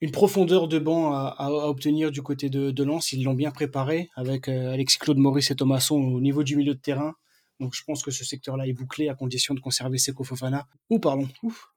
une 0.00 0.10
profondeur 0.10 0.66
de 0.66 0.80
banc 0.80 1.12
à, 1.12 1.48
obtenir 1.48 2.10
du 2.10 2.22
côté 2.22 2.50
de, 2.50 2.72
de 2.72 2.84
Lens. 2.84 3.12
Ils 3.12 3.22
l'ont 3.22 3.34
bien 3.34 3.52
préparé 3.52 4.10
avec 4.16 4.48
Alexis 4.48 4.98
Claude 4.98 5.18
Maurice 5.18 5.52
et 5.52 5.54
Thomasson 5.54 5.94
au 5.94 6.20
niveau 6.20 6.42
du 6.42 6.56
milieu 6.56 6.74
de 6.74 6.80
terrain. 6.80 7.14
Donc 7.60 7.74
je 7.74 7.84
pense 7.84 8.02
que 8.02 8.10
ce 8.10 8.24
secteur-là 8.24 8.66
est 8.66 8.72
bouclé 8.72 9.08
à 9.08 9.14
condition 9.14 9.54
de 9.54 9.60
conserver 9.60 9.98
Seko 9.98 10.24
Fofana. 10.24 10.66
Ou 10.90 10.98
pardon, 10.98 11.28
ouf, 11.42 11.73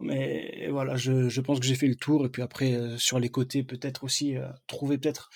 mais 0.00 0.68
voilà, 0.70 0.96
je, 0.96 1.28
je 1.28 1.40
pense 1.40 1.60
que 1.60 1.66
j'ai 1.66 1.74
fait 1.74 1.86
le 1.86 1.94
tour. 1.94 2.24
Et 2.26 2.28
puis 2.28 2.42
après, 2.42 2.74
euh, 2.74 2.96
sur 2.98 3.18
les 3.18 3.28
côtés, 3.28 3.62
peut-être 3.62 4.04
aussi 4.04 4.36
euh, 4.36 4.48
trouver 4.66 4.98
peut-être 4.98 5.30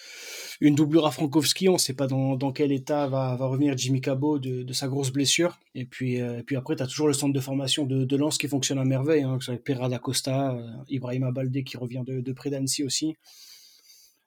une 0.61 0.74
doublure 0.74 1.07
à 1.07 1.11
Frankowski. 1.11 1.68
On 1.68 1.74
ne 1.74 1.78
sait 1.78 1.94
pas 1.94 2.07
dans, 2.07 2.36
dans, 2.36 2.53
quel 2.53 2.72
état 2.72 3.07
va, 3.07 3.36
va 3.36 3.47
revenir 3.47 3.76
Jimmy 3.76 4.01
Cabot 4.01 4.38
de, 4.38 4.62
de, 4.62 4.72
sa 4.72 4.88
grosse 4.88 5.11
blessure. 5.11 5.59
Et 5.74 5.84
puis, 5.84 6.20
euh, 6.20 6.38
et 6.38 6.42
puis 6.42 6.57
après, 6.57 6.76
tu 6.76 6.82
as 6.82 6.86
toujours 6.86 7.09
le 7.09 7.12
centre 7.12 7.32
de 7.32 7.40
formation 7.40 7.84
de, 7.84 8.05
de 8.05 8.16
Lens 8.16 8.38
qui 8.38 8.49
fonctionne 8.49 8.78
à 8.78 8.84
merveille, 8.84 9.22
hein, 9.22 9.38
ce 9.40 9.47
soit 9.47 9.62
Perra 9.62 9.88
Costa, 9.99 10.57
Ibrahima 10.88 11.32
Baldé 11.32 11.64
qui 11.64 11.76
revient 11.76 12.03
de, 12.07 12.20
de 12.20 12.32
près 12.32 12.51
d'Annecy 12.51 12.84
aussi. 12.84 13.14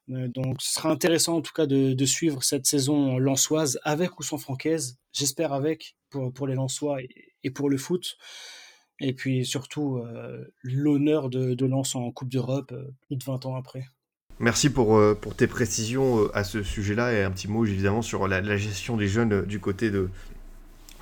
donc 0.08 0.60
ce 0.60 0.74
sera 0.74 0.90
intéressant 0.90 1.36
en 1.36 1.40
tout 1.42 1.52
cas 1.54 1.66
de, 1.66 1.92
de 1.92 2.04
suivre 2.04 2.42
cette 2.42 2.66
saison 2.66 3.18
lensoise 3.18 3.78
avec 3.84 4.18
ou 4.18 4.22
sans 4.22 4.38
Francaise. 4.38 4.98
J'espère 5.12 5.52
avec 5.52 5.96
pour, 6.10 6.32
pour 6.32 6.46
les 6.46 6.54
Lensois 6.54 7.02
et, 7.02 7.08
et 7.44 7.50
pour 7.50 7.70
le 7.70 7.78
foot. 7.78 8.16
Et 9.00 9.12
puis 9.12 9.44
surtout, 9.46 9.98
euh, 9.98 10.44
l'honneur 10.62 11.30
de, 11.30 11.54
de 11.54 11.66
Lens 11.66 11.94
en 11.94 12.10
Coupe 12.10 12.28
d'Europe, 12.28 12.72
euh, 12.72 12.84
plus 13.06 13.16
de 13.16 13.24
20 13.24 13.46
ans 13.46 13.56
après. 13.56 13.86
Merci 14.38 14.70
pour, 14.70 14.96
euh, 14.96 15.14
pour 15.18 15.34
tes 15.34 15.46
précisions 15.46 16.30
à 16.32 16.44
ce 16.44 16.62
sujet-là 16.62 17.12
et 17.12 17.22
un 17.22 17.30
petit 17.30 17.48
mot 17.48 17.64
évidemment 17.64 18.02
sur 18.02 18.28
la, 18.28 18.40
la 18.40 18.56
gestion 18.56 18.96
des 18.96 19.08
jeunes 19.08 19.42
du 19.44 19.60
côté 19.60 19.90
de, 19.90 20.08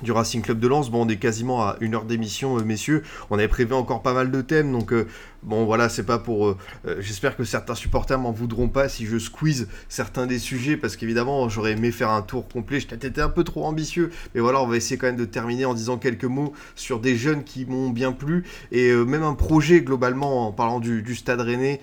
du 0.01 0.11
Racing 0.11 0.41
Club 0.41 0.59
de 0.59 0.67
Lens. 0.67 0.89
Bon, 0.89 1.05
on 1.05 1.09
est 1.09 1.17
quasiment 1.17 1.61
à 1.63 1.77
une 1.79 1.95
heure 1.95 2.05
d'émission, 2.05 2.55
messieurs. 2.63 3.03
On 3.29 3.37
avait 3.37 3.47
prévu 3.47 3.73
encore 3.73 4.01
pas 4.01 4.13
mal 4.13 4.31
de 4.31 4.41
thèmes, 4.41 4.71
donc 4.71 4.93
Bon 5.41 5.63
voilà, 5.63 5.87
c'est 5.87 6.03
pas 6.03 6.19
pour... 6.19 6.47
Euh, 6.47 6.57
euh, 6.85 6.97
j'espère 6.99 7.37
que 7.37 7.45
certains 7.45 7.75
supporters 7.75 8.19
m'en 8.19 8.33
voudront 8.33 8.67
pas 8.67 8.89
si 8.89 9.05
je 9.05 9.17
squeeze 9.17 9.69
certains 9.87 10.27
des 10.27 10.37
sujets, 10.37 10.75
parce 10.75 10.97
qu'évidemment 10.97 11.47
j'aurais 11.47 11.71
aimé 11.71 11.91
faire 11.91 12.09
un 12.09 12.21
tour 12.21 12.49
complet, 12.49 12.81
j'étais 12.81 13.21
un 13.21 13.29
peu 13.29 13.45
trop 13.45 13.63
ambitieux, 13.65 14.09
mais 14.35 14.41
voilà, 14.41 14.61
on 14.61 14.67
va 14.67 14.75
essayer 14.75 14.97
quand 14.97 15.07
même 15.07 15.15
de 15.15 15.23
terminer 15.23 15.63
en 15.63 15.73
disant 15.73 15.97
quelques 15.97 16.25
mots 16.25 16.51
sur 16.75 16.99
des 16.99 17.15
jeunes 17.15 17.45
qui 17.45 17.65
m'ont 17.65 17.89
bien 17.89 18.11
plu, 18.11 18.43
et 18.73 18.89
euh, 18.89 19.05
même 19.05 19.23
un 19.23 19.33
projet 19.33 19.79
globalement, 19.79 20.47
en 20.47 20.51
parlant 20.51 20.81
du, 20.81 21.15
Stade 21.15 21.39
Rennais, 21.39 21.79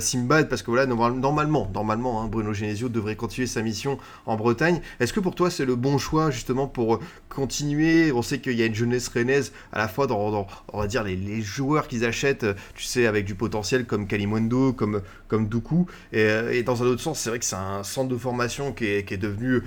Simbad, 0.00 0.48
parce 0.48 0.62
que 0.62 0.70
voilà, 0.70 0.86
normalement, 0.86 1.68
normalement, 1.74 2.22
hein, 2.22 2.28
Bruno 2.28 2.52
Genesio 2.52 2.88
devrait 2.88 3.16
continuer 3.16 3.48
sa 3.48 3.62
mission 3.62 3.98
en 4.26 4.36
Bretagne. 4.36 4.80
Est-ce 5.00 5.12
que 5.12 5.20
pour 5.20 5.34
toi 5.34 5.50
c'est 5.50 5.64
le 5.64 5.74
bon 5.74 5.98
choix 5.98 6.30
justement 6.30 6.68
pour 6.68 7.00
continuer? 7.28 8.12
On 8.12 8.22
sait 8.22 8.38
qu'il 8.38 8.54
y 8.54 8.62
a 8.62 8.66
une 8.66 8.74
jeunesse 8.74 9.08
rennaise 9.08 9.52
à 9.72 9.78
la 9.78 9.88
fois 9.88 10.06
dans, 10.06 10.46
on 10.72 10.80
va 10.80 10.86
dire, 10.86 11.02
les, 11.02 11.16
les 11.16 11.42
joueurs 11.42 11.88
qu'ils 11.88 12.04
achètent, 12.04 12.46
tu 12.74 12.84
sais, 12.84 12.91
avec 13.00 13.24
du 13.24 13.34
potentiel 13.34 13.86
comme 13.86 14.06
Kalimondo, 14.06 14.72
comme, 14.72 15.02
comme 15.28 15.48
Dooku. 15.48 15.86
Euh, 16.14 16.50
et, 16.52 16.62
dans 16.62 16.82
un 16.82 16.86
autre 16.86 17.00
sens, 17.00 17.18
c'est 17.18 17.30
vrai 17.30 17.38
que 17.38 17.44
c'est 17.44 17.56
un 17.56 17.82
centre 17.82 18.08
de 18.08 18.16
formation 18.16 18.72
qui 18.72 18.86
est, 18.86 19.04
qui 19.04 19.14
est 19.14 19.18
devenu 19.18 19.62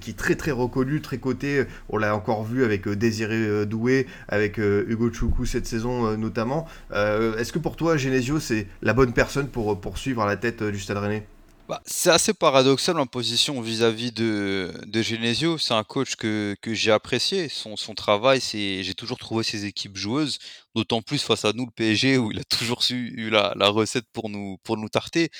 qui 0.00 0.14
très 0.14 0.34
très 0.34 0.50
reconnu, 0.50 1.00
très 1.00 1.18
coté. 1.18 1.64
On 1.88 1.98
l'a 1.98 2.14
encore 2.14 2.44
vu 2.44 2.64
avec 2.64 2.86
euh, 2.88 2.96
Désiré 2.96 3.34
euh, 3.34 3.64
Doué, 3.64 4.06
avec 4.28 4.58
Hugo 4.58 5.12
Choukou 5.12 5.46
cette 5.46 5.66
saison 5.66 6.16
notamment. 6.16 6.66
Est-ce 6.92 7.52
que 7.52 7.58
pour 7.58 7.76
toi, 7.76 7.96
Genesio, 7.96 8.40
c'est 8.40 8.66
la 8.82 8.92
bonne 8.92 9.12
personne 9.12 9.48
pour 9.48 9.80
poursuivre 9.80 10.22
à 10.22 10.26
la 10.26 10.36
tête 10.36 10.62
du 10.62 10.78
Stade 10.78 10.98
Rennais? 10.98 11.26
Bah, 11.72 11.80
c'est 11.86 12.10
assez 12.10 12.34
paradoxal 12.34 12.98
en 12.98 13.06
position 13.06 13.58
vis-à-vis 13.62 14.12
de, 14.12 14.74
de 14.84 15.00
Genesio. 15.00 15.56
C'est 15.56 15.72
un 15.72 15.84
coach 15.84 16.16
que, 16.16 16.54
que 16.60 16.74
j'ai 16.74 16.90
apprécié. 16.92 17.48
Son, 17.48 17.78
son 17.78 17.94
travail, 17.94 18.42
c'est, 18.42 18.82
j'ai 18.82 18.92
toujours 18.94 19.16
trouvé 19.16 19.42
ses 19.42 19.64
équipes 19.64 19.96
joueuses, 19.96 20.38
d'autant 20.74 21.00
plus 21.00 21.22
face 21.22 21.46
à 21.46 21.54
nous, 21.54 21.64
le 21.64 21.70
PSG, 21.70 22.18
où 22.18 22.30
il 22.30 22.38
a 22.40 22.44
toujours 22.44 22.82
su, 22.82 23.14
eu 23.16 23.30
la, 23.30 23.54
la 23.56 23.68
recette 23.70 24.04
pour 24.12 24.28
nous, 24.28 24.58
pour 24.64 24.76
nous 24.76 24.90
tarter. 24.90 25.30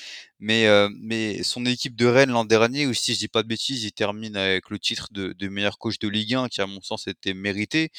Mais, 0.40 0.66
euh, 0.68 0.88
mais 1.02 1.42
son 1.42 1.66
équipe 1.66 1.96
de 1.96 2.06
Rennes 2.06 2.30
l'an 2.30 2.46
dernier, 2.46 2.86
ou 2.86 2.94
si 2.94 3.12
je 3.12 3.18
dis 3.18 3.28
pas 3.28 3.42
de 3.42 3.48
bêtises, 3.48 3.84
il 3.84 3.92
termine 3.92 4.34
avec 4.34 4.70
le 4.70 4.78
titre 4.78 5.08
de, 5.10 5.34
de 5.34 5.48
meilleur 5.48 5.76
coach 5.76 5.98
de 5.98 6.08
Ligue 6.08 6.34
1, 6.34 6.48
qui 6.48 6.62
à 6.62 6.66
mon 6.66 6.80
sens 6.80 7.08
était 7.08 7.34
mérité. 7.34 7.90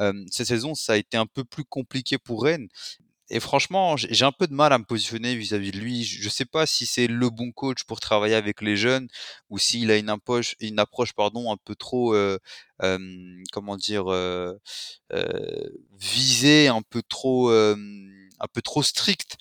Euh, 0.00 0.12
cette 0.30 0.48
saison, 0.48 0.74
ça 0.74 0.92
a 0.92 0.96
été 0.98 1.16
un 1.16 1.26
peu 1.26 1.42
plus 1.42 1.64
compliqué 1.64 2.18
pour 2.18 2.44
Rennes 2.44 2.68
et 3.30 3.40
franchement, 3.40 3.96
j'ai 3.96 4.24
un 4.24 4.32
peu 4.32 4.46
de 4.46 4.54
mal 4.54 4.72
à 4.72 4.78
me 4.78 4.84
positionner 4.84 5.34
vis-à-vis 5.34 5.70
de 5.72 5.78
lui. 5.78 6.04
Je 6.04 6.24
ne 6.24 6.30
sais 6.30 6.44
pas 6.46 6.66
si 6.66 6.86
c'est 6.86 7.06
le 7.06 7.30
bon 7.30 7.52
coach 7.52 7.84
pour 7.84 8.00
travailler 8.00 8.34
avec 8.34 8.62
les 8.62 8.76
jeunes 8.76 9.08
ou 9.50 9.58
s'il 9.58 9.90
a 9.90 9.96
une 9.98 10.08
approche, 10.08 10.54
une 10.60 10.78
approche 10.78 11.12
pardon, 11.12 11.52
un 11.52 11.56
peu 11.62 11.74
trop, 11.74 12.14
euh, 12.14 12.38
comment 13.52 13.76
dire, 13.76 14.10
euh, 14.12 14.54
euh, 15.12 15.68
visée, 15.98 16.68
un 16.68 16.82
peu 16.82 17.02
trop, 17.08 17.50
un 17.50 18.46
peu 18.52 18.62
trop 18.62 18.82
stricte. 18.82 19.36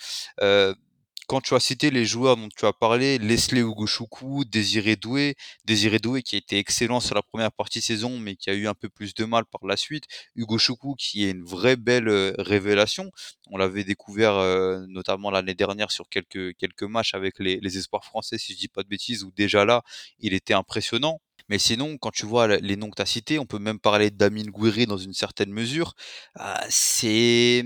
Quand 1.28 1.42
tu 1.42 1.54
as 1.56 1.60
cité 1.60 1.92
les 1.92 2.06
joueurs 2.06 2.38
dont 2.38 2.48
tu 2.56 2.66
as 2.66 2.74
parlé, 2.74 3.18
Leslie 3.18 3.60
Ugochukwu, 3.60 4.46
Désiré 4.46 4.96
Doué, 4.96 5.36
Désiré 5.66 6.00
Doué 6.00 6.24
qui 6.24 6.36
a 6.36 6.38
été 6.40 6.58
excellent 6.58 7.02
sur 7.02 7.16
la 7.16 7.22
première 7.22 7.52
partie 7.52 7.80
de 7.80 7.84
saison, 7.84 8.18
mais 8.18 8.36
qui 8.36 8.50
a 8.50 8.54
eu 8.54 8.68
un 8.68 8.74
peu 8.74 8.88
plus 8.88 9.14
de 9.14 9.26
mal 9.26 9.46
par 9.46 9.66
la 9.66 9.76
suite. 9.76 10.06
Hugo 10.36 10.58
Choukou 10.58 10.96
qui 10.96 11.26
est 11.26 11.32
une 11.32 11.44
vraie 11.44 11.76
belle 11.76 12.08
euh, 12.08 12.34
révélation. 12.40 13.12
On 13.52 13.58
l'avait 13.58 13.84
découvert 13.84 14.36
euh, 14.38 14.86
notamment 14.88 15.30
l'année 15.30 15.54
dernière 15.54 15.92
sur 15.92 16.08
quelques, 16.10 16.56
quelques 16.56 16.84
matchs 16.84 17.14
avec 17.14 17.40
les, 17.40 17.60
les 17.60 17.78
espoirs 17.78 18.06
français, 18.06 18.38
si 18.38 18.54
je 18.54 18.58
dis 18.60 18.70
pas 18.70 18.84
de 18.84 18.88
bêtises, 18.88 19.24
où 19.24 19.32
déjà 19.36 19.66
là, 19.66 19.84
il 20.20 20.34
était 20.34 20.54
impressionnant. 20.54 21.20
Mais 21.50 21.60
sinon, 21.60 21.98
quand 21.98 22.12
tu 22.12 22.26
vois 22.26 22.48
les 22.58 22.76
noms 22.76 22.90
que 22.90 22.96
tu 22.96 23.02
as 23.02 23.06
cités, 23.06 23.40
on 23.40 23.46
peut 23.46 23.60
même 23.60 23.80
parler 23.80 24.12
d'Amin 24.12 24.46
Gouiri 24.46 24.86
dans 24.86 24.98
une 24.98 25.14
certaine 25.14 25.52
mesure. 25.52 25.94
Ah, 26.36 26.66
c'est 26.70 27.64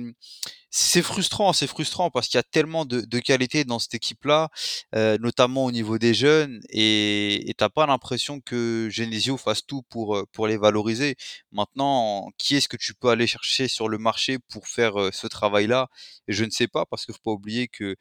c'est 0.74 1.02
frustrant, 1.02 1.52
c'est 1.52 1.68
frustrant 1.68 2.10
parce 2.10 2.30
qu'il 2.30 2.38
y 2.38 2.40
a 2.40 2.44
tellement 2.44 2.86
de, 2.86 3.02
de 3.02 3.20
qualité 3.20 3.66
dans 3.66 3.78
cette 3.78 3.94
équipe-là, 3.94 4.50
euh, 4.96 5.18
notamment 5.20 5.66
au 5.66 5.72
niveau 5.72 5.98
des 5.98 6.14
jeunes, 6.14 6.62
et 6.70 7.54
t'as 7.58 7.68
pas 7.68 7.86
l'impression 7.86 8.40
que 8.40 8.88
Genesio 8.90 9.36
fasse 9.36 9.66
tout 9.66 9.82
pour 9.90 10.16
euh, 10.16 10.24
pour 10.32 10.48
les 10.48 10.56
valoriser. 10.58 11.18
Maintenant, 11.52 12.30
qui 12.38 12.56
est-ce 12.56 12.70
que 12.70 12.78
tu 12.78 12.94
peux 12.94 13.10
aller 13.10 13.28
chercher 13.28 13.68
sur 13.68 13.90
le 13.90 13.98
marché 13.98 14.38
pour 14.50 14.68
faire 14.68 15.00
euh, 15.00 15.10
ce 15.12 15.28
travail-là? 15.28 15.90
Je 16.30 16.46
ne 16.46 16.50
sais 16.52 16.68
pas 16.68 16.86
parce 16.86 17.06
qu'il 17.06 17.14
faut 17.16 17.22
pas 17.24 17.32
oublier 17.32 17.68
que 17.68 17.96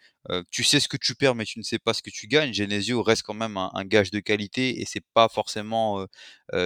tu 0.51 0.65
sais 0.65 0.81
ce 0.81 0.89
que 0.89 0.99
tu 0.99 1.15
perds, 1.15 1.35
mais 1.35 1.47
tu 1.47 1.59
ne 1.59 1.65
sais 1.65 1.79
pas 1.79 1.95
ce 1.95 2.03
que 2.03 2.11
tu 2.11 2.27
gagnes. 2.29 2.53
Genesio 2.53 3.03
reste 3.03 3.23
quand 3.23 3.35
même 3.35 3.57
un, 3.57 3.85
gage 3.87 4.11
de 4.11 4.21
qualité 4.21 4.81
et 4.81 4.85
c'est 4.87 5.03
pas 5.15 5.29
forcément 5.29 6.07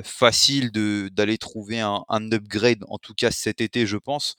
facile 0.05 0.73
de 0.73 1.09
d'aller 1.13 1.39
trouver 1.39 1.81
un, 1.81 2.05
un 2.09 2.33
upgrade, 2.33 2.85
en 2.89 2.99
tout 2.99 3.15
cas 3.15 3.31
cet 3.31 3.61
été, 3.61 3.87
je 3.87 3.97
pense 3.97 4.37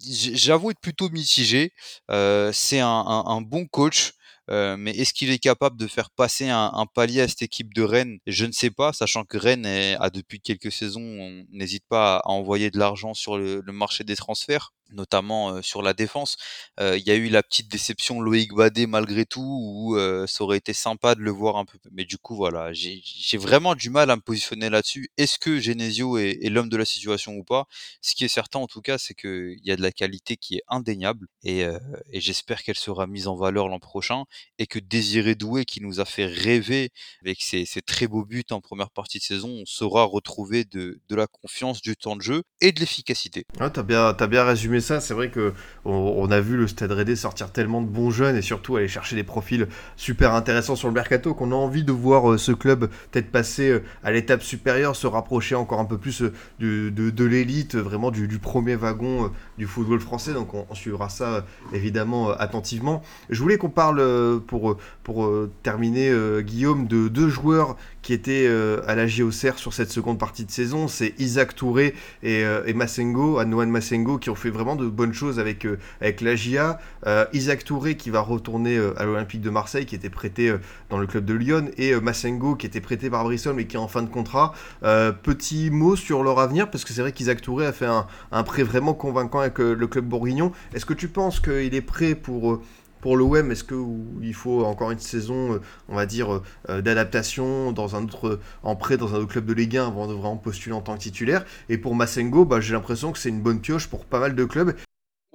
j'avoue 0.00 0.70
être 0.70 0.80
plutôt 0.80 1.08
mitigé. 1.10 1.72
c'est 2.08 2.80
un, 2.80 3.40
bon 3.42 3.66
coach. 3.66 4.12
mais 4.48 4.90
est-ce 4.92 5.12
qu'il 5.12 5.30
est 5.30 5.38
capable 5.38 5.76
de 5.78 5.86
faire 5.86 6.10
passer 6.10 6.48
un, 6.48 6.86
palier 6.94 7.20
à 7.22 7.28
cette 7.28 7.42
équipe 7.42 7.74
de 7.74 7.82
Rennes? 7.82 8.18
Je 8.26 8.46
ne 8.46 8.52
sais 8.52 8.70
pas, 8.70 8.92
sachant 8.92 9.24
que 9.24 9.38
Rennes 9.38 9.66
a 9.66 10.10
depuis 10.10 10.40
quelques 10.40 10.72
saisons, 10.72 11.02
on 11.02 11.44
n'hésite 11.50 11.84
pas 11.88 12.18
à 12.18 12.28
envoyer 12.28 12.70
de 12.70 12.78
l'argent 12.78 13.14
sur 13.14 13.38
le, 13.38 13.62
marché 13.72 14.04
des 14.04 14.16
transferts 14.16 14.72
notamment 14.92 15.62
sur 15.62 15.82
la 15.82 15.92
défense. 15.92 16.36
Il 16.78 17.02
y 17.06 17.10
a 17.10 17.14
eu 17.14 17.28
la 17.28 17.42
petite 17.42 17.70
déception 17.70 18.20
Loïc 18.20 18.52
Badé 18.54 18.86
malgré 18.86 19.24
tout, 19.24 19.40
où 19.40 19.96
ça 20.26 20.44
aurait 20.44 20.58
été 20.58 20.72
sympa 20.72 21.14
de 21.14 21.20
le 21.20 21.30
voir 21.30 21.56
un 21.56 21.64
peu. 21.64 21.78
Mais 21.92 22.04
du 22.04 22.18
coup, 22.18 22.36
voilà, 22.36 22.72
j'ai 22.72 23.38
vraiment 23.38 23.74
du 23.74 23.90
mal 23.90 24.10
à 24.10 24.16
me 24.16 24.20
positionner 24.20 24.70
là-dessus. 24.70 25.10
Est-ce 25.16 25.38
que 25.38 25.58
Genesio 25.58 26.18
est, 26.18 26.48
l'homme 26.48 26.68
de 26.68 26.76
la 26.76 26.84
situation 26.84 27.34
ou 27.34 27.44
pas? 27.44 27.66
Ce 28.00 28.14
qui 28.14 28.24
est 28.24 28.28
certain 28.28 28.58
en 28.58 28.66
tout 28.66 28.80
cas, 28.80 28.98
c'est 28.98 29.14
qu'il 29.14 29.58
y 29.62 29.70
a 29.70 29.76
de 29.76 29.82
la 29.82 29.92
qualité 29.92 30.36
qui 30.36 30.56
est 30.56 30.62
indéniable 30.68 31.26
et, 31.44 31.64
j'espère 32.12 32.62
qu'elle 32.62 32.76
sera 32.76 33.06
mise 33.06 33.26
en 33.28 33.34
valeur 33.34 33.68
l'an 33.68 33.78
prochain 33.78 34.24
et 34.58 34.66
que 34.66 34.78
Désiré 34.78 35.34
Doué, 35.34 35.64
qui 35.64 35.80
nous 35.80 36.00
a 36.00 36.04
fait 36.04 36.26
rêver 36.26 36.90
avec 37.22 37.40
ses, 37.40 37.66
très 37.82 38.06
beaux 38.06 38.24
buts 38.24 38.44
en 38.50 38.60
première 38.60 38.90
partie 38.90 39.18
de 39.18 39.24
saison, 39.24 39.48
on 39.48 39.64
saura 39.64 40.04
retrouver 40.04 40.64
de, 40.64 41.00
la 41.10 41.26
confiance, 41.26 41.80
du 41.80 41.96
temps 41.96 42.16
de 42.16 42.22
jeu 42.22 42.42
et 42.60 42.72
de 42.72 42.80
l'efficacité. 42.80 43.46
Ah, 43.58 43.70
t'as 43.70 43.82
bien, 43.82 44.08
as 44.08 44.26
bien 44.26 44.44
résumé 44.44 44.79
ça, 44.80 45.00
c'est 45.00 45.14
vrai 45.14 45.30
que 45.30 45.52
on, 45.84 46.30
a 46.30 46.40
vu 46.40 46.56
le 46.56 46.66
Stade 46.66 46.92
Rennais 46.92 47.16
sortir 47.16 47.52
tellement 47.52 47.82
de 47.82 47.86
bons 47.86 48.10
jeunes 48.10 48.36
et 48.36 48.42
surtout 48.42 48.76
aller 48.76 48.88
chercher 48.88 49.16
des 49.16 49.24
profils 49.24 49.66
super 49.96 50.34
intéressants 50.34 50.76
sur 50.76 50.88
le 50.88 50.94
mercato 50.94 51.34
qu'on 51.34 51.52
a 51.52 51.54
envie 51.54 51.84
de 51.84 51.92
voir 51.92 52.32
euh, 52.32 52.38
ce 52.38 52.52
club 52.52 52.88
peut-être 53.10 53.30
passer 53.30 53.70
euh, 53.70 53.82
à 54.04 54.12
l'étape 54.12 54.42
supérieure, 54.42 54.96
se 54.96 55.06
rapprocher 55.06 55.54
encore 55.54 55.80
un 55.80 55.84
peu 55.84 55.98
plus 55.98 56.22
euh, 56.22 56.90
de, 56.90 57.24
l'élite, 57.24 57.76
vraiment 57.76 58.10
du, 58.10 58.26
premier 58.38 58.76
wagon 58.76 59.30
du 59.58 59.66
football 59.66 60.00
français. 60.00 60.32
Donc 60.32 60.54
on, 60.54 60.74
suivra 60.74 61.08
ça 61.08 61.44
évidemment 61.72 62.30
attentivement. 62.30 63.02
Je 63.28 63.42
voulais 63.42 63.58
qu'on 63.58 63.68
parle 63.68 64.40
pour, 64.46 64.78
pour 65.02 65.30
terminer, 65.62 66.14
Guillaume, 66.42 66.86
de 66.86 67.08
deux 67.08 67.28
joueurs 67.28 67.76
qui 68.02 68.12
étaient 68.12 68.48
à 68.86 68.94
la 68.94 69.06
JOCR 69.06 69.58
sur 69.58 69.74
cette 69.74 69.90
seconde 69.90 70.18
partie 70.18 70.44
de 70.44 70.50
saison. 70.50 70.88
C'est 70.88 71.14
Isaac 71.18 71.54
Touré 71.54 71.94
et, 72.22 72.42
et 72.66 72.74
Massengo, 72.74 73.38
Anouane 73.38 73.70
Massengo, 73.70 74.18
qui 74.18 74.30
ont 74.30 74.34
fait 74.34 74.50
vraiment 74.50 74.76
de 74.76 74.86
bonnes 74.86 75.12
choses 75.12 75.38
avec, 75.38 75.66
euh, 75.66 75.78
la. 76.00 76.78
Euh, 77.06 77.24
Isaac 77.32 77.64
Touré 77.64 77.96
qui 77.96 78.10
va 78.10 78.20
retourner 78.20 78.76
euh, 78.76 78.98
à 78.98 79.04
l'Olympique 79.04 79.40
de 79.40 79.50
Marseille, 79.50 79.86
qui 79.86 79.94
était 79.94 80.10
prêté 80.10 80.54
dans 80.88 80.98
le 80.98 81.06
club 81.06 81.24
de 81.24 81.34
Lyon, 81.34 81.70
et 81.76 81.94
Massengo 82.00 82.54
qui 82.54 82.66
était 82.66 82.80
prêté 82.80 83.10
par 83.10 83.24
Bristol 83.24 83.54
mais 83.54 83.66
qui 83.66 83.76
est 83.76 83.80
en 83.80 83.88
fin 83.88 84.02
de 84.02 84.08
contrat. 84.08 84.52
petit 84.80 85.70
mot 85.70 85.96
sur 85.96 86.22
leur 86.22 86.38
avenir, 86.38 86.70
parce 86.70 86.84
que 86.84 86.92
c'est 86.92 87.02
vrai 87.02 87.12
qu'Isaac 87.12 87.40
Touré 87.40 87.66
a 87.66 87.72
fait 87.72 87.86
un, 87.86 88.06
un 88.32 88.42
prêt 88.42 88.62
vraiment 88.62 88.94
convaincant 88.94 89.40
avec 89.40 89.58
le 89.58 89.86
club 89.86 90.04
bourguignon. 90.06 90.52
Est-ce 90.74 90.86
que 90.86 90.94
tu 90.94 91.08
penses 91.08 91.40
qu'il 91.40 91.74
est 91.74 91.80
prêt 91.80 92.14
pour 92.14 92.60
pour 93.00 93.16
l'OM, 93.16 93.50
est-ce 93.50 93.64
qu'il 93.64 94.34
faut 94.34 94.64
encore 94.64 94.90
une 94.90 94.98
saison, 94.98 95.60
on 95.88 95.94
va 95.94 96.06
dire, 96.06 96.42
d'adaptation 96.68 97.72
dans 97.72 97.96
un 97.96 98.04
autre, 98.04 98.40
en 98.62 98.76
prêt 98.76 98.96
dans 98.96 99.14
un 99.14 99.18
autre 99.18 99.32
club 99.32 99.46
de 99.46 99.52
Ligue 99.52 99.76
1 99.76 99.88
avant 99.88 100.06
de 100.06 100.12
vraiment 100.12 100.36
postuler 100.36 100.74
en 100.74 100.82
tant 100.82 100.94
que 100.94 101.02
titulaire? 101.02 101.44
Et 101.68 101.78
pour 101.78 101.94
Massengo, 101.94 102.44
bah, 102.44 102.60
j'ai 102.60 102.72
l'impression 102.72 103.12
que 103.12 103.18
c'est 103.18 103.28
une 103.28 103.40
bonne 103.40 103.60
pioche 103.60 103.86
pour 103.88 104.04
pas 104.04 104.20
mal 104.20 104.34
de 104.34 104.44
clubs. 104.44 104.74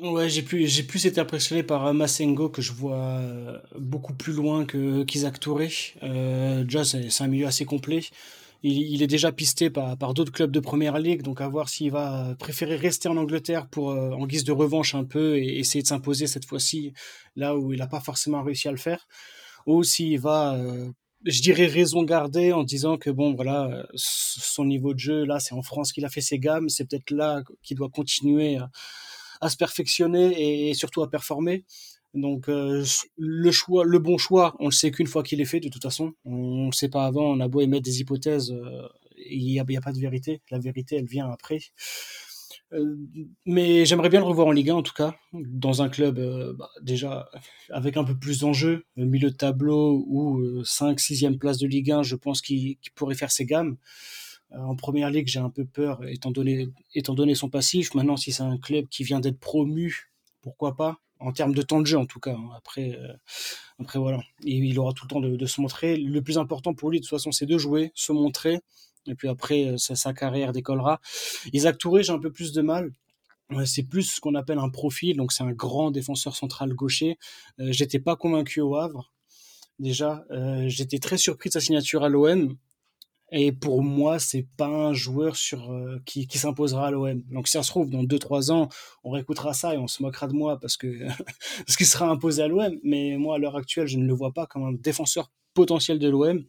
Ouais, 0.01 0.27
j'ai 0.27 0.41
plus, 0.41 0.67
j'ai 0.67 1.07
été 1.07 1.21
impressionné 1.21 1.63
par 1.63 1.87
euh, 1.87 1.93
Massengo 1.93 2.49
que 2.49 2.61
je 2.61 2.73
vois 2.73 2.97
euh, 2.97 3.57
beaucoup 3.79 4.13
plus 4.13 4.33
loin 4.33 4.65
que 4.65 5.03
qu'Isaac 5.03 5.39
Touré. 5.39 5.71
Euh, 6.03 6.65
déjà, 6.65 6.83
c'est 6.83 7.21
un 7.21 7.27
milieu 7.27 7.47
assez 7.47 7.63
complet. 7.63 8.01
Il, 8.67 9.03
est 9.03 9.07
déjà 9.07 9.31
pisté 9.31 9.69
par, 9.69 9.95
par 9.95 10.15
d'autres 10.15 10.31
clubs 10.31 10.49
de 10.49 10.59
première 10.59 10.97
ligue, 10.97 11.21
donc 11.21 11.39
à 11.39 11.47
voir 11.47 11.69
s'il 11.69 11.91
va 11.91 12.35
préférer 12.39 12.75
rester 12.75 13.07
en 13.07 13.15
Angleterre 13.15 13.67
pour 13.69 13.91
euh, 13.91 14.09
en 14.11 14.25
guise 14.25 14.43
de 14.43 14.51
revanche 14.51 14.95
un 14.95 15.03
peu 15.03 15.37
et 15.37 15.59
essayer 15.59 15.83
de 15.83 15.87
s'imposer 15.87 16.25
cette 16.25 16.45
fois-ci 16.45 16.91
là 17.35 17.55
où 17.55 17.73
il 17.73 17.79
n'a 17.79 17.87
pas 17.87 17.99
forcément 17.99 18.41
réussi 18.41 18.67
à 18.67 18.71
le 18.71 18.77
faire, 18.77 19.07
ou 19.67 19.83
s'il 19.83 20.19
va 20.19 20.57
je 21.25 21.41
dirais 21.41 21.67
raison 21.67 22.03
garder 22.03 22.53
en 22.53 22.63
disant 22.63 22.97
que 22.97 23.09
bon 23.09 23.35
voilà 23.35 23.85
son 23.95 24.65
niveau 24.65 24.93
de 24.93 24.99
jeu 24.99 25.25
là 25.25 25.39
c'est 25.39 25.53
en 25.53 25.63
France 25.63 25.91
qu'il 25.91 26.05
a 26.05 26.09
fait 26.09 26.21
ses 26.21 26.37
gammes 26.37 26.69
c'est 26.69 26.85
peut-être 26.85 27.09
là 27.11 27.41
qu'il 27.63 27.77
doit 27.77 27.89
continuer 27.89 28.59
à 29.41 29.49
se 29.49 29.57
perfectionner 29.57 30.69
et, 30.69 30.73
surtout 30.73 31.03
à 31.03 31.09
performer. 31.09 31.65
Donc 32.15 32.49
euh, 32.49 32.83
le 33.17 33.51
choix, 33.51 33.83
le 33.85 33.99
bon 33.99 34.17
choix, 34.17 34.55
on 34.59 34.65
le 34.65 34.71
sait 34.71 34.91
qu'une 34.91 35.07
fois 35.07 35.23
qu'il 35.23 35.41
est 35.41 35.45
fait. 35.45 35.59
De 35.59 35.69
toute 35.69 35.83
façon, 35.83 36.13
on 36.25 36.67
ne 36.67 36.71
sait 36.71 36.89
pas 36.89 37.05
avant. 37.05 37.25
On 37.25 37.39
a 37.39 37.47
beau 37.47 37.61
émettre 37.61 37.83
des 37.83 38.01
hypothèses, 38.01 38.51
euh, 38.51 38.87
il 39.17 39.45
n'y 39.45 39.59
a, 39.59 39.81
pas 39.81 39.91
de 39.91 39.99
vérité. 39.99 40.41
La 40.51 40.59
vérité, 40.59 40.95
elle 40.97 41.05
vient 41.05 41.29
après. 41.29 41.59
Euh, 42.73 42.95
mais 43.45 43.85
j'aimerais 43.85 44.09
bien 44.09 44.19
le 44.19 44.25
revoir 44.25 44.47
en 44.47 44.51
Ligue 44.51 44.71
1 44.71 44.75
en 44.75 44.81
tout 44.81 44.93
cas, 44.93 45.15
dans 45.33 45.83
un 45.83 45.89
club 45.89 46.19
bah, 46.57 46.69
déjà 46.81 47.29
avec 47.69 47.95
un 47.95 48.03
peu 48.03 48.17
plus 48.17 48.39
d'enjeux, 48.39 48.85
milieu 48.97 49.29
de 49.29 49.35
tableau 49.35 50.03
ou 50.07 50.63
5 50.63 50.99
6e 50.99 51.37
place 51.37 51.59
de 51.59 51.67
Ligue 51.67 51.91
1, 51.91 52.03
je 52.03 52.15
pense 52.15 52.41
qu'il 52.41 52.77
pourrait 52.95 53.15
faire 53.15 53.31
ses 53.31 53.45
gammes. 53.45 53.77
Euh, 54.53 54.57
en 54.59 54.75
première 54.75 55.09
ligue, 55.09 55.27
j'ai 55.27 55.39
un 55.39 55.49
peu 55.49 55.65
peur, 55.65 56.05
étant 56.07 56.31
donné, 56.31 56.69
étant 56.93 57.13
donné 57.13 57.35
son 57.35 57.49
passif. 57.49 57.93
Maintenant, 57.95 58.17
si 58.17 58.31
c'est 58.31 58.43
un 58.43 58.57
club 58.57 58.87
qui 58.87 59.03
vient 59.03 59.19
d'être 59.19 59.39
promu, 59.39 60.11
pourquoi 60.41 60.75
pas? 60.75 60.99
En 61.19 61.31
termes 61.31 61.53
de 61.53 61.61
temps 61.61 61.79
de 61.79 61.85
jeu, 61.85 61.97
en 61.97 62.05
tout 62.05 62.19
cas. 62.19 62.33
Hein. 62.33 62.49
Après, 62.57 62.91
euh, 62.91 63.13
après 63.79 63.99
voilà. 63.99 64.21
il 64.43 64.77
aura 64.79 64.93
tout 64.93 65.05
le 65.05 65.09
temps 65.09 65.21
de, 65.21 65.45
se 65.45 65.61
montrer. 65.61 65.97
Le 65.97 66.21
plus 66.21 66.37
important 66.37 66.73
pour 66.73 66.89
lui, 66.89 66.99
de 66.99 67.05
toute 67.05 67.09
façon, 67.09 67.31
c'est 67.31 67.45
de 67.45 67.57
jouer, 67.57 67.91
se 67.95 68.11
montrer. 68.11 68.59
Et 69.07 69.15
puis 69.15 69.27
après, 69.29 69.65
euh, 69.65 69.77
sa, 69.77 70.13
carrière 70.13 70.51
décollera. 70.51 70.99
Isaac 71.53 71.77
Touré, 71.77 72.03
j'ai 72.03 72.11
un 72.11 72.19
peu 72.19 72.31
plus 72.31 72.51
de 72.51 72.61
mal. 72.61 72.91
C'est 73.65 73.83
plus 73.83 74.15
ce 74.15 74.19
qu'on 74.19 74.33
appelle 74.33 74.57
un 74.57 74.69
profil, 74.69 75.17
donc 75.17 75.31
c'est 75.31 75.43
un 75.43 75.51
grand 75.51 75.91
défenseur 75.91 76.35
central 76.35 76.73
gaucher. 76.73 77.19
j'étais 77.59 77.99
pas 77.99 78.15
convaincu 78.15 78.59
au 78.59 78.75
Havre. 78.75 79.13
Déjà, 79.77 80.25
j'étais 80.65 80.97
très 80.97 81.17
surpris 81.17 81.49
de 81.49 81.53
sa 81.53 81.61
signature 81.61 82.03
à 82.03 82.09
l'OM. 82.09 82.57
Et 83.31 83.51
pour 83.51 83.81
moi, 83.81 84.19
c'est 84.19 84.45
pas 84.55 84.67
un 84.67 84.93
joueur 84.93 85.35
sur 85.35 85.71
euh, 85.71 85.99
qui, 86.05 86.27
qui 86.27 86.37
s'imposera 86.37 86.87
à 86.87 86.91
l'OM. 86.91 87.23
Donc 87.31 87.47
si 87.47 87.53
ça 87.53 87.63
se 87.63 87.69
trouve 87.69 87.89
dans 87.89 88.03
2-3 88.03 88.51
ans, 88.51 88.69
on 89.03 89.11
réécoutera 89.11 89.53
ça 89.53 89.73
et 89.73 89.77
on 89.77 89.87
se 89.87 90.03
moquera 90.03 90.27
de 90.27 90.33
moi 90.33 90.59
parce 90.59 90.77
que 90.77 91.07
parce 91.65 91.75
qu'il 91.75 91.87
sera 91.87 92.07
imposé 92.07 92.43
à 92.43 92.47
l'OM. 92.47 92.77
Mais 92.83 93.17
moi, 93.17 93.35
à 93.35 93.37
l'heure 93.39 93.55
actuelle, 93.55 93.87
je 93.87 93.97
ne 93.97 94.05
le 94.05 94.13
vois 94.13 94.31
pas 94.31 94.45
comme 94.45 94.63
un 94.63 94.73
défenseur 94.73 95.31
potentiel 95.53 95.97
de 95.97 96.07
l'OM. 96.07 96.43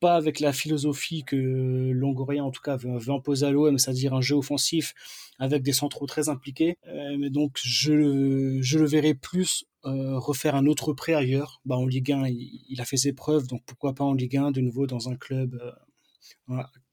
Pas 0.00 0.16
avec 0.16 0.40
la 0.40 0.52
philosophie 0.52 1.24
que 1.24 1.36
Longoria, 1.36 2.44
en 2.44 2.50
tout 2.50 2.62
cas, 2.62 2.76
veut, 2.76 3.10
imposer 3.10 3.46
à 3.46 3.50
l'OM, 3.50 3.78
c'est-à-dire 3.78 4.14
un 4.14 4.20
jeu 4.20 4.34
offensif 4.34 4.94
avec 5.38 5.62
des 5.62 5.72
centraux 5.72 6.06
très 6.06 6.28
impliqués. 6.28 6.76
Euh, 6.88 7.16
mais 7.18 7.30
donc, 7.30 7.58
je, 7.62 8.58
je 8.60 8.78
le 8.78 8.86
verrai 8.86 9.14
plus 9.14 9.64
euh, 9.84 10.18
refaire 10.18 10.56
un 10.56 10.66
autre 10.66 10.92
prêt 10.94 11.14
ailleurs. 11.14 11.60
Bah, 11.64 11.76
en 11.76 11.86
Ligue 11.86 12.12
1, 12.12 12.28
il, 12.28 12.64
il, 12.68 12.80
a 12.80 12.84
fait 12.84 12.96
ses 12.96 13.12
preuves, 13.12 13.46
donc 13.46 13.62
pourquoi 13.66 13.94
pas 13.94 14.04
en 14.04 14.14
Ligue 14.14 14.36
1, 14.36 14.50
de 14.50 14.60
nouveau 14.60 14.86
dans 14.86 15.08
un 15.08 15.16
club 15.16 15.60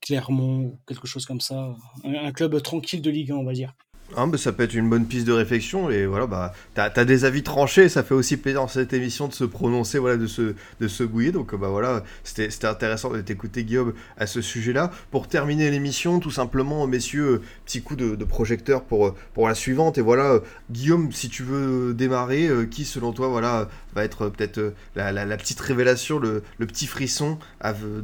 Clermont, 0.01 0.79
quelque 0.87 1.07
chose 1.07 1.25
comme 1.25 1.41
ça. 1.41 1.75
Un, 2.03 2.31
club 2.31 2.61
tranquille 2.61 3.01
de 3.01 3.09
Ligue 3.09 3.31
1, 3.31 3.35
on 3.35 3.43
va 3.43 3.53
dire. 3.53 3.73
Ah, 4.17 4.25
bah, 4.25 4.37
ça 4.37 4.51
peut 4.51 4.63
être 4.63 4.73
une 4.73 4.89
bonne 4.89 5.05
piste 5.05 5.25
de 5.25 5.31
réflexion 5.31 5.89
et 5.89 6.05
voilà 6.05 6.27
bah 6.27 6.53
t'as 6.73 6.91
as 6.93 7.05
des 7.05 7.25
avis 7.25 7.43
tranchés 7.43 7.89
ça 7.89 8.03
fait 8.03 8.13
aussi 8.13 8.37
plaisir 8.37 8.61
dans 8.61 8.67
cette 8.67 8.93
émission 8.93 9.27
de 9.27 9.33
se 9.33 9.43
prononcer 9.43 9.99
voilà 9.99 10.17
de 10.17 10.27
se 10.27 10.55
de 10.79 10.87
se 10.87 11.03
bouiller. 11.03 11.31
Donc 11.31 11.55
bah 11.55 11.69
voilà 11.69 12.03
c'était 12.23 12.65
intéressant 12.65 13.09
de 13.11 13.21
t'écouter 13.21 13.63
Guillaume 13.63 13.93
à 14.17 14.27
ce 14.27 14.41
sujet 14.41 14.73
là 14.73 14.91
pour 15.11 15.27
terminer 15.27 15.71
l'émission 15.71 16.19
tout 16.19 16.31
simplement 16.31 16.87
messieurs 16.87 17.41
petit 17.65 17.81
coup 17.81 17.95
de, 17.95 18.15
projecteur 18.25 18.83
pour 18.83 19.15
pour 19.33 19.47
la 19.47 19.55
suivante. 19.55 19.97
Et 19.97 20.01
voilà 20.01 20.39
Guillaume 20.69 21.11
si 21.11 21.29
tu 21.29 21.43
veux 21.43 21.93
démarrer 21.93 22.49
qui 22.69 22.85
selon 22.85 23.13
toi 23.13 23.27
voilà 23.27 23.69
va 23.95 24.03
être 24.03 24.29
peut-être 24.29 24.73
la, 24.95 25.11
la, 25.11 25.37
petite 25.37 25.59
révélation 25.59 26.19
le, 26.19 26.43
le 26.57 26.65
petit 26.65 26.87
frisson 26.87 27.39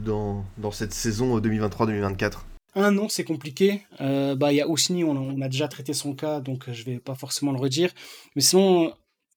dans 0.06 0.46
dans 0.58 0.72
cette 0.72 0.94
saison 0.94 1.40
2023-2024 1.40 2.57
un 2.78 2.92
nom, 2.92 3.10
c'est 3.10 3.24
compliqué. 3.24 3.82
Euh, 4.02 4.36
bah, 4.36 4.54
il 4.54 4.58
y 4.58 4.62
a 4.62 4.68
Ousni, 4.68 5.04
on, 5.04 5.42
a 5.42 5.50
déjà 5.50 5.68
traité 5.68 5.94
son 5.94 6.14
cas, 6.14 6.40
donc 6.40 6.70
euh, 6.70 6.74
je 6.74 6.84
vais 6.86 7.00
pas 7.00 7.16
forcément 7.16 7.52
le 7.52 7.60
redire. 7.60 7.92
Mais 8.36 8.42
sinon, 8.42 8.94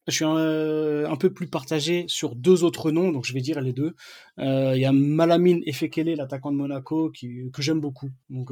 je 0.06 0.14
suis 0.14 0.24
un, 0.24 1.10
un, 1.10 1.16
peu 1.16 1.32
plus 1.32 1.46
partagé 1.46 2.04
sur 2.08 2.34
deux 2.34 2.64
autres 2.64 2.90
noms, 2.90 3.12
donc 3.12 3.24
je 3.24 3.32
vais 3.32 3.40
dire 3.40 3.60
les 3.60 3.72
deux. 3.72 3.94
Euh, 4.38 4.72
il 4.74 4.80
y 4.80 4.84
a 4.84 4.92
Malamine 4.92 5.62
Efekele, 5.66 6.14
l'attaquant 6.16 6.50
de 6.52 6.56
Monaco, 6.56 7.10
que 7.10 7.62
j'aime 7.62 7.80
beaucoup. 7.80 8.10
Donc 8.28 8.50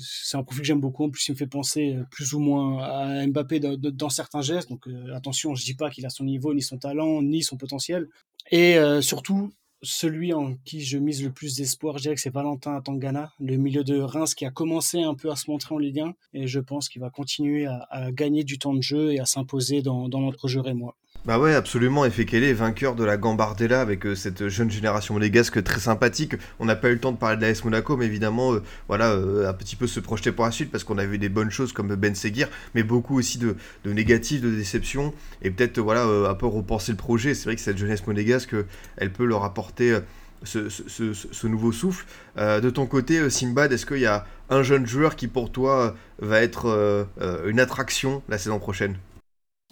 c'est 0.00 0.36
un 0.36 0.42
profil 0.42 0.62
que 0.62 0.66
j'aime 0.66 0.80
beaucoup. 0.80 1.04
En 1.04 1.10
plus, 1.10 1.26
il 1.28 1.32
me 1.32 1.36
fait 1.36 1.46
penser 1.46 1.96
plus 2.10 2.34
ou 2.34 2.38
moins 2.38 2.82
à 2.82 3.26
Mbappé 3.26 3.60
dans, 3.60 4.10
certains 4.10 4.42
gestes. 4.42 4.68
Donc 4.68 4.86
attention, 5.14 5.54
je 5.54 5.64
dis 5.64 5.74
pas 5.74 5.90
qu'il 5.90 6.06
a 6.06 6.10
son 6.10 6.24
niveau, 6.24 6.54
ni 6.54 6.62
son 6.62 6.78
talent, 6.78 7.22
ni 7.22 7.42
son 7.42 7.56
potentiel. 7.56 8.08
Et 8.52 8.78
surtout, 9.00 9.50
celui 9.82 10.32
en 10.32 10.54
qui 10.64 10.80
je 10.80 10.98
mise 10.98 11.22
le 11.22 11.30
plus 11.30 11.56
d'espoir, 11.56 11.98
je 11.98 12.02
dirais 12.02 12.14
que 12.14 12.20
c'est 12.20 12.30
Valentin 12.30 12.76
Atangana, 12.76 13.32
le 13.38 13.56
milieu 13.56 13.84
de 13.84 14.00
Reims 14.00 14.34
qui 14.34 14.44
a 14.44 14.50
commencé 14.50 15.02
un 15.02 15.14
peu 15.14 15.30
à 15.30 15.36
se 15.36 15.50
montrer 15.50 15.74
en 15.74 15.78
Ligue 15.78 16.00
1 16.00 16.14
et 16.34 16.46
je 16.46 16.60
pense 16.60 16.88
qu'il 16.88 17.00
va 17.00 17.10
continuer 17.10 17.66
à, 17.66 18.10
gagner 18.12 18.44
du 18.44 18.58
temps 18.58 18.74
de 18.74 18.82
jeu 18.82 19.12
et 19.12 19.20
à 19.20 19.26
s'imposer 19.26 19.82
dans, 19.82 20.08
dans 20.08 20.20
notre 20.20 20.48
jeu 20.48 20.62
et 20.66 20.74
moi. 20.74 20.96
Bah 21.24 21.40
ouais, 21.40 21.54
absolument. 21.54 22.04
Est 22.04 22.52
vainqueur 22.52 22.94
de 22.94 23.02
la 23.02 23.16
Gambardella 23.16 23.80
avec 23.80 24.06
euh, 24.06 24.14
cette 24.14 24.46
jeune 24.46 24.70
génération 24.70 25.14
monégasque 25.14 25.60
très 25.64 25.80
sympathique. 25.80 26.36
On 26.60 26.66
n'a 26.66 26.76
pas 26.76 26.88
eu 26.88 26.92
le 26.92 27.00
temps 27.00 27.10
de 27.10 27.16
parler 27.16 27.36
de 27.36 27.42
l'AS 27.42 27.64
Monaco, 27.64 27.96
mais 27.96 28.06
évidemment, 28.06 28.54
euh, 28.54 28.62
voilà, 28.86 29.10
euh, 29.10 29.48
un 29.48 29.52
petit 29.52 29.74
peu 29.74 29.88
se 29.88 29.98
projeter 29.98 30.30
pour 30.30 30.44
la 30.44 30.52
suite 30.52 30.70
parce 30.70 30.84
qu'on 30.84 30.98
a 30.98 31.04
vu 31.04 31.18
des 31.18 31.28
bonnes 31.28 31.50
choses 31.50 31.72
comme 31.72 31.92
Ben 31.96 32.14
Seguir, 32.14 32.48
mais 32.76 32.84
beaucoup 32.84 33.18
aussi 33.18 33.38
de, 33.38 33.56
négatifs, 33.84 34.40
de 34.40 34.50
déceptions 34.50 35.12
et 35.42 35.50
peut-être 35.50 35.80
voilà 35.80 36.04
un 36.04 36.34
peu 36.34 36.46
repenser 36.46 36.92
le 36.92 36.98
projet. 36.98 37.34
C'est 37.34 37.46
vrai 37.46 37.56
que 37.56 37.62
cette 37.62 37.78
jeunesse 37.78 38.06
monégasque, 38.06 38.54
elle 38.96 39.12
peut 39.12 39.24
leur 39.24 39.44
apporter. 39.44 39.98
Ce, 40.44 41.46
nouveau 41.46 41.72
souffle. 41.72 42.06
de 42.36 42.70
ton 42.70 42.86
côté, 42.86 43.30
Simbad, 43.30 43.72
est-ce 43.72 43.86
qu'il 43.86 43.98
y 43.98 44.06
a 44.06 44.26
un 44.50 44.62
jeune 44.62 44.86
joueur 44.86 45.16
qui 45.16 45.26
pour 45.26 45.50
toi 45.50 45.96
va 46.20 46.40
être 46.40 47.08
une 47.46 47.58
attraction 47.58 48.22
la 48.28 48.38
saison 48.38 48.60
prochaine? 48.60 48.96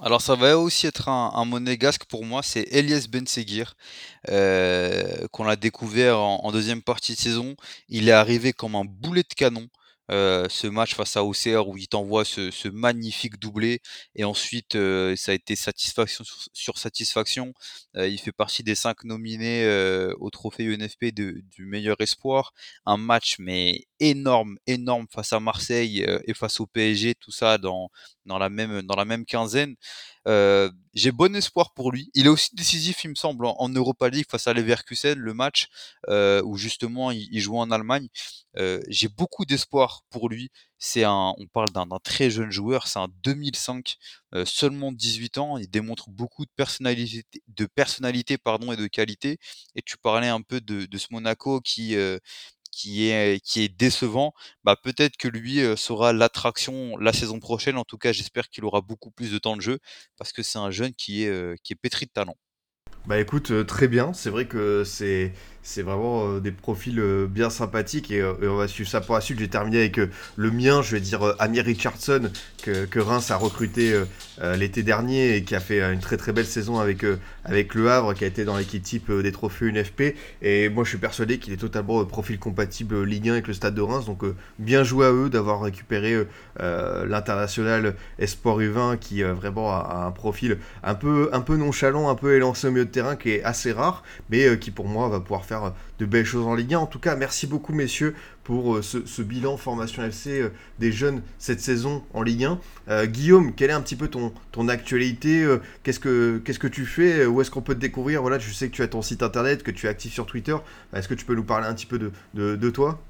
Alors 0.01 0.20
ça 0.20 0.34
va 0.34 0.59
aussi 0.59 0.86
être 0.86 1.09
un, 1.09 1.45
monégasque 1.45 2.05
pour 2.07 2.24
moi, 2.24 2.42
c'est 2.42 2.66
Elias 2.72 3.07
Benseguir, 3.09 3.76
euh, 4.28 5.28
qu'on 5.30 5.47
a 5.47 5.57
découvert 5.57 6.18
en, 6.18 6.51
deuxième 6.53 6.82
partie 6.82 7.14
de 7.14 7.18
saison. 7.18 7.55
Il 7.88 8.09
est 8.09 8.12
arrivé 8.12 8.53
comme 8.53 8.74
un 8.74 8.84
boulet 8.84 9.22
de 9.22 9.34
canon. 9.34 9.68
Euh, 10.11 10.49
ce 10.51 10.66
match 10.66 10.95
face 10.95 11.16
à 11.16 11.24
OCR 11.24 11.66
où 11.66 11.78
il 11.78 11.88
t'envoie 11.88 12.26
ce, 12.26 12.68
magnifique 12.68 13.38
doublé 13.38 13.80
et 14.14 14.24
ensuite 14.24 14.74
euh, 14.74 15.16
ça 15.16 15.32
a 15.32 15.34
été 15.34 15.57
satisfaction 15.57 16.24
sur, 16.53 16.76
satisfaction. 16.76 17.55
il 17.95 18.18
fait 18.18 18.32
partie 18.32 18.62
des 18.62 18.74
cinq 18.74 19.05
nominés 19.05 19.66
au 20.18 20.28
trophée 20.30 20.64
UNFP 20.64 21.07
du 21.14 21.45
meilleur 21.66 22.01
espoir. 22.01 22.53
Un 22.84 22.99
match 22.99 23.36
mais 23.38 23.86
énorme, 24.11 24.57
énorme 24.67 25.07
face 25.11 25.33
à 25.33 25.41
Marseille 25.41 26.07
et 26.27 26.35
face 26.35 26.61
au 26.61 26.67
PSG, 26.67 27.15
tout 27.15 27.31
ça 27.33 27.59
dans, 27.59 27.91
dans, 28.27 28.39
la, 28.39 28.49
même, 28.49 28.83
dans 28.83 28.97
la 28.97 29.05
même 29.05 29.25
quinzaine. 29.25 29.77
Euh, 30.27 30.71
j'ai 30.95 31.13
bon 31.13 31.35
espoir 31.37 31.75
pour 31.75 31.93
lui. 31.93 32.11
Il 32.15 32.27
est 32.27 32.29
aussi 32.31 32.55
décisif, 32.55 33.05
il 33.05 33.11
me 33.11 33.15
semble, 33.15 33.47
en, 33.47 33.69
Europa 33.69 34.09
League 34.09 34.27
face 34.31 34.47
à 34.47 34.55
Leverkusen, 34.55 35.19
le 35.19 35.35
match 35.35 35.69
euh, 36.09 36.43
où 36.45 36.57
justement 36.57 37.11
il, 37.11 37.41
joue 37.41 37.59
en 37.59 37.71
Allemagne. 37.71 38.09
Euh, 38.57 38.81
j'ai 38.89 39.09
beaucoup 39.09 39.45
d'espoir 39.45 40.03
pour 40.11 40.29
lui. 40.29 40.51
C'est 40.79 41.05
un, 41.05 41.35
on 41.39 41.47
parle 41.47 41.71
d'un 41.71 41.87
très 42.03 42.31
jeune 42.31 42.51
joueur, 42.51 42.87
c'est 42.89 42.99
un 42.99 43.09
2005, 43.23 43.97
seulement 44.45 44.93
18 44.93 45.39
ans. 45.39 45.59
Il 45.59 45.69
démontre 45.69 46.11
beaucoup 46.11 46.45
de 46.45 46.51
personnalité, 46.57 47.25
de 47.49 47.67
personnalité 47.67 48.39
pardon 48.39 48.73
et 48.73 48.77
de 48.77 48.87
qualité. 48.87 49.39
Et 49.75 49.83
tu 49.83 49.97
parlais 49.97 50.29
un 50.29 50.43
peu 50.43 50.61
de, 50.61 50.87
de 50.87 50.99
ce 50.99 51.07
Monaco 51.11 51.61
qui 51.61 51.97
qui 52.75 53.09
est, 53.09 53.68
décevant, 53.79 54.33
bah 54.64 54.77
peut-être 54.83 55.16
que 55.16 55.29
lui 55.29 55.61
sera 55.77 56.12
l'attraction 56.12 56.97
la 56.99 57.12
saison 57.12 57.41
prochaine. 57.41 57.77
En 57.77 57.85
tout 57.85 57.99
cas, 57.99 58.12
j'espère 58.12 58.49
qu'il 58.49 58.64
aura 58.64 58.81
beaucoup 58.81 59.11
plus 59.11 59.33
de 59.33 59.39
temps 59.39 59.57
de 59.57 59.62
jeu 59.62 59.79
parce 60.18 60.33
que 60.33 60.43
c'est 60.43 60.59
un 60.59 60.70
jeune 60.70 60.95
qui 60.95 61.25
est, 61.25 61.62
qui 61.62 61.72
est 61.72 61.77
pétri 61.77 62.07
de 62.07 62.11
talent. 62.11 62.37
Bah 63.07 63.20
écoute, 63.20 63.66
très 63.66 63.89
bien. 63.89 64.12
C'est 64.12 64.31
vrai 64.31 64.47
que 64.47 64.83
c'est 64.85 65.33
c'est 65.65 65.83
vraiment 65.83 66.29
euh, 66.29 66.41
des 66.41 66.53
profils 66.53 67.01
euh, 67.01 67.27
bien 67.27 67.49
sympathiques 67.49 68.11
euh, 68.12 68.35
et, 68.43 68.47
on 68.47 68.57
va 68.57 68.69
suivre 68.69 68.89
ça 68.89 69.01
pour 69.01 69.15
la 69.15 69.23
suite. 69.23 69.39
J'ai 69.39 69.49
terminé 69.49 69.79
avec 69.79 69.97
le 69.97 70.51
mien, 70.51 70.83
je 70.83 70.95
vais 70.95 71.01
dire 71.01 71.35
Amir 71.39 71.65
Richardson, 71.65 72.31
que, 72.62 72.99
Reims 72.99 73.31
a 73.31 73.37
recruté 73.37 73.99
l'été 74.57 74.83
dernier 74.83 75.37
et 75.37 75.45
qui 75.45 75.55
a 75.55 75.61
fait 75.61 75.81
une 75.83 76.01
très 76.01 76.17
très 76.17 76.33
belle 76.33 76.47
saison 76.47 76.79
avec, 76.79 77.05
avec 77.45 77.75
Le 77.75 77.91
Havre, 77.91 78.15
qui 78.15 78.25
a 78.25 78.27
été 78.27 78.45
dans 78.45 78.57
l'équipe 78.57 78.83
type 78.83 79.11
des 79.11 79.33
trophées 79.33 79.67
UNFP. 79.67 80.15
Et 80.43 80.69
moi 80.69 80.85
je 80.85 80.91
suis 80.91 80.99
persuadé 80.99 81.39
qu'il 81.39 81.53
est 81.53 81.59
totalement 81.59 82.05
profil 82.05 82.39
compatible 82.39 83.03
Ligue 83.03 83.29
1 83.29 83.33
avec 83.33 83.49
le 83.49 83.55
stade 83.55 83.75
de 83.75 83.81
Reims. 83.81 84.07
Donc 84.07 84.23
bien 84.59 84.85
joué 84.85 85.07
à 85.07 85.12
eux 85.12 85.31
d'avoir 85.31 85.62
récupéré 85.62 86.25
l'international 86.61 87.95
Espoir 88.19 88.59
U20 88.59 88.99
qui 88.99 89.23
vraiment 89.23 89.73
a, 89.73 90.05
un 90.07 90.11
profil 90.11 90.59
un 90.83 90.95
peu, 90.95 91.31
un 91.33 91.41
peu 91.41 91.57
nonchalant, 91.57 92.09
un 92.11 92.15
peu 92.15 92.35
élancé 92.35 92.69
au 92.69 92.71
milieu 92.71 92.85
de 92.85 92.91
terrain, 92.91 93.17
qui 93.17 93.31
est 93.31 93.43
assez 93.43 93.73
rare, 93.73 94.03
mais 94.31 94.59
qui 94.59 94.71
pour 94.71 94.87
moi 94.87 95.09
va 95.09 95.21
pouvoir 95.21 95.45
faire 95.45 95.54
de 95.99 96.07
belles 96.07 96.25
choses 96.25 96.47
en 96.47 96.55
Ligue 96.55 96.75
1. 96.75 96.79
En 96.79 96.87
tout 96.87 96.99
cas, 96.99 97.17
merci 97.17 97.47
beaucoup, 97.47 97.73
messieurs, 97.73 98.15
pour 98.43 98.77
euh, 98.77 98.83
ce, 98.83 99.23
bilan 99.23 99.57
formation 99.57 100.05
FC 100.05 100.41
euh, 100.41 100.53
des 100.79 100.93
jeunes 100.93 101.23
cette 101.39 101.61
saison 101.61 102.03
en 102.13 102.23
Ligue 102.23 102.45
1. 102.45 102.61
Euh, 102.89 103.07
Guillaume, 103.07 103.55
quelle 103.55 103.71
est 103.71 103.75
un 103.75 103.81
petit 103.81 103.97
peu 103.97 104.09
ton, 104.09 104.33
ton 104.53 104.69
actualité 104.69 105.47
Qu'est-ce 105.83 106.01
que 106.01 106.43
que 106.45 106.67
tu 106.69 106.87
fais 106.87 107.27
Où 107.27 107.41
est-ce 107.41 107.51
qu'on 107.51 107.63
peut 107.63 107.75
te 107.75 107.81
découvrir? 107.81 108.23
Voilà, 108.23 108.39
je 108.39 108.53
sais 108.53 108.69
que 108.69 108.75
tu 108.75 108.83
as 108.83 108.89
ton 108.89 109.03
site 109.03 109.23
internet, 109.23 109.63
que 109.63 109.71
tu 109.71 109.87
es 109.87 109.89
actif 109.89 110.13
sur 110.13 110.27
Twitter. 110.27 110.57
Est-ce 110.95 111.09
que 111.09 111.15
tu 111.15 111.25
peux 111.25 111.35
nous 111.35 111.45
parler 111.45 111.67
un 111.67 111.75
petit 111.75 111.87
peu 111.87 111.99
de, 111.99 112.13
de, 112.35 112.71
toi? 112.71 113.01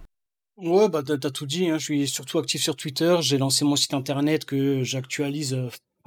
Ouais, 0.56 0.88
bah 0.88 1.02
t'as 1.02 1.30
tout 1.30 1.46
dit. 1.46 1.68
Hein. 1.68 1.78
Je 1.78 1.84
suis 1.84 2.08
surtout 2.08 2.38
actif 2.38 2.62
sur 2.62 2.76
Twitter. 2.76 3.16
J'ai 3.20 3.38
lancé 3.38 3.64
mon 3.64 3.76
site 3.76 3.94
internet 3.94 4.44
que 4.44 4.82
j'actualise 4.82 5.56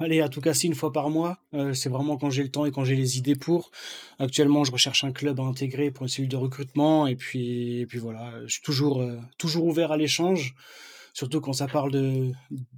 Allez, 0.00 0.20
à 0.20 0.28
tout 0.28 0.40
casser 0.40 0.68
une 0.68 0.76
fois 0.76 0.92
par 0.92 1.10
mois. 1.10 1.38
Euh, 1.54 1.74
c'est 1.74 1.88
vraiment 1.88 2.16
quand 2.16 2.30
j'ai 2.30 2.44
le 2.44 2.50
temps 2.50 2.64
et 2.64 2.70
quand 2.70 2.84
j'ai 2.84 2.94
les 2.94 3.18
idées 3.18 3.34
pour. 3.34 3.72
Actuellement, 4.20 4.62
je 4.62 4.70
recherche 4.70 5.02
un 5.02 5.10
club 5.12 5.40
à 5.40 5.42
intégrer 5.42 5.90
pour 5.90 6.04
une 6.04 6.08
cellule 6.08 6.28
de 6.28 6.36
recrutement. 6.36 7.08
Et 7.08 7.16
puis, 7.16 7.80
et 7.80 7.86
puis 7.86 7.98
voilà, 7.98 8.32
je 8.46 8.52
suis 8.54 8.62
toujours, 8.62 9.02
euh, 9.02 9.18
toujours 9.38 9.64
ouvert 9.66 9.90
à 9.90 9.96
l'échange. 9.96 10.54
Surtout 11.14 11.40
quand 11.40 11.52
ça 11.52 11.66
parle 11.66 11.90
de, 11.90 12.30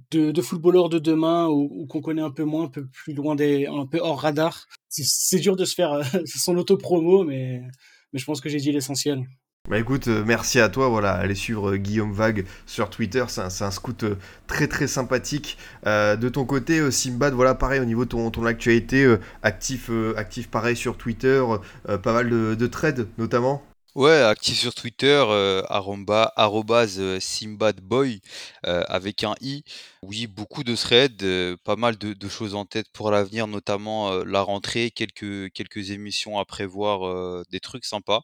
de, 0.09 0.31
de 0.31 0.41
footballeurs 0.41 0.89
de 0.89 0.97
demain 0.97 1.47
ou, 1.47 1.85
qu'on 1.85 2.01
connaît 2.01 2.23
un 2.23 2.31
peu 2.31 2.43
moins, 2.43 2.63
un 2.65 2.69
peu 2.69 2.87
plus 2.87 3.13
loin 3.13 3.35
des, 3.35 3.67
un 3.67 3.85
peu 3.85 3.99
hors 3.99 4.21
radar. 4.21 4.65
C'est 4.89 5.39
dur 5.39 5.55
de 5.55 5.65
se 5.65 5.75
faire 5.75 5.93
euh, 5.93 6.03
son 6.25 6.57
auto-promo, 6.57 7.23
mais, 7.23 7.61
mais 8.13 8.19
je 8.19 8.25
pense 8.25 8.41
que 8.41 8.49
j'ai 8.49 8.57
dit 8.57 8.71
l'essentiel. 8.71 9.27
Bah 9.69 9.77
écoute, 9.79 10.07
euh, 10.07 10.23
merci 10.25 10.59
à 10.59 10.69
toi, 10.69 10.89
voilà, 10.89 11.13
allez 11.13 11.35
suivre 11.35 11.71
euh, 11.71 11.77
Guillaume 11.77 12.11
Vague 12.11 12.45
sur 12.65 12.89
Twitter, 12.89 13.23
c'est 13.29 13.41
un, 13.41 13.71
scout 13.71 14.03
euh, 14.03 14.17
très 14.47 14.67
très 14.67 14.87
sympathique. 14.87 15.57
de 15.85 16.29
ton 16.29 16.45
côté, 16.45 16.89
Simbad, 16.91 17.33
voilà, 17.33 17.53
pareil, 17.55 17.79
au 17.79 17.85
niveau 17.85 18.03
de 18.05 18.09
ton, 18.09 18.31
ton 18.31 18.45
actualité, 18.45 19.15
actif, 19.43 19.89
actif 20.17 20.49
pareil 20.49 20.75
sur 20.75 20.97
Twitter, 20.97 21.43
pas 21.85 22.13
mal 22.13 22.29
de, 22.29 22.55
de 22.55 22.67
trades 22.67 23.07
notamment 23.17 23.63
Ouais, 23.93 24.21
actif 24.21 24.57
sur 24.57 24.73
Twitter, 24.73 25.23
arrobase 25.67 27.19
simbadboy 27.19 28.21
avec 28.63 29.23
un 29.23 29.35
i. 29.41 29.63
Oui, 30.01 30.27
beaucoup 30.27 30.63
de 30.63 30.75
threads, 30.75 31.57
pas 31.63 31.75
mal 31.75 31.97
de, 31.97 32.13
de 32.13 32.29
choses 32.29 32.55
en 32.55 32.65
tête 32.65 32.87
pour 32.93 33.11
l'avenir, 33.11 33.47
notamment 33.47 34.23
la 34.23 34.41
rentrée, 34.41 34.91
quelques, 34.91 35.51
quelques 35.51 35.91
émissions 35.91 36.39
à 36.39 36.45
prévoir, 36.45 37.43
des 37.51 37.59
trucs 37.59 37.85
sympas. 37.85 38.21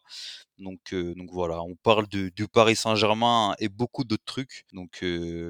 Donc, 0.58 0.92
voilà, 1.32 1.62
on 1.62 1.76
parle 1.76 2.06
du 2.08 2.48
Paris 2.52 2.76
Saint-Germain 2.76 3.54
et 3.58 3.68
beaucoup 3.68 4.04
d'autres 4.04 4.24
trucs. 4.24 4.64
Donc, 4.72 5.04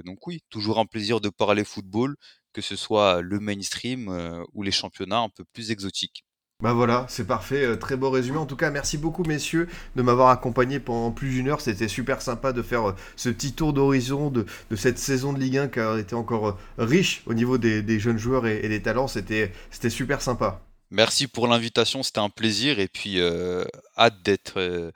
donc 0.05 0.27
oui, 0.27 0.43
toujours 0.51 0.79
un 0.79 0.87
plaisir 0.87 1.21
de 1.21 1.29
parler 1.29 1.65
football, 1.65 2.17
que 2.53 2.63
ce 2.63 2.77
soit 2.77 3.23
le 3.23 3.41
mainstream 3.41 4.45
ou 4.53 4.63
les 4.63 4.73
championnats 4.73 5.21
un 5.21 5.29
peu 5.29 5.45
plus 5.53 5.71
exotiques. 5.71 6.25
Bah 6.61 6.73
voilà, 6.73 7.07
c'est 7.09 7.25
parfait, 7.25 7.77
très 7.79 7.97
beau 7.97 8.11
résumé. 8.11 8.37
En 8.37 8.45
tout 8.45 8.57
cas, 8.57 8.71
merci 8.73 8.99
beaucoup 8.99 9.23
messieurs 9.23 9.69
de 9.95 10.03
m'avoir 10.03 10.31
accompagné 10.31 10.81
pendant 10.81 11.13
plus 11.13 11.31
d'une 11.31 11.49
heure. 11.49 11.61
C'était 11.61 11.87
super 11.87 12.21
sympa 12.21 12.53
de 12.53 12.63
faire 12.63 12.97
ce 13.15 13.29
petit 13.29 13.53
tour 13.53 13.73
d'horizon 13.73 14.29
de, 14.31 14.45
cette 14.75 14.99
saison 14.99 15.33
de 15.33 15.39
Ligue 15.39 15.59
1 15.59 15.69
qui 15.69 15.79
a 15.79 15.97
été 15.99 16.17
encore 16.17 16.59
riche 16.77 17.23
au 17.27 17.35
niveau 17.35 17.59
des, 17.59 18.01
jeunes 18.01 18.19
joueurs 18.19 18.49
et, 18.49 18.59
et 18.65 18.69
des 18.69 18.83
talents. 18.83 19.07
C'était 19.07 19.53
super 19.89 20.21
sympa. 20.21 20.68
Merci 20.91 21.27
pour 21.29 21.47
l'invitation, 21.49 22.03
c'était 22.03 22.19
un 22.21 22.31
plaisir 22.31 22.79
et 22.79 22.89
puis 22.89 23.21
euh, 23.21 23.65
hâte 23.97 24.23
d'être 24.23 24.59
euh, 24.59 24.91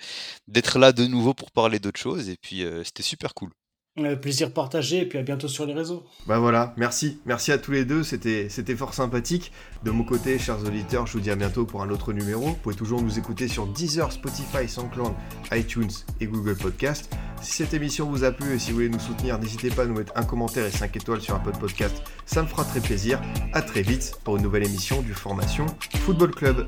d'être 0.48 0.78
là 0.78 0.92
de 0.92 1.06
nouveau 1.06 1.34
pour 1.34 1.50
parler 1.50 1.78
d'autres 1.80 2.00
choses 2.00 2.28
et 2.30 2.36
puis 2.36 2.62
euh, 2.64 2.82
c'était 2.84 3.02
super 3.02 3.34
cool. 3.34 3.50
Euh, 3.98 4.16
plaisir 4.16 4.54
partagé 4.54 5.02
et 5.02 5.06
puis 5.06 5.18
à 5.18 5.22
bientôt 5.22 5.48
sur 5.48 5.66
les 5.66 5.74
réseaux. 5.74 6.02
Bah 6.26 6.38
voilà, 6.38 6.72
merci. 6.78 7.20
Merci 7.26 7.52
à 7.52 7.58
tous 7.58 7.72
les 7.72 7.84
deux, 7.84 8.02
c'était 8.02 8.48
fort 8.74 8.94
sympathique. 8.94 9.52
De 9.84 9.90
mon 9.90 10.02
côté, 10.02 10.38
chers 10.38 10.64
auditeurs, 10.64 11.06
je 11.06 11.12
vous 11.12 11.20
dis 11.20 11.30
à 11.30 11.36
bientôt 11.36 11.66
pour 11.66 11.82
un 11.82 11.90
autre 11.90 12.14
numéro. 12.14 12.46
Vous 12.46 12.54
pouvez 12.54 12.74
toujours 12.74 13.02
nous 13.02 13.18
écouter 13.18 13.48
sur 13.48 13.66
Deezer, 13.66 14.10
Spotify, 14.10 14.66
SoundCloud, 14.66 15.12
iTunes 15.52 15.90
et 16.20 16.26
Google 16.26 16.56
Podcast. 16.56 17.14
Si 17.42 17.52
cette 17.52 17.74
émission 17.74 18.08
vous 18.08 18.24
a 18.24 18.32
plu 18.32 18.54
et 18.54 18.58
si 18.58 18.70
vous 18.70 18.76
voulez 18.76 18.88
nous 18.88 18.98
soutenir, 18.98 19.38
n'hésitez 19.38 19.68
pas 19.68 19.82
à 19.82 19.86
nous 19.86 19.98
mettre 19.98 20.12
un 20.16 20.24
commentaire 20.24 20.64
et 20.64 20.70
5 20.70 20.96
étoiles 20.96 21.20
sur 21.20 21.34
un 21.34 21.40
podcast. 21.40 22.02
Ça 22.24 22.40
me 22.40 22.46
fera 22.46 22.64
très 22.64 22.80
plaisir. 22.80 23.20
À 23.52 23.60
très 23.60 23.82
vite 23.82 24.14
pour 24.24 24.38
une 24.38 24.42
nouvelle 24.42 24.64
émission 24.64 25.02
du 25.02 25.12
Formation 25.12 25.66
Football 26.06 26.34
Club. 26.34 26.66